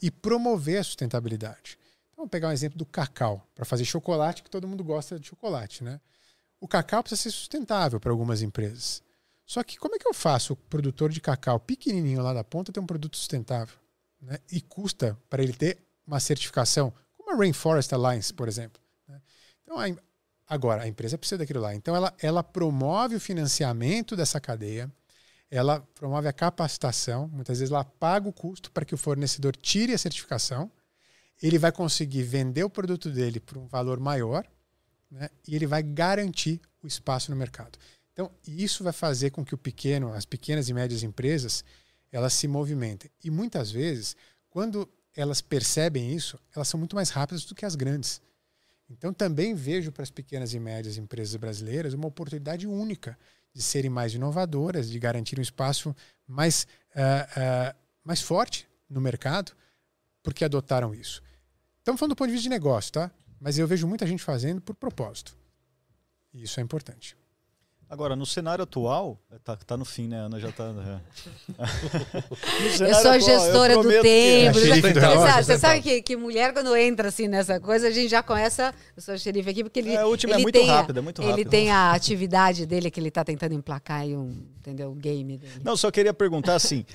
e 0.03 0.11
promover 0.11 0.81
a 0.81 0.85
sustentabilidade. 0.85 1.79
Então, 2.09 2.17
vamos 2.17 2.31
pegar 2.31 2.49
um 2.49 2.53
exemplo 2.53 2.77
do 2.77 2.85
cacau, 2.85 3.47
para 3.55 3.65
fazer 3.65 3.85
chocolate, 3.85 4.43
que 4.43 4.51
todo 4.51 4.67
mundo 4.67 4.83
gosta 4.83 5.19
de 5.19 5.29
chocolate. 5.29 5.85
Né? 5.85 6.01
O 6.61 6.67
cacau 6.67 7.05
precisa 7.05 7.23
ser 7.23 7.31
sustentável 7.31 8.01
para 8.01 8.11
algumas 8.11 8.43
empresas. 8.43 9.01
Só 9.47 9.63
que 9.63 9.77
como 9.77 9.95
é 9.95 9.99
que 9.99 10.09
eu 10.09 10.15
faço 10.15 10.55
o 10.55 10.57
produtor 10.57 11.11
de 11.11 11.21
cacau 11.21 11.61
pequenininho 11.61 12.21
lá 12.21 12.33
da 12.33 12.43
ponta 12.43 12.73
ter 12.73 12.81
um 12.81 12.87
produto 12.87 13.17
sustentável? 13.17 13.77
Né? 14.21 14.39
E 14.51 14.61
custa 14.61 15.17
para 15.29 15.41
ele 15.41 15.53
ter 15.53 15.79
uma 16.05 16.19
certificação, 16.19 16.93
como 17.17 17.31
a 17.31 17.37
Rainforest 17.37 17.93
Alliance, 17.93 18.35
por 18.35 18.49
exemplo. 18.49 18.83
Né? 19.07 19.21
Então, 19.63 19.79
agora, 20.51 20.83
a 20.83 20.89
empresa 20.89 21.17
precisa 21.17 21.39
daquilo 21.39 21.61
lá. 21.61 21.73
Então, 21.75 21.95
ela, 21.95 22.13
ela 22.21 22.43
promove 22.43 23.15
o 23.15 23.21
financiamento 23.21 24.17
dessa 24.17 24.41
cadeia, 24.41 24.91
ela 25.49 25.81
promove 25.95 26.27
a 26.27 26.33
capacitação, 26.33 27.29
muitas 27.29 27.61
vezes 27.61 27.73
ela 27.73 27.85
paga 27.85 28.29
o 28.29 28.33
custo 28.33 28.71
para 28.73 28.85
que 28.85 28.95
o 28.95 28.99
fornecedor 28.99 29.55
tire 29.55 29.95
a 29.95 29.99
certificação, 29.99 30.71
ele 31.41 31.57
vai 31.57 31.71
conseguir 31.71 32.25
vender 32.25 32.65
o 32.65 32.71
produto 32.71 33.09
dele 33.09 33.39
por 33.39 33.57
um 33.57 33.67
valor 33.67 33.99
maior 34.01 34.45
né? 35.11 35.31
e 35.47 35.55
ele 35.55 35.67
vai 35.67 35.83
garantir 35.83 36.61
o 36.83 36.87
espaço 36.87 37.31
no 37.31 37.37
mercado. 37.37 37.79
Então, 38.13 38.31
isso 38.47 38.83
vai 38.83 38.93
fazer 38.93 39.31
com 39.31 39.45
que 39.45 39.55
o 39.55 39.59
pequeno, 39.59 40.13
as 40.13 40.27
pequenas 40.27 40.69
e 40.69 40.75
médias 40.75 41.03
empresas, 41.03 41.65
elas 42.11 42.35
se 42.35 42.49
movimentem. 42.49 43.11
E 43.23 43.31
muitas 43.31 43.71
vezes, 43.71 44.17
quando 44.51 44.89
elas 45.17 45.41
percebem 45.41 46.13
isso, 46.13 46.39
elas 46.55 46.69
são 46.69 46.79
muito 46.79 46.97
mais 46.97 47.11
rápidas 47.11 47.45
do 47.45 47.55
que 47.55 47.65
as 47.65 47.77
grandes. 47.77 48.21
Então, 48.91 49.13
também 49.13 49.55
vejo 49.55 49.93
para 49.93 50.03
as 50.03 50.11
pequenas 50.11 50.53
e 50.53 50.59
médias 50.59 50.99
empresas 50.99 51.37
brasileiras 51.37 51.95
uma 51.95 52.09
oportunidade 52.09 52.67
única 52.67 53.17
de 53.55 53.63
serem 53.63 53.89
mais 53.89 54.15
inovadoras, 54.15 54.91
de 54.91 54.99
garantir 54.99 55.39
um 55.39 55.43
espaço 55.43 55.95
mais, 56.27 56.67
uh, 56.95 57.71
uh, 57.71 57.77
mais 58.05 58.21
forte 58.21 58.69
no 58.89 59.01
mercado, 59.01 59.53
porque 60.23 60.45
adotaram 60.45 60.93
isso. 60.93 61.23
Estamos 61.79 61.99
falando 61.99 62.11
do 62.11 62.17
ponto 62.17 62.29
de 62.29 62.33
vista 62.33 62.45
de 62.45 62.51
negócio, 62.51 62.93
tá? 62.93 63.11
Mas 63.41 63.59
eu 63.59 63.67
vejo 63.67 63.87
muita 63.87 64.07
gente 64.07 64.23
fazendo 64.23 64.61
por 64.61 64.75
propósito. 64.75 65.37
E 66.33 66.43
isso 66.43 66.59
é 66.61 66.63
importante. 66.63 67.17
Agora, 67.91 68.15
no 68.15 68.25
cenário 68.25 68.63
atual, 68.63 69.21
tá, 69.43 69.57
tá 69.57 69.77
no 69.77 69.85
fim, 69.85 70.07
né? 70.07 70.21
Ana 70.21 70.39
já 70.39 70.53
tá. 70.53 70.71
É. 71.59 72.91
eu 72.91 72.95
sou 72.95 73.11
a 73.11 73.19
gestora 73.19 73.75
do 73.83 73.91
tempo. 74.01 74.59
Que... 74.59 74.99
É 74.99 75.43
você 75.43 75.59
sabe 75.59 75.83
que, 75.83 76.01
que 76.01 76.17
mulher, 76.17 76.53
quando 76.53 76.75
entra 76.77 77.09
assim 77.09 77.27
nessa 77.27 77.59
coisa, 77.59 77.89
a 77.89 77.91
gente 77.91 78.09
já 78.09 78.23
começa. 78.23 78.73
Eu 78.97 79.03
sou 79.03 79.15
o 79.17 79.19
xerife 79.19 79.51
aqui, 79.51 79.65
porque 79.65 79.81
ele. 79.81 79.91
É, 79.91 80.05
ele 80.05 80.33
é 80.33 80.39
muito 80.39 80.65
rápido, 80.65 80.99
é 80.99 81.03
muito 81.03 81.21
rápido. 81.21 81.37
Ele 81.37 81.49
tem 81.49 81.73
a 81.73 81.91
atividade 81.93 82.65
dele 82.65 82.93
que 82.93 83.01
ele 83.01 83.09
está 83.09 83.25
tentando 83.25 83.55
emplacar 83.55 84.07
e 84.07 84.17
um, 84.17 84.41
entendeu? 84.59 84.93
O 84.93 84.95
game 84.95 85.37
dele. 85.37 85.61
Não, 85.65 85.77
só 85.77 85.91
queria 85.91 86.15
perguntar 86.15 86.55
assim. 86.55 86.87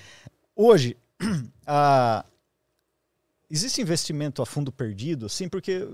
hoje, 0.55 0.95
a, 1.67 2.23
existe 3.49 3.81
investimento 3.81 4.41
a 4.41 4.45
fundo 4.45 4.71
perdido? 4.71 5.27
Sim, 5.27 5.49
porque 5.49 5.85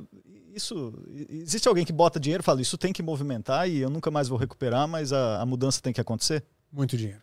isso 0.56 0.94
existe 1.30 1.68
alguém 1.68 1.86
que 1.86 1.94
bota 1.94 2.20
dinheiro 2.20 2.42
e 2.42 2.46
fala 2.46 2.62
isso 2.62 2.78
tem 2.78 2.94
que 2.94 3.04
movimentar 3.04 3.70
e 3.70 3.80
eu 3.80 3.90
nunca 3.90 4.12
mais 4.12 4.28
vou 4.28 4.38
recuperar, 4.38 4.88
mas 4.88 5.14
a, 5.14 5.42
a, 5.42 5.46
mudança 5.46 5.82
tem 5.82 5.94
que 5.94 6.02
acontecer? 6.02 6.44
Muito 6.72 6.98
dinheiro. 6.98 7.22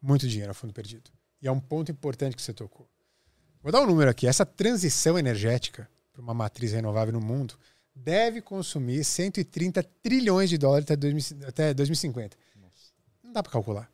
Muito 0.00 0.26
dinheiro 0.28 0.50
a 0.50 0.54
fundo 0.54 0.72
perdido. 0.72 1.10
E 1.42 1.48
é 1.48 1.52
um 1.52 1.60
ponto 1.60 1.90
importante 1.90 2.36
que 2.36 2.42
você 2.42 2.52
tocou. 2.52 2.88
Vou 3.62 3.70
dar 3.70 3.82
um 3.82 3.86
número 3.86 4.10
aqui. 4.10 4.26
Essa 4.26 4.46
transição 4.46 5.18
energética 5.18 5.88
para 6.12 6.22
uma 6.22 6.34
matriz 6.34 6.72
renovável 6.72 7.12
no 7.12 7.20
mundo 7.20 7.54
deve 7.94 8.40
consumir 8.40 9.04
130 9.04 9.82
trilhões 10.02 10.48
de 10.48 10.56
dólares 10.56 10.84
até, 10.84 10.96
2000, 10.96 11.48
até 11.48 11.74
2050. 11.74 12.36
Nossa. 12.56 12.76
Não 13.22 13.32
dá 13.32 13.42
para 13.42 13.52
calcular. 13.52 13.90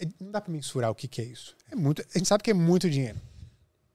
É, 0.00 0.06
não 0.20 0.30
dá 0.30 0.40
para 0.40 0.52
mensurar 0.52 0.90
o 0.90 0.94
que, 0.94 1.08
que 1.08 1.20
é 1.20 1.24
isso. 1.24 1.56
É 1.70 1.74
muito, 1.74 2.02
a 2.02 2.18
gente 2.18 2.28
sabe 2.28 2.42
que 2.42 2.50
é 2.50 2.54
muito 2.54 2.88
dinheiro. 2.88 3.20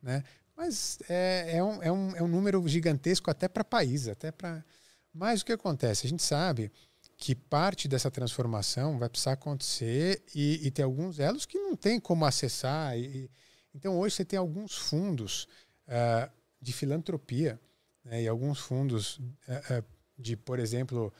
Né? 0.02 0.24
Mas 0.58 0.98
é, 1.08 1.58
é, 1.58 1.64
um, 1.64 1.84
é, 1.84 1.92
um, 1.92 2.16
é 2.16 2.24
um 2.24 2.28
número 2.28 2.68
gigantesco 2.68 3.30
até 3.30 3.48
para 3.48 3.64
país, 3.64 4.08
até 4.08 4.32
para. 4.32 4.66
Mas 5.14 5.42
o 5.42 5.46
que 5.46 5.52
acontece? 5.52 6.08
A 6.08 6.10
gente 6.10 6.24
sabe 6.24 6.72
que 7.16 7.36
parte 7.36 7.88
dessa 7.88 8.10
transformação 8.10 8.98
vai 8.98 9.08
precisar 9.08 9.34
acontecer 9.34 10.24
e, 10.34 10.66
e 10.66 10.72
tem 10.72 10.84
alguns 10.84 11.20
elos 11.20 11.46
que 11.46 11.60
não 11.60 11.76
tem 11.76 12.00
como 12.00 12.26
acessar. 12.26 12.98
E, 12.98 13.30
então 13.74 14.00
hoje 14.00 14.16
você 14.16 14.26
tem 14.26 14.40
alguns 14.40 14.76
fundos 14.76 15.48
uh, 15.88 16.32
de 16.60 16.74
filantropia 16.74 17.62
né, 18.04 18.24
e 18.24 18.28
alguns 18.28 18.60
fundos 18.60 19.18
uh, 19.18 19.80
uh, 19.80 19.86
de, 20.18 20.36
por 20.36 20.58
exemplo, 20.58 21.14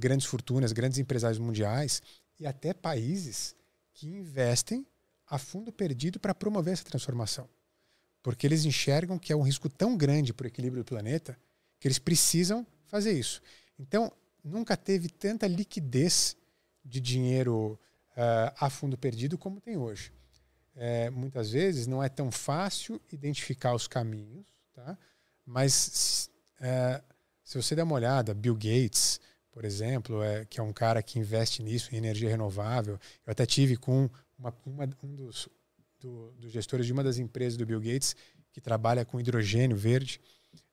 grandes 0.00 0.26
fortunas, 0.26 0.72
grandes 0.72 0.98
empresários 0.98 1.38
mundiais 1.38 2.02
e 2.40 2.46
até 2.46 2.72
países 2.72 3.54
que 3.92 4.08
investem 4.08 4.86
a 5.26 5.38
fundo 5.38 5.70
perdido 5.70 6.18
para 6.18 6.34
promover 6.34 6.72
essa 6.72 6.84
transformação 6.84 7.46
porque 8.26 8.44
eles 8.44 8.64
enxergam 8.64 9.20
que 9.20 9.32
é 9.32 9.36
um 9.36 9.42
risco 9.42 9.68
tão 9.68 9.96
grande 9.96 10.34
para 10.34 10.46
o 10.46 10.48
equilíbrio 10.48 10.82
do 10.82 10.84
planeta 10.84 11.38
que 11.78 11.86
eles 11.86 12.00
precisam 12.00 12.66
fazer 12.86 13.12
isso. 13.12 13.40
Então, 13.78 14.12
nunca 14.42 14.76
teve 14.76 15.08
tanta 15.08 15.46
liquidez 15.46 16.36
de 16.84 17.00
dinheiro 17.00 17.78
uh, 18.16 18.52
a 18.58 18.68
fundo 18.68 18.98
perdido 18.98 19.38
como 19.38 19.60
tem 19.60 19.76
hoje. 19.76 20.12
É, 20.74 21.08
muitas 21.08 21.52
vezes 21.52 21.86
não 21.86 22.02
é 22.02 22.08
tão 22.08 22.32
fácil 22.32 23.00
identificar 23.12 23.76
os 23.76 23.86
caminhos, 23.86 24.44
tá? 24.74 24.98
mas 25.46 26.28
uh, 26.58 27.00
Se 27.44 27.62
você 27.62 27.76
der 27.76 27.84
uma 27.84 27.94
olhada, 27.94 28.34
Bill 28.34 28.56
Gates, 28.56 29.20
por 29.52 29.64
exemplo, 29.64 30.20
é, 30.24 30.44
que 30.46 30.58
é 30.58 30.62
um 30.64 30.72
cara 30.72 31.00
que 31.00 31.20
investe 31.20 31.62
nisso, 31.62 31.94
em 31.94 31.98
energia 31.98 32.28
renovável. 32.28 32.98
Eu 33.24 33.30
até 33.30 33.46
tive 33.46 33.76
com 33.76 34.10
uma, 34.36 34.52
uma, 34.66 34.90
um 35.04 35.14
dos, 35.14 35.48
do, 36.06 36.30
dos 36.38 36.52
gestores 36.52 36.86
de 36.86 36.92
uma 36.92 37.02
das 37.02 37.18
empresas 37.18 37.56
do 37.56 37.66
Bill 37.66 37.80
Gates 37.80 38.14
que 38.52 38.60
trabalha 38.60 39.04
com 39.04 39.18
hidrogênio 39.18 39.76
verde. 39.76 40.20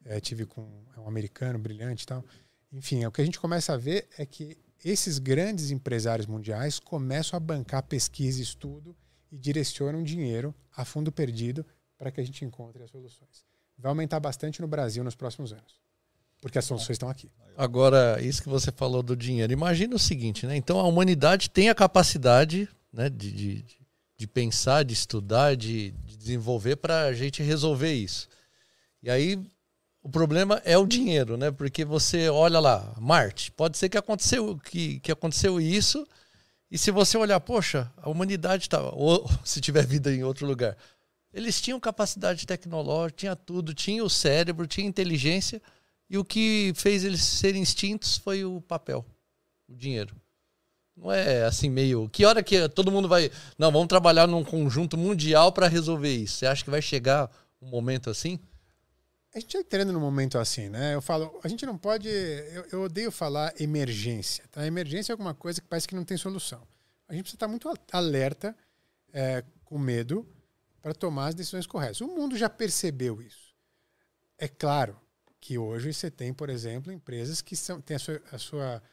É, 0.06 0.20
tive 0.20 0.46
com 0.46 0.86
é 0.96 1.00
um 1.00 1.08
americano 1.08 1.58
brilhante 1.58 2.04
e 2.04 2.08
tal. 2.08 2.24
Enfim, 2.72 3.06
o 3.06 3.12
que 3.12 3.22
a 3.22 3.26
gente 3.26 3.40
começa 3.40 3.74
a 3.74 3.78
ver 3.78 4.08
é 4.18 4.26
que 4.26 4.58
esses 4.84 5.18
grandes 5.18 5.72
empresários 5.72 6.28
mundiais 6.28 6.80
começam 6.80 7.38
a 7.38 7.40
bancar 7.40 7.84
pesquisa 7.84 8.40
e 8.40 8.44
estudo 8.44 8.96
e 9.32 9.38
direcionam 9.38 10.04
dinheiro 10.04 10.54
a 10.76 10.86
fundo 10.86 11.12
perdido 11.12 11.66
para 11.98 12.12
que 12.12 12.20
a 12.20 12.24
gente 12.24 12.44
encontre 12.44 12.84
as 12.84 12.92
soluções. 12.92 13.46
Vai 13.78 13.90
aumentar 13.90 14.20
bastante 14.20 14.62
no 14.62 14.68
Brasil 14.68 15.04
nos 15.04 15.16
próximos 15.16 15.52
anos, 15.52 15.82
porque 16.42 16.60
as 16.60 16.66
soluções 16.66 16.96
estão 16.96 17.10
aqui. 17.10 17.32
Agora, 17.56 18.22
isso 18.22 18.44
que 18.44 18.50
você 18.50 18.72
falou 18.72 19.02
do 19.02 19.16
dinheiro, 19.16 19.54
imagina 19.54 19.96
o 19.96 20.00
seguinte, 20.00 20.46
né? 20.46 20.56
Então 20.56 20.80
a 20.80 20.84
humanidade 20.84 21.50
tem 21.50 21.70
a 21.70 21.76
capacidade 21.76 22.68
né, 22.92 23.10
de, 23.10 23.32
de, 23.32 23.64
de 24.24 24.28
pensar, 24.28 24.84
de 24.84 24.94
estudar, 24.94 25.58
de, 25.58 25.92
de 25.92 26.16
desenvolver 26.16 26.78
para 26.78 27.04
a 27.04 27.14
gente 27.14 27.44
resolver 27.44 27.94
isso. 27.94 28.30
E 29.02 29.10
aí 29.10 29.38
o 30.02 30.10
problema 30.10 30.62
é 30.64 30.78
o 30.78 30.88
dinheiro, 30.88 31.36
né? 31.36 31.52
Porque 31.52 31.84
você 31.84 32.30
olha 32.30 32.58
lá, 32.58 32.96
Marte, 32.98 33.52
pode 33.52 33.78
ser 33.78 33.90
que 33.90 33.98
aconteceu, 33.98 34.58
que, 34.60 35.02
que 35.02 35.12
aconteceu 35.12 35.60
isso, 35.60 36.08
e 36.72 36.78
se 36.78 36.90
você 36.90 37.18
olhar, 37.18 37.40
poxa, 37.42 37.92
a 37.98 38.10
humanidade 38.10 38.64
está, 38.64 38.82
ou 38.82 39.30
se 39.44 39.60
tiver 39.60 39.86
vida 39.86 40.14
em 40.14 40.24
outro 40.24 40.48
lugar, 40.48 40.78
eles 41.34 41.60
tinham 41.60 41.78
capacidade 41.78 42.48
tecnológica, 42.48 43.18
tinha 43.18 43.36
tudo, 43.36 43.74
tinha 43.74 44.06
o 44.06 44.10
cérebro, 44.10 44.66
tinha 44.66 44.88
inteligência, 44.88 45.62
e 46.10 46.18
o 46.18 46.24
que 46.24 46.72
fez 46.76 47.04
eles 47.04 47.22
serem 47.22 47.62
extintos 47.62 48.18
foi 48.18 48.46
o 48.46 48.62
papel, 48.62 49.06
o 49.68 49.76
dinheiro. 49.76 50.16
Não 50.96 51.12
é 51.12 51.44
assim 51.44 51.70
meio. 51.70 52.08
Que 52.10 52.26
hora 52.26 52.44
que 52.44 52.70
todo 52.70 52.92
mundo 52.92 53.08
vai. 53.08 53.32
Não, 53.58 53.72
vamos 53.72 53.88
trabalhar 53.88 54.28
num 54.28 54.44
conjunto 54.44 54.98
mundial 54.98 55.52
para 55.52 55.68
resolver 55.68 56.14
isso. 56.14 56.38
Você 56.38 56.46
acha 56.46 56.64
que 56.64 56.70
vai 56.70 56.82
chegar 56.82 57.30
um 57.62 57.70
momento 57.70 58.10
assim? 58.10 58.40
A 59.34 59.40
gente 59.40 59.58
está 59.58 59.60
entrando 59.60 59.92
num 59.92 60.00
momento 60.00 60.38
assim, 60.38 60.70
né? 60.70 60.94
Eu 60.94 61.02
falo, 61.02 61.40
a 61.44 61.48
gente 61.48 61.66
não 61.66 61.76
pode. 61.76 62.08
Eu, 62.08 62.66
eu, 62.72 62.82
odeio 62.84 63.12
falar 63.12 63.52
emergência. 63.60 64.44
Tá? 64.52 64.66
Emergência 64.66 65.12
é 65.12 65.14
alguma 65.14 65.34
coisa 65.34 65.60
que 65.60 65.68
parece 65.68 65.88
que 65.88 65.96
não 65.96 66.06
tem 66.06 66.16
solução. 66.16 66.62
A 67.08 67.14
gente 67.14 67.24
precisa 67.24 67.38
estar 67.38 67.48
muito 67.48 67.74
alerta, 67.92 68.56
é, 69.12 69.44
com 69.66 69.80
medo, 69.80 70.28
para 70.84 70.94
tomar 70.94 71.30
as 71.30 71.36
decisões 71.36 71.66
corretas. 71.66 72.02
O 72.02 72.08
mundo 72.08 72.38
já 72.38 72.48
percebeu 72.48 73.22
isso. 73.24 73.56
É 74.38 74.48
claro 74.48 75.00
que 75.40 75.58
hoje 75.58 75.92
você 75.92 76.12
tem, 76.12 76.32
por 76.32 76.50
exemplo, 76.50 76.92
empresas 76.92 77.42
que 77.42 77.56
são, 77.56 77.82
têm 77.82 77.96
a 77.96 78.00
sua, 78.00 78.22
a 78.32 78.38
sua, 78.38 78.84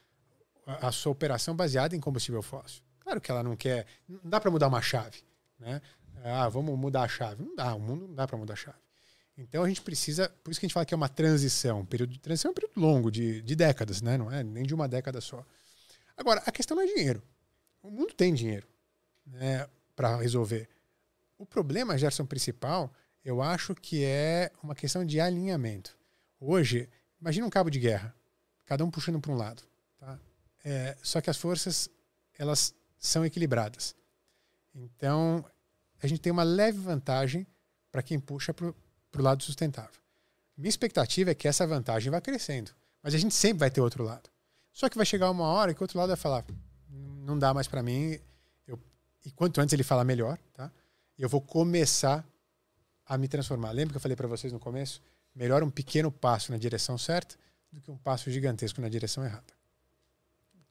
a 0.67 0.93
sua 0.93 1.13
operação 1.13 1.55
baseada 1.55 1.97
em 1.97 2.01
combustível 2.01 2.43
fóssil. 2.43 2.83
Claro 3.01 3.21
que 3.21 3.31
ela 3.31 3.43
não 3.43 3.57
quer. 3.57 3.87
Não 4.09 4.21
dá 4.25 4.41
para 4.41 4.51
mudar 4.51 4.69
uma 4.69 4.81
chave. 4.81 5.23
Né? 5.59 5.81
Ah, 6.23 6.49
vamos 6.49 6.79
mudar 6.79 7.03
a 7.03 7.09
chave. 7.09 7.43
Não 7.43 7.55
dá, 7.55 7.75
o 7.75 7.81
mundo 7.81 8.07
não 8.07 8.15
dá 8.15 8.27
para 8.27 8.37
mudar 8.37 8.55
a 8.55 8.57
chave. 8.57 8.79
Então 9.37 9.65
a 9.65 9.69
gente 9.69 9.81
precisa, 9.81 10.29
por 10.45 10.51
isso 10.51 10.61
que 10.61 10.67
a 10.67 10.69
gente 10.69 10.75
fala 10.75 10.85
que 10.85 10.93
é 10.93 10.97
uma 10.97 11.09
transição. 11.09 11.81
Um 11.81 11.87
período 11.87 12.13
de 12.13 12.21
transição 12.21 12.51
é 12.51 12.53
um 12.53 12.55
período 12.55 12.79
longo, 12.79 13.11
de, 13.11 13.41
de 13.43 13.57
décadas, 13.57 14.03
né? 14.03 14.19
não 14.19 14.31
é 14.31 14.43
nem 14.43 14.65
de 14.65 14.75
uma 14.75 14.87
década 14.87 15.21
só. 15.21 15.45
Agora, 16.17 16.43
a 16.45 16.53
questão 16.53 16.77
não 16.77 16.85
é 16.85 16.87
dinheiro. 16.87 17.23
O 17.83 17.91
mundo 17.91 18.13
tem 18.13 18.35
dinheiro 18.35 18.67
né, 19.27 19.67
para 19.97 20.17
resolver. 20.17 20.69
O 21.39 21.47
problema, 21.47 21.97
Gerson, 21.97 22.27
principal, 22.27 22.93
eu 23.25 23.41
acho 23.41 23.75
que 23.75 24.05
é 24.05 24.53
uma 24.63 24.75
questão 24.75 25.05
de 25.05 25.19
alinhamento. 25.19 25.97
Hoje, 26.39 26.89
imagina 27.19 27.47
um 27.47 27.51
cabo 27.51 27.71
de 27.71 27.79
guerra, 27.79 28.15
cada 28.67 28.85
um 28.85 28.91
puxando 28.91 29.21
para 29.21 29.33
um 29.33 29.37
lado. 29.37 29.63
É, 30.65 30.97
só 31.03 31.21
que 31.21 31.31
as 31.31 31.37
forças 31.37 31.89
elas 32.39 32.75
são 32.99 33.25
equilibradas. 33.25 33.95
Então, 34.75 35.45
a 36.03 36.07
gente 36.07 36.21
tem 36.21 36.33
uma 36.33 36.43
leve 36.43 36.79
vantagem 36.79 37.47
para 37.91 38.03
quem 38.03 38.19
puxa 38.19 38.55
para 38.55 38.67
o 38.69 39.23
lado 39.23 39.43
sustentável. 39.43 40.01
Minha 40.57 40.69
expectativa 40.69 41.31
é 41.31 41.35
que 41.35 41.49
essa 41.49 41.67
vantagem 41.67 42.11
vá 42.11 42.21
crescendo. 42.21 42.71
Mas 43.03 43.15
a 43.15 43.19
gente 43.19 43.35
sempre 43.35 43.61
vai 43.61 43.71
ter 43.71 43.81
outro 43.81 44.05
lado. 44.05 44.29
Só 44.73 44.89
que 44.89 44.97
vai 44.97 45.07
chegar 45.07 45.31
uma 45.31 45.47
hora 45.47 45.75
que 45.75 45.81
o 45.81 45.85
outro 45.85 45.99
lado 45.99 46.09
vai 46.09 46.17
falar: 46.17 46.45
não 46.89 47.39
dá 47.39 47.53
mais 47.53 47.67
para 47.67 47.83
mim. 47.83 48.19
Eu, 48.67 48.79
e 49.25 49.31
quanto 49.31 49.61
antes 49.61 49.73
ele 49.73 49.83
falar, 49.83 50.05
melhor. 50.05 50.39
Tá? 50.53 50.71
Eu 51.19 51.29
vou 51.29 51.41
começar 51.41 52.27
a 53.07 53.19
me 53.19 53.27
transformar. 53.27 53.73
Lembra 53.73 53.95
que 53.95 53.97
eu 53.97 54.01
falei 54.01 54.17
para 54.17 54.29
vocês 54.29 54.53
no 54.53 54.61
começo? 54.61 55.03
Melhor 55.35 55.63
um 55.63 55.71
pequeno 55.71 56.11
passo 56.11 56.53
na 56.53 56.59
direção 56.59 56.99
certa 56.99 57.37
do 57.73 57.81
que 57.81 57.91
um 57.91 57.97
passo 57.97 58.31
gigantesco 58.31 58.81
na 58.81 58.89
direção 58.89 59.25
errada. 59.25 59.60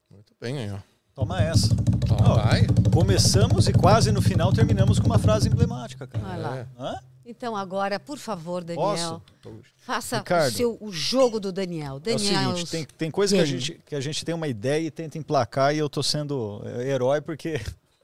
Muito 0.10 0.34
bem, 0.40 0.57
aí, 0.57 0.72
ó. 0.72 0.80
Toma 1.14 1.41
essa. 1.41 1.69
Toma. 2.07 2.91
começamos 2.94 3.68
e 3.68 3.73
quase 3.73 4.11
no 4.11 4.22
final 4.22 4.52
terminamos 4.52 4.99
com 4.99 5.06
uma 5.06 5.19
frase 5.19 5.49
emblemática, 5.49 6.07
cara. 6.07 6.26
Olha 6.26 6.68
lá. 6.77 6.95
É. 6.95 7.10
Então, 7.26 7.56
agora, 7.56 7.99
por 7.99 8.18
favor, 8.18 8.64
Daniel, 8.64 9.22
Posso? 9.44 9.61
faça 9.77 10.23
o, 10.23 10.52
seu, 10.52 10.77
o 10.81 10.91
jogo 10.91 11.40
do 11.40 11.52
Daniel. 11.52 11.99
Daniel 11.99 12.41
é 12.41 12.48
o 12.48 12.56
seguinte, 12.56 12.72
tem, 12.72 12.86
tem 12.86 13.11
coisa 13.11 13.36
que 13.36 13.41
a, 13.41 13.45
gente, 13.45 13.81
que 13.86 13.95
a 13.95 14.02
gente 14.02 14.26
tem 14.26 14.34
uma 14.34 14.48
ideia 14.48 14.88
e 14.88 14.90
tenta 14.90 15.18
emplacar, 15.18 15.76
e 15.76 15.77
eu 15.77 15.88
tô 15.88 16.02
sendo 16.02 16.64
herói 16.80 17.22
porque 17.22 17.61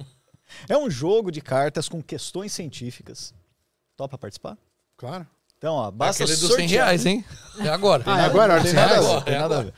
é 0.69 0.77
um 0.77 0.91
jogo 0.91 1.31
de 1.31 1.41
cartas 1.41 1.89
com 1.89 2.03
questões 2.03 2.53
científicas. 2.53 3.33
Topa 3.97 4.15
participar? 4.15 4.57
Claro. 4.95 5.25
Então, 5.57 5.73
ó, 5.73 5.89
basta 5.89 6.23
Aquele 6.23 6.37
dos 6.37 6.53
100 6.53 6.67
reais, 6.67 7.05
hein? 7.07 7.25
É 7.59 7.69
agora. 7.69 8.03
Ah, 8.05 8.21
é 8.21 8.25
agora? 8.25 8.61
Tem 8.61 8.73
nada, 8.73 8.97
agora, 8.97 9.21
tem 9.21 9.37
nada 9.37 9.59
a 9.59 9.63
ver. 9.63 9.73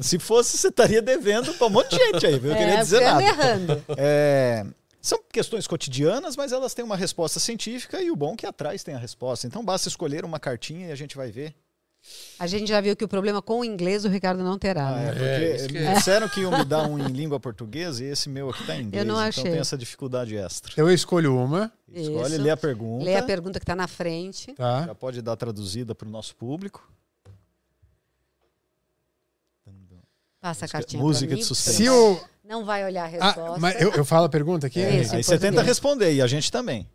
Se 0.00 0.18
fosse, 0.18 0.56
você 0.56 0.68
estaria 0.68 1.02
devendo 1.02 1.52
pra 1.54 1.66
um 1.66 1.70
monte 1.70 1.90
de 1.90 1.96
gente 1.96 2.26
aí, 2.26 2.38
viu? 2.38 2.50
Eu 2.50 2.56
é, 2.56 2.58
queria 2.58 2.76
dizer 2.78 3.00
nada. 3.00 3.22
Errando. 3.22 3.84
É, 3.96 4.66
são 5.00 5.20
questões 5.32 5.66
cotidianas, 5.66 6.36
mas 6.36 6.52
elas 6.52 6.74
têm 6.74 6.84
uma 6.84 6.96
resposta 6.96 7.40
científica 7.40 8.00
e 8.02 8.10
o 8.10 8.16
bom 8.16 8.34
é 8.34 8.36
que 8.36 8.46
atrás 8.46 8.82
tem 8.82 8.94
a 8.94 8.98
resposta. 8.98 9.46
Então 9.46 9.64
basta 9.64 9.88
escolher 9.88 10.24
uma 10.24 10.38
cartinha 10.38 10.88
e 10.88 10.92
a 10.92 10.96
gente 10.96 11.16
vai 11.16 11.30
ver. 11.30 11.54
A 12.38 12.46
gente 12.46 12.68
já 12.68 12.80
viu 12.80 12.94
que 12.94 13.04
o 13.04 13.08
problema 13.08 13.42
com 13.42 13.60
o 13.60 13.64
inglês 13.64 14.04
o 14.04 14.08
Ricardo 14.08 14.42
não 14.42 14.58
terá. 14.58 14.88
Ah, 14.88 14.96
né? 14.96 15.08
é, 15.08 15.12
porque 15.12 15.24
é, 15.24 15.66
que... 15.66 15.94
disseram 15.94 16.28
que 16.28 16.40
iam 16.40 16.56
me 16.56 16.64
dar 16.64 16.88
um 16.88 16.98
em 16.98 17.08
língua 17.08 17.40
portuguesa 17.40 18.04
e 18.04 18.08
esse 18.08 18.28
meu 18.28 18.50
aqui 18.50 18.60
está 18.60 18.76
em 18.76 18.82
inglês. 18.82 19.04
Eu 19.04 19.12
não 19.12 19.18
achei. 19.18 19.42
Então 19.42 19.52
tem 19.52 19.60
essa 19.60 19.76
dificuldade 19.76 20.36
extra. 20.36 20.72
Eu 20.76 20.90
escolho 20.90 21.36
uma. 21.36 21.72
Escolhe, 21.92 22.38
lê 22.38 22.50
a 22.50 22.56
pergunta. 22.56 23.04
Lê 23.04 23.16
a 23.16 23.22
pergunta 23.22 23.58
que 23.58 23.64
está 23.64 23.74
na 23.74 23.88
frente. 23.88 24.52
Tá. 24.54 24.86
Já 24.86 24.94
pode 24.94 25.20
dar 25.20 25.36
traduzida 25.36 25.94
para 25.94 26.06
o 26.06 26.10
nosso 26.10 26.36
público. 26.36 26.88
Passa 30.40 30.66
a 30.66 30.68
cartinha 30.68 31.02
Música 31.02 31.34
de 31.34 31.44
sucesso. 31.44 31.76
Se 31.76 31.88
o, 31.88 32.20
não 32.48 32.64
vai 32.64 32.84
olhar 32.84 33.02
a 33.02 33.04
ah, 33.04 33.08
resposta. 33.08 33.54
Ah, 33.54 33.58
mas 33.58 33.80
eu, 33.80 33.92
eu 33.92 34.04
falo 34.04 34.24
a 34.24 34.28
pergunta 34.28 34.66
aqui? 34.66 34.80
É, 34.80 35.00
aí 35.00 35.22
você 35.22 35.38
tenta 35.38 35.62
responder 35.62 36.14
e 36.14 36.22
a 36.22 36.26
gente 36.26 36.50
também. 36.50 36.88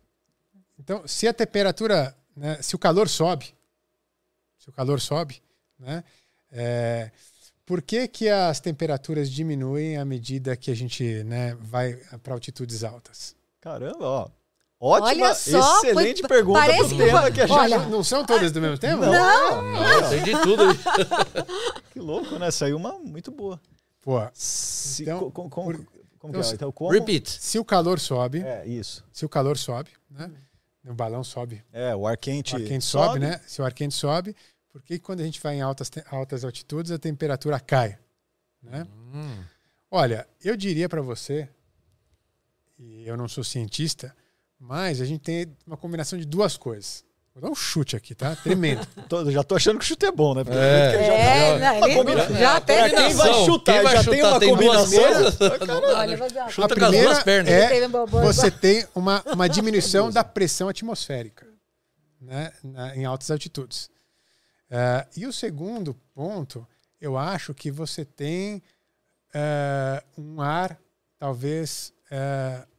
Então, 0.78 1.06
se 1.06 1.28
a 1.28 1.32
temperatura, 1.32 2.16
né, 2.36 2.60
se 2.60 2.74
o 2.74 2.78
calor 2.78 3.08
sobe, 3.08 3.54
se 4.58 4.68
o 4.68 4.72
calor 4.72 5.00
sobe, 5.00 5.40
né, 5.78 6.02
é, 6.50 7.10
por 7.64 7.80
que, 7.80 8.08
que 8.08 8.28
as 8.28 8.58
temperaturas 8.58 9.30
diminuem 9.30 9.96
à 9.96 10.04
medida 10.04 10.56
que 10.56 10.70
a 10.70 10.74
gente 10.74 11.22
né, 11.24 11.54
vai 11.60 11.94
para 12.22 12.34
altitudes 12.34 12.82
altas? 12.82 13.36
Caramba, 13.60 14.04
ó. 14.04 14.30
Ótima, 14.86 15.34
só, 15.34 15.78
excelente 15.78 16.20
foi, 16.20 16.28
pergunta 16.28 16.60
parece 16.60 16.90
que, 16.90 16.96
tema 16.98 17.30
que 17.30 17.40
a 17.40 17.46
gente... 17.46 17.56
Olha, 17.56 17.78
não 17.86 18.04
são 18.04 18.22
todas 18.22 18.52
do 18.52 18.60
mesmo 18.60 18.76
tema? 18.76 19.06
Não. 19.06 19.62
Não. 19.62 20.10
Tem 20.10 20.22
de 20.22 20.32
tudo 20.42 20.62
que 21.90 21.98
louco, 21.98 22.38
né? 22.38 22.50
Saiu 22.50 22.76
uma 22.76 22.98
muito 22.98 23.30
boa. 23.30 23.58
Pô, 24.02 24.20
se, 24.34 25.04
então, 25.04 25.30
com, 25.30 25.48
com, 25.48 25.64
por, 25.64 25.76
como 26.18 26.36
então, 26.36 26.50
é? 26.50 26.54
então, 26.54 26.70
como, 26.70 26.90
repeat. 26.90 27.30
Se 27.30 27.58
o 27.58 27.64
calor 27.64 27.98
sobe. 27.98 28.42
É, 28.42 28.66
isso. 28.66 29.02
Se 29.10 29.24
o 29.24 29.28
calor 29.28 29.56
sobe, 29.56 29.90
né? 30.10 30.30
O 30.86 30.92
balão 30.92 31.24
sobe. 31.24 31.64
É, 31.72 31.96
o 31.96 32.06
ar 32.06 32.18
quente. 32.18 32.52
O 32.54 32.58
ar 32.58 32.62
quente 32.64 32.84
sobe, 32.84 33.06
sobe 33.06 33.18
né? 33.20 33.40
Se 33.46 33.62
o 33.62 33.64
ar 33.64 33.72
quente 33.72 33.94
sobe, 33.94 34.36
por 34.70 34.82
que 34.82 34.98
quando 34.98 35.20
a 35.20 35.24
gente 35.24 35.40
vai 35.40 35.54
em 35.54 35.62
altas, 35.62 35.90
altas 36.10 36.44
altitudes 36.44 36.92
a 36.92 36.98
temperatura 36.98 37.58
cai? 37.58 37.98
Né? 38.62 38.86
Hum. 39.14 39.42
Olha, 39.90 40.28
eu 40.44 40.58
diria 40.58 40.90
para 40.90 41.00
você, 41.00 41.48
e 42.78 43.06
eu 43.06 43.16
não 43.16 43.28
sou 43.28 43.42
cientista, 43.42 44.14
mas 44.66 45.00
a 45.00 45.04
gente 45.04 45.20
tem 45.20 45.56
uma 45.66 45.76
combinação 45.76 46.18
de 46.18 46.24
duas 46.24 46.56
coisas. 46.56 47.04
Vou 47.34 47.42
dar 47.42 47.50
um 47.50 47.54
chute 47.54 47.96
aqui, 47.96 48.14
tá? 48.14 48.34
Tremendo. 48.36 48.86
tô, 49.08 49.30
já 49.30 49.42
tô 49.42 49.56
achando 49.56 49.78
que 49.78 49.84
o 49.84 49.88
chute 49.88 50.06
é 50.06 50.12
bom, 50.12 50.34
né? 50.34 50.44
Porque 50.44 50.56
é, 50.56 50.92
já, 50.92 51.14
é, 51.14 51.58
já, 51.58 51.80
não, 51.80 52.08
ele, 52.08 52.38
já 52.38 52.56
até 52.56 52.90
quem 52.90 53.14
vai 53.14 53.44
chutar, 53.44 53.72
quem 53.74 53.82
vai 53.82 53.96
já 53.96 54.02
chutar, 54.02 54.10
tem 54.10 54.24
uma 54.24 54.40
tem 54.40 54.50
combinação. 54.50 55.04
a 56.64 56.68
primeira 56.68 57.22
é 57.50 57.88
você 58.22 58.50
tem 58.50 58.86
uma, 58.94 59.22
uma 59.26 59.48
diminuição 59.48 60.10
da 60.10 60.24
pressão 60.24 60.68
atmosférica 60.68 61.46
né, 62.20 62.52
na, 62.62 62.96
em 62.96 63.04
altas 63.04 63.30
altitudes. 63.30 63.90
Uh, 64.70 65.06
e 65.16 65.26
o 65.26 65.32
segundo 65.32 65.94
ponto, 66.14 66.66
eu 67.00 67.18
acho 67.18 67.52
que 67.52 67.70
você 67.70 68.04
tem 68.04 68.62
uh, 69.34 70.20
um 70.20 70.40
ar, 70.40 70.78
talvez. 71.18 71.92
Uh, 72.10 72.73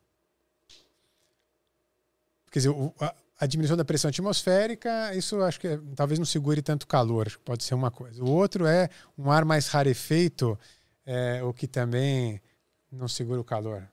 quer 2.55 2.59
dizer, 2.59 2.69
o, 2.69 2.93
a 3.37 3.45
diminuição 3.45 3.75
da 3.75 3.83
pressão 3.83 4.07
atmosférica, 4.07 5.13
isso 5.13 5.41
acho 5.41 5.59
que 5.59 5.77
talvez 5.93 6.17
não 6.17 6.25
segure 6.25 6.61
tanto 6.61 6.87
calor, 6.87 7.29
pode 7.43 7.65
ser 7.65 7.75
uma 7.75 7.91
coisa. 7.91 8.23
O 8.23 8.31
outro 8.31 8.65
é 8.65 8.89
um 9.17 9.29
ar 9.29 9.43
mais 9.43 9.67
rarefeito, 9.67 10.57
é, 11.05 11.43
o 11.43 11.53
que 11.53 11.67
também 11.67 12.41
não 12.89 13.09
segura 13.09 13.41
o 13.41 13.43
calor. 13.43 13.85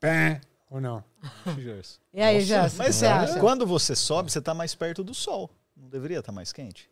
Pé, 0.00 0.40
ou 0.70 0.80
não? 0.80 1.04
e 2.10 2.22
aí, 2.22 2.40
Gerson, 2.40 2.78
mas 2.78 2.96
você 2.96 3.04
acha? 3.04 3.38
quando 3.38 3.66
você 3.66 3.94
sobe, 3.94 4.32
você 4.32 4.38
está 4.38 4.54
mais 4.54 4.74
perto 4.74 5.04
do 5.04 5.12
sol. 5.12 5.50
Não 5.76 5.90
deveria 5.90 6.20
estar 6.20 6.32
tá 6.32 6.34
mais 6.34 6.54
quente? 6.54 6.90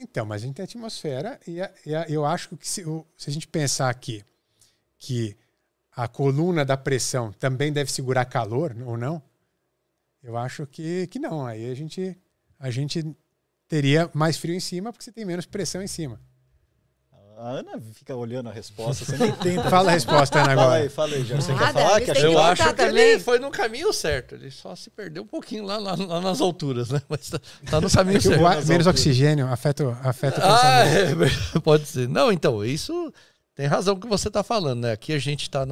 Então, 0.00 0.26
mas 0.26 0.42
a 0.42 0.46
gente 0.46 0.56
tem 0.56 0.64
atmosfera 0.64 1.38
e, 1.46 1.62
a, 1.62 1.72
e 1.86 1.94
a, 1.94 2.08
eu 2.08 2.24
acho 2.24 2.56
que 2.56 2.66
se, 2.66 2.82
se 3.16 3.30
a 3.30 3.32
gente 3.32 3.46
pensar 3.46 3.88
aqui 3.88 4.24
que 4.98 5.36
a 5.94 6.08
coluna 6.08 6.64
da 6.64 6.76
pressão 6.76 7.30
também 7.30 7.72
deve 7.72 7.92
segurar 7.92 8.24
calor 8.24 8.74
ou 8.84 8.96
não, 8.96 9.22
eu 10.22 10.36
acho 10.36 10.66
que, 10.66 11.06
que 11.08 11.18
não. 11.18 11.44
Aí 11.44 11.70
a 11.70 11.74
gente, 11.74 12.16
a 12.58 12.70
gente 12.70 13.04
teria 13.66 14.08
mais 14.14 14.36
frio 14.36 14.54
em 14.54 14.60
cima 14.60 14.92
porque 14.92 15.04
você 15.04 15.12
tem 15.12 15.24
menos 15.24 15.46
pressão 15.46 15.82
em 15.82 15.86
cima. 15.86 16.20
A 17.38 17.48
Ana 17.48 17.80
fica 17.94 18.14
olhando 18.14 18.50
a 18.50 18.52
resposta, 18.52 19.04
você 19.04 19.16
nem 19.16 19.32
tenta. 19.34 19.68
fala 19.68 19.90
a 19.90 19.94
resposta, 19.94 20.38
Ana, 20.38 20.52
agora. 20.52 20.66
Fala 20.68 20.76
aí, 20.76 20.88
fala 20.88 21.14
aí, 21.14 21.24
já. 21.24 21.34
Você 21.34 21.52
quer 21.52 21.72
falar? 21.72 22.00
Que 22.00 22.10
eu 22.10 22.38
acho 22.38 22.62
que 22.62 22.74
também. 22.74 23.02
ele 23.02 23.20
foi 23.20 23.38
no 23.40 23.50
caminho 23.50 23.92
certo. 23.92 24.36
Ele 24.36 24.48
só 24.48 24.76
se 24.76 24.90
perdeu 24.90 25.24
um 25.24 25.26
pouquinho 25.26 25.64
lá, 25.64 25.76
lá, 25.76 25.96
lá 25.96 26.20
nas 26.20 26.40
alturas, 26.40 26.90
né? 26.90 27.02
Mas 27.08 27.30
tá, 27.30 27.40
tá 27.68 27.80
no 27.80 27.90
caminho 27.90 28.18
é 28.18 28.20
certo. 28.20 28.38
menos 28.38 28.56
alturas. 28.58 28.86
oxigênio 28.86 29.46
afeta, 29.48 29.98
afeta 30.04 30.40
o 30.40 30.44
ah, 30.44 30.84
é, 30.86 31.58
pode 31.64 31.86
ser. 31.86 32.08
Não, 32.08 32.30
então, 32.30 32.64
isso 32.64 33.12
tem 33.56 33.66
razão 33.66 33.98
que 33.98 34.06
você 34.06 34.28
está 34.28 34.44
falando, 34.44 34.82
né? 34.82 34.92
Aqui 34.92 35.12
a 35.12 35.18
gente 35.18 35.42
está 35.42 35.66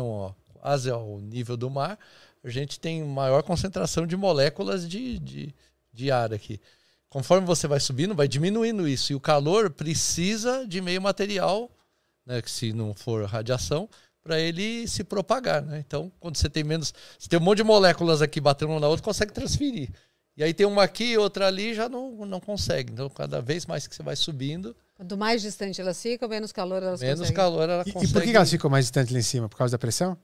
quase 0.55 0.91
ao 0.91 1.21
nível 1.21 1.57
do 1.57 1.71
mar 1.71 1.97
a 2.43 2.49
gente 2.49 2.81
tem 2.81 3.05
maior 3.05 3.43
concentração 3.43 4.07
de 4.07 4.17
moléculas 4.17 4.89
de, 4.89 5.19
de, 5.19 5.55
de 5.93 6.11
ar 6.11 6.33
aqui. 6.33 6.61
Conforme 7.09 7.47
você 7.47 7.67
vai 7.67 7.81
subindo, 7.81 8.15
vai 8.15 8.29
diminuindo 8.29 8.87
isso. 8.87 9.13
E 9.13 9.17
o 9.17 9.21
calor 9.21 9.71
precisa 9.71 10.65
de 10.67 10.81
meio 10.81 11.03
material, 11.03 11.71
né, 12.25 12.41
que 12.41 12.51
se 12.51 12.73
não 12.73 12.95
for 12.95 13.25
radiação, 13.25 13.89
para 14.23 14.39
ele 14.39 14.87
se 14.87 15.03
propagar. 15.03 15.63
Né? 15.63 15.83
Então, 15.85 16.11
quando 16.21 16.37
você 16.37 16.49
tem 16.49 16.63
menos. 16.63 16.95
Você 17.19 17.29
tem 17.29 17.39
um 17.39 17.43
monte 17.43 17.59
de 17.59 17.65
moléculas 17.65 18.23
aqui 18.23 18.41
batendo 18.41 18.71
uma 18.71 18.81
na 18.81 18.89
outra, 18.89 19.05
consegue 19.05 19.33
transferir. 19.33 19.91
E 20.37 20.45
aí 20.45 20.55
tem 20.55 20.65
uma 20.65 20.85
aqui, 20.85 21.19
outra 21.19 21.49
ali, 21.49 21.75
já 21.75 21.89
não, 21.89 22.25
não 22.25 22.41
consegue. 22.41 22.93
Então, 22.93 23.11
cada 23.11 23.43
vez 23.43 23.67
mais 23.67 23.87
que 23.87 23.95
você 23.95 24.03
vai 24.03 24.17
subindo. 24.17 24.75
Quanto 24.95 25.17
mais 25.17 25.43
distante 25.43 25.81
elas 25.81 26.01
ficam, 26.01 26.29
menos 26.29 26.53
calor 26.53 26.83
elas 26.83 27.01
menos 27.01 27.21
conseguem. 27.21 27.37
calor 27.37 27.69
ela 27.69 27.83
e, 27.85 27.93
consegue. 27.93 28.11
E 28.11 28.15
por 28.15 28.23
que 28.23 28.37
elas 28.37 28.51
ficam 28.51 28.71
mais 28.71 28.85
distantes 28.85 29.13
lá 29.13 29.19
em 29.19 29.23
cima? 29.23 29.49
Por 29.49 29.57
causa 29.57 29.73
da 29.73 29.79
pressão? 29.79 30.17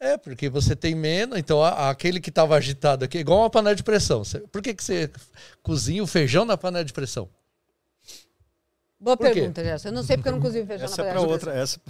É, 0.00 0.16
porque 0.16 0.48
você 0.48 0.74
tem 0.74 0.94
menos. 0.94 1.38
Então, 1.38 1.62
a, 1.62 1.90
aquele 1.90 2.20
que 2.20 2.30
estava 2.30 2.56
agitado 2.56 3.04
aqui, 3.04 3.18
igual 3.18 3.40
uma 3.40 3.50
panela 3.50 3.76
de 3.76 3.82
pressão. 3.82 4.24
Você, 4.24 4.40
por 4.40 4.62
que, 4.62 4.72
que 4.72 4.82
você 4.82 5.10
cozinha 5.62 6.02
o 6.02 6.06
feijão 6.06 6.46
na 6.46 6.56
panela 6.56 6.84
de 6.84 6.92
pressão? 6.92 7.28
Boa 8.98 9.16
por 9.16 9.30
pergunta, 9.30 9.62
Gerson. 9.62 9.88
Eu 9.88 9.92
não 9.92 10.02
sei 10.02 10.16
porque 10.16 10.28
eu 10.28 10.32
não 10.32 10.40
cozinho 10.40 10.66
feijão 10.66 10.86
essa 10.86 11.02
na 11.02 11.08
é 11.08 11.12
panela 11.12 11.34
é 11.34 11.38
pra 11.38 11.48
de 11.48 11.48
outra, 11.48 11.52
pressão. 11.52 11.82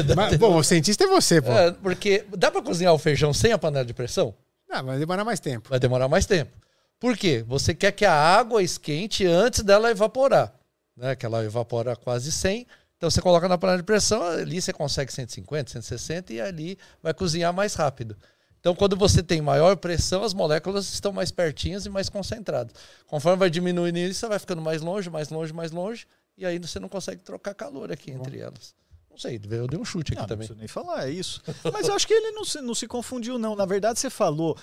Essa... 0.00 0.14
mas, 0.16 0.36
bom, 0.36 0.56
o 0.56 0.64
cientista 0.64 1.04
é 1.04 1.06
você, 1.06 1.42
pô. 1.42 1.52
É, 1.52 1.72
porque 1.72 2.24
dá 2.36 2.50
para 2.50 2.62
cozinhar 2.62 2.94
o 2.94 2.98
feijão 2.98 3.34
sem 3.34 3.52
a 3.52 3.58
panela 3.58 3.84
de 3.84 3.92
pressão? 3.92 4.34
Não, 4.68 4.84
vai 4.84 4.98
demorar 4.98 5.24
mais 5.24 5.38
tempo. 5.38 5.68
Vai 5.68 5.78
demorar 5.78 6.08
mais 6.08 6.24
tempo. 6.24 6.52
Por 6.98 7.16
quê? 7.16 7.44
Você 7.46 7.74
quer 7.74 7.92
que 7.92 8.04
a 8.04 8.14
água 8.14 8.62
esquente 8.62 9.26
antes 9.26 9.62
dela 9.62 9.90
evaporar. 9.90 10.52
Né? 10.96 11.14
Que 11.14 11.26
ela 11.26 11.44
evapora 11.44 11.94
quase 11.94 12.32
100 12.32 12.66
então 12.96 13.10
você 13.10 13.20
coloca 13.20 13.48
na 13.48 13.58
panela 13.58 13.78
de 13.78 13.84
pressão, 13.84 14.22
ali 14.22 14.60
você 14.60 14.72
consegue 14.72 15.12
150, 15.12 15.70
160 15.70 16.32
e 16.32 16.40
ali 16.40 16.78
vai 17.02 17.12
cozinhar 17.12 17.52
mais 17.52 17.74
rápido. 17.74 18.16
Então, 18.58 18.74
quando 18.74 18.96
você 18.96 19.22
tem 19.22 19.40
maior 19.40 19.76
pressão, 19.76 20.24
as 20.24 20.34
moléculas 20.34 20.92
estão 20.92 21.12
mais 21.12 21.30
pertinhas 21.30 21.86
e 21.86 21.88
mais 21.88 22.08
concentradas. 22.08 22.74
Conforme 23.06 23.38
vai 23.38 23.50
diminuindo 23.50 23.98
isso, 23.98 24.20
você 24.20 24.28
vai 24.28 24.38
ficando 24.38 24.60
mais 24.60 24.82
longe, 24.82 25.08
mais 25.08 25.28
longe, 25.28 25.52
mais 25.52 25.70
longe, 25.70 26.06
e 26.36 26.44
aí 26.44 26.58
você 26.58 26.80
não 26.80 26.88
consegue 26.88 27.22
trocar 27.22 27.54
calor 27.54 27.92
aqui 27.92 28.10
entre 28.10 28.40
elas. 28.40 28.74
Não 29.16 29.20
sei, 29.20 29.40
eu 29.50 29.66
dei 29.66 29.80
um 29.80 29.84
chute 29.84 30.12
aqui 30.12 30.20
não, 30.20 30.28
também. 30.28 30.46
Não 30.46 30.54
preciso 30.56 30.58
nem 30.58 30.68
falar, 30.68 31.08
é 31.08 31.10
isso. 31.10 31.42
Mas 31.72 31.88
eu 31.88 31.94
acho 31.94 32.06
que 32.06 32.12
ele 32.12 32.32
não 32.32 32.44
se, 32.44 32.60
não 32.60 32.74
se 32.74 32.86
confundiu, 32.86 33.38
não. 33.38 33.56
Na 33.56 33.64
verdade, 33.64 33.98
você 33.98 34.10
falou, 34.10 34.54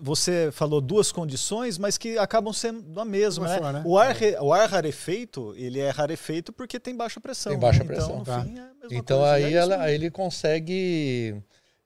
você 0.00 0.50
falou 0.52 0.80
duas 0.80 1.10
condições, 1.10 1.78
mas 1.78 1.98
que 1.98 2.16
acabam 2.16 2.52
sendo 2.52 3.00
a 3.00 3.04
mesma. 3.04 3.48
Né? 3.48 3.56
Falar, 3.56 3.72
né? 3.72 3.82
O, 3.84 3.98
ar, 3.98 4.14
o 4.40 4.52
ar 4.52 4.68
rarefeito, 4.70 5.52
ele 5.56 5.80
é 5.80 5.90
rarefeito 5.90 6.52
porque 6.52 6.78
tem 6.78 6.94
baixa 6.94 7.20
pressão. 7.20 7.50
Tem 7.50 7.58
baixa 7.58 7.80
né? 7.80 7.86
pressão. 7.86 8.20
Então, 8.20 8.24
tá. 8.24 8.44
fim, 8.44 8.56
é 8.56 8.68
então 8.92 9.18
coisa, 9.18 9.32
aí, 9.32 9.42
é 9.42 9.52
ela, 9.56 9.82
aí 9.82 9.94
ele 9.96 10.12
consegue. 10.12 11.34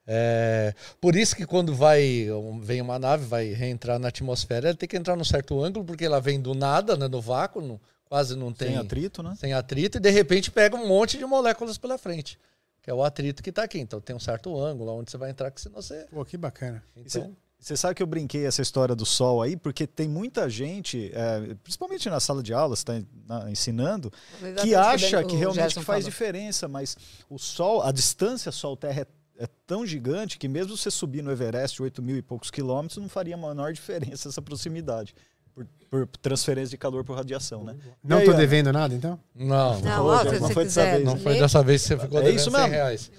É, 0.07 0.75
por 1.01 1.17
isso 1.17 1.35
que 1.35 1.47
quando 1.47 1.75
vai 1.75 2.29
vem 2.61 2.83
uma 2.83 2.99
nave, 2.99 3.25
vai 3.25 3.55
reentrar 3.55 3.99
na 3.99 4.09
atmosfera, 4.09 4.69
ela 4.69 4.77
tem 4.77 4.87
que 4.87 4.99
entrar 4.99 5.17
num 5.17 5.25
certo 5.25 5.65
ângulo, 5.65 5.87
porque 5.87 6.05
ela 6.05 6.21
vem 6.21 6.39
do 6.39 6.55
nada, 6.55 6.95
né, 6.95 7.09
no 7.09 7.23
vácuo, 7.23 7.63
no, 7.63 7.81
quase 8.13 8.37
não 8.37 8.53
tem. 8.53 8.69
Sem 8.69 8.77
atrito, 8.77 9.23
né? 9.23 9.35
Sem 9.39 9.55
atrito, 9.55 9.97
e 9.97 10.01
de 10.01 10.11
repente 10.11 10.51
pega 10.51 10.77
um 10.77 10.87
monte 10.87 11.17
de 11.17 11.25
moléculas 11.25 11.79
pela 11.79 11.97
frente. 11.97 12.39
Que 12.83 12.91
é 12.91 12.95
o 12.95 13.03
atrito 13.03 13.43
que 13.43 13.49
está 13.49 13.63
aqui. 13.63 13.79
Então 13.79 14.03
tem 14.03 14.15
um 14.15 14.21
certo 14.21 14.55
ângulo 14.61 14.93
onde 14.99 15.11
você 15.11 15.17
vai 15.17 15.31
entrar, 15.31 15.51
que 15.51 15.59
senão 15.59 15.81
você. 15.81 16.07
Pô, 16.11 16.23
que 16.23 16.37
bacana. 16.37 16.85
Então. 16.95 17.35
Você 17.59 17.77
sabe 17.77 17.95
que 17.95 18.03
eu 18.03 18.07
brinquei 18.09 18.45
essa 18.45 18.61
história 18.61 18.95
do 18.95 19.07
sol 19.07 19.41
aí, 19.41 19.57
porque 19.57 19.87
tem 19.87 20.09
muita 20.09 20.51
gente, 20.51 21.13
é, 21.15 21.55
principalmente 21.63 22.11
na 22.11 22.19
sala 22.19 22.43
de 22.43 22.53
aula, 22.53 22.75
você 22.75 22.83
está 22.83 23.49
ensinando, 23.49 24.13
que 24.61 24.75
acha 24.75 25.23
que 25.23 25.37
realmente 25.37 25.69
que 25.69 25.75
faz 25.77 25.85
falou. 25.85 26.11
diferença, 26.11 26.67
mas 26.67 26.97
o 27.31 27.39
sol, 27.39 27.81
a 27.83 27.93
distância 27.93 28.51
sol-terra 28.51 29.03
é, 29.39 29.45
é, 29.45 29.49
tão 29.65 29.87
gigante 29.87 30.39
que 30.39 30.49
mesmo 30.49 30.77
você 30.77 30.91
subir 30.91 31.23
no 31.23 31.31
Everest 31.31 31.81
8 31.81 32.03
mil 32.03 32.17
e 32.17 32.23
poucos 32.23 32.51
quilômetros, 32.51 32.99
não 32.99 33.09
faria 33.09 33.37
a 33.37 33.39
menor 33.39 33.73
diferença 33.73 34.29
essa 34.29 34.43
proximidade 34.43 35.15
por, 35.55 35.67
por, 35.91 36.07
transferência 36.19 36.71
de 36.71 36.79
calor 36.79 37.05
por 37.05 37.17
radiação, 37.17 37.65
né? 37.65 37.77
Não 38.03 38.21
estou 38.21 38.35
devendo 38.35 38.73
nada, 38.73 38.95
então? 38.95 39.19
Não. 39.35 39.81
Não, 39.81 40.07
ó, 40.07 40.25
não 40.25 40.51
foi 40.51 40.65
dessa 40.65 40.85
vez. 40.85 41.05
Não 41.05 41.19
foi 41.19 41.39
dessa 41.39 41.63
vez 41.63 41.83
que 41.83 41.89
você 41.89 41.99
ficou 41.99 42.19
é 42.19 42.23
devendo 42.23 42.41
isso 42.41 42.51
mesmo? 42.51 42.67
100 42.67 42.75
reais. 42.75 43.11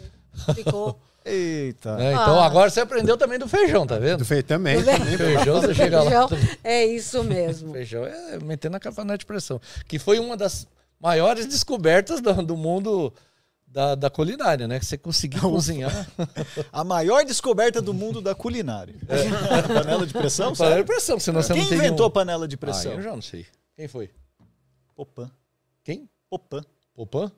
Ficou. 0.55 0.99
Eita. 1.25 1.95
É, 2.01 2.11
então 2.11 2.39
ah. 2.39 2.45
agora 2.45 2.69
você 2.69 2.81
aprendeu 2.81 3.17
também 3.17 3.39
do 3.39 3.47
feijão, 3.47 3.87
tá 3.87 3.97
vendo? 3.97 4.19
Do 4.19 4.25
feijão 4.25 4.47
também. 4.47 4.77
Do 4.77 4.83
feijão 5.17 5.61
você 5.61 5.73
chega 5.73 6.01
feijão, 6.01 6.29
lá. 6.29 6.37
É 6.63 6.85
isso 6.85 7.23
mesmo. 7.23 7.71
Feijão 7.73 8.05
é 8.05 8.39
metendo 8.43 8.75
a 8.75 8.79
capanete 8.79 9.19
de 9.19 9.25
pressão. 9.25 9.59
Que 9.87 9.97
foi 9.97 10.19
uma 10.19 10.35
das 10.35 10.67
maiores 10.99 11.45
descobertas 11.45 12.19
do, 12.19 12.33
do 12.43 12.57
mundo 12.57 13.13
da, 13.73 13.95
da 13.95 14.09
culinária, 14.09 14.67
né? 14.67 14.79
Que 14.79 14.85
você 14.85 14.99
conseguiu 14.99 15.41
cozinhar. 15.41 16.07
A 16.71 16.83
maior 16.83 17.25
descoberta 17.25 17.81
do 17.81 17.91
mundo 17.91 18.21
da 18.21 18.35
culinária. 18.35 18.93
É. 19.09 19.61
panela 19.67 20.05
de 20.05 20.13
pressão? 20.13 20.53
Panela 20.55 20.81
de 20.81 20.87
pressão, 20.87 21.19
senão 21.19 21.41
você 21.41 21.53
Quem 21.53 21.63
não 21.63 21.69
tem 21.69 21.77
inventou 21.79 22.05
nenhum... 22.05 22.11
panela 22.11 22.47
de 22.47 22.55
pressão? 22.55 22.91
Ah, 22.91 22.95
eu 22.95 23.01
já 23.01 23.11
não 23.11 23.21
sei. 23.21 23.47
Quem 23.75 23.87
foi? 23.87 24.11
Popan. 24.95 25.31
Quem? 25.83 26.07
Popan. 26.29 26.63
Popan? 26.93 27.31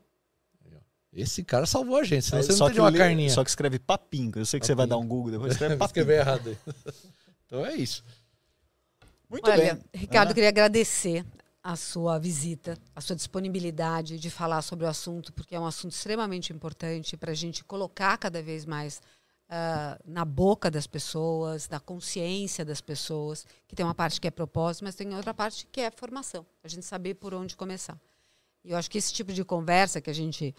Esse 1.13 1.41
cara 1.45 1.65
salvou 1.65 1.95
a 1.95 2.03
gente, 2.03 2.25
senão 2.25 2.39
é, 2.39 2.43
você 2.43 2.51
não 2.51 2.69
tem 2.69 2.81
uma 2.81 2.89
li... 2.89 2.97
carninha. 2.97 3.29
Só 3.29 3.41
que 3.41 3.49
escreve 3.49 3.79
papinho. 3.79 4.33
Eu 4.35 4.45
sei 4.45 4.59
que 4.59 4.65
papinho. 4.65 4.75
você 4.75 4.75
vai 4.75 4.85
dar 4.85 4.97
um 4.97 5.07
Google 5.07 5.31
depois, 5.31 5.53
escreve 5.53 5.77
papinho. 5.79 6.03
escrever 6.03 6.19
errado 6.19 6.49
aí. 6.49 6.57
Então 7.47 7.63
é 7.63 7.75
isso. 7.75 8.03
Muito 9.29 9.49
Olha, 9.49 9.75
bem. 9.75 9.83
Ricardo, 9.93 10.29
Ana? 10.29 10.33
queria 10.33 10.49
agradecer 10.49 11.23
a 11.65 11.75
sua 11.75 12.19
visita, 12.19 12.77
a 12.95 13.01
sua 13.01 13.15
disponibilidade 13.15 14.19
de 14.19 14.29
falar 14.29 14.61
sobre 14.61 14.85
o 14.85 14.87
assunto, 14.87 15.33
porque 15.33 15.55
é 15.55 15.59
um 15.59 15.65
assunto 15.65 15.93
extremamente 15.93 16.53
importante 16.53 17.17
para 17.17 17.31
a 17.31 17.33
gente 17.33 17.63
colocar 17.63 18.15
cada 18.19 18.39
vez 18.39 18.67
mais 18.67 19.01
uh, 19.49 19.99
na 20.05 20.23
boca 20.23 20.69
das 20.69 20.85
pessoas, 20.85 21.67
na 21.67 21.79
consciência 21.79 22.63
das 22.63 22.81
pessoas, 22.81 23.47
que 23.67 23.75
tem 23.75 23.83
uma 23.83 23.95
parte 23.95 24.21
que 24.21 24.27
é 24.27 24.31
propósito, 24.31 24.83
mas 24.83 24.93
tem 24.93 25.11
outra 25.15 25.33
parte 25.33 25.67
que 25.71 25.81
é 25.81 25.89
formação, 25.89 26.45
a 26.63 26.67
gente 26.67 26.85
saber 26.85 27.15
por 27.15 27.33
onde 27.33 27.57
começar. 27.57 27.99
E 28.63 28.69
eu 28.69 28.77
acho 28.77 28.89
que 28.89 28.99
esse 28.99 29.11
tipo 29.11 29.33
de 29.33 29.43
conversa 29.43 29.99
que 29.99 30.11
a 30.11 30.13
gente 30.13 30.53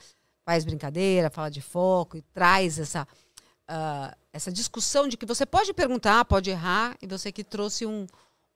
faz 0.44 0.64
brincadeira, 0.64 1.30
fala 1.30 1.48
de 1.48 1.62
foco 1.62 2.16
e 2.16 2.22
traz 2.22 2.80
essa, 2.80 3.06
uh, 3.70 4.16
essa 4.32 4.50
discussão 4.50 5.06
de 5.06 5.16
que 5.16 5.24
você 5.24 5.46
pode 5.46 5.72
perguntar, 5.72 6.24
pode 6.24 6.50
errar, 6.50 6.96
e 7.00 7.06
você 7.06 7.30
que 7.30 7.44
trouxe 7.44 7.86
um, 7.86 8.08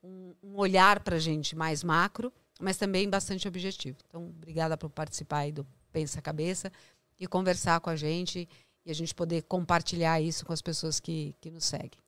um, 0.03 0.35
um 0.43 0.57
olhar 0.57 0.99
para 0.99 1.15
a 1.15 1.21
gente 1.21 1.55
mais 1.55 1.85
macro, 1.85 2.33
mas 2.61 2.77
também 2.77 3.09
bastante 3.09 3.49
objetivo. 3.49 3.99
Então, 4.09 4.29
obrigada 4.29 4.77
por 4.77 4.91
participar 4.91 5.39
aí 5.39 5.53
do 5.53 5.67
Pensa 5.93 6.21
Cabeça 6.21 6.71
e 7.19 7.27
conversar 7.27 7.81
com 7.81 7.91
a 7.91 7.97
gente 7.97 8.49
e 8.85 8.91
a 8.91 8.95
gente 8.95 9.15
poder 9.15 9.43
compartilhar 9.43 10.21
isso 10.21 10.45
com 10.45 10.53
as 10.53 10.63
pessoas 10.63 11.01
que, 11.01 11.35
que 11.41 11.51
nos 11.51 11.65
seguem. 11.65 11.99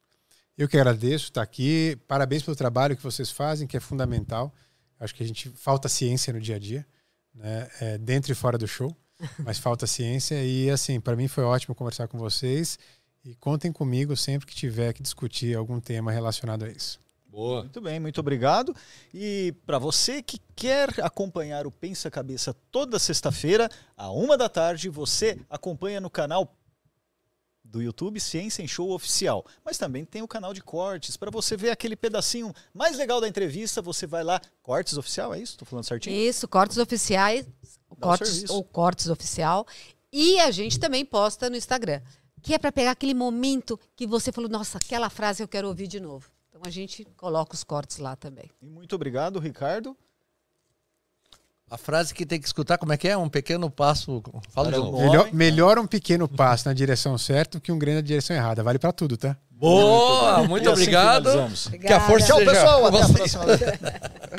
Eu 0.56 0.68
que 0.68 0.76
agradeço 0.76 1.26
estar 1.26 1.42
aqui. 1.42 1.96
Parabéns 2.06 2.42
pelo 2.42 2.56
trabalho 2.56 2.96
que 2.96 3.02
vocês 3.02 3.30
fazem, 3.30 3.66
que 3.66 3.76
é 3.76 3.80
fundamental. 3.80 4.52
Acho 5.00 5.14
que 5.14 5.22
a 5.22 5.26
gente 5.26 5.48
falta 5.50 5.88
ciência 5.88 6.32
no 6.32 6.40
dia 6.40 6.56
a 6.56 6.58
dia, 6.58 6.86
né? 7.34 7.68
É, 7.80 7.98
dentro 7.98 8.30
e 8.30 8.34
fora 8.34 8.56
do 8.56 8.68
show, 8.68 8.94
mas 9.40 9.58
falta 9.58 9.86
ciência. 9.86 10.44
E 10.44 10.70
assim, 10.70 11.00
para 11.00 11.16
mim 11.16 11.28
foi 11.28 11.44
ótimo 11.44 11.74
conversar 11.74 12.08
com 12.08 12.18
vocês. 12.18 12.78
E 13.24 13.34
contem 13.36 13.72
comigo 13.72 14.16
sempre 14.16 14.46
que 14.46 14.54
tiver 14.54 14.92
que 14.92 15.02
discutir 15.02 15.56
algum 15.56 15.80
tema 15.80 16.10
relacionado 16.10 16.64
a 16.64 16.68
isso. 16.68 16.98
Boa. 17.32 17.62
Muito 17.62 17.80
bem, 17.80 17.98
muito 17.98 18.20
obrigado. 18.20 18.76
E 19.12 19.54
para 19.64 19.78
você 19.78 20.22
que 20.22 20.38
quer 20.54 21.02
acompanhar 21.02 21.66
o 21.66 21.70
Pensa 21.70 22.10
Cabeça 22.10 22.54
toda 22.70 22.98
sexta-feira, 22.98 23.70
à 23.96 24.10
uma 24.10 24.36
da 24.36 24.50
tarde, 24.50 24.90
você 24.90 25.40
acompanha 25.48 25.98
no 25.98 26.10
canal 26.10 26.54
do 27.64 27.80
YouTube 27.80 28.20
Ciência 28.20 28.62
em 28.62 28.68
Show 28.68 28.90
Oficial. 28.90 29.46
Mas 29.64 29.78
também 29.78 30.04
tem 30.04 30.20
o 30.20 30.28
canal 30.28 30.52
de 30.52 30.60
cortes. 30.60 31.16
Para 31.16 31.30
você 31.30 31.56
ver 31.56 31.70
aquele 31.70 31.96
pedacinho 31.96 32.52
mais 32.74 32.98
legal 32.98 33.18
da 33.18 33.26
entrevista, 33.26 33.80
você 33.80 34.06
vai 34.06 34.22
lá. 34.22 34.38
Cortes 34.62 34.98
Oficial, 34.98 35.32
é 35.32 35.40
isso? 35.40 35.56
Tô 35.56 35.64
falando 35.64 35.86
certinho? 35.86 36.14
Isso, 36.14 36.46
cortes 36.46 36.76
oficiais. 36.76 37.46
Cortes, 37.98 38.50
ou 38.50 38.62
cortes 38.62 39.08
oficial. 39.08 39.66
E 40.12 40.38
a 40.38 40.50
gente 40.50 40.78
também 40.78 41.02
posta 41.02 41.48
no 41.48 41.56
Instagram. 41.56 42.02
Que 42.42 42.52
é 42.52 42.58
para 42.58 42.72
pegar 42.72 42.90
aquele 42.90 43.14
momento 43.14 43.80
que 43.96 44.06
você 44.06 44.30
falou, 44.30 44.50
nossa, 44.50 44.76
aquela 44.76 45.08
frase 45.08 45.42
eu 45.42 45.48
quero 45.48 45.68
ouvir 45.68 45.86
de 45.86 45.98
novo. 45.98 46.31
A 46.62 46.70
gente 46.70 47.04
coloca 47.16 47.54
os 47.54 47.64
cortes 47.64 47.98
lá 47.98 48.14
também. 48.14 48.48
E 48.62 48.68
muito 48.68 48.94
obrigado, 48.94 49.40
Ricardo. 49.40 49.96
A 51.68 51.76
frase 51.76 52.14
que 52.14 52.24
tem 52.24 52.38
que 52.38 52.46
escutar, 52.46 52.78
como 52.78 52.92
é 52.92 52.96
que 52.96 53.08
é? 53.08 53.16
Um 53.16 53.28
pequeno 53.28 53.68
passo. 53.68 54.22
Fala 54.50 54.70
de 54.70 54.76
novo. 54.76 54.98
Melhor, 54.98 55.32
melhor, 55.32 55.78
um 55.78 55.86
pequeno 55.86 56.28
passo 56.28 56.68
na 56.68 56.74
direção 56.74 57.18
certa 57.18 57.58
que 57.58 57.72
um 57.72 57.78
grande 57.78 57.96
na 57.96 58.02
direção 58.02 58.36
errada. 58.36 58.62
Vale 58.62 58.78
para 58.78 58.92
tudo, 58.92 59.16
tá? 59.16 59.36
Boa! 59.50 60.38
Muito, 60.38 60.50
muito 60.50 60.70
obrigado. 60.70 61.28
Assim 61.28 61.78
que 61.78 61.92
a 61.92 62.00
força 62.00 62.26
Tchau, 62.26 62.38
seja 62.38 62.50
pessoal. 62.50 62.86
Até 62.86 63.02
a 63.02 63.08
próxima. 63.08 63.44